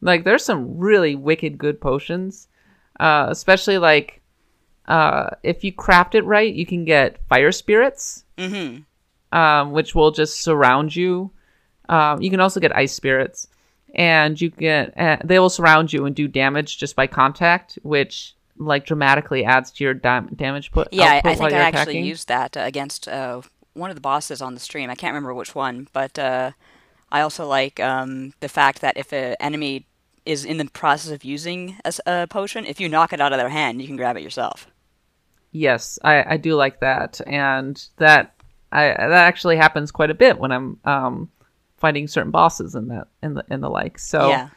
Like 0.00 0.24
there's 0.24 0.44
some 0.44 0.78
really 0.78 1.14
wicked 1.14 1.58
good 1.58 1.80
potions, 1.80 2.48
uh, 3.00 3.26
especially 3.30 3.78
like 3.78 4.20
uh, 4.86 5.30
if 5.42 5.62
you 5.64 5.72
craft 5.72 6.14
it 6.14 6.22
right, 6.22 6.52
you 6.52 6.64
can 6.66 6.84
get 6.84 7.24
fire 7.28 7.52
spirits, 7.52 8.24
Mm-hmm. 8.38 9.36
um, 9.36 9.72
which 9.72 9.94
will 9.94 10.10
just 10.12 10.40
surround 10.40 10.94
you. 10.96 11.30
Um, 11.88 12.22
you 12.22 12.30
can 12.30 12.40
also 12.40 12.60
get 12.60 12.74
ice 12.76 12.92
spirits, 12.92 13.48
and 13.94 14.40
you 14.40 14.50
get 14.50 14.96
uh, 14.98 15.16
they 15.24 15.38
will 15.38 15.50
surround 15.50 15.92
you 15.92 16.06
and 16.06 16.14
do 16.14 16.28
damage 16.28 16.78
just 16.78 16.94
by 16.96 17.06
contact, 17.06 17.78
which 17.82 18.34
like 18.56 18.86
dramatically 18.86 19.44
adds 19.44 19.70
to 19.72 19.84
your 19.84 19.94
dam- 19.94 20.28
damage 20.34 20.70
put. 20.72 20.88
Yeah, 20.92 21.04
I, 21.24 21.30
I 21.30 21.34
think 21.34 21.52
I 21.52 21.56
actually 21.58 21.82
attacking. 21.82 22.04
used 22.04 22.28
that 22.28 22.56
uh, 22.56 22.60
against 22.60 23.08
uh, 23.08 23.42
one 23.78 23.90
of 23.90 23.96
the 23.96 24.00
bosses 24.00 24.42
on 24.42 24.54
the 24.54 24.60
stream. 24.60 24.90
I 24.90 24.94
can't 24.94 25.12
remember 25.12 25.34
which 25.34 25.54
one, 25.54 25.88
but 25.92 26.18
uh, 26.18 26.52
I 27.10 27.20
also 27.20 27.46
like 27.46 27.80
um, 27.80 28.34
the 28.40 28.48
fact 28.48 28.80
that 28.80 28.96
if 28.96 29.12
an 29.12 29.36
enemy 29.40 29.86
is 30.26 30.44
in 30.44 30.58
the 30.58 30.66
process 30.66 31.10
of 31.12 31.24
using 31.24 31.76
a 32.06 32.26
potion, 32.26 32.66
if 32.66 32.80
you 32.80 32.88
knock 32.88 33.12
it 33.12 33.20
out 33.20 33.32
of 33.32 33.38
their 33.38 33.48
hand, 33.48 33.80
you 33.80 33.86
can 33.86 33.96
grab 33.96 34.16
it 34.16 34.22
yourself. 34.22 34.66
Yes, 35.52 35.98
I, 36.04 36.34
I 36.34 36.36
do 36.36 36.54
like 36.54 36.80
that, 36.80 37.20
and 37.26 37.82
that 37.96 38.34
I 38.70 38.88
that 38.88 39.12
actually 39.12 39.56
happens 39.56 39.90
quite 39.90 40.10
a 40.10 40.14
bit 40.14 40.38
when 40.38 40.52
I'm 40.52 40.78
um, 40.84 41.30
fighting 41.78 42.06
certain 42.06 42.30
bosses 42.30 42.74
and 42.74 42.90
that 42.90 43.08
and 43.22 43.36
the 43.36 43.44
and 43.48 43.62
the 43.62 43.70
like. 43.70 43.98
So 43.98 44.28
Yeah. 44.28 44.48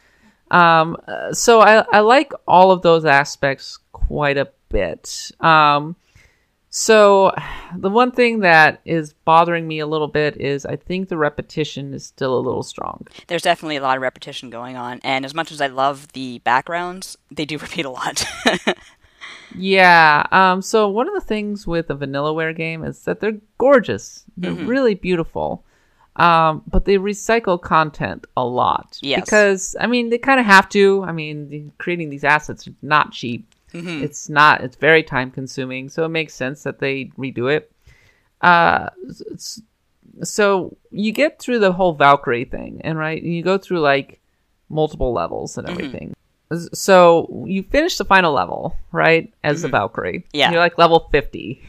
um, 0.50 0.98
uh, 1.08 1.32
so 1.32 1.60
I 1.62 1.86
I 1.90 2.00
like 2.00 2.32
all 2.46 2.70
of 2.70 2.82
those 2.82 3.06
aspects 3.06 3.78
quite 3.92 4.36
a 4.36 4.48
bit. 4.68 5.30
Um, 5.40 5.96
so 6.74 7.34
the 7.76 7.90
one 7.90 8.12
thing 8.12 8.40
that 8.40 8.80
is 8.86 9.12
bothering 9.12 9.68
me 9.68 9.78
a 9.78 9.86
little 9.86 10.08
bit 10.08 10.40
is 10.40 10.64
I 10.64 10.76
think 10.76 11.08
the 11.10 11.18
repetition 11.18 11.92
is 11.92 12.06
still 12.06 12.34
a 12.34 12.40
little 12.40 12.62
strong. 12.62 13.06
There's 13.26 13.42
definitely 13.42 13.76
a 13.76 13.82
lot 13.82 13.96
of 13.98 14.02
repetition 14.02 14.48
going 14.48 14.74
on, 14.76 14.98
and 15.04 15.26
as 15.26 15.34
much 15.34 15.52
as 15.52 15.60
I 15.60 15.66
love 15.66 16.10
the 16.14 16.38
backgrounds, 16.38 17.18
they 17.30 17.44
do 17.44 17.58
repeat 17.66 17.84
a 17.84 17.90
lot. 17.90 18.24
Yeah. 19.54 20.26
Um. 20.32 20.62
So 20.62 20.88
one 20.88 21.08
of 21.08 21.14
the 21.14 21.20
things 21.20 21.66
with 21.66 21.90
a 21.90 21.94
Vanillaware 21.94 22.56
game 22.56 22.84
is 22.84 23.04
that 23.04 23.20
they're 23.20 23.38
gorgeous. 23.58 24.24
They're 24.36 24.52
Mm-hmm. 24.52 24.66
really 24.66 24.94
beautiful. 24.94 25.64
Um. 26.16 26.62
But 26.66 26.86
they 26.86 26.96
recycle 26.96 27.60
content 27.60 28.26
a 28.36 28.44
lot. 28.44 28.98
Yes. 29.02 29.20
Because 29.24 29.76
I 29.78 29.86
mean, 29.86 30.08
they 30.08 30.18
kind 30.18 30.40
of 30.40 30.46
have 30.46 30.68
to. 30.70 31.04
I 31.06 31.12
mean, 31.12 31.48
the- 31.50 31.66
creating 31.78 32.08
these 32.08 32.24
assets 32.24 32.66
is 32.66 32.72
not 32.80 33.12
cheap. 33.12 33.46
Mm-hmm. 33.72 34.04
It's 34.04 34.28
not. 34.28 34.62
It's 34.62 34.76
very 34.76 35.02
time 35.02 35.30
consuming. 35.30 35.88
So 35.88 36.04
it 36.04 36.08
makes 36.10 36.34
sense 36.34 36.62
that 36.62 36.78
they 36.78 37.06
redo 37.18 37.52
it. 37.52 37.72
Uh. 38.40 38.90
So 40.22 40.76
you 40.90 41.12
get 41.12 41.38
through 41.38 41.60
the 41.60 41.72
whole 41.72 41.94
Valkyrie 41.94 42.44
thing, 42.44 42.80
and 42.84 42.98
right, 42.98 43.22
you 43.22 43.42
go 43.42 43.56
through 43.56 43.80
like 43.80 44.20
multiple 44.68 45.12
levels 45.12 45.56
and 45.58 45.68
everything. 45.68 46.14
So 46.74 47.44
you 47.46 47.62
finish 47.62 47.96
the 47.96 48.04
final 48.04 48.32
level, 48.32 48.76
right, 48.90 49.32
as 49.42 49.62
the 49.62 49.68
Valkyrie. 49.68 50.26
Yeah. 50.32 50.50
You're 50.50 50.60
like 50.60 50.76
level 50.76 51.08
50. 51.10 51.62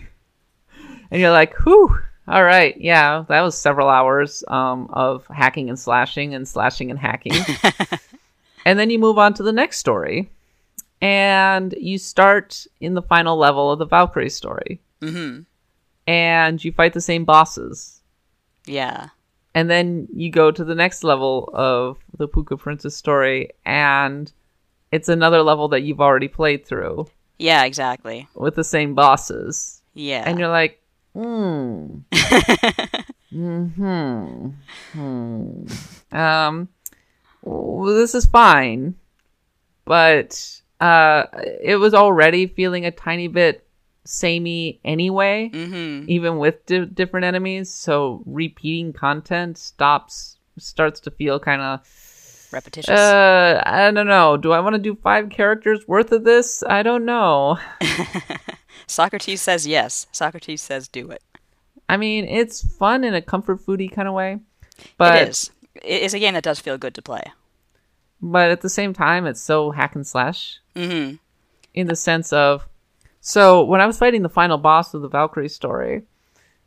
And 1.11 1.21
you're 1.21 1.31
like, 1.31 1.55
whew, 1.59 1.99
all 2.27 2.43
right, 2.43 2.75
yeah, 2.79 3.23
that 3.27 3.41
was 3.41 3.57
several 3.57 3.89
hours 3.89 4.43
um, 4.47 4.89
of 4.91 5.27
hacking 5.27 5.69
and 5.69 5.77
slashing 5.77 6.33
and 6.33 6.47
slashing 6.47 6.89
and 6.89 6.99
hacking. 6.99 7.33
and 8.65 8.79
then 8.79 8.89
you 8.89 8.97
move 8.97 9.17
on 9.17 9.33
to 9.35 9.43
the 9.43 9.51
next 9.51 9.77
story. 9.77 10.31
And 11.03 11.75
you 11.77 11.97
start 11.97 12.65
in 12.79 12.93
the 12.93 13.01
final 13.01 13.35
level 13.37 13.69
of 13.71 13.79
the 13.79 13.85
Valkyrie 13.85 14.29
story. 14.29 14.79
hmm 15.01 15.41
And 16.07 16.63
you 16.63 16.71
fight 16.71 16.93
the 16.93 17.01
same 17.01 17.25
bosses. 17.25 18.01
Yeah. 18.65 19.09
And 19.53 19.69
then 19.69 20.07
you 20.15 20.31
go 20.31 20.49
to 20.49 20.63
the 20.63 20.75
next 20.75 21.03
level 21.03 21.49
of 21.53 21.97
the 22.17 22.27
Pooka 22.27 22.57
Princess 22.57 22.95
story, 22.95 23.49
and 23.65 24.31
it's 24.91 25.09
another 25.09 25.43
level 25.43 25.67
that 25.69 25.81
you've 25.81 26.01
already 26.01 26.27
played 26.29 26.65
through 26.65 27.07
Yeah, 27.37 27.65
exactly. 27.65 28.27
with 28.33 28.55
the 28.55 28.63
same 28.63 28.95
bosses. 28.95 29.81
Yeah. 29.93 30.23
And 30.25 30.39
you're 30.39 30.47
like, 30.47 30.81
hmm. 31.13 31.97
hmm. 33.29 34.47
Hmm. 34.93 35.65
Um, 36.11 36.69
well, 37.41 37.93
this 37.93 38.15
is 38.15 38.25
fine, 38.25 38.95
but 39.85 40.61
uh, 40.79 41.23
it 41.61 41.77
was 41.77 41.93
already 41.93 42.47
feeling 42.47 42.85
a 42.85 42.91
tiny 42.91 43.27
bit 43.27 43.65
samey 44.05 44.79
anyway, 44.83 45.49
hmm 45.53 46.03
even 46.07 46.37
with 46.37 46.65
di- 46.65 46.85
different 46.85 47.25
enemies. 47.25 47.73
So 47.73 48.21
repeating 48.25 48.91
content 48.93 49.57
stops, 49.57 50.37
starts 50.57 50.99
to 51.01 51.11
feel 51.11 51.39
kind 51.39 51.61
of 51.61 51.79
Repetitious. 52.51 52.89
uh, 52.91 53.63
I 53.65 53.89
don't 53.91 54.05
know. 54.07 54.37
Do 54.37 54.51
I 54.51 54.59
want 54.59 54.75
to 54.75 54.79
do 54.81 54.93
five 55.01 55.29
characters 55.29 55.87
worth 55.87 56.11
of 56.11 56.23
this? 56.23 56.61
I 56.63 56.83
don't 56.83 57.05
know. 57.05 57.57
Socrates 58.87 59.41
says 59.41 59.65
yes. 59.65 60.07
Socrates 60.11 60.61
says 60.61 60.87
do 60.87 61.09
it. 61.09 61.23
I 61.89 61.97
mean, 61.97 62.25
it's 62.25 62.61
fun 62.77 63.03
in 63.03 63.13
a 63.13 63.21
comfort 63.21 63.59
foody 63.65 63.91
kind 63.91 64.07
of 64.07 64.13
way, 64.13 64.39
but 64.97 65.15
it 65.15 65.29
is. 65.29 65.51
It 65.75 66.01
is 66.03 66.13
a 66.13 66.19
game 66.19 66.33
that 66.35 66.43
does 66.43 66.59
feel 66.59 66.77
good 66.77 66.93
to 66.95 67.01
play. 67.01 67.23
But 68.31 68.49
at 68.49 68.61
the 68.61 68.69
same 68.69 68.93
time, 68.93 69.25
it's 69.25 69.41
so 69.41 69.71
hack 69.71 69.95
and 69.95 70.07
slash 70.07 70.59
hmm 70.75 71.11
in 71.75 71.87
the 71.87 71.95
sense 71.95 72.31
of 72.31 72.67
so 73.19 73.63
when 73.63 73.81
I 73.81 73.85
was 73.87 73.97
fighting 73.97 74.21
the 74.21 74.29
final 74.29 74.57
boss 74.57 74.93
of 74.93 75.01
the 75.01 75.07
Valkyrie 75.07 75.49
story, 75.49 76.03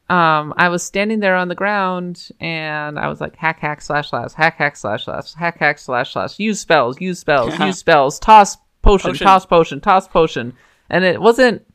um, 0.09 0.55
I 0.57 0.69
was 0.69 0.83
standing 0.83 1.21
there 1.21 1.37
on 1.37 1.49
the 1.49 1.55
ground 1.55 2.29
and 2.41 2.99
I 2.99 3.09
was 3.09 3.21
like 3.21 3.37
hack 3.37 3.59
hack 3.61 3.81
slash 3.83 4.11
slash 4.11 4.33
hack 4.33 4.57
hack 4.57 4.77
slash 4.77 5.05
slash 5.05 5.35
hack 5.35 5.59
hack 5.59 5.79
slash 5.79 6.13
slash 6.13 6.39
use 6.39 6.61
spells 6.61 7.01
use 7.01 7.19
spells 7.19 7.59
use 7.59 7.79
spells 7.79 8.19
toss 8.19 8.57
potion, 8.83 9.11
Potion. 9.11 9.27
toss 9.27 9.47
potion 9.47 9.81
toss 9.81 10.09
potion. 10.09 10.55
And 10.89 11.05
it 11.05 11.21
wasn't 11.21 11.67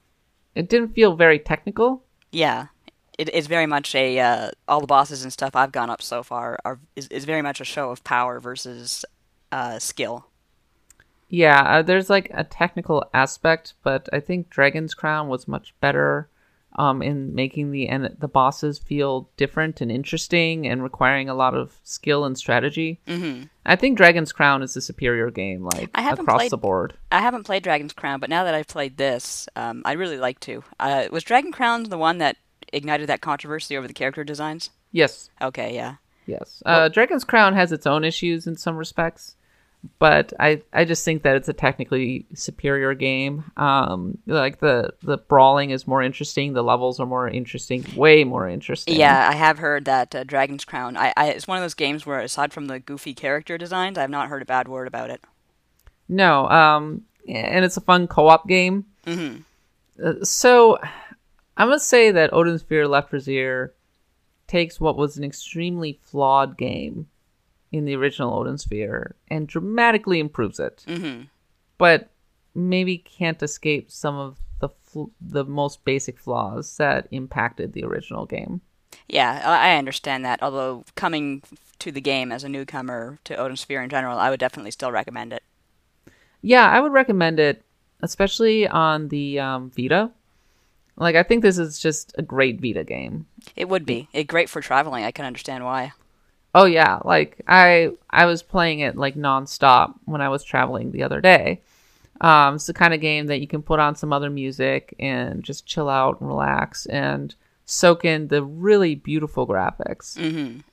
it 0.56 0.70
didn't 0.70 0.94
feel 0.94 1.16
very 1.16 1.40
technical. 1.40 2.04
Yeah, 2.32 2.68
it 3.18 3.30
is 3.30 3.48
very 3.48 3.66
much 3.68 3.94
a 3.94 4.20
uh, 4.20 4.52
all 4.68 4.82
the 4.82 4.88
bosses 4.88 5.24
and 5.24 5.32
stuff 5.32 5.56
I've 5.56 5.72
gone 5.72 5.90
up 5.90 6.02
so 6.02 6.24
far 6.24 6.58
are 6.66 6.80
is, 6.96 7.08
is 7.10 7.26
very 7.26 7.42
much 7.42 7.62
a 7.62 7.66
show 7.66 7.92
of 7.92 8.04
power 8.04 8.40
versus 8.40 9.06
uh, 9.52 9.80
skill. 9.80 10.28
Yeah, 11.30 11.62
uh, 11.62 11.82
there's 11.82 12.10
like 12.10 12.30
a 12.34 12.44
technical 12.44 13.06
aspect, 13.14 13.74
but 13.84 14.10
I 14.12 14.20
think 14.20 14.50
Dragon's 14.50 14.94
Crown 14.94 15.30
was 15.30 15.48
much 15.48 15.74
better 15.80 16.28
um, 16.76 17.02
in 17.02 17.34
making 17.36 17.72
the 17.72 17.88
en- 17.90 18.16
the 18.20 18.28
bosses 18.28 18.80
feel 18.80 19.30
different 19.38 19.80
and 19.82 19.90
interesting 19.92 20.68
and 20.68 20.84
requiring 20.84 21.30
a 21.30 21.34
lot 21.34 21.54
of 21.54 21.80
skill 21.84 22.26
and 22.26 22.38
strategy. 22.38 23.00
Mm-hmm. 23.08 23.44
I 23.66 23.76
think 23.78 23.98
Dragon's 23.98 24.34
Crown 24.34 24.62
is 24.62 24.74
the 24.74 24.82
superior 24.82 25.32
game, 25.32 25.64
like 25.64 25.90
I 25.96 26.02
haven't 26.02 26.24
across 26.26 26.40
played- 26.40 26.52
the 26.52 26.58
board. 26.58 26.94
I 27.12 27.20
haven't 27.22 27.44
played 27.46 27.64
Dragon's 27.64 27.94
Crown, 27.94 28.20
but 28.20 28.30
now 28.30 28.44
that 28.44 28.54
I've 28.54 28.68
played 28.68 28.98
this, 28.98 29.48
um, 29.56 29.84
I'd 29.86 29.98
really 30.00 30.18
like 30.18 30.40
to. 30.42 30.64
Uh, 30.80 31.08
was 31.12 31.24
Dragon 31.24 31.52
Crown 31.54 31.84
the 31.84 31.98
one 31.98 32.18
that 32.18 32.36
ignited 32.74 33.08
that 33.08 33.22
controversy 33.22 33.78
over 33.78 33.88
the 33.88 33.94
character 33.94 34.24
designs? 34.26 34.70
Yes, 34.94 35.30
Okay, 35.42 35.74
yeah. 35.76 35.96
yes. 36.26 36.62
Uh, 36.66 36.90
Dragon's 36.90 37.24
Crown 37.24 37.54
has 37.54 37.72
its 37.72 37.88
own 37.88 38.04
issues 38.04 38.48
in 38.48 38.58
some 38.58 38.76
respects, 38.76 39.36
but 40.00 40.34
I 40.40 40.62
I 40.74 40.86
just 40.86 41.04
think 41.04 41.24
that 41.24 41.36
it's 41.36 41.50
a 41.50 41.54
technically 41.54 42.26
superior 42.34 42.94
game. 42.94 43.52
Um, 43.58 44.18
like 44.28 44.60
the 44.60 44.94
the 45.02 45.18
brawling 45.18 45.72
is 45.72 45.88
more 45.88 46.04
interesting, 46.04 46.54
the 46.54 46.64
levels 46.64 47.00
are 47.00 47.06
more 47.06 47.28
interesting, 47.28 47.86
way 47.96 48.24
more 48.24 48.48
interesting. 48.48 48.96
Yeah, 48.96 49.30
I 49.30 49.34
have 49.34 49.58
heard 49.58 49.86
that 49.86 50.14
uh, 50.14 50.24
Dragon's 50.24 50.66
Crown. 50.66 50.98
I, 50.98 51.14
I 51.18 51.30
it's 51.30 51.48
one 51.48 51.58
of 51.58 51.64
those 51.64 51.74
games 51.74 52.06
where, 52.06 52.20
aside 52.20 52.54
from 52.54 52.68
the 52.68 52.80
goofy 52.80 53.14
character 53.14 53.58
designs, 53.58 53.98
I've 53.98 54.10
not 54.10 54.30
heard 54.30 54.42
a 54.42 54.46
bad 54.46 54.68
word 54.68 54.88
about 54.88 55.10
it. 55.10 55.22
No, 56.08 56.48
um, 56.50 57.04
and 57.28 57.66
it's 57.66 57.78
a 57.78 57.82
fun 57.82 58.08
co-op 58.08 58.48
game. 58.48 58.86
Mm-hmm. 59.06 59.42
Uh, 60.04 60.24
so, 60.24 60.78
I 61.58 61.66
must 61.66 61.88
say 61.88 62.12
that 62.12 62.34
Odin 62.34 62.60
Sphere 62.60 62.86
Leifthrasir 62.86 63.70
takes 64.48 64.80
what 64.80 64.98
was 64.98 65.18
an 65.18 65.24
extremely 65.24 66.00
flawed 66.04 66.58
game 66.58 67.08
in 67.72 67.86
the 67.86 67.96
original 67.96 68.34
Odin 68.34 68.58
Sphere 68.58 69.16
and 69.30 69.48
dramatically 69.48 70.20
improves 70.20 70.60
it. 70.60 70.84
Mm-hmm. 70.88 71.24
But 71.78 72.10
maybe 72.54 72.98
can't 72.98 73.42
escape 73.42 73.90
some 73.90 74.18
of 74.18 74.38
the 74.60 74.70
fl- 74.70 75.06
the 75.20 75.46
most 75.46 75.84
basic 75.86 76.20
flaws 76.20 76.78
that 76.78 77.08
impacted 77.12 77.74
the 77.74 77.84
original 77.84 78.26
game. 78.26 78.62
Yeah, 79.08 79.42
I 79.44 79.72
I 79.72 79.78
understand 79.78 80.26
that. 80.26 80.44
Although 80.44 80.86
coming 80.96 81.44
to 81.80 81.92
the 81.92 82.02
game 82.02 82.32
as 82.32 82.44
a 82.44 82.50
newcomer 82.50 83.20
to 83.24 83.36
Odin 83.36 83.58
Sphere 83.58 83.82
in 83.82 83.90
general, 83.90 84.18
I 84.18 84.30
would 84.30 84.40
definitely 84.40 84.72
still 84.72 84.92
recommend 84.92 85.34
it. 85.34 85.44
Yeah, 86.42 86.70
I 86.70 86.80
would 86.80 86.92
recommend 86.92 87.40
it, 87.40 87.64
especially 88.02 88.68
on 88.68 89.10
the 89.10 89.40
um, 89.40 89.72
Vita. 89.76 90.12
Like, 90.98 91.16
I 91.16 91.24
think 91.24 91.42
this 91.42 91.58
is 91.58 91.80
just 91.80 92.14
a 92.18 92.22
great 92.22 92.62
Vita 92.62 92.84
game. 92.84 93.26
It 93.56 93.70
would 93.70 93.86
be 93.86 94.08
it 94.14 94.26
great 94.26 94.50
for 94.50 94.62
traveling. 94.62 95.04
I 95.04 95.12
can 95.12 95.26
understand 95.26 95.64
why. 95.64 95.94
Oh 96.54 96.66
yeah, 96.66 97.00
like 97.06 97.42
I 97.48 97.92
I 98.10 98.26
was 98.26 98.44
playing 98.44 98.80
it 98.80 98.98
like 98.98 99.16
nonstop 99.16 99.94
when 100.06 100.22
I 100.22 100.30
was 100.30 100.44
traveling 100.44 100.92
the 100.92 101.04
other 101.04 101.22
day. 101.22 101.62
Um, 102.20 102.56
it's 102.56 102.68
the 102.68 102.74
kind 102.74 102.94
of 102.94 103.02
game 103.02 103.28
that 103.28 103.40
you 103.40 103.48
can 103.48 103.64
put 103.64 103.80
on 103.80 103.96
some 103.96 104.14
other 104.14 104.30
music 104.30 104.94
and 105.00 105.44
just 105.44 105.66
chill 105.66 105.90
out 105.90 106.20
and 106.20 106.30
relax 106.30 106.86
and 106.86 107.34
soak 107.66 108.04
in 108.06 108.28
the 108.28 108.44
really 108.44 108.96
beautiful 108.96 109.48
graphics 109.48 110.18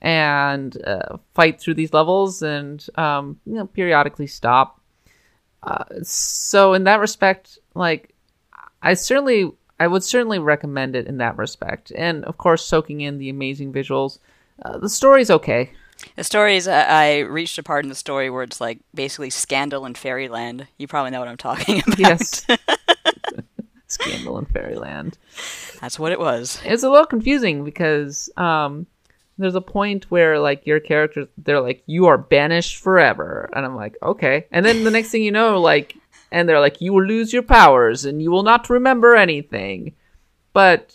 and 0.03 0.76
uh, 0.85 1.16
fight 1.35 1.61
through 1.61 1.74
these 1.74 1.93
levels 1.95 2.43
and 2.43 2.87
um, 2.97 3.39
you 3.47 3.55
know 3.55 3.66
periodically 3.66 4.26
stop. 4.26 4.81
Uh, 5.62 5.85
so 6.03 6.74
in 6.74 6.85
that 6.85 7.01
respect, 7.01 7.59
like 7.74 8.14
I 8.83 8.95
certainly 8.95 9.51
I 9.81 9.87
would 9.87 10.03
certainly 10.03 10.41
recommend 10.41 10.97
it 10.97 11.07
in 11.07 11.18
that 11.18 11.39
respect, 11.39 11.93
and 11.95 12.24
of 12.24 12.37
course 12.37 12.64
soaking 12.64 13.01
in 13.01 13.18
the 13.18 13.29
amazing 13.31 13.72
visuals. 13.72 14.18
Uh, 14.63 14.79
the 14.79 14.89
story's 14.89 15.31
okay. 15.31 15.71
The 16.17 16.25
story 16.25 16.57
is 16.57 16.69
uh, 16.69 16.85
I 16.89 17.21
reached 17.21 17.59
a 17.59 17.63
part 17.63 17.85
in 17.85 17.89
the 17.89 17.95
story 17.95 18.31
where 18.31 18.43
it's 18.43 18.61
like 18.61 18.79
basically 18.95 19.31
scandal 19.31 19.85
in 19.87 19.95
fairyland. 19.95 20.67
You 20.79 20.87
probably 20.87 21.11
know 21.11 21.21
what 21.21 21.29
I'm 21.29 21.37
talking 21.37 21.83
about. 21.87 21.99
Yes. 21.99 22.47
Scandal 23.91 24.39
in 24.39 24.45
Fairyland. 24.45 25.17
That's 25.81 25.99
what 25.99 26.13
it 26.13 26.21
was. 26.21 26.61
It's 26.63 26.83
a 26.83 26.91
little 26.91 27.07
confusing 27.07 27.65
because 27.65 28.29
um, 28.37 28.87
there's 29.39 29.55
a 29.55 29.63
point 29.63 30.11
where 30.11 30.39
like 30.39 30.67
your 30.67 30.79
character, 30.79 31.27
they're 31.39 31.63
like, 31.63 31.85
"You 31.87 32.05
are 32.07 32.19
banished 32.19 32.77
forever," 32.83 33.49
and 33.55 33.65
I'm 33.65 33.77
like, 33.77 33.97
"Okay." 34.03 34.47
And 34.53 34.67
then 34.67 34.85
the 34.85 34.91
next 34.91 35.09
thing 35.09 35.23
you 35.23 35.33
know, 35.33 35.59
like, 35.59 35.97
and 36.31 36.47
they're 36.47 36.61
like, 36.61 36.83
"You 36.83 36.93
will 36.93 37.07
lose 37.07 37.33
your 37.33 37.43
powers 37.43 38.05
and 38.05 38.21
you 38.21 38.31
will 38.31 38.43
not 38.43 38.69
remember 38.69 39.17
anything," 39.17 39.95
but 40.53 40.95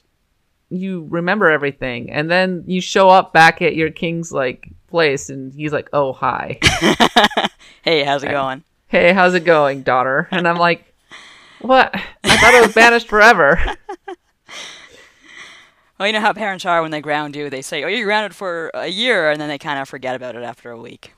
you 0.75 1.07
remember 1.09 1.49
everything. 1.49 2.09
And 2.11 2.29
then 2.31 2.63
you 2.67 2.81
show 2.81 3.09
up 3.09 3.33
back 3.33 3.61
at 3.61 3.75
your 3.75 3.89
king's 3.91 4.31
like 4.31 4.69
place, 4.87 5.29
and 5.29 5.53
he's 5.53 5.73
like, 5.73 5.89
"Oh 5.93 6.13
hi." 6.13 6.59
Hey, 7.83 8.03
how's 8.03 8.23
it 8.23 8.29
going? 8.31 8.63
hey, 8.87 9.11
how's 9.11 9.33
it 9.33 9.43
going, 9.43 9.81
daughter? 9.83 10.27
And 10.31 10.47
I'm 10.47 10.55
like, 10.57 10.93
what? 11.59 11.93
I 12.23 12.37
thought 12.37 12.53
it 12.53 12.65
was 12.65 12.73
banished 12.73 13.07
forever. 13.09 13.59
Well, 15.99 16.07
you 16.07 16.13
know 16.13 16.21
how 16.21 16.33
parents 16.33 16.65
are 16.65 16.81
when 16.81 16.91
they 16.91 17.01
ground 17.01 17.35
you. 17.35 17.49
They 17.49 17.61
say, 17.61 17.83
"Oh, 17.83 17.87
you're 17.87 18.05
grounded 18.05 18.35
for 18.35 18.71
a 18.73 18.87
year," 18.87 19.29
and 19.29 19.39
then 19.39 19.47
they 19.47 19.59
kind 19.59 19.79
of 19.79 19.87
forget 19.87 20.15
about 20.15 20.35
it 20.35 20.43
after 20.43 20.71
a 20.71 20.79
week. 20.79 21.13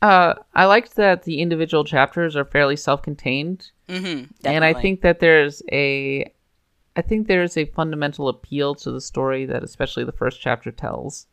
Uh, 0.00 0.34
I 0.54 0.64
liked 0.66 0.94
that 0.96 1.24
the 1.24 1.40
individual 1.40 1.84
chapters 1.84 2.34
are 2.36 2.44
fairly 2.44 2.76
self-contained, 2.76 3.70
Mm-hmm. 3.88 4.24
and 4.46 4.64
I 4.64 4.72
think 4.72 5.02
that 5.02 5.20
there's 5.20 5.62
a, 5.70 6.32
I 6.96 7.02
think 7.02 7.26
there's 7.26 7.56
a 7.56 7.64
fundamental 7.64 8.28
appeal 8.28 8.74
to 8.76 8.90
the 8.90 9.00
story 9.00 9.46
that 9.46 9.62
especially 9.64 10.04
the 10.04 10.12
first 10.12 10.40
chapter 10.40 10.70
tells, 10.70 11.26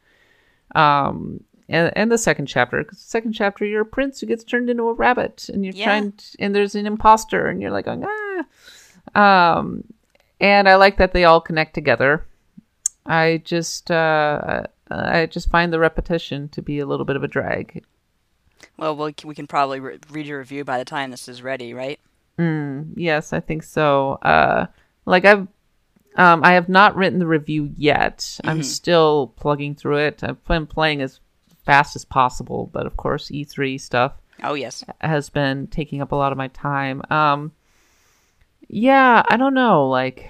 um, 0.75 1.43
and 1.67 1.91
and 1.95 2.11
the 2.11 2.17
second 2.17 2.45
chapter. 2.45 2.83
'cause 2.83 2.97
the 2.99 3.09
second 3.09 3.33
chapter, 3.33 3.65
you're 3.65 3.81
a 3.81 3.85
prince 3.85 4.19
who 4.21 4.27
gets 4.27 4.43
turned 4.43 4.69
into 4.69 4.83
a 4.87 4.93
rabbit, 4.93 5.49
and 5.49 5.65
you're 5.65 5.73
Yeah. 5.73 5.83
trying, 5.85 6.11
to, 6.13 6.25
and 6.39 6.55
there's 6.55 6.75
an 6.75 6.85
imposter, 6.85 7.47
and 7.47 7.61
you're 7.61 7.71
like 7.71 7.85
going 7.85 8.05
ah, 9.15 9.59
um, 9.59 9.83
and 10.39 10.69
I 10.69 10.75
like 10.75 10.97
that 10.97 11.11
they 11.13 11.25
all 11.25 11.41
connect 11.41 11.73
together. 11.73 12.25
I 13.05 13.41
just, 13.43 13.89
uh, 13.91 14.63
I 14.91 15.25
just 15.25 15.49
find 15.49 15.73
the 15.73 15.79
repetition 15.79 16.47
to 16.49 16.61
be 16.61 16.79
a 16.79 16.85
little 16.85 17.05
bit 17.05 17.15
of 17.15 17.23
a 17.23 17.27
drag. 17.27 17.83
Well, 18.77 18.95
we'll 18.95 19.11
we 19.25 19.35
can 19.35 19.47
probably 19.47 19.79
re- 19.79 19.99
read 20.11 20.25
your 20.27 20.39
review 20.39 20.63
by 20.63 20.77
the 20.77 20.85
time 20.85 21.11
this 21.11 21.27
is 21.27 21.41
ready, 21.41 21.73
right? 21.73 21.99
Yes, 22.95 23.33
I 23.33 23.41
think 23.41 23.63
so. 23.63 24.13
Uh, 24.21 24.67
like 25.09 25.25
I've, 25.25 25.47
um, 26.15 26.43
I 26.43 26.53
have 26.53 26.69
not 26.69 26.95
written 26.95 27.19
the 27.19 27.27
review 27.27 27.71
yet. 27.75 28.39
I'm 28.43 28.63
still 28.63 29.33
plugging 29.35 29.75
through 29.75 29.97
it. 29.97 30.23
I've 30.23 30.43
been 30.45 30.67
playing 30.67 31.01
as 31.01 31.19
fast 31.65 31.95
as 31.95 32.05
possible, 32.05 32.69
but 32.71 32.85
of 32.85 32.97
course, 32.97 33.29
E3 33.29 33.79
stuff 33.79 34.13
Oh 34.43 34.53
yes. 34.53 34.83
has 35.01 35.29
been 35.29 35.67
taking 35.67 36.01
up 36.01 36.11
a 36.11 36.15
lot 36.15 36.31
of 36.31 36.37
my 36.37 36.47
time. 36.49 37.01
Um, 37.09 37.51
yeah, 38.67 39.23
I 39.27 39.37
don't 39.37 39.53
know. 39.53 39.87
Like, 39.87 40.29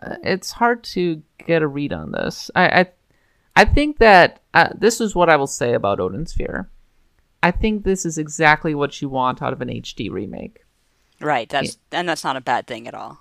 uh, 0.00 0.16
it's 0.22 0.52
hard 0.52 0.84
to 0.84 1.22
get 1.46 1.62
a 1.62 1.66
read 1.66 1.92
on 1.92 2.12
this. 2.12 2.50
I, 2.54 2.80
I, 2.80 2.86
I 3.56 3.64
think 3.64 3.98
that 3.98 4.40
uh, 4.54 4.68
this 4.76 5.00
is 5.00 5.14
what 5.14 5.28
I 5.28 5.36
will 5.36 5.46
say 5.46 5.74
about 5.74 6.00
Odin 6.00 6.26
Sphere. 6.26 6.70
I 7.42 7.50
think 7.50 7.84
this 7.84 8.04
is 8.04 8.18
exactly 8.18 8.74
what 8.74 9.00
you 9.00 9.08
want 9.08 9.42
out 9.42 9.52
of 9.52 9.60
an 9.60 9.68
HD 9.68 10.10
remake. 10.10 10.64
Right. 11.20 11.48
That's 11.48 11.78
and 11.90 12.08
that's 12.08 12.22
not 12.24 12.36
a 12.36 12.40
bad 12.40 12.66
thing 12.66 12.86
at 12.86 12.94
all. 12.94 13.20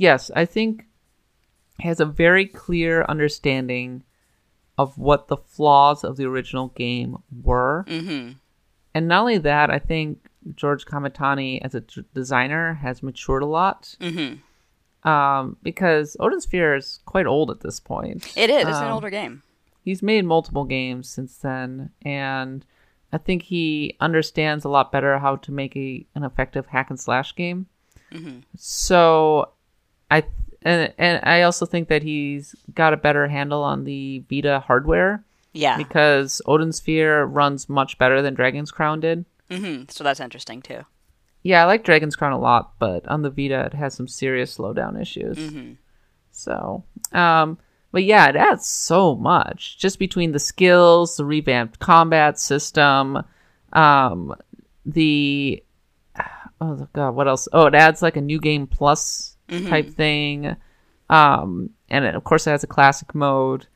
Yes, 0.00 0.30
I 0.34 0.44
think 0.44 0.86
he 1.80 1.88
has 1.88 2.00
a 2.00 2.06
very 2.06 2.46
clear 2.46 3.04
understanding 3.08 4.02
of 4.78 4.98
what 4.98 5.28
the 5.28 5.36
flaws 5.36 6.04
of 6.04 6.16
the 6.16 6.24
original 6.26 6.68
game 6.68 7.18
were. 7.42 7.84
Mm-hmm. 7.88 8.32
And 8.94 9.08
not 9.08 9.20
only 9.20 9.38
that, 9.38 9.70
I 9.70 9.78
think 9.78 10.28
George 10.54 10.86
Kamitani 10.86 11.60
as 11.62 11.74
a 11.74 11.80
designer 12.14 12.74
has 12.74 13.02
matured 13.02 13.42
a 13.42 13.46
lot. 13.46 13.96
Mm-hmm. 14.00 15.08
Um, 15.08 15.56
because 15.62 16.16
Odin 16.18 16.40
Sphere 16.40 16.74
is 16.74 17.00
quite 17.06 17.26
old 17.26 17.50
at 17.50 17.60
this 17.60 17.78
point. 17.78 18.32
It 18.36 18.50
is. 18.50 18.66
It's 18.66 18.78
an 18.78 18.84
Um, 18.84 18.92
older 18.92 19.10
game. 19.10 19.42
He's 19.82 20.02
made 20.02 20.24
multiple 20.24 20.64
games 20.64 21.08
since 21.08 21.36
then, 21.36 21.90
and 22.02 22.66
I 23.12 23.18
think 23.18 23.42
he 23.42 23.96
understands 24.00 24.64
a 24.64 24.68
lot 24.68 24.90
better 24.90 25.18
how 25.18 25.36
to 25.36 25.52
make 25.52 25.76
a 25.76 26.04
an 26.16 26.24
effective 26.24 26.66
hack 26.66 26.90
and 26.90 26.98
slash 26.98 27.36
game. 27.36 27.66
Mm-hmm. 28.10 28.40
So, 28.56 29.52
I 30.10 30.24
and 30.62 30.92
and 30.98 31.20
I 31.24 31.42
also 31.42 31.66
think 31.66 31.88
that 31.88 32.02
he's 32.02 32.54
got 32.74 32.92
a 32.92 32.96
better 32.96 33.28
handle 33.28 33.62
on 33.62 33.84
the 33.84 34.22
Vita 34.30 34.60
hardware 34.66 35.24
Yeah. 35.52 35.76
because 35.76 36.40
Odin's 36.46 36.78
Sphere 36.78 37.24
runs 37.24 37.68
much 37.68 37.98
better 37.98 38.22
than 38.22 38.34
Dragon's 38.34 38.70
Crown 38.70 39.00
did. 39.00 39.24
hmm 39.50 39.82
So 39.88 40.02
that's 40.04 40.20
interesting 40.20 40.62
too. 40.62 40.80
Yeah, 41.42 41.62
I 41.62 41.66
like 41.66 41.84
Dragon's 41.84 42.16
Crown 42.16 42.32
a 42.32 42.38
lot, 42.40 42.72
but 42.80 43.06
on 43.06 43.22
the 43.22 43.30
Vita 43.30 43.66
it 43.66 43.74
has 43.74 43.94
some 43.94 44.08
serious 44.08 44.56
slowdown 44.56 45.00
issues. 45.00 45.38
hmm 45.38 45.72
So, 46.32 46.84
um, 47.12 47.58
but 47.92 48.02
yeah, 48.04 48.28
it 48.28 48.36
adds 48.36 48.66
so 48.66 49.14
much 49.14 49.78
just 49.78 49.98
between 49.98 50.32
the 50.32 50.38
skills, 50.38 51.16
the 51.16 51.24
revamped 51.24 51.78
combat 51.78 52.38
system, 52.38 53.22
um, 53.72 54.34
the 54.84 55.62
oh 56.60 56.88
god, 56.92 57.14
what 57.14 57.28
else? 57.28 57.48
Oh, 57.52 57.66
it 57.66 57.74
adds 57.74 58.02
like 58.02 58.16
a 58.16 58.20
new 58.20 58.40
game 58.40 58.66
plus 58.66 59.35
type 59.48 59.90
thing, 59.90 60.56
um, 61.08 61.70
and 61.88 62.04
it, 62.04 62.14
of 62.14 62.24
course 62.24 62.46
it 62.46 62.50
has 62.50 62.64
a 62.64 62.68
classic 62.68 63.14
mode. 63.14 63.66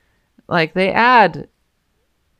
Like 0.48 0.74
they 0.74 0.92
add 0.92 1.48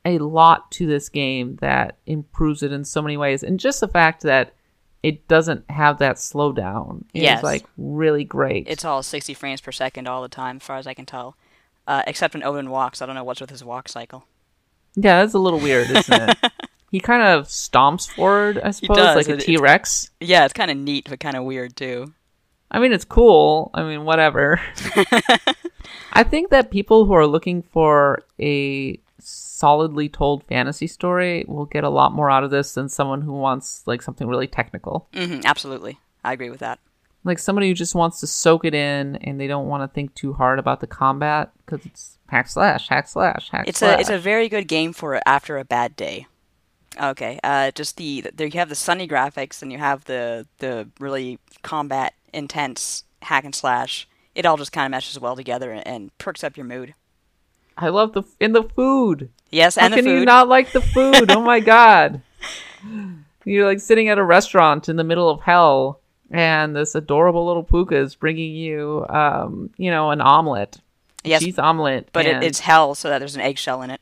a 0.05 0.19
lot 0.19 0.71
to 0.73 0.87
this 0.87 1.09
game 1.09 1.57
that 1.57 1.99
improves 2.07 2.63
it 2.63 2.73
in 2.73 2.85
so 2.85 3.03
many 3.03 3.17
ways, 3.17 3.43
and 3.43 3.61
just 3.61 3.81
the 3.81 3.89
fact 3.89 4.23
that 4.23 4.55
it 5.03 5.27
doesn't 5.29 5.71
have 5.71 5.99
that 5.99 6.17
slowdown 6.17 7.05
is 7.15 7.43
like 7.43 7.65
really 7.79 8.25
great. 8.25 8.67
It's 8.69 8.85
all 8.85 9.03
60 9.03 9.33
frames 9.35 9.61
per 9.61 9.73
second 9.73 10.07
all 10.07 10.23
the 10.23 10.29
time, 10.29 10.57
as 10.57 10.63
far 10.63 10.77
as 10.77 10.87
I 10.87 10.95
can 10.95 11.07
tell. 11.07 11.37
Uh, 11.87 12.03
except 12.07 12.35
when 12.35 12.45
Odin 12.45 12.71
walks. 12.71 13.01
I 13.01 13.07
don't 13.07 13.15
know 13.15 13.25
what's 13.25 13.41
with 13.41 13.51
his 13.51 13.65
walk 13.65 13.89
cycle. 13.89 14.27
Yeah, 14.95 15.21
that's 15.21 15.35
a 15.35 15.39
little 15.39 15.59
weird, 15.59 15.91
isn't 15.91 16.31
it? 16.31 16.53
he 16.91 17.01
kind 17.01 17.23
of 17.23 17.47
stomps 17.47 18.11
forward, 18.11 18.61
I 18.63 18.71
suppose, 18.73 19.17
like 19.17 19.29
a 19.29 19.37
T 19.37 19.57
Rex. 19.57 20.11
Yeah, 20.21 20.45
it's 20.45 20.53
kind 20.53 20.71
of 20.71 20.77
neat, 20.77 21.09
but 21.09 21.19
kind 21.21 21.37
of 21.37 21.45
weird 21.45 21.77
too. 21.77 22.13
I 22.71 22.79
mean, 22.79 22.93
it's 22.93 23.05
cool. 23.05 23.71
I 23.75 23.83
mean, 23.83 24.05
whatever. 24.05 24.61
I 26.13 26.23
think 26.23 26.51
that 26.51 26.71
people 26.71 27.05
who 27.05 27.13
are 27.15 27.27
looking 27.27 27.63
for 27.63 28.23
a 28.41 28.99
solidly 29.19 30.09
told 30.09 30.45
fantasy 30.45 30.87
story 30.87 31.45
will 31.47 31.67
get 31.67 31.85
a 31.85 31.89
lot 31.91 32.13
more 32.13 32.31
out 32.31 32.45
of 32.45 32.51
this 32.51 32.75
than 32.75 32.89
someone 32.89 33.23
who 33.23 33.33
wants 33.33 33.83
like 33.87 34.03
something 34.03 34.27
really 34.29 34.47
technical. 34.47 35.09
hmm 35.15 35.41
absolutely. 35.45 35.99
I 36.25 36.33
agree 36.33 36.51
with 36.51 36.61
that. 36.61 36.79
Like 37.23 37.39
somebody 37.39 37.69
who 37.69 37.75
just 37.75 37.95
wants 37.95 38.21
to 38.21 38.27
soak 38.27 38.65
it 38.65 38.75
in 38.75 39.17
and 39.17 39.39
they 39.39 39.47
don't 39.47 39.69
want 39.69 39.83
to 39.83 39.95
think 39.95 40.15
too 40.15 40.33
hard 40.33 40.59
about 40.59 40.81
the 40.81 40.87
combat 40.87 41.51
because 41.59 41.85
it's 41.85 42.19
hack 42.29 42.49
slash, 42.49 42.89
hack 42.89 43.09
slash, 43.09 43.51
hack 43.51 43.67
It's 43.69 43.81
slash. 43.81 43.99
a 43.99 44.01
it's 44.01 44.11
a 44.11 44.19
very 44.19 44.49
good 44.49 44.67
game 44.69 44.93
for 44.95 45.21
after 45.27 45.59
a 45.59 45.65
bad 45.65 45.97
day. 45.97 46.27
Okay, 47.01 47.39
uh, 47.45 47.71
just 47.73 47.97
the 47.99 48.25
there 48.35 48.47
you 48.47 48.59
have 48.59 48.69
the 48.71 48.75
sunny 48.75 49.07
graphics 49.07 49.61
and 49.63 49.71
you 49.71 49.79
have 49.79 50.05
the 50.07 50.47
the 50.59 50.89
really 50.99 51.39
combat 51.63 52.15
intense 52.33 53.05
hack 53.23 53.45
and 53.45 53.55
slash. 53.55 54.09
It 54.35 54.47
all 54.47 54.57
just 54.57 54.73
kind 54.73 54.87
of 54.87 54.91
meshes 54.91 55.19
well 55.19 55.37
together 55.37 55.73
and, 55.73 55.87
and 55.87 56.19
perks 56.19 56.45
up 56.45 56.57
your 56.57 56.67
mood. 56.67 56.95
I 57.77 57.89
love 57.89 58.13
the 58.13 58.23
in 58.39 58.53
the 58.53 58.63
food. 58.63 59.31
Yes, 59.51 59.77
How 59.77 59.87
and 59.87 59.95
the 59.95 59.99
can 59.99 60.07
you 60.07 60.25
not 60.25 60.49
like 60.49 60.73
the 60.73 60.81
food? 60.81 61.31
oh 61.31 61.41
my 61.43 61.61
god. 61.75 62.23
You're 63.45 63.67
like 63.67 63.81
sitting 63.81 64.09
at 64.09 64.19
a 64.19 64.25
restaurant 64.25 64.89
in 64.89 64.97
the 64.97 65.05
middle 65.05 65.29
of 65.31 65.41
hell, 65.41 66.01
and 66.31 66.77
this 66.77 66.95
adorable 66.95 67.47
little 67.47 67.65
pooka 67.65 67.93
is 67.93 68.15
bringing 68.15 68.55
you, 68.55 69.05
um, 69.09 69.71
you 69.77 69.91
know, 69.91 70.11
an 70.11 70.21
omelet, 70.21 70.79
yes, 71.25 71.43
cheese 71.43 71.59
omelet, 71.59 72.11
but 72.13 72.27
it, 72.27 72.43
it's 72.43 72.61
hell, 72.61 72.95
so 72.95 73.09
that 73.09 73.19
there's 73.19 73.35
an 73.35 73.41
eggshell 73.41 73.83
in 73.83 73.91
it. 73.91 74.01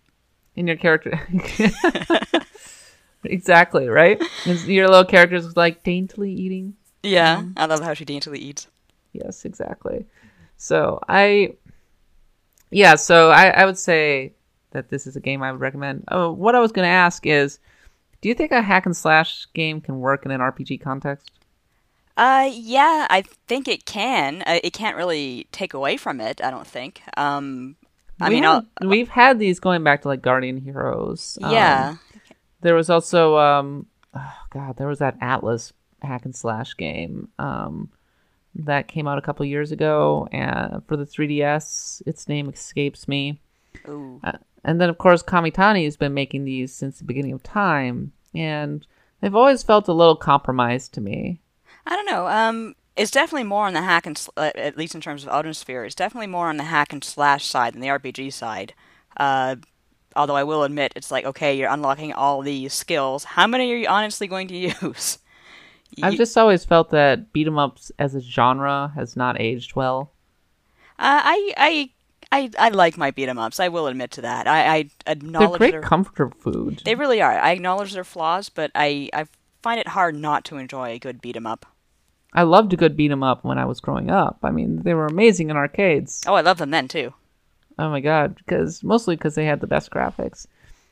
in 0.57 0.67
your 0.67 0.77
character. 0.77 1.27
exactly 3.25 3.89
right. 3.89 4.23
Your 4.45 4.89
little 4.89 5.05
character's 5.05 5.57
like 5.57 5.83
daintily 5.83 6.33
eating. 6.33 6.75
Yeah, 7.03 7.45
I 7.57 7.67
love 7.67 7.83
how 7.83 7.95
she 7.95 8.05
daintily 8.05 8.39
eats. 8.39 8.67
Yes, 9.13 9.45
exactly. 9.45 10.07
So 10.57 11.01
I, 11.09 11.55
yeah, 12.71 12.97
so 12.97 13.31
I, 13.31 13.49
I 13.49 13.65
would 13.65 13.79
say 13.79 14.33
that 14.73 14.91
this 14.91 15.07
is 15.07 15.17
a 15.17 15.21
game 15.21 15.43
I 15.43 15.53
would 15.53 15.61
recommend. 15.61 16.05
Oh, 16.09 16.33
what 16.33 16.55
I 16.55 16.61
was 16.61 16.73
going 16.73 16.87
to 16.87 16.93
ask 16.93 17.27
is, 17.27 17.59
do 18.21 18.29
you 18.29 18.35
think 18.35 18.53
a 18.53 18.63
hack 18.63 18.87
and 18.87 18.97
slash 18.97 19.47
game 19.55 19.81
can 19.81 20.01
work 20.01 20.25
in 20.25 20.31
an 20.31 20.41
RPG 20.41 20.81
context? 20.81 21.31
Uh, 22.17 22.51
yeah, 22.53 23.07
I 23.09 23.23
think 23.47 23.69
it 23.69 23.87
can. 23.87 24.43
Uh, 24.43 24.59
it 24.65 24.73
can't 24.73 24.97
really 24.97 25.47
take 25.53 25.73
away 25.73 25.97
from 25.97 26.21
it. 26.21 26.43
I 26.43 26.51
don't 26.51 26.67
think. 26.67 27.01
Um, 27.17 27.77
I 28.21 28.29
We 28.29 28.35
mean, 28.35 28.45
I'll, 28.45 28.67
we've 28.85 29.09
had 29.09 29.39
these 29.39 29.61
going 29.61 29.85
back 29.85 30.03
to 30.03 30.09
like 30.09 30.21
Guardian 30.21 30.57
Heroes. 30.57 31.39
Um, 31.41 31.53
yeah, 31.53 31.97
there 32.61 32.75
was 32.75 32.91
also, 32.91 33.37
um, 33.39 33.87
oh 34.15 34.35
God, 34.51 34.77
there 34.77 34.89
was 34.89 34.99
that 34.99 35.19
Atlus 35.21 35.73
hack 36.03 36.25
and 36.25 36.35
slash 36.35 36.77
game 36.77 37.29
um, 37.39 37.91
that 38.55 38.89
came 38.89 39.07
out 39.07 39.19
a 39.19 39.23
couple 39.23 39.45
years 39.47 39.73
ago, 39.73 40.29
and 40.33 40.83
for 40.87 40.97
the 40.97 41.05
3DS, 41.05 42.03
its 42.07 42.29
name 42.29 42.49
escapes 42.49 43.09
me. 43.09 43.41
Ooh. 43.89 44.21
Uh, 44.25 44.33
and 44.65 44.81
then, 44.81 44.89
of 44.91 44.99
course, 44.99 45.23
Kamitani 45.23 45.85
has 45.85 45.97
been 45.97 46.15
making 46.15 46.45
these 46.45 46.75
since 46.75 46.99
the 46.99 47.05
beginning 47.05 47.33
of 47.33 47.43
time, 47.43 48.13
and 48.35 48.87
they've 49.21 49.35
always 49.35 49.63
felt 49.63 49.89
a 49.89 49.93
little 49.93 50.17
compromised 50.17 50.93
to 50.95 51.01
me. 51.01 51.41
I 51.87 51.97
don't 51.97 52.07
know. 52.07 52.27
Um, 52.27 52.75
it's 52.97 53.11
definitely 53.11 53.45
more 53.45 53.67
on 53.67 53.75
the 53.75 53.83
hack 53.83 54.07
and 54.07 54.19
sl- 54.19 54.31
uh, 54.37 54.51
at 54.57 54.77
least 54.77 54.95
in 54.95 55.01
terms 55.01 55.25
of 55.25 55.57
Sphere. 55.57 55.85
It's 55.85 55.95
definitely 55.95 56.27
more 56.27 56.49
on 56.49 56.57
the 56.57 56.65
hack 56.65 56.93
and 56.93 57.03
slash 57.03 57.47
side 57.47 57.73
than 57.75 57.81
the 57.81 57.89
RPG 57.89 58.33
side. 58.33 58.75
Uh, 59.17 59.57
although 60.17 60.37
I 60.37 60.45
will 60.45 60.65
admit, 60.65 60.93
it's 60.97 61.11
like 61.11 61.25
okay, 61.25 61.57
you're 61.57 61.71
unlocking 61.71 62.13
all 62.13 62.43
these 62.43 62.75
skills. 62.75 63.25
How 63.25 63.47
many 63.47 63.73
are 63.73 63.77
you 63.77 63.87
honestly 63.87 64.27
going 64.27 64.49
to 64.49 64.57
use? 64.83 65.19
I've 66.03 66.13
You- 66.13 66.19
just 66.19 66.37
always 66.37 66.65
felt 66.65 66.91
that 66.91 67.33
beat 67.33 67.47
'em 67.47 67.59
ups 67.59 67.91
as 67.99 68.15
a 68.15 68.21
genre 68.21 68.93
has 68.95 69.17
not 69.17 69.41
aged 69.41 69.75
well. 69.75 70.11
Uh, 70.99 71.23
I, 71.25 71.53
I, 71.57 71.91
I, 72.33 72.51
I 72.59 72.69
like 72.71 72.97
my 72.99 73.11
beat 73.11 73.29
'em 73.29 73.39
ups. 73.39 73.61
I 73.61 73.69
will 73.69 73.87
admit 73.87 74.11
to 74.13 74.21
that. 74.23 74.47
I, 74.47 74.61
I 74.77 74.83
They're 74.83 75.13
acknowledge 75.15 75.59
great 75.59 75.71
their- 75.73 75.81
comfort 75.83 76.35
food. 76.41 76.83
They 76.85 76.95
really 76.95 77.23
are. 77.23 77.33
I 77.39 77.51
acknowledge 77.53 77.93
their 77.93 78.05
flaws, 78.05 78.49
but 78.49 78.71
I, 78.75 79.09
I 79.13 79.27
find 79.63 79.81
it 79.81 79.89
hard 79.89 80.15
not 80.15 80.45
to 80.47 80.57
enjoy 80.57 80.91
a 80.91 80.99
good 80.99 81.21
beat 81.21 81.37
'em 81.37 81.47
up. 81.47 81.67
I 82.35 82.43
loved 82.43 82.73
a 82.73 82.77
good 82.77 82.97
beat 82.97 83.11
'em 83.11 83.23
up 83.23 83.45
when 83.45 83.59
I 83.59 83.65
was 83.65 83.81
growing 83.81 84.11
up. 84.11 84.39
I 84.43 84.51
mean, 84.51 84.83
they 84.83 84.93
were 84.95 85.07
amazing 85.07 85.49
in 85.51 85.57
arcades. 85.57 86.23
Oh, 86.27 86.35
I 86.35 86.43
love 86.43 86.59
them 86.59 86.71
then 86.71 86.87
too. 86.89 87.15
Oh 87.79 87.89
my 87.91 88.01
god, 88.01 88.35
because 88.37 88.83
mostly 88.85 89.17
because 89.17 89.35
they 89.37 89.47
had 89.47 89.61
the 89.61 89.67
best 89.69 89.91
graphics. 89.91 90.47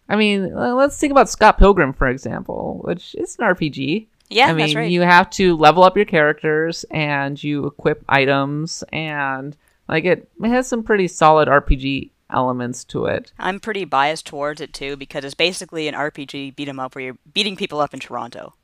I 0.08 0.14
mean, 0.16 0.54
uh, 0.54 0.72
let's 0.74 0.96
think 0.98 1.10
about 1.10 1.28
Scott 1.28 1.58
Pilgrim 1.58 1.92
for 1.92 2.06
example, 2.08 2.80
which 2.84 3.14
is 3.16 3.36
an 3.38 3.44
RPG. 3.44 4.06
Yeah, 4.28 4.46
I 4.46 4.52
mean, 4.52 4.58
that's 4.58 4.74
right. 4.74 4.90
you 4.90 5.02
have 5.02 5.30
to 5.30 5.56
level 5.56 5.82
up 5.84 5.96
your 5.96 6.04
characters 6.04 6.84
and 6.90 7.42
you 7.42 7.66
equip 7.66 8.04
items 8.08 8.82
and 8.92 9.56
like 9.88 10.04
it, 10.04 10.28
it 10.42 10.48
has 10.48 10.66
some 10.66 10.82
pretty 10.82 11.08
solid 11.08 11.48
RPG 11.48 12.10
elements 12.30 12.84
to 12.86 13.06
it. 13.06 13.32
I'm 13.38 13.60
pretty 13.60 13.84
biased 13.84 14.26
towards 14.26 14.60
it 14.60 14.72
too 14.72 14.96
because 14.96 15.24
it's 15.24 15.34
basically 15.34 15.86
an 15.88 15.94
RPG 15.94 16.56
beat 16.56 16.68
'em 16.68 16.80
up 16.80 16.94
where 16.94 17.04
you're 17.04 17.18
beating 17.32 17.56
people 17.56 17.80
up 17.80 17.94
in 17.94 18.00
Toronto. 18.00 18.54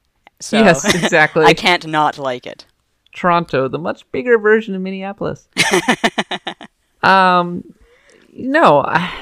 So 0.40 0.58
yes, 0.58 0.84
exactly. 0.94 1.44
I 1.44 1.54
can't 1.54 1.86
not 1.86 2.18
like 2.18 2.46
it. 2.46 2.66
Toronto, 3.14 3.68
the 3.68 3.78
much 3.78 4.10
bigger 4.10 4.38
version 4.38 4.74
of 4.74 4.80
Minneapolis. 4.82 5.46
um, 7.02 7.62
no, 8.32 8.80
I- 8.86 9.12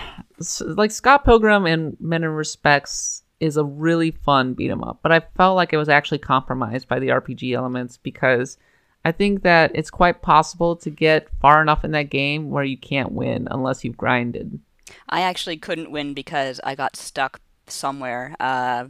like 0.60 0.90
Scott 0.90 1.24
Pilgrim 1.24 1.66
and 1.66 1.96
Men 2.00 2.22
in 2.22 2.30
many 2.30 2.34
respects 2.34 3.24
is 3.40 3.56
a 3.56 3.64
really 3.64 4.10
fun 4.10 4.54
beat 4.54 4.70
'em 4.70 4.84
up, 4.84 4.98
but 5.02 5.10
I 5.12 5.20
felt 5.36 5.56
like 5.56 5.72
it 5.72 5.76
was 5.78 5.88
actually 5.88 6.18
compromised 6.18 6.86
by 6.88 6.98
the 6.98 7.08
RPG 7.10 7.54
elements 7.54 7.96
because 7.96 8.58
I 9.04 9.12
think 9.12 9.42
that 9.42 9.70
it's 9.74 9.90
quite 9.90 10.20
possible 10.22 10.76
to 10.76 10.90
get 10.90 11.28
far 11.40 11.62
enough 11.62 11.84
in 11.84 11.92
that 11.92 12.10
game 12.10 12.50
where 12.50 12.64
you 12.64 12.76
can't 12.76 13.12
win 13.12 13.48
unless 13.50 13.82
you've 13.82 13.96
grinded. 13.96 14.60
I 15.08 15.22
actually 15.22 15.56
couldn't 15.56 15.90
win 15.90 16.12
because 16.14 16.60
I 16.64 16.74
got 16.74 16.96
stuck 16.96 17.40
somewhere. 17.66 18.34
Uh, 18.38 18.86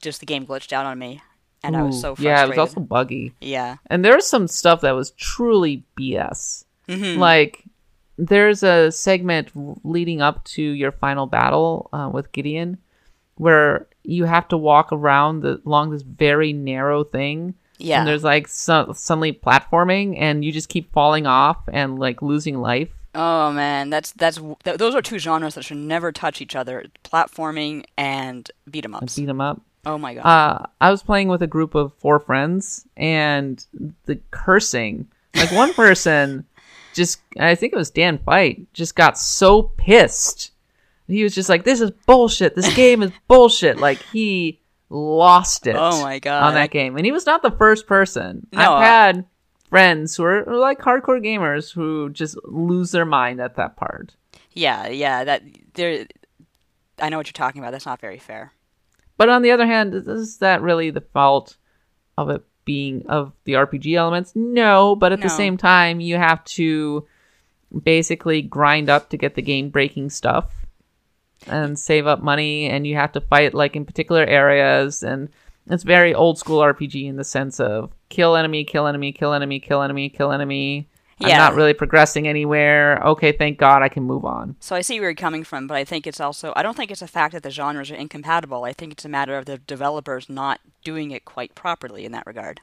just 0.00 0.20
the 0.20 0.26
game 0.26 0.46
glitched 0.46 0.72
out 0.72 0.86
on 0.86 0.98
me, 0.98 1.20
and 1.62 1.76
I 1.76 1.82
was 1.82 2.00
so 2.00 2.14
frustrated. 2.14 2.38
yeah, 2.38 2.44
it 2.44 2.48
was 2.50 2.58
also 2.58 2.80
buggy. 2.80 3.34
yeah. 3.40 3.76
And 3.86 4.04
there's 4.04 4.26
some 4.26 4.46
stuff 4.48 4.80
that 4.82 4.92
was 4.94 5.10
truly 5.12 5.82
BS. 5.98 6.64
Mhm. 6.88 7.18
Like, 7.18 7.64
there's 8.16 8.62
a 8.62 8.90
segment 8.90 9.50
leading 9.84 10.22
up 10.22 10.42
to 10.44 10.62
your 10.62 10.92
final 10.92 11.26
battle 11.26 11.88
uh, 11.92 12.08
with 12.12 12.32
Gideon 12.32 12.78
where 13.38 13.86
you 14.04 14.24
have 14.24 14.48
to 14.48 14.56
walk 14.56 14.92
around 14.92 15.40
the, 15.40 15.60
along 15.64 15.90
this 15.90 16.02
very 16.02 16.52
narrow 16.52 17.04
thing. 17.04 17.54
Yeah. 17.78 18.00
And 18.00 18.08
there's 18.08 18.24
like 18.24 18.48
su- 18.48 18.92
suddenly 18.94 19.32
platforming, 19.32 20.16
and 20.18 20.44
you 20.44 20.52
just 20.52 20.68
keep 20.68 20.92
falling 20.92 21.26
off 21.26 21.58
and 21.72 21.98
like 21.98 22.20
losing 22.22 22.60
life. 22.60 22.90
Oh 23.14 23.52
man, 23.52 23.90
that's 23.90 24.12
that's 24.12 24.38
th- 24.64 24.76
those 24.76 24.94
are 24.94 25.02
two 25.02 25.18
genres 25.18 25.54
that 25.54 25.62
should 25.62 25.76
never 25.78 26.12
touch 26.12 26.40
each 26.40 26.54
other: 26.56 26.84
platforming 27.04 27.84
and 27.96 28.50
beat 28.70 28.84
'em 28.84 28.94
ups. 28.94 29.16
beat 29.16 29.28
'em 29.28 29.40
up. 29.40 29.60
Oh 29.86 29.96
my 29.96 30.14
god. 30.14 30.26
Uh, 30.26 30.66
I 30.80 30.90
was 30.90 31.02
playing 31.02 31.28
with 31.28 31.42
a 31.42 31.46
group 31.46 31.74
of 31.74 31.94
four 31.94 32.18
friends, 32.18 32.84
and 32.96 33.64
the 34.06 34.20
cursing, 34.30 35.06
like 35.34 35.52
one 35.52 35.72
person 35.72 36.44
just, 36.94 37.20
I 37.38 37.54
think 37.54 37.72
it 37.72 37.76
was 37.76 37.90
Dan 37.90 38.18
Fight, 38.18 38.66
just 38.72 38.96
got 38.96 39.16
so 39.18 39.62
pissed. 39.62 40.50
He 41.08 41.22
was 41.22 41.34
just 41.34 41.48
like, 41.48 41.64
"This 41.64 41.80
is 41.80 41.90
bullshit. 42.06 42.54
This 42.54 42.72
game 42.74 43.02
is 43.02 43.10
bullshit." 43.26 43.78
Like 43.78 43.98
he 44.12 44.60
lost 44.90 45.66
it. 45.66 45.76
Oh 45.76 46.02
my 46.02 46.18
God. 46.18 46.44
On 46.44 46.54
that 46.54 46.70
game, 46.70 46.96
and 46.96 47.04
he 47.04 47.12
was 47.12 47.26
not 47.26 47.42
the 47.42 47.50
first 47.50 47.86
person. 47.86 48.46
No, 48.52 48.74
I've 48.74 48.84
had 48.84 49.24
friends 49.70 50.16
who 50.16 50.24
are 50.24 50.44
like 50.44 50.80
hardcore 50.80 51.24
gamers 51.24 51.72
who 51.72 52.10
just 52.10 52.36
lose 52.44 52.92
their 52.92 53.06
mind 53.06 53.40
at 53.40 53.56
that 53.56 53.76
part. 53.76 54.14
Yeah, 54.52 54.88
yeah. 54.88 55.24
That 55.24 55.42
there. 55.74 56.06
I 57.00 57.08
know 57.08 57.16
what 57.16 57.26
you're 57.26 57.32
talking 57.32 57.60
about. 57.60 57.70
That's 57.70 57.86
not 57.86 58.00
very 58.00 58.18
fair. 58.18 58.52
But 59.16 59.28
on 59.28 59.42
the 59.42 59.50
other 59.50 59.66
hand, 59.66 59.94
is 59.94 60.38
that 60.38 60.62
really 60.62 60.90
the 60.90 61.00
fault 61.00 61.56
of 62.16 62.30
it 62.30 62.42
being 62.64 63.06
of 63.08 63.32
the 63.44 63.54
RPG 63.54 63.94
elements? 63.96 64.32
No, 64.34 64.94
but 64.94 65.12
at 65.12 65.20
the 65.20 65.28
same 65.28 65.56
time, 65.56 66.00
you 66.00 66.16
have 66.16 66.44
to 66.44 67.06
basically 67.82 68.42
grind 68.42 68.88
up 68.88 69.10
to 69.10 69.16
get 69.16 69.34
the 69.34 69.42
game 69.42 69.70
breaking 69.70 70.10
stuff 70.10 70.52
and 71.46 71.78
save 71.78 72.06
up 72.06 72.22
money, 72.22 72.66
and 72.68 72.86
you 72.86 72.96
have 72.96 73.12
to 73.12 73.20
fight 73.20 73.54
like 73.54 73.76
in 73.76 73.84
particular 73.84 74.24
areas, 74.24 75.02
and 75.02 75.28
it's 75.70 75.82
very 75.84 76.14
old 76.14 76.38
school 76.38 76.60
RPG 76.60 77.06
in 77.06 77.16
the 77.16 77.24
sense 77.24 77.60
of 77.60 77.92
kill 78.08 78.36
enemy, 78.36 78.64
kill 78.64 78.86
enemy, 78.86 79.12
kill 79.12 79.32
enemy, 79.32 79.60
kill 79.60 79.82
enemy, 79.82 80.08
kill 80.08 80.32
enemy. 80.32 80.88
I'm 81.20 81.28
Yeah. 81.30 81.38
not 81.38 81.54
really 81.56 81.74
progressing 81.74 82.28
anywhere. 82.28 83.02
Okay, 83.04 83.32
thank 83.32 83.58
God 83.58 83.82
I 83.82 83.88
can 83.88 84.04
move 84.04 84.24
on. 84.24 84.54
So 84.60 84.76
I 84.76 84.82
see 84.82 85.00
where 85.00 85.08
you're 85.10 85.16
coming 85.16 85.42
from, 85.42 85.66
but 85.66 85.76
I 85.76 85.84
think 85.84 86.06
it's 86.06 86.20
also 86.20 86.52
I 86.54 86.62
don't 86.62 86.76
think 86.76 86.90
it's 86.90 87.02
a 87.02 87.08
fact 87.08 87.32
that 87.34 87.42
the 87.42 87.50
genres 87.50 87.90
are 87.90 87.96
incompatible. 87.96 88.64
I 88.64 88.72
think 88.72 88.92
it's 88.92 89.04
a 89.04 89.08
matter 89.08 89.36
of 89.36 89.44
the 89.46 89.58
developers 89.58 90.28
not 90.28 90.60
doing 90.84 91.10
it 91.10 91.24
quite 91.24 91.54
properly 91.56 92.04
in 92.04 92.12
that 92.12 92.26
regard. 92.26 92.60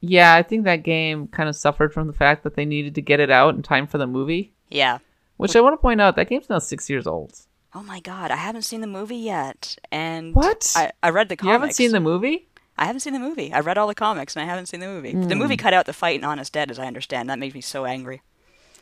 Yeah, 0.00 0.34
I 0.34 0.42
think 0.42 0.64
that 0.64 0.82
game 0.82 1.28
kind 1.28 1.48
of 1.48 1.54
suffered 1.54 1.92
from 1.92 2.06
the 2.08 2.12
fact 2.12 2.42
that 2.42 2.56
they 2.56 2.64
needed 2.64 2.94
to 2.96 3.02
get 3.02 3.20
it 3.20 3.30
out 3.30 3.54
in 3.54 3.62
time 3.62 3.86
for 3.86 3.98
the 3.98 4.06
movie. 4.06 4.52
Yeah. 4.68 4.98
Which 5.36 5.54
I 5.54 5.60
want 5.60 5.74
to 5.74 5.76
point 5.76 6.00
out, 6.00 6.16
that 6.16 6.28
game's 6.28 6.48
now 6.50 6.58
six 6.58 6.88
years 6.90 7.06
old. 7.06 7.38
Oh 7.74 7.82
my 7.82 8.00
god, 8.00 8.30
I 8.30 8.36
haven't 8.36 8.62
seen 8.62 8.80
the 8.82 8.86
movie 8.86 9.16
yet. 9.16 9.76
And 9.90 10.34
What? 10.34 10.72
I, 10.76 10.92
I 11.02 11.10
read 11.10 11.28
the 11.28 11.36
comics. 11.36 11.46
You 11.46 11.52
haven't 11.52 11.74
seen 11.74 11.92
the 11.92 12.00
movie? 12.00 12.48
I 12.76 12.84
haven't 12.86 13.00
seen 13.00 13.12
the 13.12 13.18
movie. 13.18 13.52
I 13.52 13.60
read 13.60 13.78
all 13.78 13.86
the 13.86 13.94
comics 13.94 14.36
and 14.36 14.42
I 14.42 14.46
haven't 14.46 14.66
seen 14.66 14.80
the 14.80 14.86
movie. 14.86 15.12
The 15.12 15.34
Hmm. 15.34 15.38
movie 15.40 15.56
cut 15.56 15.72
out 15.74 15.86
the 15.86 15.92
fight 15.92 16.18
in 16.18 16.24
Honest 16.24 16.56
Ed's, 16.56 16.72
as 16.72 16.78
I 16.78 16.86
understand. 16.86 17.30
That 17.30 17.38
makes 17.38 17.54
me 17.54 17.60
so 17.60 17.84
angry. 17.86 18.22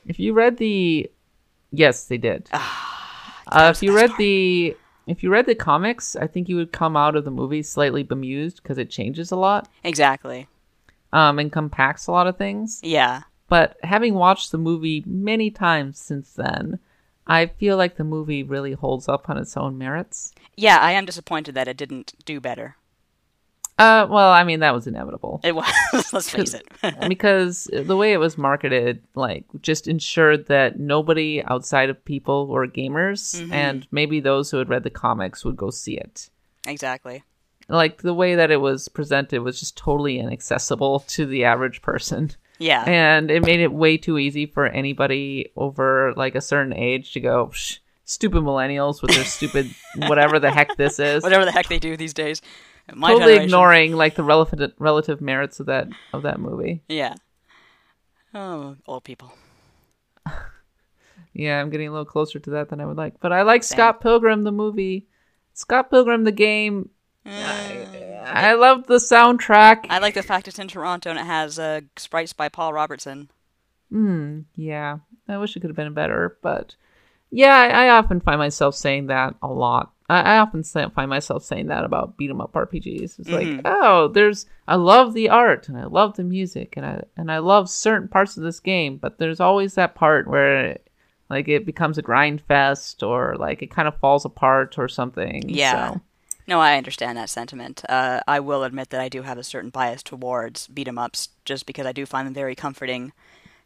If 0.07 0.19
you 0.19 0.33
read 0.33 0.57
the, 0.57 1.11
yes, 1.71 2.05
they 2.07 2.19
did. 2.19 2.49
Ah, 2.53 3.43
uh, 3.49 3.71
if 3.75 3.83
you 3.83 3.95
read 3.95 4.11
the, 4.17 4.77
if 5.07 5.23
you 5.23 5.31
read 5.31 5.47
the 5.47 5.55
comics, 5.55 6.17
I 6.17 6.27
think 6.27 6.49
you 6.49 6.57
would 6.57 6.73
come 6.73 6.97
out 6.97 7.17
of 7.17 7.25
the 7.25 7.31
movie 7.31 7.63
slightly 7.63 8.03
bemused 8.03 8.63
because 8.63 8.79
it 8.79 8.91
changes 8.91 9.31
a 9.31 9.37
lot, 9.37 9.69
Exactly. 9.85 10.49
um, 11.13 11.39
and 11.39 11.53
compacts 11.53 12.07
a 12.07 12.13
lot 12.13 12.27
of 12.27 12.39
things. 12.39 12.81
Yeah. 12.83 13.23
But 13.49 13.77
having 13.83 14.15
watched 14.15 14.53
the 14.53 14.59
movie 14.59 15.03
many 15.07 15.51
times 15.51 15.99
since 16.01 16.33
then, 16.33 16.79
I 17.31 17.47
feel 17.47 17.77
like 17.77 17.97
the 17.97 18.05
movie 18.05 18.43
really 18.43 18.73
holds 18.73 19.09
up 19.09 19.31
on 19.31 19.39
its 19.39 19.57
own 19.57 19.79
merits. 19.79 20.33
Yeah, 20.57 20.79
I 20.79 20.93
am 20.93 21.05
disappointed 21.07 21.55
that 21.55 21.69
it 21.69 21.77
didn't 21.77 22.13
do 22.25 22.41
better. 22.41 22.77
Uh, 23.79 24.07
well, 24.11 24.31
I 24.31 24.45
mean 24.45 24.61
that 24.61 24.75
was 24.75 24.87
inevitable. 24.87 25.41
It 25.43 25.55
was. 25.55 25.73
Let's 26.13 26.29
face 26.29 26.53
it. 26.53 26.67
because 27.09 27.65
the 27.73 27.97
way 27.97 28.13
it 28.13 28.19
was 28.19 28.37
marketed 28.37 29.03
like 29.15 29.45
just 29.63 29.89
ensured 29.89 30.49
that 30.49 30.79
nobody 30.79 31.43
outside 31.45 31.89
of 31.89 32.05
people 32.05 32.47
who 32.47 32.55
are 32.57 32.67
gamers 32.67 33.41
Mm-hmm. 33.41 33.53
and 33.53 33.87
maybe 33.91 34.21
those 34.21 34.51
who 34.51 34.59
had 34.59 34.69
read 34.69 34.83
the 34.83 34.91
comics 34.91 35.45
would 35.47 35.57
go 35.57 35.71
see 35.71 35.97
it 35.97 36.29
exactly. 36.67 37.23
like 37.71 38.03
the 38.03 38.13
way 38.13 38.35
that 38.35 38.51
it 38.51 38.61
was 38.61 38.89
presented 38.89 39.41
was 39.41 39.59
just 39.61 39.79
totally 39.79 40.19
inaccessible 40.19 41.01
to 41.09 41.25
the 41.25 41.45
average 41.45 41.81
person 41.81 42.33
Yeah. 42.61 42.85
and 42.87 43.31
it 43.31 43.43
made 43.45 43.59
it 43.61 43.73
way 43.73 43.97
too 43.97 44.19
easy 44.19 44.47
for 44.47 44.67
anybody 44.67 45.51
over 45.57 46.13
like 46.17 46.35
a 46.37 46.41
certain 46.41 46.73
age 46.73 47.13
to 47.15 47.21
go 47.21 47.47
Psh, 47.49 47.79
stupid 48.05 48.43
millennials 48.45 49.03
with 49.03 49.13
their 49.13 49.25
stupid 49.25 49.75
whatever 49.97 50.39
the 50.39 50.51
heck 50.53 50.77
this 50.77 50.99
is 51.01 51.23
Whatever 51.25 51.45
the 51.47 51.53
heck 51.53 51.67
they 51.69 51.79
do 51.79 51.97
these 51.97 52.15
days. 52.15 52.41
My 52.95 53.09
totally 53.09 53.33
generation- 53.33 53.45
ignoring 53.45 53.93
like 53.97 54.15
the 54.15 54.23
relative 54.23 54.73
relative 54.79 55.21
merits 55.21 55.59
of 55.59 55.67
that 55.67 55.89
of 56.13 56.23
that 56.23 56.39
movie 56.39 56.83
Yeah. 56.89 57.15
Oh, 58.35 58.77
old 58.87 59.03
people. 59.05 59.33
Yeah, 61.33 61.61
I'm 61.61 61.71
getting 61.71 61.89
a 61.89 61.93
little 61.93 62.05
closer 62.05 62.39
to 62.41 62.51
that 62.51 62.69
than 62.71 62.81
I 62.81 62.87
would 62.87 62.97
like. 62.97 63.21
But 63.21 63.33
I 63.33 63.43
like 63.43 63.63
Scott 63.63 64.01
Pilgrim 64.01 64.43
the 64.45 64.53
movie. 64.53 65.07
Scott 65.55 65.89
Pilgrim 65.91 66.25
the 66.25 66.33
game. 66.33 66.91
I, 67.27 67.87
I 68.25 68.53
love 68.55 68.87
the 68.87 68.97
soundtrack. 68.97 69.87
I 69.89 69.99
like 69.99 70.15
the 70.15 70.23
fact 70.23 70.49
it's 70.49 70.59
in 70.59 70.69
Toronto 70.69 71.11
and 71.11 71.19
it 71.19 71.27
has 71.27 71.59
uh, 71.59 71.81
sprites 71.97 72.33
by 72.33 72.49
Paul 72.49 72.73
Robertson. 72.73 73.31
Hmm. 73.91 74.41
Yeah, 74.55 74.99
I 75.29 75.39
wish 75.39 75.57
it 75.57 75.61
could 75.61 75.71
have 75.71 75.77
been 75.77 75.95
better, 75.95 76.39
but 76.43 76.77
yeah, 77.31 77.57
I, 77.57 77.87
I 77.87 77.89
often 77.91 78.21
find 78.21 78.39
myself 78.39 78.75
saying 78.75 79.07
that 79.07 79.35
a 79.43 79.49
lot. 79.49 79.93
I, 80.09 80.21
I 80.21 80.39
often 80.39 80.63
say, 80.65 80.87
find 80.95 81.09
myself 81.09 81.45
saying 81.45 81.67
that 81.69 81.85
about 81.85 82.17
beat 82.17 82.31
'em 82.31 82.41
up 82.41 82.53
RPGs. 82.53 83.19
It's 83.19 83.29
like, 83.29 83.63
oh, 83.65 84.09
there's 84.09 84.47
I 84.69 84.77
love 84.77 85.15
the 85.15 85.29
art 85.29 85.69
and 85.69 85.77
I 85.77 85.85
love 85.85 86.17
the 86.17 86.25
music 86.25 86.75
and 86.77 86.87
I 86.87 87.03
and 87.17 87.31
I 87.31 87.39
love 87.39 87.69
certain 87.69 88.09
parts 88.09 88.37
of 88.37 88.43
this 88.43 88.61
game, 88.61 88.97
but 88.97 89.19
there's 89.19 89.41
always 89.41 89.75
that 89.75 89.95
part 89.95 90.29
where 90.29 90.67
it, 90.67 90.91
like 91.29 91.49
it 91.49 91.67
becomes 91.67 91.99
a 91.99 92.03
grind 92.03 92.41
fest 92.43 93.03
or 93.03 93.37
like 93.39 93.63
it 93.63 93.71
kind 93.71 93.87
of 93.89 93.99
falls 93.99 94.25
apart 94.25 94.79
or 94.79 94.89
something. 94.89 95.49
Yeah. 95.49 95.95
So, 95.95 96.01
No, 96.51 96.59
I 96.61 96.77
understand 96.77 97.17
that 97.17 97.31
sentiment. 97.31 97.85
Uh, 97.89 98.23
I 98.27 98.41
will 98.41 98.65
admit 98.65 98.91
that 98.91 99.01
I 99.01 99.09
do 99.09 99.23
have 99.23 99.39
a 99.39 99.45
certain 99.45 99.71
bias 99.71 100.03
towards 100.03 100.67
beat 100.67 100.89
'em 100.89 100.99
ups, 100.99 101.29
just 101.45 101.65
because 101.65 101.87
I 101.87 101.93
do 101.93 102.05
find 102.05 102.27
them 102.27 102.35
very 102.35 102.57
comforting. 102.57 103.13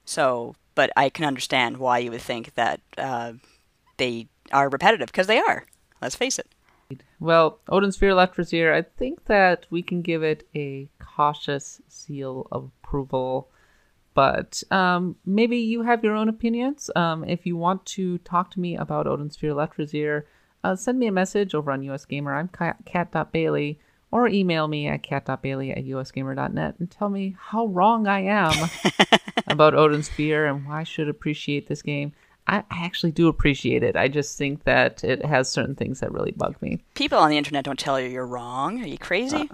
So, 0.05 0.55
but 0.75 0.91
I 0.95 1.09
can 1.09 1.25
understand 1.25 1.79
why 1.79 1.97
you 1.97 2.11
would 2.11 2.21
think 2.21 2.53
that 2.57 2.83
uh, 2.99 3.33
they 3.97 4.29
are 4.53 4.69
repetitive, 4.69 5.07
because 5.07 5.29
they 5.29 5.39
are. 5.39 5.65
Let's 6.03 6.15
face 6.15 6.39
it. 6.39 6.47
well, 7.19 7.59
Odin 7.71 7.91
Sphere 7.91 8.13
Leifthrasir, 8.13 8.71
I 8.75 8.83
think 8.83 9.25
that 9.25 9.65
we 9.71 9.83
can 9.83 10.03
give 10.03 10.23
it 10.23 10.47
a 10.55 10.87
cautious 10.99 11.81
seal 11.89 12.47
of 12.53 12.71
approval. 12.83 13.49
But 14.13 14.63
um, 14.71 15.17
maybe 15.25 15.57
you 15.57 15.83
have 15.85 16.05
your 16.05 16.15
own 16.15 16.29
opinions. 16.29 16.91
Um, 16.95 17.25
if 17.25 17.47
you 17.47 17.57
want 17.57 17.87
to 17.97 18.19
talk 18.19 18.51
to 18.51 18.61
me 18.61 18.77
about 18.77 19.07
Odin 19.07 19.31
Sphere 19.31 19.55
Leifthrasir, 19.55 20.25
uh, 20.65 20.75
send 20.75 20.99
me 20.99 21.07
a 21.07 21.13
message 21.13 21.55
over 21.55 21.71
on 21.71 21.83
US 21.85 22.05
Gamer. 22.05 22.35
I'm 22.35 22.49
cat- 22.49 22.79
kat.bailey. 22.85 23.79
Or 24.11 24.29
email 24.29 24.69
me 24.69 24.87
at 24.87 25.03
kat.bailey 25.03 25.73
at 25.73 25.85
usgamer.net 25.85 26.77
and 26.79 26.89
tell 26.89 27.09
me 27.09 27.37
how 27.37 27.67
wrong 27.67 28.07
I 28.07 28.21
am 28.21 28.71
about 29.49 29.75
Odin 29.75 30.05
Sphere 30.05 30.47
and 30.47 30.65
why 30.65 30.81
I 30.81 30.85
should 30.85 31.09
appreciate 31.09 31.67
this 31.67 31.83
game. 31.83 32.13
I, 32.47 32.59
I 32.71 32.85
actually 32.85 33.11
do 33.11 33.27
appreciate 33.27 33.83
it. 33.83 33.97
I 33.97 34.07
just 34.07 34.39
think 34.39 34.63
that 34.65 35.03
it 35.03 35.25
has 35.25 35.51
certain 35.51 35.75
things 35.75 35.99
that 35.99 36.13
really 36.13 36.31
bug 36.31 36.55
me. 36.61 36.85
People 36.95 37.19
on 37.19 37.29
the 37.29 37.37
internet 37.37 37.65
don't 37.65 37.79
tell 37.79 38.01
you 38.01 38.09
you're 38.09 38.25
wrong. 38.25 38.81
Are 38.81 38.87
you 38.87 38.99
crazy? 38.99 39.51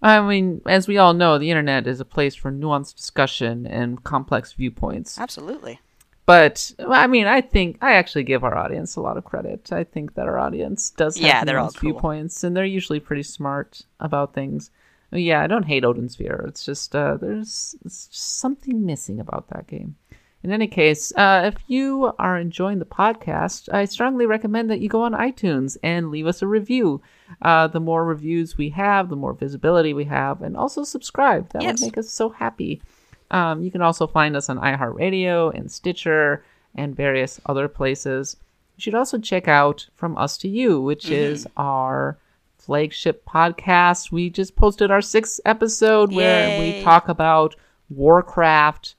I 0.00 0.20
mean, 0.20 0.60
as 0.66 0.86
we 0.86 0.98
all 0.98 1.12
know, 1.12 1.36
the 1.36 1.50
internet 1.50 1.88
is 1.88 1.98
a 1.98 2.04
place 2.04 2.36
for 2.36 2.52
nuanced 2.52 2.94
discussion 2.94 3.66
and 3.66 4.04
complex 4.04 4.52
viewpoints. 4.52 5.18
Absolutely. 5.18 5.80
But 6.28 6.72
I 6.78 7.06
mean, 7.06 7.26
I 7.26 7.40
think 7.40 7.78
I 7.80 7.94
actually 7.94 8.24
give 8.24 8.44
our 8.44 8.54
audience 8.54 8.96
a 8.96 9.00
lot 9.00 9.16
of 9.16 9.24
credit. 9.24 9.72
I 9.72 9.82
think 9.82 10.14
that 10.14 10.26
our 10.28 10.38
audience 10.38 10.90
does 10.90 11.16
have 11.16 11.24
Yeah, 11.24 11.42
they're 11.42 11.58
all 11.58 11.72
cool. 11.72 11.80
viewpoints, 11.92 12.44
and 12.44 12.54
they're 12.54 12.66
usually 12.66 13.00
pretty 13.00 13.22
smart 13.22 13.86
about 13.98 14.34
things. 14.34 14.70
Yeah, 15.10 15.40
I 15.42 15.46
don't 15.46 15.62
hate 15.62 15.86
Odin 15.86 16.10
Sphere. 16.10 16.44
It's 16.46 16.66
just 16.66 16.94
uh, 16.94 17.16
there's 17.16 17.74
it's 17.82 18.08
just 18.08 18.38
something 18.40 18.84
missing 18.84 19.20
about 19.20 19.48
that 19.48 19.68
game. 19.68 19.96
In 20.42 20.52
any 20.52 20.66
case, 20.68 21.14
uh, 21.16 21.50
if 21.52 21.64
you 21.66 22.12
are 22.18 22.36
enjoying 22.38 22.78
the 22.78 22.84
podcast, 22.84 23.72
I 23.72 23.86
strongly 23.86 24.26
recommend 24.26 24.68
that 24.68 24.80
you 24.80 24.88
go 24.90 25.00
on 25.02 25.12
iTunes 25.14 25.78
and 25.82 26.10
leave 26.10 26.26
us 26.26 26.42
a 26.42 26.46
review. 26.46 27.00
Uh, 27.40 27.68
the 27.68 27.80
more 27.80 28.04
reviews 28.04 28.58
we 28.58 28.68
have, 28.68 29.08
the 29.08 29.16
more 29.16 29.32
visibility 29.32 29.94
we 29.94 30.04
have, 30.04 30.42
and 30.42 30.58
also 30.58 30.84
subscribe. 30.84 31.48
That 31.54 31.62
Yes. 31.62 31.80
would 31.80 31.86
make 31.86 31.96
us 31.96 32.10
so 32.10 32.28
happy. 32.28 32.82
Um, 33.30 33.62
you 33.62 33.70
can 33.70 33.82
also 33.82 34.06
find 34.06 34.36
us 34.36 34.48
on 34.48 34.58
iHeartRadio 34.58 35.54
and 35.54 35.70
Stitcher 35.70 36.44
and 36.74 36.96
various 36.96 37.40
other 37.46 37.68
places. 37.68 38.36
You 38.76 38.82
should 38.82 38.94
also 38.94 39.18
check 39.18 39.48
out 39.48 39.86
From 39.96 40.16
Us 40.16 40.38
to 40.38 40.48
You, 40.48 40.80
which 40.80 41.10
is 41.10 41.46
our 41.56 42.16
flagship 42.58 43.24
podcast. 43.26 44.12
We 44.12 44.30
just 44.30 44.54
posted 44.56 44.90
our 44.90 45.02
sixth 45.02 45.40
episode 45.44 46.12
where 46.12 46.60
we 46.60 46.82
talk 46.82 47.08
about 47.08 47.56
Warcraft, 47.90 48.94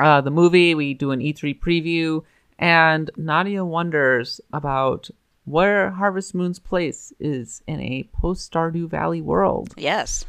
uh, 0.00 0.20
the 0.22 0.30
movie. 0.30 0.74
We 0.74 0.94
do 0.94 1.10
an 1.10 1.20
E3 1.20 1.58
preview, 1.60 2.22
and 2.58 3.10
Nadia 3.16 3.64
wonders 3.64 4.40
about 4.52 5.10
where 5.44 5.90
Harvest 5.90 6.34
Moon's 6.34 6.58
place 6.58 7.12
is 7.20 7.62
in 7.68 7.80
a 7.80 8.08
post 8.12 8.50
Stardew 8.50 8.88
Valley 8.88 9.20
world. 9.20 9.74
Yes. 9.76 10.24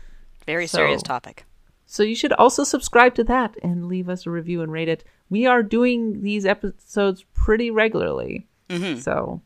Very 0.46 0.68
So- 0.68 0.78
serious 0.80 1.02
topic. 1.02 1.46
So 1.90 2.04
you 2.04 2.16
should 2.16 2.34
also 2.34 2.64
subscribe 2.66 3.16
to 3.16 3.24
that 3.24 3.56
and 3.64 3.88
leave 3.88 4.10
us 4.10 4.26
a 4.26 4.30
review 4.30 4.62
and 4.62 4.72
rate 4.72 4.90
it. 4.90 5.06
We 5.30 5.46
are 5.46 5.64
doing 5.64 6.22
these 6.22 6.46
episodes 6.46 7.26
pretty 7.34 7.72
regularly. 7.72 8.46
So, 9.00 9.42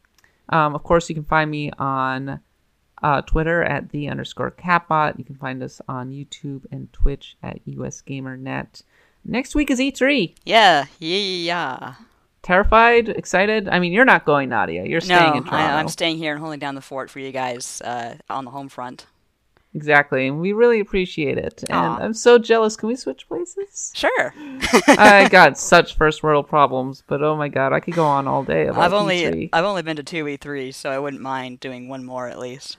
um, 0.50 0.74
of 0.74 0.84
course, 0.84 1.08
you 1.08 1.14
can 1.14 1.24
find 1.24 1.50
me 1.52 1.72
on 1.78 2.40
uh, 3.04 3.22
Twitter 3.22 3.64
at 3.64 3.90
the 3.92 4.10
underscore 4.10 4.50
katbot. 4.52 5.20
You 5.20 5.24
can 5.24 5.36
find 5.36 5.62
us 5.62 5.80
on 5.88 6.10
YouTube 6.10 6.66
and 6.72 6.92
Twitch 6.92 7.38
at 7.44 7.60
US 7.66 8.02
USGamerNet. 8.02 8.82
Next 9.24 9.54
week 9.54 9.70
is 9.70 9.80
E3. 9.80 10.36
Yeah. 10.44 10.86
Yeah. 11.00 11.94
Terrified? 12.42 13.10
Excited? 13.10 13.70
I 13.70 13.80
mean, 13.80 13.92
you're 13.94 14.06
not 14.06 14.26
going, 14.26 14.50
Nadia. 14.50 14.84
You're 14.86 15.02
staying 15.02 15.22
No, 15.22 15.38
in 15.38 15.44
Toronto. 15.44 15.58
I, 15.58 15.80
I'm 15.80 15.88
staying 15.88 16.18
here 16.18 16.32
and 16.32 16.42
holding 16.42 16.60
down 16.60 16.74
the 16.74 16.82
fort 16.82 17.12
for 17.12 17.20
you 17.20 17.32
guys 17.32 17.82
uh, 17.82 18.16
on 18.30 18.46
the 18.46 18.52
home 18.52 18.68
front. 18.68 19.06
Exactly. 19.74 20.28
And 20.28 20.42
we 20.42 20.52
really 20.52 20.80
appreciate 20.80 21.38
it. 21.38 21.64
And 21.70 21.78
Aw. 21.78 22.00
I'm 22.00 22.14
so 22.14 22.38
jealous. 22.38 22.76
Can 22.76 22.90
we 22.90 22.96
switch 22.96 23.28
places? 23.28 23.92
Sure. 23.96 24.34
I 24.88 25.30
got 25.32 25.58
such 25.58 25.96
first 25.96 26.24
world 26.24 26.48
problems, 26.50 27.04
but 27.08 27.24
oh 27.24 27.38
my 27.38 27.48
god, 27.48 27.72
I 27.72 27.80
could 27.80 27.94
go 27.94 28.06
on 28.06 28.28
all 28.28 28.44
day 28.44 28.68
about 28.68 28.82
I've 28.82 28.94
only 28.94 29.22
E3. 29.22 29.50
I've 29.54 29.66
only 29.66 29.82
been 29.82 29.96
to 29.96 30.04
two 30.04 30.26
E3, 30.26 30.74
so 30.74 30.90
I 30.90 31.00
wouldn't 31.00 31.22
mind 31.22 31.62
doing 31.62 31.88
one 31.88 32.04
more 32.04 32.28
at 32.28 32.40
least. 32.40 32.78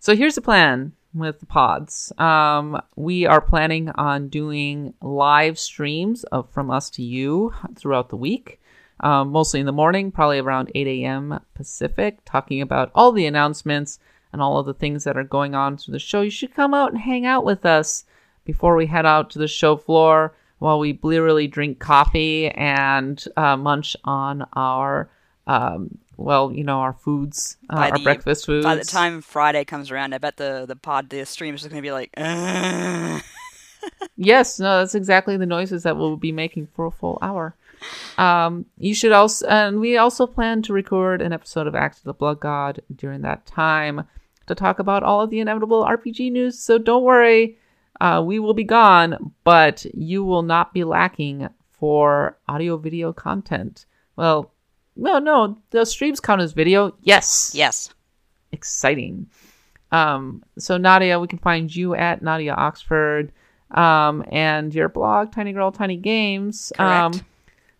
So 0.00 0.14
here's 0.14 0.34
the 0.34 0.42
plan 0.42 0.92
with 1.14 1.40
the 1.40 1.46
pods. 1.46 2.12
Um, 2.18 2.80
we 2.96 3.24
are 3.26 3.40
planning 3.40 3.90
on 3.90 4.28
doing 4.28 4.94
live 5.00 5.58
streams 5.58 6.24
of 6.24 6.50
from 6.50 6.70
us 6.70 6.90
to 6.90 7.02
you 7.02 7.54
throughout 7.74 8.08
the 8.10 8.16
week, 8.16 8.60
um, 9.00 9.30
mostly 9.30 9.60
in 9.60 9.66
the 9.66 9.72
morning, 9.72 10.10
probably 10.10 10.38
around 10.38 10.70
8 10.74 10.86
a.m. 10.86 11.40
Pacific, 11.54 12.18
talking 12.24 12.60
about 12.60 12.90
all 12.94 13.12
the 13.12 13.26
announcements 13.26 13.98
and 14.32 14.40
all 14.42 14.58
of 14.58 14.66
the 14.66 14.74
things 14.74 15.04
that 15.04 15.16
are 15.16 15.24
going 15.24 15.54
on 15.54 15.76
through 15.76 15.92
the 15.92 15.98
show. 15.98 16.22
You 16.22 16.30
should 16.30 16.54
come 16.54 16.74
out 16.74 16.92
and 16.92 17.00
hang 17.00 17.26
out 17.26 17.44
with 17.44 17.66
us 17.66 18.04
before 18.44 18.76
we 18.76 18.86
head 18.86 19.06
out 19.06 19.30
to 19.30 19.38
the 19.38 19.48
show 19.48 19.76
floor 19.76 20.34
while 20.58 20.78
we 20.78 20.92
blearily 20.92 21.46
drink 21.46 21.78
coffee 21.78 22.48
and 22.50 23.24
uh, 23.36 23.56
munch 23.56 23.96
on 24.04 24.46
our. 24.54 25.10
Um, 25.46 25.98
well, 26.16 26.52
you 26.52 26.62
know 26.62 26.78
our 26.80 26.92
foods, 26.92 27.56
uh, 27.68 27.76
our 27.76 27.98
the- 27.98 28.04
breakfast 28.04 28.46
foods. 28.46 28.64
By 28.64 28.76
the 28.76 28.84
time 28.84 29.22
Friday 29.22 29.64
comes 29.64 29.90
around, 29.90 30.14
I 30.14 30.18
bet 30.18 30.36
the 30.36 30.64
the 30.66 30.76
pod 30.76 31.10
the 31.10 31.26
stream 31.26 31.54
is 31.54 31.66
gonna 31.66 31.82
be 31.82 31.92
like. 31.92 32.10
Yes, 34.16 34.60
no, 34.60 34.78
that's 34.78 34.94
exactly 34.94 35.36
the 35.36 35.46
noises 35.46 35.82
that 35.82 35.96
we'll 35.96 36.16
be 36.16 36.30
making 36.30 36.68
for 36.68 36.86
a 36.86 36.90
full 36.90 37.18
hour. 37.20 37.56
Um, 38.16 38.66
you 38.78 38.94
should 38.94 39.10
also, 39.10 39.46
and 39.48 39.80
we 39.80 39.96
also 39.96 40.26
plan 40.26 40.62
to 40.62 40.72
record 40.72 41.20
an 41.20 41.32
episode 41.32 41.66
of 41.66 41.74
Axe 41.74 41.98
of 41.98 42.04
the 42.04 42.12
Blood 42.12 42.38
God 42.38 42.80
during 42.94 43.22
that 43.22 43.44
time 43.46 44.06
to 44.46 44.54
talk 44.54 44.78
about 44.78 45.02
all 45.02 45.20
of 45.20 45.30
the 45.30 45.40
inevitable 45.40 45.84
RPG 45.84 46.30
news. 46.32 46.58
So 46.58 46.78
don't 46.78 47.02
worry, 47.04 47.58
uh, 48.00 48.22
we 48.24 48.38
will 48.38 48.54
be 48.54 48.64
gone, 48.64 49.32
but 49.44 49.84
you 49.94 50.24
will 50.24 50.42
not 50.42 50.72
be 50.74 50.84
lacking 50.84 51.48
for 51.70 52.36
audio 52.48 52.76
video 52.76 53.12
content. 53.12 53.86
Well, 54.16 54.52
no, 54.96 55.18
no, 55.18 55.58
the 55.70 55.84
streams 55.84 56.20
count 56.20 56.40
as 56.42 56.52
video. 56.52 56.94
Yes, 57.02 57.52
Yes. 57.54 57.90
exciting. 58.52 59.26
Um, 59.90 60.42
so 60.58 60.76
Nadia, 60.78 61.18
we 61.20 61.26
can 61.28 61.38
find 61.38 61.74
you 61.74 61.94
at 61.94 62.22
Nadia 62.22 62.54
Oxford, 62.54 63.32
um, 63.70 64.24
and 64.30 64.74
your 64.74 64.88
blog, 64.88 65.32
Tiny 65.32 65.52
Girl 65.52 65.70
Tiny 65.72 65.96
Games. 65.96 66.72
Um, 66.78 67.12
Correct. 67.12 67.24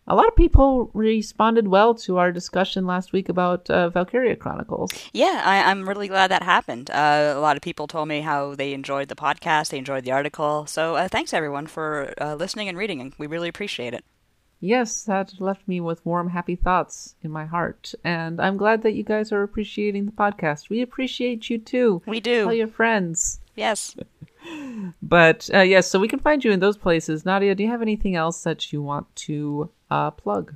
A 0.07 0.16
lot 0.16 0.27
of 0.27 0.35
people 0.35 0.91
responded 0.95 1.69
well 1.69 1.95
to 1.95 2.19
our 2.19 2.33
discussion 2.33 2.87
last 2.87 3.12
week 3.12 3.29
about 3.29 3.70
uh, 3.70 3.89
Valkyria 3.91 4.37
Chronicles. 4.37 4.93
Yeah, 5.12 5.43
I, 5.45 5.70
I'm 5.70 5.89
really 5.89 6.09
glad 6.09 6.31
that 6.31 6.43
happened. 6.43 6.91
Uh, 6.91 7.35
a 7.37 7.41
lot 7.41 7.57
of 7.57 7.62
people 7.62 7.87
told 7.87 8.09
me 8.09 8.20
how 8.20 8.55
they 8.55 8.73
enjoyed 8.73 9.09
the 9.09 9.15
podcast, 9.15 9.70
they 9.70 9.79
enjoyed 9.79 10.05
the 10.05 10.12
article. 10.12 10.66
So 10.66 10.97
uh, 10.97 11.09
thanks 11.09 11.33
everyone 11.33 11.66
for 11.66 12.12
uh, 12.20 12.35
listening 12.35 12.69
and 12.69 12.77
reading, 12.77 13.01
and 13.01 13.15
we 13.16 13.27
really 13.27 13.49
appreciate 13.49 13.95
it. 13.95 14.05
Yes, 14.61 15.03
that 15.05 15.41
left 15.41 15.66
me 15.66 15.81
with 15.81 16.05
warm, 16.07 16.29
happy 16.29 16.55
thoughts 16.55 17.16
in 17.23 17.33
my 17.33 17.45
heart, 17.47 17.95
and 18.05 18.41
I'm 18.41 18.57
glad 18.57 18.83
that 18.83 18.93
you 18.93 19.03
guys 19.03 19.33
are 19.33 19.43
appreciating 19.43 20.07
the 20.07 20.12
podcast. 20.12 20.69
We 20.69 20.83
appreciate 20.83 21.51
you 21.51 21.59
too. 21.59 22.01
We 22.07 22.20
do. 22.20 22.45
Tell 22.45 22.55
your 22.55 22.69
friends. 22.69 23.41
Yes. 23.57 23.97
But 25.01 25.49
uh, 25.55 25.61
yes, 25.61 25.89
so 25.89 26.01
we 26.01 26.09
can 26.09 26.19
find 26.19 26.45
you 26.45 26.51
in 26.51 26.59
those 26.59 26.77
places. 26.77 27.24
Nadia, 27.24 27.55
do 27.55 27.62
you 27.62 27.69
have 27.69 27.81
anything 27.81 28.16
else 28.16 28.43
that 28.43 28.73
you 28.73 28.83
want 28.83 29.15
to 29.15 29.70
uh, 29.93 30.10
plug? 30.10 30.55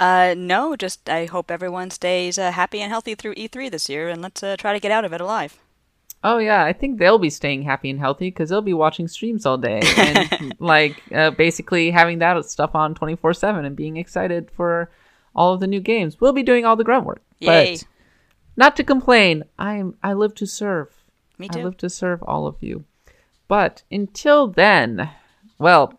Uh, 0.00 0.34
no, 0.36 0.74
just 0.74 1.08
I 1.08 1.26
hope 1.26 1.50
everyone 1.50 1.90
stays 1.90 2.36
uh, 2.38 2.50
happy 2.50 2.80
and 2.80 2.90
healthy 2.90 3.14
through 3.14 3.36
E3 3.36 3.70
this 3.70 3.88
year, 3.88 4.08
and 4.08 4.20
let's 4.20 4.42
uh, 4.42 4.56
try 4.56 4.72
to 4.72 4.80
get 4.80 4.90
out 4.90 5.04
of 5.04 5.12
it 5.12 5.20
alive. 5.20 5.58
Oh 6.24 6.38
yeah, 6.38 6.64
I 6.64 6.72
think 6.72 6.98
they'll 6.98 7.18
be 7.18 7.30
staying 7.30 7.62
happy 7.62 7.90
and 7.90 8.00
healthy 8.00 8.28
because 8.28 8.48
they'll 8.48 8.62
be 8.62 8.72
watching 8.74 9.06
streams 9.08 9.46
all 9.46 9.58
day 9.58 9.82
and 9.96 10.54
like 10.58 11.02
uh, 11.12 11.30
basically 11.30 11.90
having 11.90 12.18
that 12.18 12.44
stuff 12.46 12.74
on 12.74 12.94
twenty 12.94 13.14
four 13.14 13.32
seven 13.34 13.64
and 13.64 13.76
being 13.76 13.96
excited 13.96 14.50
for 14.50 14.90
all 15.36 15.52
of 15.52 15.60
the 15.60 15.66
new 15.66 15.80
games. 15.80 16.20
We'll 16.20 16.32
be 16.32 16.42
doing 16.42 16.64
all 16.64 16.76
the 16.76 16.84
grunt 16.84 17.04
work, 17.04 17.22
Yay. 17.38 17.74
but 17.74 17.84
not 18.56 18.74
to 18.76 18.84
complain. 18.84 19.44
I 19.58 19.74
am 19.74 19.96
I 20.02 20.14
live 20.14 20.34
to 20.36 20.46
serve. 20.46 20.88
Me 21.38 21.48
too. 21.48 21.60
I 21.60 21.64
live 21.64 21.76
to 21.78 21.90
serve 21.90 22.22
all 22.22 22.46
of 22.46 22.56
you. 22.60 22.84
But 23.46 23.82
until 23.90 24.48
then, 24.48 25.10
well, 25.58 25.92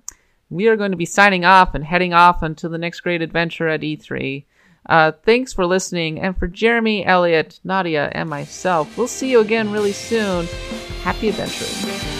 we 0.49 0.67
are 0.67 0.75
going 0.75 0.91
to 0.91 0.97
be 0.97 1.05
signing 1.05 1.45
off 1.45 1.75
and 1.75 1.83
heading 1.83 2.13
off 2.13 2.43
until 2.43 2.69
the 2.69 2.77
next 2.77 3.01
great 3.01 3.21
adventure 3.21 3.67
at 3.67 3.81
E3. 3.81 4.45
Uh, 4.87 5.11
thanks 5.23 5.51
for 5.51 5.65
listening, 5.65 6.19
and 6.19 6.37
for 6.37 6.47
Jeremy, 6.47 7.05
Elliot, 7.05 7.59
Nadia, 7.63 8.11
and 8.13 8.29
myself, 8.29 8.97
we'll 8.97 9.07
see 9.07 9.31
you 9.31 9.39
again 9.39 9.71
really 9.71 9.91
soon. 9.91 10.45
Happy 11.01 11.29
adventuring. 11.29 12.14